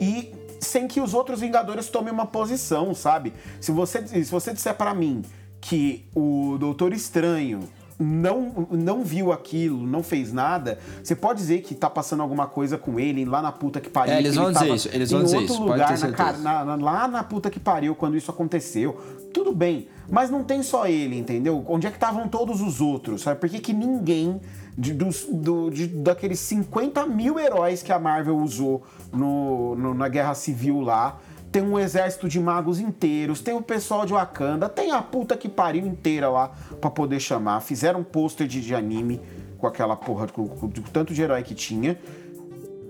e 0.00 0.34
sem 0.58 0.88
que 0.88 1.00
os 1.00 1.14
outros 1.14 1.40
Vingadores 1.40 1.88
tomem 1.88 2.12
uma 2.12 2.26
posição, 2.26 2.94
sabe? 2.94 3.32
Se 3.60 3.70
você, 3.70 4.06
se 4.06 4.24
você 4.24 4.52
disser 4.52 4.74
para 4.74 4.92
mim 4.94 5.22
que 5.60 6.06
o 6.14 6.56
Doutor 6.58 6.92
Estranho 6.94 7.68
não, 8.00 8.66
não 8.70 9.04
viu 9.04 9.30
aquilo, 9.30 9.86
não 9.86 10.02
fez 10.02 10.32
nada, 10.32 10.78
você 11.02 11.14
pode 11.14 11.38
dizer 11.38 11.60
que 11.60 11.74
tá 11.74 11.90
passando 11.90 12.22
alguma 12.22 12.46
coisa 12.46 12.78
com 12.78 12.98
ele 12.98 13.24
lá 13.24 13.42
na 13.42 13.52
puta 13.52 13.80
que 13.80 13.90
pariu. 13.90 14.14
É, 14.14 14.18
eles 14.18 14.34
vão 14.34 14.50
dizer 14.50 14.74
isso, 14.74 14.88
eles 14.92 15.10
vão 15.10 15.22
dizer 15.22 15.42
isso. 15.42 15.62
lugar, 15.62 16.38
na, 16.38 16.64
na, 16.64 16.74
lá 16.76 17.06
na 17.06 17.22
puta 17.22 17.50
que 17.50 17.60
pariu, 17.60 17.94
quando 17.94 18.16
isso 18.16 18.30
aconteceu. 18.30 18.98
Tudo 19.32 19.52
bem, 19.52 19.86
mas 20.10 20.30
não 20.30 20.42
tem 20.42 20.62
só 20.62 20.86
ele, 20.86 21.16
entendeu? 21.16 21.64
Onde 21.68 21.86
é 21.86 21.90
que 21.90 21.96
estavam 21.96 22.26
todos 22.26 22.60
os 22.60 22.80
outros? 22.80 23.22
Sabe? 23.22 23.38
Por 23.38 23.48
que, 23.48 23.60
que 23.60 23.72
ninguém 23.72 24.40
de, 24.76 24.94
dos, 24.94 25.26
do, 25.30 25.70
de, 25.70 25.86
daqueles 25.86 26.40
50 26.40 27.06
mil 27.06 27.38
heróis 27.38 27.82
que 27.82 27.92
a 27.92 27.98
Marvel 27.98 28.38
usou 28.38 28.82
no, 29.12 29.76
no, 29.76 29.94
na 29.94 30.08
Guerra 30.08 30.34
Civil 30.34 30.80
lá. 30.80 31.18
Tem 31.50 31.62
um 31.62 31.78
exército 31.78 32.28
de 32.28 32.38
magos 32.38 32.78
inteiros, 32.78 33.40
tem 33.40 33.54
o 33.54 33.62
pessoal 33.62 34.06
de 34.06 34.12
Wakanda, 34.12 34.68
tem 34.68 34.92
a 34.92 35.02
puta 35.02 35.36
que 35.36 35.48
pariu 35.48 35.86
inteira 35.86 36.28
lá 36.28 36.52
para 36.80 36.90
poder 36.90 37.18
chamar. 37.18 37.60
Fizeram 37.60 38.00
um 38.00 38.04
pôster 38.04 38.46
de, 38.46 38.60
de, 38.60 38.74
anime 38.74 39.20
com 39.58 39.66
aquela 39.66 39.96
porra, 39.96 40.28
com, 40.28 40.46
com, 40.46 40.70
com 40.70 40.82
tanto 40.92 41.12
de 41.12 41.22
herói 41.22 41.42
que 41.42 41.54
tinha. 41.54 41.98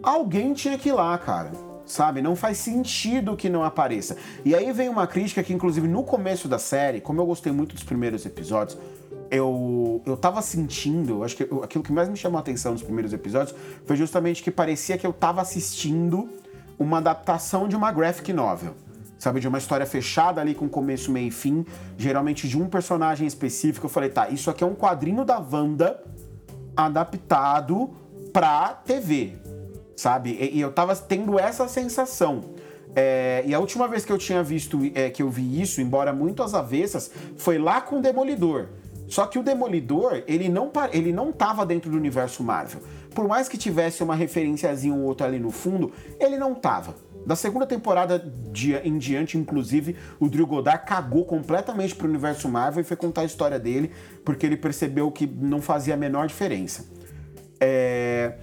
Alguém 0.02 0.52
tinha 0.52 0.76
que 0.76 0.90
ir 0.90 0.92
lá, 0.92 1.16
cara 1.16 1.52
sabe? 1.90 2.22
Não 2.22 2.36
faz 2.36 2.58
sentido 2.58 3.36
que 3.36 3.48
não 3.48 3.64
apareça. 3.64 4.16
E 4.44 4.54
aí 4.54 4.72
vem 4.72 4.88
uma 4.88 5.06
crítica 5.06 5.42
que, 5.42 5.52
inclusive, 5.52 5.88
no 5.88 6.04
começo 6.04 6.48
da 6.48 6.58
série, 6.58 7.00
como 7.00 7.20
eu 7.20 7.26
gostei 7.26 7.52
muito 7.52 7.74
dos 7.74 7.82
primeiros 7.82 8.24
episódios, 8.24 8.78
eu, 9.30 10.02
eu 10.06 10.16
tava 10.16 10.42
sentindo, 10.42 11.22
acho 11.22 11.36
que 11.36 11.42
aquilo 11.62 11.84
que 11.84 11.92
mais 11.92 12.08
me 12.08 12.16
chamou 12.16 12.38
a 12.38 12.40
atenção 12.40 12.72
nos 12.72 12.82
primeiros 12.82 13.12
episódios 13.12 13.56
foi 13.84 13.96
justamente 13.96 14.42
que 14.42 14.50
parecia 14.50 14.98
que 14.98 15.06
eu 15.06 15.12
tava 15.12 15.40
assistindo 15.40 16.28
uma 16.80 16.96
adaptação 16.96 17.68
de 17.68 17.76
uma 17.76 17.92
graphic 17.92 18.32
novel. 18.32 18.74
Sabe, 19.18 19.38
de 19.38 19.46
uma 19.46 19.58
história 19.58 19.84
fechada 19.84 20.40
ali 20.40 20.54
com 20.54 20.66
começo, 20.66 21.12
meio 21.12 21.28
e 21.28 21.30
fim, 21.30 21.66
geralmente 21.98 22.48
de 22.48 22.56
um 22.56 22.66
personagem 22.66 23.26
específico. 23.26 23.84
Eu 23.84 23.90
falei, 23.90 24.08
tá, 24.08 24.30
isso 24.30 24.48
aqui 24.48 24.64
é 24.64 24.66
um 24.66 24.74
quadrinho 24.74 25.26
da 25.26 25.38
Wanda 25.38 26.02
adaptado 26.74 27.90
pra 28.32 28.68
TV, 28.68 29.34
sabe? 29.94 30.38
E, 30.40 30.56
e 30.56 30.60
eu 30.62 30.72
tava 30.72 30.96
tendo 30.96 31.38
essa 31.38 31.68
sensação. 31.68 32.40
É, 32.96 33.44
e 33.46 33.54
a 33.54 33.60
última 33.60 33.86
vez 33.86 34.06
que 34.06 34.10
eu 34.10 34.16
tinha 34.16 34.42
visto, 34.42 34.80
é, 34.94 35.10
que 35.10 35.22
eu 35.22 35.28
vi 35.28 35.60
isso, 35.60 35.82
embora 35.82 36.14
muito 36.14 36.42
às 36.42 36.54
avessas, 36.54 37.10
foi 37.36 37.58
lá 37.58 37.82
com 37.82 37.98
o 37.98 38.00
Demolidor. 38.00 38.68
Só 39.06 39.26
que 39.26 39.38
o 39.38 39.42
Demolidor, 39.42 40.22
ele 40.26 40.48
não, 40.48 40.72
ele 40.92 41.12
não 41.12 41.30
tava 41.30 41.66
dentro 41.66 41.90
do 41.90 41.96
universo 41.96 42.42
Marvel. 42.42 42.80
Por 43.14 43.26
mais 43.26 43.48
que 43.48 43.58
tivesse 43.58 44.02
uma 44.02 44.14
referenciazinha 44.14 44.94
ou 44.94 45.02
outra 45.02 45.26
ali 45.26 45.38
no 45.38 45.50
fundo, 45.50 45.92
ele 46.18 46.36
não 46.36 46.54
tava. 46.54 46.94
Da 47.26 47.36
segunda 47.36 47.66
temporada 47.66 48.32
em 48.82 48.98
diante, 48.98 49.36
inclusive, 49.36 49.96
o 50.18 50.28
Drew 50.28 50.46
Goddard 50.46 50.84
cagou 50.86 51.24
completamente 51.24 51.94
pro 51.94 52.08
universo 52.08 52.48
Marvel 52.48 52.80
e 52.80 52.84
foi 52.84 52.96
contar 52.96 53.22
a 53.22 53.24
história 53.24 53.58
dele, 53.58 53.90
porque 54.24 54.46
ele 54.46 54.56
percebeu 54.56 55.10
que 55.10 55.26
não 55.26 55.60
fazia 55.60 55.94
a 55.94 55.96
menor 55.96 56.26
diferença. 56.26 56.86
É... 57.60 58.34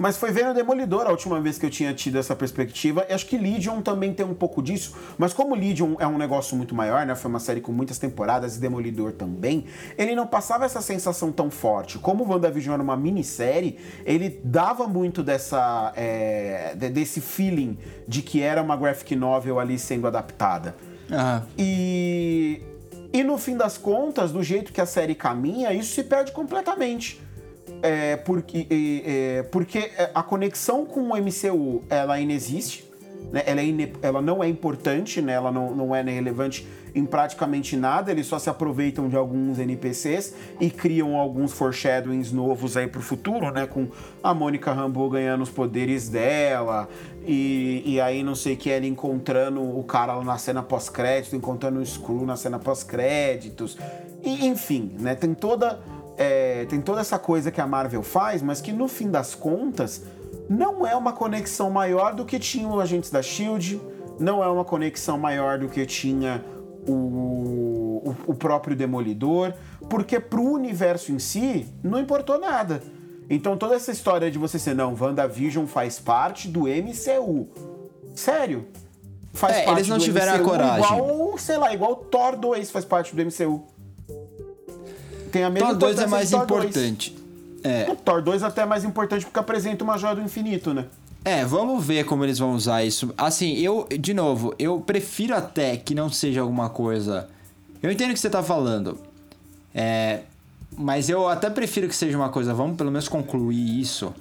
Mas 0.00 0.16
foi 0.16 0.32
vendo 0.32 0.54
Demolidor 0.54 1.06
a 1.06 1.10
última 1.10 1.38
vez 1.42 1.58
que 1.58 1.66
eu 1.66 1.70
tinha 1.70 1.92
tido 1.92 2.16
essa 2.16 2.34
perspectiva. 2.34 3.04
E 3.06 3.12
acho 3.12 3.26
que 3.26 3.36
Legion 3.36 3.82
também 3.82 4.14
tem 4.14 4.24
um 4.24 4.32
pouco 4.32 4.62
disso. 4.62 4.96
Mas 5.18 5.34
como 5.34 5.54
Legion 5.54 5.96
é 5.98 6.06
um 6.06 6.16
negócio 6.16 6.56
muito 6.56 6.74
maior, 6.74 7.04
né? 7.04 7.14
Foi 7.14 7.28
uma 7.28 7.38
série 7.38 7.60
com 7.60 7.70
muitas 7.70 7.98
temporadas 7.98 8.56
e 8.56 8.60
Demolidor 8.60 9.12
também. 9.12 9.66
Ele 9.98 10.14
não 10.14 10.26
passava 10.26 10.64
essa 10.64 10.80
sensação 10.80 11.30
tão 11.30 11.50
forte. 11.50 11.98
Como 11.98 12.24
o 12.24 12.30
WandaVision 12.30 12.72
era 12.72 12.82
uma 12.82 12.96
minissérie, 12.96 13.78
ele 14.06 14.40
dava 14.42 14.86
muito 14.86 15.22
dessa, 15.22 15.92
é, 15.94 16.74
desse 16.74 17.20
feeling 17.20 17.76
de 18.08 18.22
que 18.22 18.40
era 18.40 18.62
uma 18.62 18.78
graphic 18.78 19.14
novel 19.14 19.60
ali 19.60 19.78
sendo 19.78 20.06
adaptada. 20.06 20.76
Ah. 21.12 21.42
E, 21.58 22.62
e 23.12 23.22
no 23.22 23.36
fim 23.36 23.54
das 23.54 23.76
contas, 23.76 24.32
do 24.32 24.42
jeito 24.42 24.72
que 24.72 24.80
a 24.80 24.86
série 24.86 25.14
caminha, 25.14 25.74
isso 25.74 25.92
se 25.92 26.04
perde 26.04 26.32
completamente 26.32 27.20
é, 27.82 28.16
porque, 28.16 28.66
é, 28.70 29.42
porque 29.44 29.90
a 30.14 30.22
conexão 30.22 30.84
com 30.84 31.10
o 31.10 31.16
MCU 31.16 31.82
ela 31.88 32.14
ainda 32.14 32.32
existe. 32.32 32.84
né? 33.32 33.42
ela, 33.46 33.60
é 33.60 33.92
ela 34.02 34.22
não 34.22 34.42
é 34.42 34.48
importante, 34.48 35.20
né? 35.20 35.32
ela 35.32 35.50
não, 35.50 35.74
não 35.74 35.94
é 35.94 36.02
relevante 36.02 36.66
em 36.94 37.04
praticamente 37.04 37.76
nada, 37.76 38.10
eles 38.10 38.26
só 38.26 38.38
se 38.38 38.50
aproveitam 38.50 39.08
de 39.08 39.16
alguns 39.16 39.58
NPCs 39.58 40.34
e 40.60 40.70
criam 40.70 41.16
alguns 41.16 41.52
foreshadowings 41.52 42.32
novos 42.32 42.76
aí 42.76 42.86
pro 42.86 43.00
futuro, 43.00 43.50
né? 43.50 43.66
Com 43.66 43.88
a 44.22 44.34
Mônica 44.34 44.72
Rambeau 44.72 45.08
ganhando 45.08 45.42
os 45.42 45.50
poderes 45.50 46.08
dela 46.08 46.88
e, 47.24 47.82
e 47.84 48.00
aí 48.00 48.22
não 48.22 48.34
sei 48.34 48.56
que 48.56 48.70
ela 48.70 48.86
encontrando 48.86 49.60
o 49.60 49.82
cara 49.84 50.20
na 50.22 50.38
cena 50.38 50.62
pós-crédito, 50.62 51.36
encontrando 51.36 51.80
o 51.80 51.86
Screw 51.86 52.26
na 52.26 52.36
cena 52.36 52.58
pós-créditos. 52.58 53.78
E 54.22 54.46
enfim, 54.46 54.92
né? 54.98 55.14
Tem 55.14 55.32
toda, 55.32 55.80
é, 56.20 56.66
tem 56.66 56.82
toda 56.82 57.00
essa 57.00 57.18
coisa 57.18 57.50
que 57.50 57.62
a 57.62 57.66
Marvel 57.66 58.02
faz, 58.02 58.42
mas 58.42 58.60
que 58.60 58.74
no 58.74 58.86
fim 58.86 59.10
das 59.10 59.34
contas 59.34 60.02
não 60.50 60.86
é 60.86 60.94
uma 60.94 61.14
conexão 61.14 61.70
maior 61.70 62.14
do 62.14 62.26
que 62.26 62.38
tinha 62.38 62.68
o 62.68 62.78
Agentes 62.78 63.08
da 63.08 63.22
Shield, 63.22 63.80
não 64.18 64.44
é 64.44 64.46
uma 64.46 64.62
conexão 64.62 65.16
maior 65.16 65.58
do 65.58 65.66
que 65.66 65.86
tinha 65.86 66.44
o, 66.86 66.92
o, 66.92 68.16
o 68.26 68.34
próprio 68.34 68.76
Demolidor, 68.76 69.54
porque 69.88 70.20
pro 70.20 70.42
universo 70.42 71.10
em 71.10 71.18
si 71.18 71.66
não 71.82 71.98
importou 71.98 72.38
nada. 72.38 72.82
Então 73.30 73.56
toda 73.56 73.74
essa 73.74 73.90
história 73.90 74.30
de 74.30 74.36
você 74.36 74.58
ser, 74.58 74.74
não, 74.74 74.94
WandaVision 75.00 75.64
faz 75.66 75.98
parte 75.98 76.48
do 76.48 76.64
MCU. 76.64 77.48
Sério? 78.14 78.66
Faz 79.32 79.56
é, 79.56 79.62
parte 79.62 79.78
eles 79.78 79.88
não 79.88 79.96
do 79.96 80.04
tiveram 80.04 80.34
MCU, 80.34 80.42
a 80.42 80.50
coragem. 80.50 80.98
Igual, 80.98 81.38
sei 81.38 81.56
lá, 81.56 81.72
igual 81.72 81.96
Thor 81.96 82.36
2 82.36 82.70
faz 82.70 82.84
parte 82.84 83.16
do 83.16 83.24
MCU. 83.24 83.64
Tem 85.30 85.44
a 85.44 85.50
mesma 85.50 85.70
Thor 85.70 85.78
2 85.78 85.98
é 85.98 86.06
mais 86.06 86.32
importante. 86.32 87.10
2. 87.10 87.20
É. 87.62 87.90
O 87.90 87.96
Thor 87.96 88.22
2 88.22 88.42
até 88.42 88.62
é 88.62 88.66
mais 88.66 88.84
importante 88.84 89.24
porque 89.24 89.38
apresenta 89.38 89.84
uma 89.84 89.98
joia 89.98 90.14
do 90.14 90.22
infinito, 90.22 90.72
né? 90.72 90.86
É, 91.24 91.44
vamos 91.44 91.84
ver 91.84 92.04
como 92.04 92.24
eles 92.24 92.38
vão 92.38 92.54
usar 92.54 92.82
isso. 92.82 93.12
Assim, 93.16 93.58
eu, 93.58 93.86
de 93.98 94.14
novo, 94.14 94.54
eu 94.58 94.80
prefiro 94.80 95.34
até 95.34 95.76
que 95.76 95.94
não 95.94 96.10
seja 96.10 96.40
alguma 96.40 96.70
coisa. 96.70 97.28
Eu 97.82 97.90
entendo 97.90 98.10
o 98.10 98.14
que 98.14 98.20
você 98.20 98.30
tá 98.30 98.42
falando. 98.42 98.98
É. 99.74 100.20
Mas 100.76 101.10
eu 101.10 101.28
até 101.28 101.50
prefiro 101.50 101.88
que 101.88 101.96
seja 101.96 102.16
uma 102.16 102.30
coisa, 102.30 102.54
vamos 102.54 102.76
pelo 102.76 102.90
menos 102.90 103.08
concluir 103.08 103.80
isso. 103.80 104.14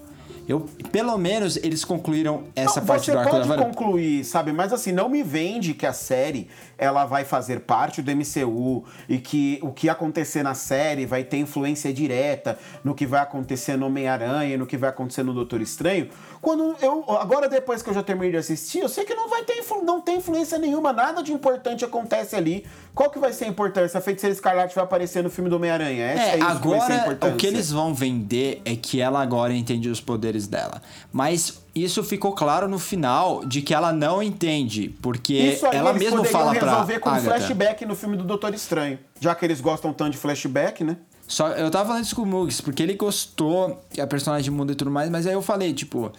Eu, 0.50 0.62
pelo 0.92 1.16
menos 1.16 1.58
eles 1.58 1.86
concluíram 1.86 2.46
essa 2.56 2.80
não, 2.80 2.88
parte 2.88 3.12
do 3.12 3.20
arco 3.20 3.32
da 3.32 3.44
Você 3.44 3.48
pode 3.50 3.64
concluir, 3.66 4.26
sabe? 4.26 4.52
Mas 4.52 4.74
assim, 4.74 4.92
não 4.92 5.08
me 5.08 5.22
vende 5.22 5.76
que 5.76 5.86
a 5.86 5.94
série 5.94 6.50
ela 6.76 7.06
vai 7.06 7.24
fazer 7.24 7.60
parte 7.60 8.02
do 8.02 8.12
MCU 8.12 8.84
e 9.08 9.20
que 9.20 9.60
o 9.62 9.72
que 9.72 9.88
acontecer 9.88 10.42
na 10.42 10.56
série 10.56 11.06
vai 11.06 11.24
ter 11.24 11.38
influência 11.38 11.94
direta 11.94 12.58
no 12.84 12.96
que 12.96 13.06
vai 13.06 13.22
acontecer 13.22 13.78
no 13.78 13.86
Homem-Aranha, 13.86 14.58
no 14.58 14.66
que 14.66 14.76
vai 14.76 14.90
acontecer 14.90 15.22
no 15.22 15.36
Doutor 15.36 15.62
Estranho. 15.62 16.10
Quando 16.42 16.76
eu 16.82 17.04
agora 17.20 17.50
depois 17.50 17.82
que 17.82 17.90
eu 17.90 17.94
já 17.94 18.02
terminei 18.02 18.32
de 18.32 18.38
assistir, 18.38 18.80
eu 18.80 18.90
sei 18.90 19.04
que 19.06 19.14
não 19.14 19.30
vai 19.30 19.44
ter 19.44 19.60
não 19.84 20.02
tem 20.02 20.18
influência 20.18 20.58
nenhuma, 20.58 20.94
nada 20.94 21.22
de 21.22 21.34
importante 21.34 21.84
acontece 21.84 22.36
ali. 22.36 22.66
Qual 22.94 23.10
que 23.10 23.20
vai 23.20 23.32
ser 23.34 23.46
a 23.46 23.48
importância? 23.48 23.98
A 23.98 24.02
Feiticeira 24.02 24.34
Escarlate 24.34 24.76
vai 24.76 24.84
aparecer 24.84 25.24
no 25.24 25.30
filme 25.30 25.50
do 25.50 25.56
Homem-Aranha. 25.56 26.04
É, 26.04 26.40
é, 26.40 26.42
agora 26.42 27.18
o 27.32 27.36
que 27.36 27.48
eles 27.48 27.72
vão 27.72 27.94
vender 27.94 28.62
é 28.66 28.76
que 28.76 29.00
ela 29.02 29.22
agora 29.22 29.54
entende 29.54 29.90
os 29.90 30.02
poderes 30.02 30.48
dela. 30.48 30.82
Mas 31.12 31.62
isso 31.74 32.04
ficou 32.04 32.34
claro 32.34 32.68
no 32.68 32.80
final 32.80 33.46
de 33.46 33.62
que 33.62 33.74
ela 33.74 33.92
não 33.92 34.22
entende, 34.22 34.96
porque 35.02 35.60
ela 35.72 35.94
mesma 35.94 36.24
fala 36.26 36.54
para 36.56 36.72
resolver 36.72 37.00
com 37.00 37.10
Agatha. 37.10 37.30
flashback 37.30 37.86
no 37.86 37.96
filme 37.96 38.18
do 38.18 38.24
Doutor 38.24 38.54
Estranho, 38.54 39.00
já 39.20 39.34
que 39.36 39.46
eles 39.46 39.62
gostam 39.62 39.94
tanto 39.94 40.12
de 40.12 40.18
flashback, 40.18 40.84
né? 40.84 40.98
Só 41.30 41.50
eu 41.50 41.70
tava 41.70 41.90
falando 41.90 42.04
isso 42.04 42.16
com 42.16 42.24
o 42.24 42.26
Mugs, 42.26 42.60
porque 42.60 42.82
ele 42.82 42.96
gostou 42.96 43.80
a 44.00 44.08
personagem 44.08 44.52
muda 44.52 44.72
e 44.72 44.76
tudo 44.76 44.90
mais, 44.90 45.12
mas 45.12 45.28
aí 45.28 45.34
eu 45.34 45.44
falei, 45.44 45.72
tipo, 45.72 46.12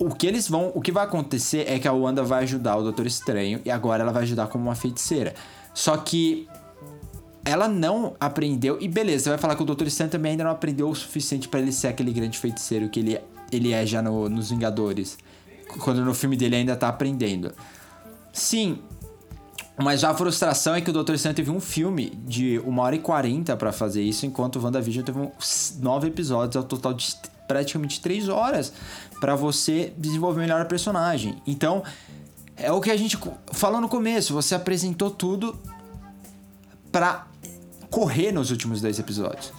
o 0.00 0.12
que 0.12 0.26
eles 0.26 0.48
vão, 0.48 0.72
o 0.74 0.80
que 0.80 0.90
vai 0.90 1.04
acontecer 1.04 1.64
é 1.68 1.78
que 1.78 1.86
a 1.86 1.92
Wanda 1.92 2.24
vai 2.24 2.42
ajudar 2.42 2.76
o 2.76 2.82
Doutor 2.82 3.06
Estranho 3.06 3.60
e 3.64 3.70
agora 3.70 4.02
ela 4.02 4.10
vai 4.10 4.24
ajudar 4.24 4.48
como 4.48 4.64
uma 4.64 4.74
feiticeira. 4.74 5.32
Só 5.72 5.96
que 5.96 6.48
ela 7.44 7.68
não 7.68 8.16
aprendeu 8.18 8.78
e 8.80 8.88
beleza, 8.88 9.24
você 9.24 9.28
vai 9.30 9.38
falar 9.38 9.54
que 9.54 9.62
o 9.62 9.66
Doutor 9.66 9.86
Estranho 9.86 10.10
também 10.10 10.32
ainda 10.32 10.42
não 10.42 10.50
aprendeu 10.50 10.90
o 10.90 10.94
suficiente 10.94 11.46
para 11.46 11.60
ele 11.60 11.70
ser 11.70 11.86
aquele 11.86 12.12
grande 12.12 12.36
feiticeiro 12.36 12.88
que 12.88 12.98
ele 12.98 13.20
ele 13.52 13.72
é 13.72 13.86
já 13.86 14.02
no, 14.02 14.28
nos 14.28 14.50
Vingadores. 14.50 15.18
Quando 15.78 16.04
no 16.04 16.14
filme 16.14 16.36
dele 16.36 16.56
ainda 16.56 16.74
tá 16.74 16.88
aprendendo. 16.88 17.52
Sim, 18.32 18.80
mas 19.78 20.00
já 20.00 20.10
a 20.10 20.14
frustração 20.14 20.74
é 20.74 20.80
que 20.80 20.90
o 20.90 20.92
Doutor 20.92 21.14
Estranho 21.14 21.34
teve 21.34 21.50
um 21.50 21.60
filme 21.60 22.10
de 22.26 22.60
1 22.60 22.78
hora 22.78 22.96
e 22.96 22.98
40 22.98 23.56
para 23.56 23.72
fazer 23.72 24.02
isso, 24.02 24.26
enquanto 24.26 24.56
o 24.56 24.62
WandaVision 24.62 25.04
teve 25.04 25.30
9 25.80 26.08
episódios, 26.08 26.56
ao 26.56 26.64
total 26.64 26.92
de 26.94 27.14
praticamente 27.48 28.00
3 28.00 28.28
horas 28.28 28.72
para 29.20 29.34
você 29.34 29.92
desenvolver 29.96 30.40
melhor 30.40 30.60
a 30.60 30.64
personagem. 30.64 31.40
Então, 31.46 31.82
é 32.56 32.70
o 32.70 32.80
que 32.80 32.90
a 32.90 32.96
gente 32.96 33.18
falou 33.52 33.80
no 33.80 33.88
começo, 33.88 34.32
você 34.32 34.54
apresentou 34.54 35.10
tudo 35.10 35.58
para 36.90 37.26
correr 37.90 38.32
nos 38.32 38.50
últimos 38.50 38.80
dois 38.80 38.98
episódios. 38.98 39.52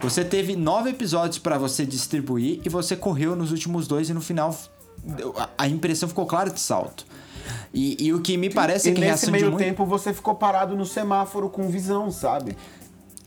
Você 0.00 0.24
teve 0.24 0.54
nove 0.54 0.90
episódios 0.90 1.38
para 1.38 1.56
você 1.56 1.86
distribuir 1.86 2.60
e 2.64 2.68
você 2.68 2.94
correu 2.94 3.34
nos 3.34 3.50
últimos 3.50 3.88
dois 3.88 4.10
e 4.10 4.14
no 4.14 4.20
final 4.20 4.56
a 5.56 5.68
impressão 5.68 6.08
ficou 6.08 6.26
clara 6.26 6.50
de 6.50 6.60
salto. 6.60 7.06
E, 7.72 8.06
e 8.06 8.12
o 8.12 8.20
que 8.20 8.36
me 8.36 8.50
parece 8.50 8.88
e 8.88 8.92
é 8.92 8.94
que 8.94 9.00
nesse 9.00 9.30
meio 9.30 9.50
muito... 9.50 9.58
tempo 9.58 9.84
você 9.84 10.12
ficou 10.12 10.34
parado 10.34 10.76
no 10.76 10.84
semáforo 10.84 11.48
com 11.48 11.68
visão, 11.68 12.10
sabe? 12.10 12.56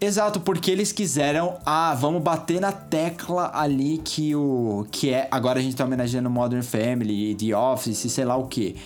Exato, 0.02 0.40
porque 0.40 0.72
eles 0.72 0.94
quiseram, 0.94 1.58
ah, 1.66 1.94
vamos 1.94 2.24
bater 2.24 2.62
na 2.62 2.72
tecla 2.72 3.52
ali 3.54 3.98
que 3.98 4.34
o 4.34 4.86
que 4.90 5.14
é, 5.14 5.28
agora 5.30 5.60
a 5.60 5.62
gente 5.62 5.76
tá 5.76 5.84
homenageando 5.84 6.30
Modern 6.30 6.64
Family, 6.64 7.36
The 7.36 7.56
Office, 7.56 8.10
sei 8.10 8.24
lá 8.24 8.38
o 8.38 8.48
que, 8.48 8.78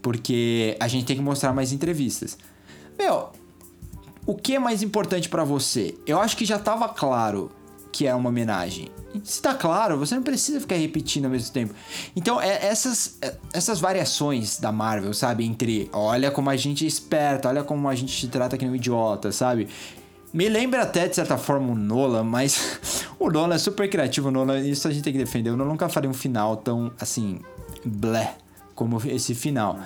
porque 0.00 0.74
a 0.80 0.88
gente 0.88 1.04
tem 1.04 1.14
que 1.14 1.22
mostrar 1.22 1.52
mais 1.52 1.72
entrevistas. 1.72 2.38
Meu, 2.98 3.28
o 4.24 4.34
que 4.34 4.54
é 4.54 4.58
mais 4.58 4.82
importante 4.82 5.28
para 5.28 5.44
você? 5.44 5.94
Eu 6.06 6.18
acho 6.18 6.36
que 6.38 6.44
já 6.46 6.58
tava 6.58 6.88
claro 6.88 7.50
que 7.92 8.06
é 8.06 8.14
uma 8.14 8.30
homenagem. 8.30 8.88
Se 9.22 9.42
tá 9.42 9.54
claro, 9.54 9.98
você 9.98 10.14
não 10.14 10.22
precisa 10.22 10.58
ficar 10.58 10.76
repetindo 10.76 11.26
ao 11.26 11.30
mesmo 11.30 11.52
tempo. 11.52 11.74
Então, 12.16 12.40
é, 12.40 12.66
essas, 12.66 13.18
é, 13.20 13.34
essas 13.52 13.78
variações 13.78 14.58
da 14.58 14.72
Marvel, 14.72 15.12
sabe? 15.12 15.44
Entre 15.44 15.90
olha 15.92 16.30
como 16.30 16.48
a 16.48 16.56
gente 16.56 16.84
é 16.84 16.88
esperta, 16.88 17.48
olha 17.48 17.62
como 17.62 17.86
a 17.88 17.94
gente 17.94 18.16
te 18.16 18.26
trata 18.26 18.56
nem 18.56 18.70
um 18.70 18.74
idiota, 18.74 19.30
sabe? 19.30 19.68
Me 20.32 20.48
lembra 20.48 20.82
até, 20.82 21.06
de 21.06 21.14
certa 21.14 21.36
forma, 21.36 21.72
o 21.72 21.74
Nolan, 21.74 22.24
mas 22.24 23.04
o 23.20 23.30
Nolan 23.30 23.54
é 23.54 23.58
super 23.58 23.88
criativo, 23.90 24.28
o 24.28 24.30
Nolan, 24.30 24.60
isso 24.60 24.88
a 24.88 24.90
gente 24.90 25.04
tem 25.04 25.12
que 25.12 25.18
defender. 25.18 25.50
Eu 25.50 25.56
nunca 25.58 25.90
faria 25.90 26.08
um 26.08 26.14
final 26.14 26.56
tão, 26.56 26.90
assim, 26.98 27.38
blé, 27.84 28.36
como 28.74 28.96
esse 29.04 29.34
final. 29.34 29.78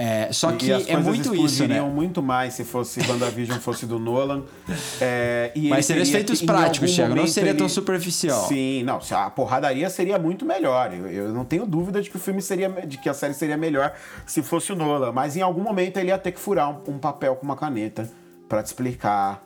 É, 0.00 0.32
só 0.32 0.52
que 0.52 0.70
é 0.70 0.96
muito 0.96 1.34
isso, 1.34 1.66
né? 1.66 1.80
muito 1.80 2.22
mais 2.22 2.54
se 2.54 2.62
fosse 2.64 3.00
WandaVision 3.00 3.58
fosse 3.58 3.84
do 3.84 3.98
Nolan. 3.98 4.44
É, 5.00 5.52
Mas 5.68 5.86
seria 5.86 6.02
efeitos 6.02 6.42
práticos, 6.42 6.94
Thiago, 6.94 7.14
não 7.14 7.26
seria 7.26 7.50
ele... 7.50 7.58
tão 7.58 7.68
superficial. 7.68 8.46
Sim, 8.46 8.82
não, 8.84 9.00
a 9.10 9.30
porradaria 9.30 9.88
seria 9.90 10.18
muito 10.18 10.44
melhor. 10.44 10.92
Eu, 10.92 11.06
eu, 11.06 11.32
não 11.32 11.44
tenho 11.44 11.66
dúvida 11.66 12.00
de 12.02 12.10
que 12.10 12.16
o 12.16 12.18
filme 12.18 12.42
seria, 12.42 12.68
de 12.68 12.98
que 12.98 13.08
a 13.08 13.14
série 13.14 13.34
seria 13.34 13.56
melhor 13.56 13.92
se 14.26 14.42
fosse 14.42 14.72
o 14.72 14.76
Nolan. 14.76 15.12
Mas 15.12 15.36
em 15.36 15.42
algum 15.42 15.62
momento 15.62 15.96
ele 15.98 16.08
ia 16.08 16.18
ter 16.18 16.32
que 16.32 16.40
furar 16.40 16.70
um, 16.70 16.94
um 16.94 16.98
papel 16.98 17.36
com 17.36 17.44
uma 17.44 17.56
caneta 17.56 18.10
para 18.48 18.62
te 18.62 18.66
explicar. 18.66 19.44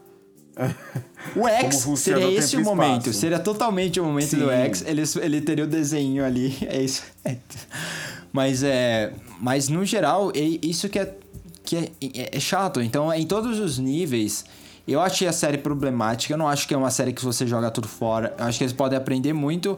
O 1.36 1.46
X 1.46 1.86
seria 1.96 2.30
esse 2.30 2.56
o 2.56 2.64
momento, 2.64 3.12
seria 3.12 3.38
totalmente 3.38 4.00
o 4.00 4.04
momento 4.04 4.26
Sim. 4.26 4.38
do 4.38 4.50
X. 4.50 4.84
Ele, 4.84 5.02
ele 5.22 5.40
teria 5.40 5.64
o 5.64 5.68
desenho 5.68 6.24
ali, 6.24 6.58
é 6.68 6.82
isso. 6.82 7.04
Mas 8.32 8.62
é. 8.62 9.12
Mas 9.40 9.68
no 9.68 9.84
geral, 9.84 10.30
é 10.34 10.40
isso 10.62 10.88
que 10.88 10.98
é, 10.98 11.14
que 11.64 11.76
é, 11.76 11.92
é, 12.14 12.36
é 12.36 12.40
chato. 12.40 12.80
Então, 12.80 13.12
em 13.12 13.26
todos 13.26 13.58
os 13.58 13.78
níveis, 13.78 14.44
eu 14.86 15.00
achei 15.00 15.28
a 15.28 15.32
série 15.32 15.58
problemática. 15.58 16.32
Eu 16.32 16.38
não 16.38 16.48
acho 16.48 16.66
que 16.66 16.74
é 16.74 16.76
uma 16.76 16.90
série 16.90 17.12
que 17.12 17.24
você 17.24 17.46
joga 17.46 17.70
tudo 17.70 17.88
fora. 17.88 18.34
Eu 18.38 18.44
acho 18.46 18.58
que 18.58 18.64
eles 18.64 18.72
podem 18.72 18.96
aprender 18.96 19.32
muito. 19.32 19.76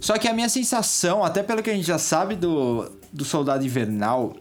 Só 0.00 0.18
que 0.18 0.28
a 0.28 0.32
minha 0.32 0.48
sensação, 0.48 1.24
até 1.24 1.42
pelo 1.42 1.62
que 1.62 1.70
a 1.70 1.74
gente 1.74 1.86
já 1.86 1.98
sabe 1.98 2.36
do, 2.36 2.90
do 3.12 3.24
Soldado 3.24 3.64
Invernal, 3.64 4.34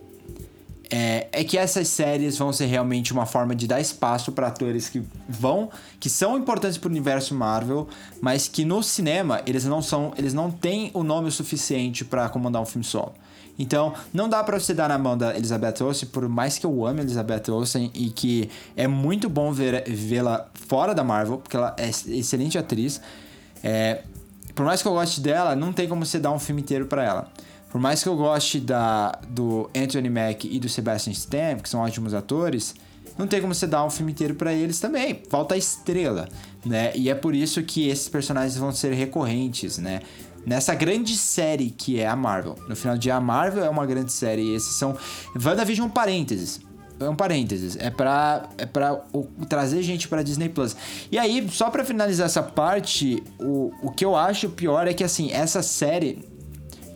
é, 0.89 1.29
é, 1.31 1.43
que 1.43 1.57
essas 1.57 1.87
séries 1.87 2.37
vão 2.37 2.51
ser 2.51 2.65
realmente 2.65 3.13
uma 3.13 3.25
forma 3.25 3.55
de 3.55 3.65
dar 3.65 3.79
espaço 3.79 4.33
para 4.33 4.47
atores 4.47 4.89
que 4.89 5.01
vão, 5.27 5.69
que 5.99 6.09
são 6.09 6.37
importantes 6.37 6.77
para 6.77 6.89
o 6.89 6.91
universo 6.91 7.33
Marvel, 7.33 7.87
mas 8.19 8.49
que 8.49 8.65
no 8.65 8.83
cinema 8.83 9.41
eles 9.45 9.63
não 9.63 9.81
são, 9.81 10.13
eles 10.17 10.33
não 10.33 10.51
têm 10.51 10.91
o 10.93 11.01
nome 11.01 11.31
suficiente 11.31 12.03
para 12.03 12.27
comandar 12.27 12.61
um 12.61 12.65
filme 12.65 12.83
solo. 12.83 13.13
Então, 13.61 13.93
não 14.11 14.27
dá 14.27 14.43
para 14.43 14.59
você 14.59 14.73
dar 14.73 14.89
na 14.89 14.97
mão 14.97 15.15
da 15.15 15.35
Elizabeth 15.37 15.83
Olsen, 15.83 16.09
por 16.09 16.27
mais 16.27 16.57
que 16.57 16.65
eu 16.65 16.83
ame 16.83 17.01
Elizabeth 17.01 17.51
Olsen 17.51 17.91
e 17.93 18.09
que 18.09 18.49
é 18.75 18.87
muito 18.87 19.29
bom 19.29 19.53
vê-la 19.53 20.47
fora 20.53 20.95
da 20.95 21.03
Marvel, 21.03 21.37
porque 21.37 21.55
ela 21.55 21.75
é 21.77 21.87
excelente 21.89 22.57
atriz. 22.57 22.99
É, 23.63 24.01
por 24.55 24.65
mais 24.65 24.81
que 24.81 24.87
eu 24.87 24.93
goste 24.93 25.21
dela, 25.21 25.55
não 25.55 25.71
tem 25.71 25.87
como 25.87 26.03
você 26.03 26.17
dar 26.17 26.31
um 26.31 26.39
filme 26.39 26.61
inteiro 26.61 26.87
para 26.87 27.03
ela. 27.03 27.31
Por 27.71 27.79
mais 27.79 28.01
que 28.01 28.09
eu 28.09 28.17
goste 28.17 28.59
da, 28.59 29.11
do 29.29 29.69
Anthony 29.75 30.09
Mack 30.09 30.45
e 30.45 30.59
do 30.59 30.67
Sebastian 30.67 31.13
Stan, 31.13 31.57
que 31.57 31.69
são 31.69 31.81
ótimos 31.81 32.15
atores, 32.15 32.73
não 33.15 33.27
tem 33.27 33.39
como 33.39 33.53
você 33.53 33.67
dar 33.67 33.85
um 33.85 33.91
filme 33.91 34.11
inteiro 34.11 34.33
para 34.33 34.51
eles 34.51 34.79
também. 34.79 35.21
Falta 35.29 35.53
a 35.53 35.57
estrela, 35.57 36.27
né? 36.65 36.91
E 36.95 37.11
é 37.11 37.15
por 37.15 37.35
isso 37.35 37.61
que 37.61 37.87
esses 37.87 38.09
personagens 38.09 38.57
vão 38.57 38.71
ser 38.71 38.93
recorrentes, 38.93 39.77
né? 39.77 40.01
Nessa 40.45 40.73
grande 40.75 41.15
série 41.15 41.69
que 41.69 41.99
é 41.99 42.07
a 42.07 42.15
Marvel. 42.15 42.55
No 42.67 42.75
final 42.75 42.95
de 42.95 43.03
dia, 43.03 43.15
a 43.15 43.21
Marvel 43.21 43.63
é 43.63 43.69
uma 43.69 43.85
grande 43.85 44.11
série 44.11 44.41
e 44.41 44.55
esses 44.55 44.73
são. 44.75 44.97
WandaVision, 45.35 45.87
um 45.87 45.89
parênteses. 45.89 46.59
É 46.99 47.09
um 47.09 47.15
parênteses. 47.15 47.75
É 47.79 47.89
pra, 47.89 48.49
é 48.57 48.65
pra 48.65 49.01
o, 49.11 49.23
trazer 49.49 49.81
gente 49.81 50.07
pra 50.07 50.21
Disney 50.21 50.49
Plus. 50.49 50.75
E 51.11 51.17
aí, 51.17 51.47
só 51.49 51.69
pra 51.69 51.83
finalizar 51.83 52.27
essa 52.27 52.43
parte, 52.43 53.23
o, 53.39 53.71
o 53.81 53.91
que 53.91 54.05
eu 54.05 54.15
acho 54.15 54.49
pior 54.49 54.87
é 54.87 54.93
que, 54.93 55.03
assim, 55.03 55.31
essa 55.31 55.63
série 55.63 56.23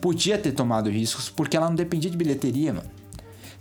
podia 0.00 0.38
ter 0.38 0.52
tomado 0.52 0.88
riscos 0.88 1.28
porque 1.28 1.56
ela 1.56 1.68
não 1.68 1.74
dependia 1.74 2.10
de 2.10 2.16
bilheteria, 2.16 2.72
mano. 2.72 2.88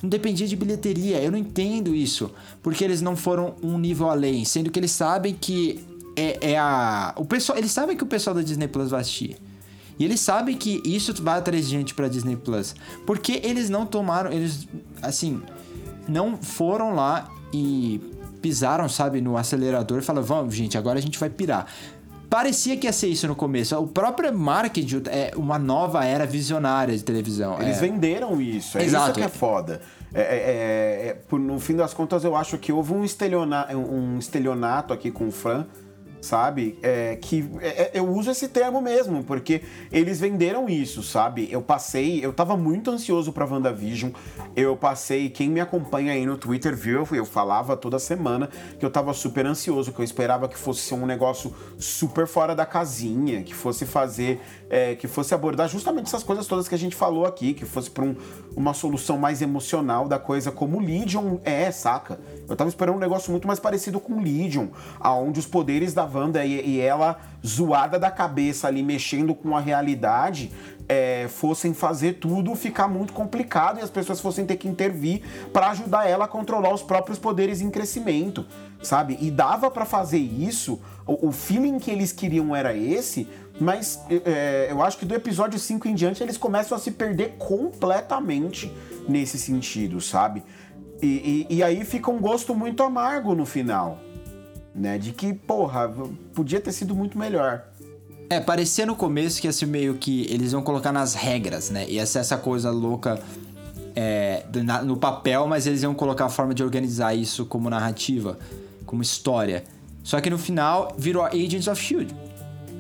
Não 0.03 0.09
dependia 0.09 0.47
de 0.47 0.55
bilheteria. 0.55 1.17
Eu 1.17 1.31
não 1.31 1.39
entendo 1.39 1.95
isso. 1.95 2.31
Porque 2.61 2.83
eles 2.83 3.01
não 3.01 3.15
foram 3.15 3.55
um 3.63 3.77
nível 3.77 4.09
além. 4.09 4.45
Sendo 4.45 4.69
que 4.69 4.79
eles 4.79 4.91
sabem 4.91 5.33
que 5.33 5.83
é, 6.15 6.51
é 6.51 6.57
a. 6.59 7.13
O 7.17 7.25
pessoal, 7.25 7.57
eles 7.57 7.71
sabem 7.71 7.97
que 7.97 8.03
o 8.03 8.07
pessoal 8.07 8.35
da 8.35 8.41
Disney 8.41 8.67
Plus 8.67 8.91
vai 8.91 9.01
assistir. 9.01 9.35
E 9.97 10.03
eles 10.05 10.19
sabem 10.19 10.57
que 10.57 10.81
isso 10.85 11.13
vai 11.21 11.39
atrair 11.39 11.63
gente 11.63 11.93
pra 11.93 12.07
Disney 12.07 12.35
Plus. 12.35 12.75
Porque 13.05 13.39
eles 13.43 13.69
não 13.69 13.85
tomaram. 13.85 14.31
Eles. 14.31 14.67
Assim. 15.01 15.41
Não 16.07 16.37
foram 16.37 16.93
lá 16.93 17.31
e 17.51 17.99
pisaram, 18.41 18.87
sabe, 18.87 19.21
no 19.21 19.37
acelerador 19.37 19.99
e 19.99 20.01
falaram: 20.01 20.25
vamos, 20.25 20.53
gente, 20.53 20.77
agora 20.77 20.99
a 20.99 21.01
gente 21.01 21.17
vai 21.17 21.29
pirar. 21.29 21.67
Parecia 22.29 22.75
que 22.75 22.87
ia 22.87 22.93
ser 22.93 23.07
isso 23.07 23.27
no 23.27 23.35
começo. 23.35 23.77
O 23.77 23.87
próprio 23.87 24.37
marketing 24.37 25.03
é 25.07 25.31
uma 25.35 25.57
nova 25.57 26.03
era 26.03 26.25
visionária 26.25 26.95
de 26.95 27.03
televisão. 27.03 27.61
Eles 27.61 27.77
é. 27.77 27.79
venderam 27.79 28.41
isso. 28.41 28.77
É 28.77 28.83
Exato. 28.83 29.05
isso 29.05 29.13
que 29.13 29.21
é 29.21 29.29
foda. 29.29 29.81
É, 30.13 30.21
é, 30.21 30.23
é, 30.23 31.17
é 31.33 31.37
no 31.37 31.59
fim 31.59 31.75
das 31.75 31.93
contas, 31.93 32.23
eu 32.23 32.35
acho 32.35 32.57
que 32.57 32.71
houve 32.71 32.93
um, 32.93 33.03
estelionato, 33.03 33.75
um 33.75 34.17
estelionato 34.17 34.93
aqui 34.93 35.11
com 35.11 35.27
o 35.27 35.31
Fran 35.31 35.65
sabe? 36.21 36.77
É, 36.81 37.15
que 37.15 37.49
é, 37.61 37.67
é, 37.67 37.91
eu 37.93 38.07
uso 38.07 38.31
esse 38.31 38.47
termo 38.47 38.81
mesmo, 38.81 39.23
porque 39.23 39.61
eles 39.91 40.19
venderam 40.19 40.67
isso, 40.67 41.03
sabe? 41.03 41.47
Eu 41.51 41.61
passei, 41.61 42.23
eu 42.23 42.33
tava 42.33 42.57
muito 42.57 42.91
ansioso 42.91 43.31
pra 43.31 43.45
WandaVision. 43.45 44.11
Eu 44.55 44.75
passei, 44.75 45.29
quem 45.29 45.49
me 45.49 45.59
acompanha 45.59 46.13
aí 46.13 46.25
no 46.25 46.37
Twitter 46.37 46.75
viu, 46.75 47.07
eu 47.11 47.25
falava 47.25 47.77
toda 47.77 47.99
semana 47.99 48.49
que 48.79 48.85
eu 48.85 48.89
tava 48.89 49.13
super 49.13 49.45
ansioso, 49.45 49.91
que 49.91 49.99
eu 49.99 50.05
esperava 50.05 50.47
que 50.47 50.57
fosse 50.57 50.81
ser 50.81 50.95
um 50.95 51.05
negócio 51.05 51.53
super 51.77 52.27
fora 52.27 52.55
da 52.55 52.65
casinha, 52.65 53.43
que 53.43 53.53
fosse 53.53 53.85
fazer, 53.85 54.39
é, 54.69 54.95
que 54.95 55.07
fosse 55.07 55.33
abordar 55.33 55.67
justamente 55.67 56.07
essas 56.07 56.23
coisas 56.23 56.47
todas 56.47 56.67
que 56.67 56.75
a 56.75 56.77
gente 56.77 56.95
falou 56.95 57.25
aqui, 57.25 57.53
que 57.53 57.65
fosse 57.65 57.89
pra 57.89 58.03
um, 58.03 58.15
uma 58.55 58.73
solução 58.73 59.17
mais 59.17 59.41
emocional 59.41 60.07
da 60.07 60.17
coisa, 60.17 60.51
como 60.51 60.79
Legion 60.79 61.37
é, 61.43 61.71
saca? 61.71 62.19
Eu 62.47 62.55
tava 62.55 62.69
esperando 62.69 62.95
um 62.95 62.99
negócio 62.99 63.31
muito 63.31 63.47
mais 63.47 63.59
parecido 63.59 63.99
com 63.99 64.21
Legion, 64.21 64.67
aonde 64.99 65.39
os 65.39 65.45
poderes 65.45 65.93
da 65.93 66.05
Wanda 66.05 66.43
e, 66.45 66.75
e 66.75 66.79
ela 66.79 67.17
zoada 67.45 67.99
da 67.99 68.09
cabeça 68.09 68.67
ali, 68.67 68.81
mexendo 68.81 69.35
com 69.35 69.55
a 69.55 69.59
realidade, 69.59 70.51
é, 70.87 71.27
fossem 71.27 71.73
fazer 71.73 72.13
tudo 72.13 72.55
ficar 72.55 72.87
muito 72.87 73.13
complicado 73.13 73.79
e 73.79 73.81
as 73.81 73.89
pessoas 73.89 74.19
fossem 74.19 74.45
ter 74.45 74.55
que 74.55 74.67
intervir 74.67 75.21
para 75.51 75.69
ajudar 75.69 76.07
ela 76.07 76.25
a 76.25 76.27
controlar 76.27 76.73
os 76.73 76.83
próprios 76.83 77.17
poderes 77.17 77.61
em 77.61 77.69
crescimento, 77.69 78.45
sabe? 78.81 79.17
E 79.19 79.31
dava 79.31 79.69
para 79.71 79.85
fazer 79.85 80.19
isso, 80.19 80.79
o, 81.05 81.29
o, 81.29 81.31
feeling 81.31 81.79
que 81.79 81.91
eles 81.91 82.11
queriam 82.11 82.55
era 82.55 82.75
esse, 82.75 83.27
mas 83.59 83.99
é, 84.09 84.67
eu 84.69 84.81
acho 84.81 84.97
que 84.97 85.05
do 85.05 85.13
episódio 85.13 85.59
5 85.59 85.87
em 85.87 85.95
diante 85.95 86.21
eles 86.21 86.37
começam 86.37 86.77
a 86.77 86.79
se 86.79 86.91
perder 86.91 87.35
completamente 87.37 88.71
nesse 89.07 89.37
sentido, 89.37 90.01
sabe? 90.01 90.43
E, 91.01 91.45
e, 91.49 91.55
e 91.57 91.63
aí 91.63 91.83
fica 91.85 92.09
um 92.09 92.19
gosto 92.19 92.55
muito 92.55 92.81
amargo 92.83 93.35
no 93.35 93.45
final 93.45 93.99
né? 94.75 94.97
De 94.97 95.13
que, 95.13 95.33
porra, 95.33 95.91
podia 96.33 96.59
ter 96.59 96.73
sido 96.73 96.93
muito 96.93 97.17
melhor. 97.17 97.63
É, 98.29 98.39
parecia 98.39 98.85
no 98.85 98.95
começo 98.95 99.39
que 99.39 99.47
assim 99.47 99.65
meio 99.65 99.95
que 99.95 100.27
eles 100.29 100.51
iam 100.51 100.61
colocar 100.61 100.91
nas 100.91 101.13
regras, 101.13 101.69
né? 101.69 101.87
Ia 101.87 102.05
ser 102.05 102.19
essa 102.19 102.37
coisa 102.37 102.69
louca 102.71 103.19
é, 103.95 104.43
no 104.83 104.97
papel, 104.97 105.47
mas 105.47 105.65
eles 105.65 105.83
iam 105.83 105.93
colocar 105.93 106.25
a 106.25 106.29
forma 106.29 106.53
de 106.53 106.61
organizar 106.61 107.15
isso 107.15 107.45
como 107.45 107.69
narrativa, 107.69 108.37
como 108.85 109.01
história. 109.01 109.63
Só 110.03 110.19
que 110.19 110.29
no 110.29 110.37
final 110.37 110.93
virou 110.97 111.23
Agents 111.23 111.67
of 111.67 111.81
Shield. 111.81 112.13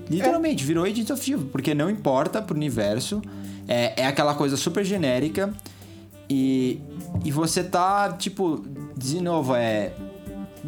Literalmente, 0.09 0.63
é. 0.63 0.67
virou 0.67 0.85
Agents 0.85 1.09
of 1.09 1.23
Shield, 1.23 1.45
porque 1.45 1.73
não 1.73 1.89
importa 1.89 2.41
pro 2.41 2.55
universo. 2.55 3.21
É, 3.67 4.01
é 4.01 4.05
aquela 4.05 4.35
coisa 4.35 4.55
super 4.57 4.83
genérica. 4.83 5.53
E, 6.29 6.79
e 7.23 7.31
você 7.31 7.63
tá, 7.63 8.13
tipo, 8.13 8.63
de 8.97 9.21
novo, 9.21 9.55
é 9.55 9.93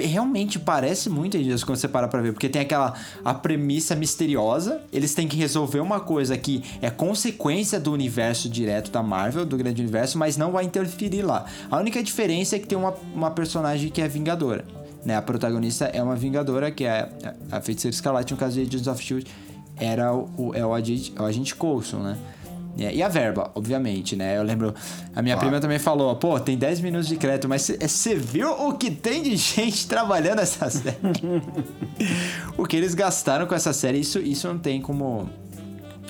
realmente 0.06 0.60
parece 0.60 1.10
muito 1.10 1.38
Angels 1.38 1.64
quando 1.64 1.78
você 1.78 1.88
para 1.88 2.08
pra 2.08 2.22
ver, 2.22 2.34
porque 2.34 2.50
tem 2.50 2.62
aquela 2.62 2.94
a 3.24 3.34
premissa 3.34 3.96
misteriosa, 3.96 4.82
eles 4.92 5.14
têm 5.14 5.28
que 5.28 5.36
resolver 5.36 5.80
uma 5.80 6.00
coisa 6.00 6.38
que 6.38 6.64
é 6.82 6.90
consequência 6.90 7.80
do 7.80 7.92
universo 7.92 8.50
direto 8.50 8.92
da 8.92 9.02
Marvel, 9.02 9.46
do 9.46 9.58
grande 9.58 9.82
universo, 9.82 10.18
mas 10.18 10.38
não 10.38 10.52
vai 10.52 10.66
interferir 10.66 11.22
lá. 11.24 11.46
A 11.70 11.78
única 11.78 12.02
diferença 12.04 12.56
é 12.56 12.60
que 12.60 12.68
tem 12.68 12.78
uma, 12.78 12.94
uma 13.14 13.32
personagem 13.32 13.90
que 13.90 14.02
é 14.02 14.08
vingadora. 14.08 14.66
Né? 15.08 15.16
A 15.16 15.22
protagonista 15.22 15.86
é 15.86 16.04
uma 16.04 16.18
vingadora, 16.18 16.70
que 16.70 16.84
é 16.84 17.08
a 17.50 17.62
Feiticeira 17.62 17.96
Escarlate, 17.96 18.34
no 18.34 18.38
caso 18.38 18.56
de 18.56 18.62
Agents 18.64 18.88
of 18.88 19.02
S.H.I.E.L.D., 19.02 19.32
era 19.80 20.14
o, 20.14 20.54
é 20.54 20.66
o, 20.66 20.74
agente, 20.74 21.14
o 21.18 21.24
agente 21.24 21.56
Coulson, 21.56 22.00
né? 22.00 22.18
É, 22.78 22.94
e 22.94 23.02
a 23.02 23.08
verba, 23.08 23.50
obviamente, 23.56 24.18
né? 24.18 24.38
Eu 24.38 24.44
lembro, 24.44 24.76
a 25.16 25.22
minha 25.22 25.36
claro. 25.36 25.48
prima 25.48 25.62
também 25.62 25.80
falou, 25.80 26.14
pô, 26.18 26.38
tem 26.42 26.58
10 26.58 26.82
minutos 26.82 27.08
de 27.08 27.16
crédito, 27.16 27.48
mas 27.48 27.72
você 27.80 28.16
viu 28.16 28.52
o 28.52 28.74
que 28.74 28.92
tem 28.92 29.24
de 29.24 29.38
gente 29.38 29.88
trabalhando 29.88 30.40
essa 30.40 30.68
série? 30.70 30.98
o 32.58 32.66
que 32.66 32.76
eles 32.76 32.94
gastaram 32.94 33.48
com 33.48 33.56
essa 33.56 33.72
série, 33.72 34.00
isso, 34.00 34.20
isso 34.20 34.46
não 34.50 34.60
tem 34.60 34.82
como... 34.82 35.30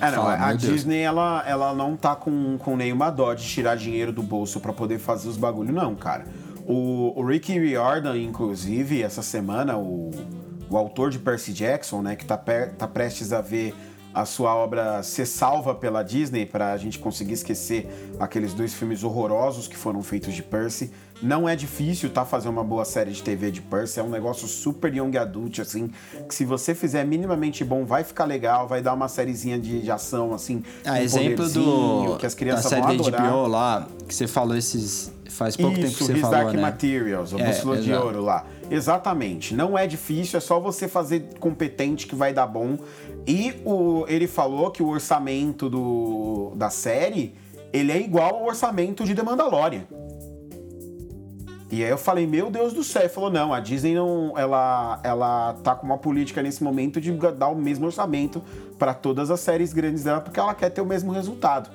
É, 0.00 0.10
não, 0.10 0.26
a 0.26 0.52
Disney, 0.54 1.00
ela, 1.00 1.44
ela 1.46 1.72
não 1.72 1.96
tá 1.96 2.16
com, 2.16 2.58
com 2.58 2.76
nenhuma 2.76 3.10
dó 3.10 3.32
de 3.34 3.44
tirar 3.44 3.76
dinheiro 3.76 4.12
do 4.12 4.22
bolso 4.22 4.58
para 4.58 4.72
poder 4.72 4.98
fazer 4.98 5.28
os 5.28 5.36
bagulho, 5.36 5.72
não, 5.72 5.94
cara. 5.94 6.24
O, 6.68 7.18
o 7.18 7.24
Ricky 7.24 7.58
Riordan, 7.58 8.18
inclusive, 8.18 9.02
essa 9.02 9.22
semana, 9.22 9.78
o, 9.78 10.10
o 10.68 10.76
autor 10.76 11.10
de 11.10 11.18
Percy 11.18 11.54
Jackson, 11.54 12.02
né, 12.02 12.14
que 12.14 12.26
tá, 12.26 12.36
per, 12.36 12.74
tá 12.74 12.86
prestes 12.86 13.32
a 13.32 13.40
ver 13.40 13.74
a 14.12 14.24
sua 14.24 14.54
obra 14.54 15.02
ser 15.02 15.26
salva 15.26 15.74
pela 15.74 16.02
Disney 16.02 16.44
para 16.44 16.72
a 16.72 16.76
gente 16.76 16.98
conseguir 16.98 17.34
esquecer 17.34 17.88
aqueles 18.18 18.52
dois 18.52 18.74
filmes 18.74 19.04
horrorosos 19.04 19.68
que 19.68 19.76
foram 19.76 20.02
feitos 20.02 20.34
de 20.34 20.42
Percy. 20.42 20.90
Não 21.22 21.48
é 21.48 21.56
difícil, 21.56 22.10
tá? 22.10 22.24
Fazer 22.24 22.48
uma 22.48 22.62
boa 22.62 22.84
série 22.84 23.12
de 23.12 23.22
TV 23.22 23.50
de 23.50 23.60
Percy. 23.60 24.00
É 24.00 24.02
um 24.02 24.08
negócio 24.08 24.46
super 24.46 24.94
young 24.94 25.16
adult, 25.16 25.60
assim, 25.60 25.90
que 26.28 26.34
se 26.34 26.44
você 26.44 26.74
fizer 26.74 27.04
minimamente 27.04 27.64
bom, 27.64 27.84
vai 27.84 28.04
ficar 28.04 28.24
legal, 28.24 28.68
vai 28.68 28.80
dar 28.82 28.94
uma 28.94 29.08
sériezinha 29.08 29.58
de, 29.58 29.82
de 29.82 29.90
ação, 29.90 30.32
assim. 30.32 30.62
Ah, 30.84 31.02
exemplo 31.02 31.48
do. 31.48 32.16
Que 32.18 32.26
as 32.26 32.34
crianças 32.34 32.64
da 32.64 32.70
série 32.70 32.82
vão 32.82 32.90
adorar. 32.90 33.30
HBO 33.30 33.46
lá, 33.46 33.88
que 34.06 34.14
você 34.14 34.26
falou 34.26 34.56
esses. 34.56 35.12
Faz 35.28 35.56
pouco 35.56 35.78
Isso, 35.78 35.82
tempo 35.82 35.98
que 35.98 36.04
você 36.04 36.12
His 36.14 36.20
falou, 36.20 36.36
Dark 36.36 36.54
né? 36.54 36.60
Materials, 36.60 37.32
o 37.32 37.38
é, 37.38 37.46
Bússola 37.46 37.76
de 37.78 37.92
Ouro 37.92 38.22
lá. 38.22 38.44
Exatamente. 38.70 39.54
Não 39.54 39.78
é 39.78 39.86
difícil, 39.86 40.38
é 40.38 40.40
só 40.40 40.58
você 40.58 40.88
fazer 40.88 41.38
competente 41.38 42.06
que 42.06 42.14
vai 42.14 42.32
dar 42.32 42.46
bom. 42.46 42.78
E 43.26 43.54
o, 43.64 44.04
ele 44.08 44.26
falou 44.26 44.70
que 44.70 44.82
o 44.82 44.88
orçamento 44.88 45.68
do, 45.68 46.52
da 46.56 46.70
série 46.70 47.34
ele 47.72 47.92
é 47.92 48.00
igual 48.00 48.36
ao 48.36 48.46
orçamento 48.46 49.04
de 49.04 49.14
The 49.14 49.22
Mandalorian. 49.22 49.84
E 51.70 51.84
aí 51.84 51.90
eu 51.90 51.98
falei, 51.98 52.26
meu 52.26 52.50
Deus 52.50 52.72
do 52.72 52.82
céu. 52.82 53.02
Ele 53.02 53.08
falou, 53.10 53.30
não, 53.30 53.52
a 53.52 53.60
Disney 53.60 53.94
não, 53.94 54.32
ela, 54.38 54.98
ela 55.02 55.54
tá 55.62 55.74
com 55.74 55.84
uma 55.84 55.98
política 55.98 56.42
nesse 56.42 56.64
momento 56.64 57.00
de 57.00 57.12
dar 57.12 57.48
o 57.48 57.54
mesmo 57.54 57.84
orçamento 57.84 58.42
para 58.78 58.94
todas 58.94 59.30
as 59.30 59.40
séries 59.40 59.72
grandes 59.72 60.02
dela, 60.02 60.20
porque 60.20 60.40
ela 60.40 60.54
quer 60.54 60.70
ter 60.70 60.80
o 60.80 60.86
mesmo 60.86 61.12
resultado. 61.12 61.70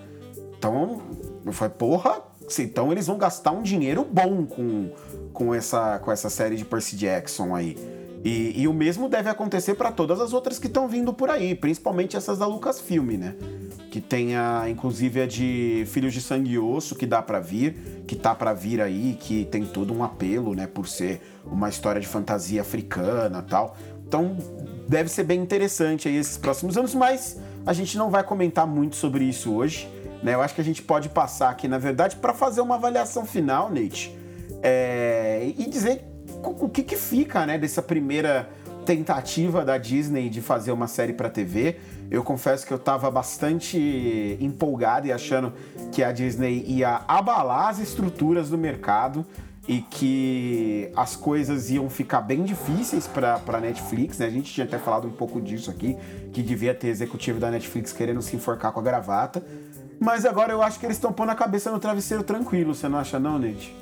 Então, 0.57 1.01
eu 1.45 1.53
falei, 1.53 1.75
porra, 1.77 2.21
então 2.59 2.91
eles 2.91 3.07
vão 3.07 3.17
gastar 3.17 3.51
um 3.51 3.61
dinheiro 3.61 4.05
bom 4.09 4.45
com, 4.45 4.91
com, 5.31 5.53
essa, 5.53 5.99
com 5.99 6.11
essa 6.11 6.29
série 6.29 6.55
de 6.55 6.65
Percy 6.65 6.95
Jackson 6.95 7.55
aí. 7.55 7.77
E, 8.23 8.61
e 8.61 8.67
o 8.69 8.73
mesmo 8.73 9.09
deve 9.09 9.29
acontecer 9.29 9.75
para 9.75 9.91
todas 9.91 10.21
as 10.21 10.31
outras 10.31 10.57
que 10.57 10.67
estão 10.67 10.87
vindo 10.87 11.13
por 11.13 11.29
aí, 11.29 11.53
principalmente 11.53 12.15
essas 12.15 12.39
da 12.39 12.47
Lucasfilm, 12.47 13.17
né? 13.17 13.35
Que 13.91 13.99
tem 13.99 14.35
a, 14.35 14.69
inclusive 14.69 15.21
a 15.21 15.27
de 15.27 15.83
Filhos 15.87 16.13
de 16.13 16.21
Sangue 16.21 16.51
e 16.51 16.57
Osso, 16.57 16.95
que 16.95 17.05
dá 17.05 17.21
para 17.21 17.41
vir, 17.41 18.03
que 18.07 18.15
tá 18.15 18.33
para 18.33 18.53
vir 18.53 18.79
aí, 18.79 19.17
que 19.19 19.45
tem 19.45 19.65
todo 19.65 19.93
um 19.93 20.03
apelo, 20.03 20.55
né? 20.55 20.67
Por 20.67 20.87
ser 20.87 21.21
uma 21.45 21.67
história 21.67 21.99
de 21.99 22.07
fantasia 22.07 22.61
africana 22.61 23.41
tal. 23.41 23.75
Então 24.07 24.37
deve 24.87 25.09
ser 25.09 25.23
bem 25.23 25.41
interessante 25.41 26.07
aí 26.07 26.15
esses 26.15 26.37
próximos 26.37 26.77
anos, 26.77 26.95
mas 26.95 27.37
a 27.65 27.73
gente 27.73 27.97
não 27.97 28.09
vai 28.09 28.23
comentar 28.23 28.65
muito 28.65 28.95
sobre 28.95 29.25
isso 29.25 29.53
hoje. 29.53 29.89
Né? 30.23 30.33
Eu 30.33 30.41
acho 30.41 30.55
que 30.55 30.61
a 30.61 30.63
gente 30.63 30.81
pode 30.81 31.09
passar 31.09 31.49
aqui, 31.49 31.67
na 31.67 31.77
verdade, 31.77 32.15
para 32.15 32.33
fazer 32.33 32.61
uma 32.61 32.75
avaliação 32.75 33.25
final, 33.25 33.69
Nate, 33.69 34.17
é, 34.61 35.51
e 35.57 35.69
dizer 35.69 36.01
o 36.41 36.69
que, 36.69 36.81
que 36.81 36.95
fica 36.95 37.45
né, 37.45 37.57
dessa 37.57 37.81
primeira 37.81 38.49
tentativa 38.85 39.63
da 39.63 39.77
Disney 39.77 40.29
de 40.29 40.41
fazer 40.41 40.71
uma 40.71 40.87
série 40.87 41.13
para 41.13 41.29
TV. 41.29 41.77
Eu 42.11 42.23
confesso 42.23 42.65
que 42.65 42.73
eu 42.73 42.77
estava 42.77 43.09
bastante 43.09 44.37
empolgado 44.39 45.07
e 45.07 45.11
achando 45.11 45.53
que 45.91 46.03
a 46.03 46.11
Disney 46.11 46.63
ia 46.67 47.01
abalar 47.07 47.69
as 47.69 47.79
estruturas 47.79 48.49
do 48.49 48.57
mercado. 48.57 49.25
e 49.65 49.79
que 49.79 50.91
as 50.93 51.15
coisas 51.15 51.71
iam 51.71 51.89
ficar 51.89 52.19
bem 52.19 52.43
difíceis 52.43 53.07
para 53.07 53.61
Netflix, 53.61 54.19
né? 54.19 54.25
A 54.25 54.29
gente 54.29 54.51
tinha 54.51 54.65
até 54.65 54.77
falado 54.77 55.07
um 55.07 55.11
pouco 55.11 55.39
disso 55.39 55.71
aqui, 55.71 55.95
que 56.33 56.43
devia 56.43 56.75
ter 56.75 56.89
executivo 56.89 57.39
da 57.39 57.49
Netflix 57.49 57.93
querendo 57.93 58.21
se 58.21 58.35
enforcar 58.35 58.73
com 58.73 58.81
a 58.81 58.83
gravata. 58.83 59.41
Mas 59.99 60.25
agora 60.25 60.51
eu 60.51 60.61
acho 60.61 60.79
que 60.79 60.85
eles 60.85 60.97
estão 60.97 61.11
pondo 61.13 61.29
a 61.29 61.35
cabeça 61.35 61.71
no 61.71 61.79
travesseiro 61.79 62.23
tranquilo, 62.23 62.73
você 62.73 62.87
não 62.87 62.99
acha 62.99 63.19
não, 63.19 63.39
Nate? 63.39 63.75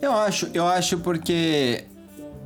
Eu 0.00 0.12
acho, 0.12 0.50
eu 0.52 0.66
acho 0.66 0.98
porque 0.98 1.84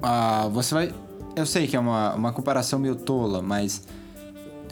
uh, 0.02 0.48
você 0.51 0.74
vai... 0.74 0.94
Eu 1.35 1.47
sei 1.47 1.66
que 1.66 1.76
é 1.76 1.80
uma, 1.80 2.14
uma 2.14 2.32
comparação 2.32 2.78
meio 2.78 2.97
tola, 2.97 3.40
mas 3.40 3.86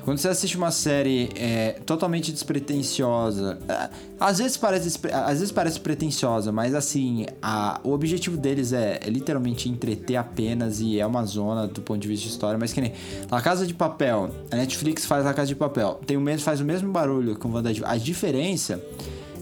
quando 0.06 0.18
você 0.18 0.28
assiste 0.28 0.56
uma 0.56 0.70
série 0.70 1.30
é, 1.34 1.80
totalmente 1.84 2.30
despretensiosa, 2.30 3.58
é, 3.68 3.90
às 4.20 4.38
vezes 4.38 4.56
parece, 4.56 5.00
às 5.12 5.40
vezes 5.40 5.50
parece 5.50 5.80
pretensiosa, 5.80 6.52
mas 6.52 6.76
assim, 6.76 7.26
a, 7.42 7.80
o 7.82 7.90
objetivo 7.90 8.36
deles 8.36 8.72
é, 8.72 9.00
é, 9.04 9.10
literalmente 9.10 9.68
entreter 9.68 10.14
apenas 10.14 10.80
e 10.80 11.00
é 11.00 11.04
uma 11.04 11.24
zona 11.24 11.66
do 11.66 11.82
ponto 11.82 11.98
de 11.98 12.06
vista 12.06 12.24
de 12.24 12.30
história, 12.30 12.56
mas 12.56 12.72
que 12.72 12.80
nem 12.80 12.92
a 13.28 13.42
Casa 13.42 13.66
de 13.66 13.74
Papel, 13.74 14.30
a 14.48 14.54
Netflix 14.54 15.04
faz 15.04 15.26
a 15.26 15.34
Casa 15.34 15.48
de 15.48 15.56
Papel, 15.56 16.00
tem 16.06 16.16
o 16.16 16.20
mesmo, 16.20 16.44
faz 16.44 16.60
o 16.60 16.64
mesmo 16.64 16.92
barulho 16.92 17.36
com 17.36 17.50
WandaVision. 17.50 17.90
A 17.90 17.96
diferença 17.96 18.80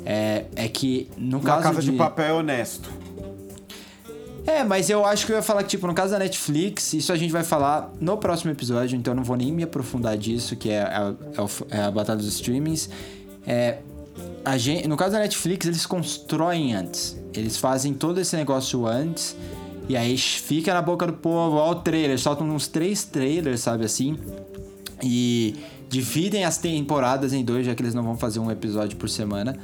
é, 0.02 0.46
é 0.56 0.66
que 0.66 1.10
no 1.18 1.40
caso. 1.40 1.60
A 1.60 1.62
Casa 1.62 1.82
de... 1.82 1.90
de 1.90 1.96
Papel 1.98 2.24
é 2.24 2.32
honesto. 2.32 3.03
É, 4.46 4.62
mas 4.62 4.90
eu 4.90 5.04
acho 5.04 5.24
que 5.24 5.32
eu 5.32 5.36
ia 5.36 5.42
falar 5.42 5.62
que, 5.62 5.70
tipo, 5.70 5.86
no 5.86 5.94
caso 5.94 6.12
da 6.12 6.18
Netflix, 6.18 6.92
isso 6.92 7.12
a 7.12 7.16
gente 7.16 7.32
vai 7.32 7.42
falar 7.42 7.92
no 7.98 8.16
próximo 8.18 8.50
episódio, 8.50 8.96
então 8.96 9.12
eu 9.12 9.16
não 9.16 9.24
vou 9.24 9.36
nem 9.36 9.50
me 9.50 9.62
aprofundar 9.62 10.18
disso, 10.18 10.54
que 10.54 10.70
é 10.70 10.82
a, 10.82 11.14
é 11.70 11.78
é 11.78 11.82
a 11.82 11.90
batalha 11.90 12.18
dos 12.18 12.28
streamings. 12.28 12.90
É, 13.46 13.78
gente, 14.56 14.86
no 14.86 14.96
caso 14.96 15.12
da 15.12 15.20
Netflix, 15.20 15.66
eles 15.66 15.86
constroem 15.86 16.74
antes. 16.74 17.18
Eles 17.32 17.56
fazem 17.56 17.94
todo 17.94 18.20
esse 18.20 18.36
negócio 18.36 18.86
antes. 18.86 19.34
E 19.88 19.96
aí 19.96 20.16
fica 20.16 20.72
na 20.72 20.82
boca 20.82 21.06
do 21.06 21.14
povo, 21.14 21.56
ó 21.56 21.70
o 21.70 21.74
trailer. 21.76 22.18
Soltam 22.18 22.48
uns 22.48 22.68
três 22.68 23.04
trailers, 23.04 23.60
sabe 23.60 23.84
assim? 23.84 24.18
E 25.02 25.56
dividem 25.88 26.44
as 26.44 26.58
temporadas 26.58 27.32
em 27.32 27.44
dois, 27.44 27.66
já 27.66 27.74
que 27.74 27.82
eles 27.82 27.94
não 27.94 28.02
vão 28.02 28.16
fazer 28.16 28.40
um 28.40 28.50
episódio 28.50 28.96
por 28.96 29.08
semana. 29.08 29.56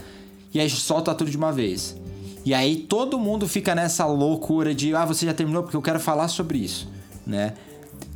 E 0.52 0.60
aí 0.60 0.68
solta 0.68 1.14
tudo 1.14 1.30
de 1.30 1.36
uma 1.36 1.52
vez. 1.52 1.96
E 2.44 2.54
aí 2.54 2.76
todo 2.76 3.18
mundo 3.18 3.46
fica 3.46 3.74
nessa 3.74 4.06
loucura 4.06 4.74
de, 4.74 4.94
ah, 4.94 5.04
você 5.04 5.26
já 5.26 5.34
terminou 5.34 5.62
porque 5.62 5.76
eu 5.76 5.82
quero 5.82 6.00
falar 6.00 6.28
sobre 6.28 6.58
isso, 6.58 6.88
né? 7.26 7.54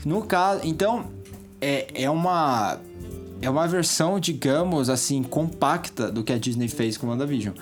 No 0.04 0.22
caso, 0.22 0.60
então 0.64 1.06
é, 1.60 2.04
é 2.04 2.10
uma 2.10 2.78
é 3.42 3.50
uma 3.50 3.66
versão, 3.66 4.18
digamos 4.18 4.88
assim, 4.88 5.22
compacta 5.22 6.10
do 6.10 6.24
que 6.24 6.32
a 6.32 6.38
Disney 6.38 6.68
fez 6.68 6.96
com 6.96 7.08
WandaVision. 7.08 7.54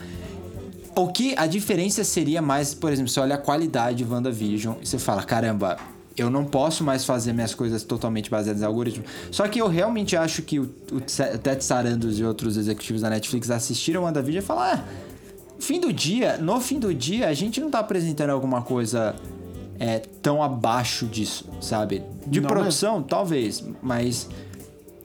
O 0.95 1.09
que 1.09 1.35
a 1.37 1.47
diferença 1.47 2.05
seria 2.05 2.41
mais, 2.41 2.75
por 2.75 2.93
exemplo, 2.93 3.11
você 3.11 3.19
olha 3.19 3.35
a 3.35 3.39
qualidade 3.39 3.99
de 3.99 4.05
WandaVision 4.05 4.77
e 4.81 4.87
você 4.87 4.99
fala, 4.99 5.23
caramba, 5.23 5.79
eu 6.17 6.31
não 6.31 6.45
posso 6.45 6.85
mais 6.85 7.05
fazer 7.05 7.33
minhas 7.33 7.55
coisas 7.55 7.83
totalmente 7.83 8.31
baseadas 8.31 8.63
em 8.63 8.65
algoritmo. 8.65 9.05
Só 9.31 9.49
que 9.49 9.61
eu 9.61 9.67
realmente 9.69 10.17
acho 10.17 10.43
que 10.43 10.61
o, 10.61 10.65
o 10.93 11.01
Ted 11.01 11.65
Sarandos 11.65 12.19
e 12.19 12.25
outros 12.25 12.57
executivos 12.57 13.03
da 13.03 13.11
Netflix 13.11 13.51
assistiram 13.51 14.03
WandaVision 14.03 14.43
e 14.43 14.47
falaram, 14.47 14.81
ah, 14.81 15.12
fim 15.63 15.81
do 15.81 15.93
dia, 15.93 16.37
no 16.39 16.61
fim 16.61 16.79
do 16.79 16.93
dia, 16.93 17.29
a 17.29 17.35
gente 17.35 17.61
não 17.61 17.71
tá 17.71 17.79
apresentando 17.79 18.31
alguma 18.31 18.63
coisa 18.63 19.15
é, 19.79 20.01
tão 20.21 20.43
abaixo 20.43 21.07
disso, 21.07 21.49
sabe? 21.61 22.03
De 22.27 22.41
não, 22.41 22.49
produção, 22.49 23.03
talvez, 23.03 23.65
mas. 23.81 24.29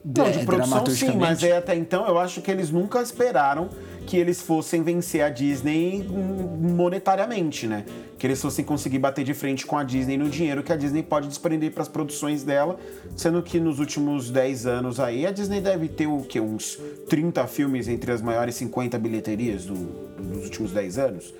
Não, 0.04 0.30
de 0.30 0.44
produção 0.44 0.86
sim, 0.86 1.16
mas 1.16 1.42
é, 1.42 1.56
até 1.56 1.76
então 1.76 2.06
eu 2.06 2.18
acho 2.18 2.40
que 2.40 2.50
eles 2.50 2.70
nunca 2.70 3.00
esperaram 3.02 3.68
que 4.08 4.16
eles 4.16 4.40
fossem 4.40 4.82
vencer 4.82 5.22
a 5.22 5.28
Disney 5.28 6.02
monetariamente, 6.02 7.66
né? 7.66 7.84
Que 8.18 8.26
eles 8.26 8.40
fossem 8.40 8.64
conseguir 8.64 8.98
bater 8.98 9.22
de 9.22 9.34
frente 9.34 9.66
com 9.66 9.76
a 9.76 9.84
Disney 9.84 10.16
no 10.16 10.30
dinheiro 10.30 10.62
que 10.62 10.72
a 10.72 10.76
Disney 10.76 11.02
pode 11.02 11.28
desprender 11.28 11.72
para 11.72 11.82
as 11.82 11.88
produções 11.88 12.42
dela, 12.42 12.80
sendo 13.14 13.42
que 13.42 13.60
nos 13.60 13.78
últimos 13.78 14.30
10 14.30 14.64
anos 14.64 14.98
aí 14.98 15.26
a 15.26 15.30
Disney 15.30 15.60
deve 15.60 15.88
ter 15.88 16.06
o 16.06 16.22
que 16.22 16.40
uns 16.40 16.78
30 17.10 17.46
filmes 17.48 17.86
entre 17.86 18.10
as 18.10 18.22
maiores 18.22 18.54
50 18.54 18.98
bilheterias 18.98 19.66
do, 19.66 19.74
dos 19.74 20.44
últimos 20.44 20.72
10 20.72 20.98
anos. 20.98 21.34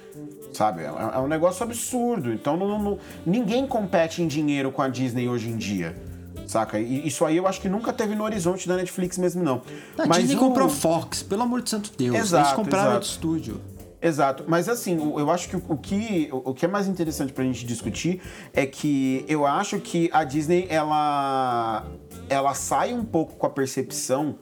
Sabe? 0.53 0.83
É, 0.83 0.89
é 0.89 1.19
um 1.21 1.27
negócio 1.27 1.65
absurdo. 1.65 2.31
Então 2.31 2.55
não, 2.55 2.79
não, 2.79 2.99
ninguém 3.25 3.67
compete 3.67 4.23
em 4.23 4.27
dinheiro 4.27 4.71
com 4.71 4.83
a 4.83 4.89
Disney 4.89 5.27
hoje 5.27 5.49
em 5.49 5.57
dia. 5.57 5.97
Saca? 6.49 6.81
E 6.81 7.07
isso 7.07 7.27
aí 7.27 7.37
eu 7.37 7.47
acho 7.47 7.61
que 7.61 7.69
nunca 7.69 7.93
teve 7.93 8.15
no 8.15 8.25
horizonte 8.25 8.67
da 8.67 8.75
Netflix 8.75 9.19
mesmo, 9.19 9.45
não. 9.45 9.61
A 9.99 10.07
Mas 10.07 10.23
Disney 10.23 10.37
o... 10.37 10.39
comprou 10.39 10.69
Fox, 10.69 11.23
pelo 11.23 11.43
amor 11.43 11.61
de 11.61 11.69
santo 11.69 11.93
Deus. 11.97 12.17
Exato, 12.17 12.49
Eles 12.49 12.57
compraram 12.57 12.85
exato. 12.85 12.95
outro 12.97 13.11
estúdio. 13.11 13.61
Exato, 14.01 14.45
mas 14.47 14.69
assim, 14.69 14.97
eu 14.97 15.29
acho 15.29 15.49
que 15.49 15.57
o 15.57 15.77
que, 15.77 16.29
o 16.31 16.55
que 16.55 16.65
é 16.65 16.69
mais 16.69 16.87
interessante 16.87 17.33
pra 17.33 17.43
gente 17.43 17.67
discutir 17.67 18.23
é 18.55 18.65
que 18.65 19.25
eu 19.29 19.45
acho 19.45 19.81
que 19.81 20.09
a 20.13 20.23
Disney, 20.23 20.67
ela, 20.71 21.85
ela 22.29 22.55
sai 22.55 22.95
um 22.95 23.05
pouco 23.05 23.35
com 23.35 23.45
a 23.45 23.51
percepção, 23.51 24.39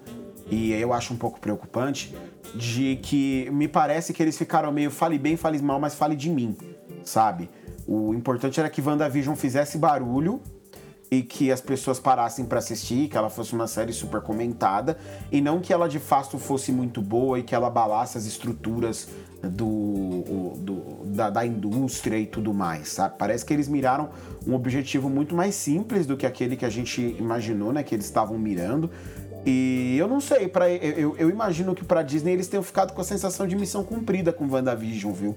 e 0.51 0.73
eu 0.73 0.93
acho 0.93 1.15
um 1.15 1.17
pouco 1.17 1.41
preocupante, 1.41 2.15
de 2.55 2.97
que 3.03 3.49
me 3.51 3.67
parece 3.67 4.13
que 4.13 4.23
eles 4.23 4.37
ficaram 4.37 4.71
meio 4.71 4.91
fale 4.91 5.19
bem, 5.19 5.39
fale 5.39 5.61
mal, 5.63 5.81
mas 5.81 5.95
fale 5.95 6.15
de 6.15 6.29
mim, 6.29 6.55
sabe? 7.03 7.49
O 7.87 8.13
importante 8.13 8.61
era 8.61 8.69
que 8.69 8.83
WandaVision 8.83 9.35
fizesse 9.35 9.79
barulho 9.79 10.43
e 11.11 11.23
que 11.23 11.53
as 11.53 11.61
pessoas 11.61 12.01
parassem 12.01 12.45
para 12.45 12.59
assistir, 12.59 13.09
que 13.09 13.17
ela 13.17 13.31
fosse 13.31 13.53
uma 13.53 13.67
série 13.67 13.93
super 13.93 14.21
comentada, 14.21 14.99
e 15.31 15.41
não 15.41 15.61
que 15.61 15.73
ela 15.73 15.89
de 15.89 15.99
fato 15.99 16.39
fosse 16.39 16.73
muito 16.73 17.01
boa 17.01 17.39
e 17.39 17.43
que 17.43 17.55
ela 17.55 17.69
abalasse 17.69 18.19
as 18.19 18.27
estruturas 18.27 19.09
do, 19.43 20.55
do 20.57 21.05
da, 21.07 21.31
da, 21.31 21.47
indústria 21.47 22.19
e 22.19 22.27
tudo 22.27 22.53
mais, 22.53 22.89
sabe? 22.89 23.15
Parece 23.19 23.45
que 23.45 23.53
eles 23.53 23.69
miraram 23.69 24.11
um 24.47 24.55
objetivo 24.55 25.09
muito 25.09 25.35
mais 25.35 25.55
simples 25.55 26.07
do 26.07 26.17
que 26.17 26.27
aquele 26.27 26.57
que 26.57 26.65
a 26.65 26.71
gente 26.71 27.01
imaginou, 27.19 27.73
né? 27.73 27.83
Que 27.83 27.95
eles 27.95 28.07
estavam 28.07 28.39
mirando. 28.39 28.91
E 29.45 29.97
eu 29.97 30.09
não 30.09 30.21
sei, 30.21 30.49
pra, 30.49 30.69
eu, 30.69 31.17
eu 31.17 31.31
imagino 31.31 31.73
que 31.73 31.85
para 31.85 32.03
Disney 32.03 32.33
eles 32.33 32.49
tenham 32.49 32.65
ficado 32.65 32.93
com 32.93 33.01
a 33.01 33.05
sensação 33.05 33.47
de 33.47 33.55
missão 33.55 33.85
cumprida 33.85 34.33
com 34.33 34.49
WandaVision, 34.49 35.13
viu? 35.13 35.37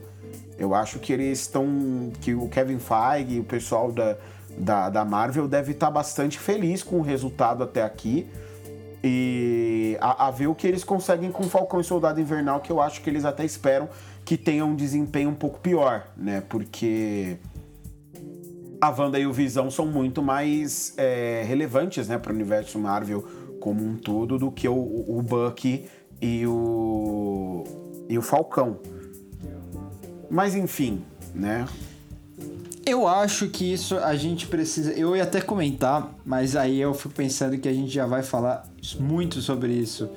Eu 0.58 0.74
acho 0.74 0.98
que 1.00 1.14
eles 1.14 1.42
estão. 1.42 2.12
que 2.20 2.34
o 2.34 2.50
Kevin 2.50 2.80
Feige 2.80 3.36
e 3.36 3.40
o 3.40 3.44
pessoal 3.44 3.92
da 3.92 4.18
da, 4.60 4.90
da 4.90 5.06
Marvel 5.06 5.48
deve 5.48 5.72
estar 5.72 5.88
tá 5.88 5.92
bastante 5.92 6.38
feliz 6.38 6.84
com 6.84 6.98
o 6.98 7.02
resultado 7.02 7.64
até 7.64 7.82
aqui. 7.82 8.28
E 9.02 9.98
a, 10.02 10.28
a, 10.28 10.32
ver 10.32 10.48
o 10.48 10.56
que 10.56 10.68
eles 10.68 10.84
conseguem 10.84 11.32
com 11.32 11.44
Falcão 11.44 11.80
e 11.80 11.84
Soldado 11.84 12.20
Invernal, 12.20 12.60
que 12.60 12.70
eu 12.70 12.82
acho 12.82 13.02
que 13.02 13.10
eles 13.10 13.24
até 13.24 13.46
esperam 13.46 13.88
que 14.26 14.38
tenha 14.38 14.66
um 14.66 14.76
desempenho 14.76 15.30
um 15.30 15.36
pouco 15.36 15.60
pior, 15.60 16.06
né? 16.18 16.44
Porque 16.50 17.38
a 18.82 18.90
Wanda 18.90 19.18
e 19.18 19.26
o 19.26 19.32
Visão 19.32 19.72
são 19.72 19.86
muito 19.86 20.22
mais 20.22 20.94
é, 20.98 21.44
relevantes, 21.48 22.08
né, 22.08 22.18
para 22.18 22.32
o 22.32 22.36
universo 22.36 22.78
Marvel 22.78 23.26
como 23.60 23.84
um 23.84 23.96
todo 23.96 24.38
do 24.38 24.52
que 24.52 24.68
o, 24.68 24.74
o 24.74 25.22
Bucky 25.22 25.86
e 26.22 26.46
o, 26.48 27.64
e 28.08 28.18
o 28.18 28.22
Falcão. 28.22 28.80
Mas 30.30 30.56
enfim, 30.56 31.04
né? 31.34 31.66
Eu 32.90 33.08
acho 33.08 33.48
que 33.50 33.72
isso 33.72 33.98
a 33.98 34.16
gente 34.16 34.48
precisa. 34.48 34.92
Eu 34.94 35.16
ia 35.16 35.24
até 35.24 35.40
comentar, 35.40 36.10
mas 36.26 36.56
aí 36.56 36.80
eu 36.80 36.94
fico 36.94 37.14
pensando 37.14 37.58
que 37.58 37.70
a 37.70 37.74
gente 37.74 37.92
já 37.92 38.06
vai 38.06 38.24
falar 38.24 38.66
muito 39.00 39.42
sobre 39.42 39.74
isso 39.74 40.10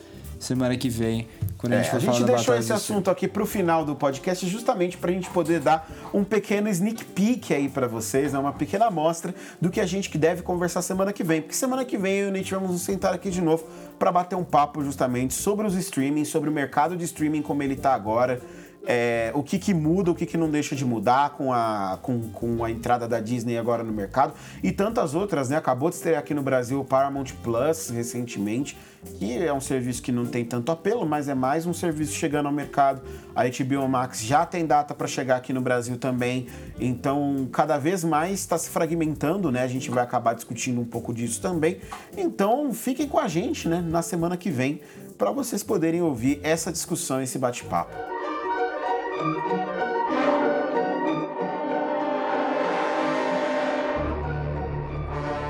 semana 0.43 0.77
que 0.77 0.89
vem, 0.89 1.29
quando 1.57 1.75
a 1.75 1.77
gente 1.77 1.87
é, 1.87 1.91
for 1.91 2.01
falar 2.01 2.13
A 2.13 2.19
gente 2.19 2.27
deixou 2.27 2.55
esse 2.57 2.73
assunto 2.73 3.09
aqui 3.11 3.29
pro 3.29 3.47
final 3.47 3.85
do 3.85 3.95
podcast 3.95 4.45
justamente 4.49 4.97
pra 4.97 5.13
gente 5.13 5.31
poder 5.31 5.61
dar 5.61 5.89
um 6.13 6.25
pequeno 6.25 6.69
sneak 6.69 7.05
peek 7.05 7.55
aí 7.55 7.69
para 7.69 7.87
vocês, 7.87 8.33
né? 8.33 8.39
uma 8.39 8.53
pequena 8.53 8.87
amostra 8.87 9.33
do 9.61 9.71
que 9.71 9.81
a 9.81 9.87
gente 9.87 10.11
que 10.11 10.19
deve 10.19 10.43
conversar 10.43 10.83
semana 10.83 11.13
que 11.13 11.23
vem. 11.23 11.41
Porque 11.41 11.55
semana 11.55 11.85
que 11.85 11.97
vem 11.97 12.15
eu 12.15 12.27
e 12.27 12.31
o 12.31 12.33
Nate 12.33 12.53
vamos 12.53 12.73
nos 12.73 12.83
sentar 12.83 13.15
aqui 13.15 13.31
de 13.31 13.41
novo 13.41 13.65
para 13.99 14.11
bater 14.11 14.35
um 14.35 14.43
papo 14.43 14.83
justamente 14.83 15.33
sobre 15.33 15.65
os 15.65 15.75
streaming, 15.75 16.25
sobre 16.25 16.51
o 16.51 16.53
mercado 16.53 16.97
de 16.97 17.05
streaming 17.05 17.43
como 17.43 17.63
ele 17.63 17.77
tá 17.77 17.95
agora 17.95 18.41
é, 18.87 19.31
o 19.35 19.43
que, 19.43 19.59
que 19.59 19.73
muda, 19.73 20.11
o 20.11 20.15
que, 20.15 20.27
que 20.27 20.37
não 20.37 20.51
deixa 20.51 20.75
de 20.75 20.85
mudar 20.85 21.31
com 21.31 21.53
a, 21.53 21.99
com, 22.03 22.21
com 22.31 22.65
a 22.65 22.71
entrada 22.71 23.07
da 23.07 23.21
Disney 23.21 23.57
agora 23.57 23.85
no 23.85 23.93
mercado 23.93 24.35
e 24.63 24.73
tantas 24.73 25.15
outras, 25.15 25.49
né? 25.49 25.57
Acabou 25.57 25.89
de 25.89 25.97
estrear 25.97 26.19
aqui 26.19 26.35
no 26.35 26.43
Brasil 26.43 26.81
o 26.81 26.85
Paramount 26.85 27.27
Plus 27.43 27.91
recentemente, 27.91 28.77
que 29.19 29.39
é 29.39 29.53
um 29.53 29.61
serviço 29.61 30.03
que 30.03 30.11
não 30.11 30.27
tem 30.27 30.45
tanto 30.45 30.73
apelo, 30.73 31.07
mas 31.07 31.29
é 31.29 31.35
mais 31.35 31.65
um 31.65 31.73
serviço 31.73 32.13
chegando 32.13 32.47
ao 32.47 32.53
mercado. 32.53 33.03
A 33.35 33.45
HBO 33.45 33.89
Max 33.89 34.21
já 34.23 34.45
tem 34.45 34.67
data 34.67 34.95
para 34.95 35.07
chegar 35.07 35.37
aqui 35.37 35.53
no 35.53 35.61
Brasil 35.61 35.97
também, 35.97 36.49
então 36.81 37.49
cada 37.53 37.79
vez 37.79 38.03
mais 38.03 38.41
está 38.41 38.59
se 38.59 38.69
fragmentando, 38.69 39.51
né? 39.53 39.63
A 39.63 39.69
gente 39.69 39.91
vai 39.91 40.03
acabar 40.03 40.35
discutindo 40.35 40.81
um 40.81 40.85
pouco 40.85 41.15
disso 41.15 41.41
também. 41.41 41.79
Então 42.17 42.73
fiquem 42.73 43.07
com 43.07 43.19
a 43.19 43.29
gente, 43.29 43.69
né? 43.69 43.81
Na 43.81 44.03
semana 44.03 44.37
que 44.37 44.51
vem 44.51 44.81
para 45.17 45.31
vocês 45.31 45.63
poderem 45.63 46.03
ouvir 46.03 46.41
essa 46.43 46.73
discussão, 46.73 47.23
esse 47.23 47.39
bate-papo. 47.39 48.12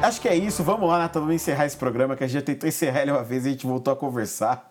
Acho 0.02 0.20
que 0.20 0.28
é 0.28 0.34
isso. 0.34 0.64
Vamos 0.64 0.88
lá, 0.88 0.98
Nathan. 0.98 1.20
Vamos 1.20 1.36
encerrar 1.36 1.64
esse 1.64 1.76
programa 1.76 2.16
que 2.16 2.24
a 2.24 2.26
gente 2.26 2.34
já 2.34 2.42
tentou 2.42 2.68
encerrar 2.68 3.02
ele 3.02 3.12
uma 3.12 3.22
vez 3.22 3.44
e 3.44 3.48
a 3.48 3.52
gente 3.52 3.66
voltou 3.66 3.92
a 3.92 3.96
conversar. 3.96 4.68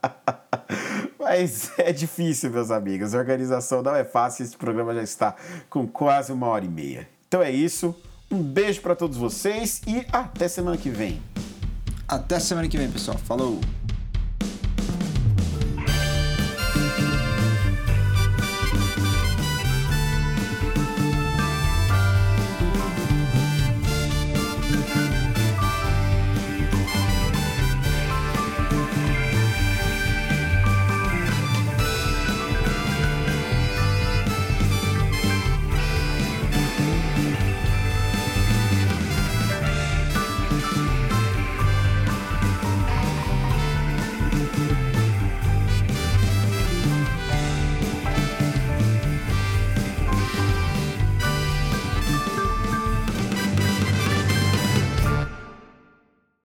Mas 1.17 1.71
é 1.79 1.93
difícil, 1.93 2.51
meus 2.51 2.69
amigos. 2.69 3.15
A 3.15 3.17
organização 3.17 3.81
não 3.81 3.95
é 3.95 4.03
fácil. 4.03 4.43
Esse 4.43 4.57
programa 4.57 4.93
já 4.93 5.01
está 5.01 5.35
com 5.69 5.87
quase 5.87 6.33
uma 6.33 6.47
hora 6.47 6.65
e 6.65 6.69
meia. 6.69 7.07
Então 7.27 7.41
é 7.41 7.49
isso. 7.49 7.95
Um 8.29 8.43
beijo 8.43 8.81
para 8.81 8.95
todos 8.95 9.17
vocês 9.17 9.81
e 9.87 10.05
até 10.11 10.47
semana 10.47 10.77
que 10.77 10.89
vem. 10.89 11.21
Até 12.07 12.39
semana 12.39 12.67
que 12.67 12.77
vem, 12.77 12.91
pessoal. 12.91 13.17
Falou! 13.17 13.59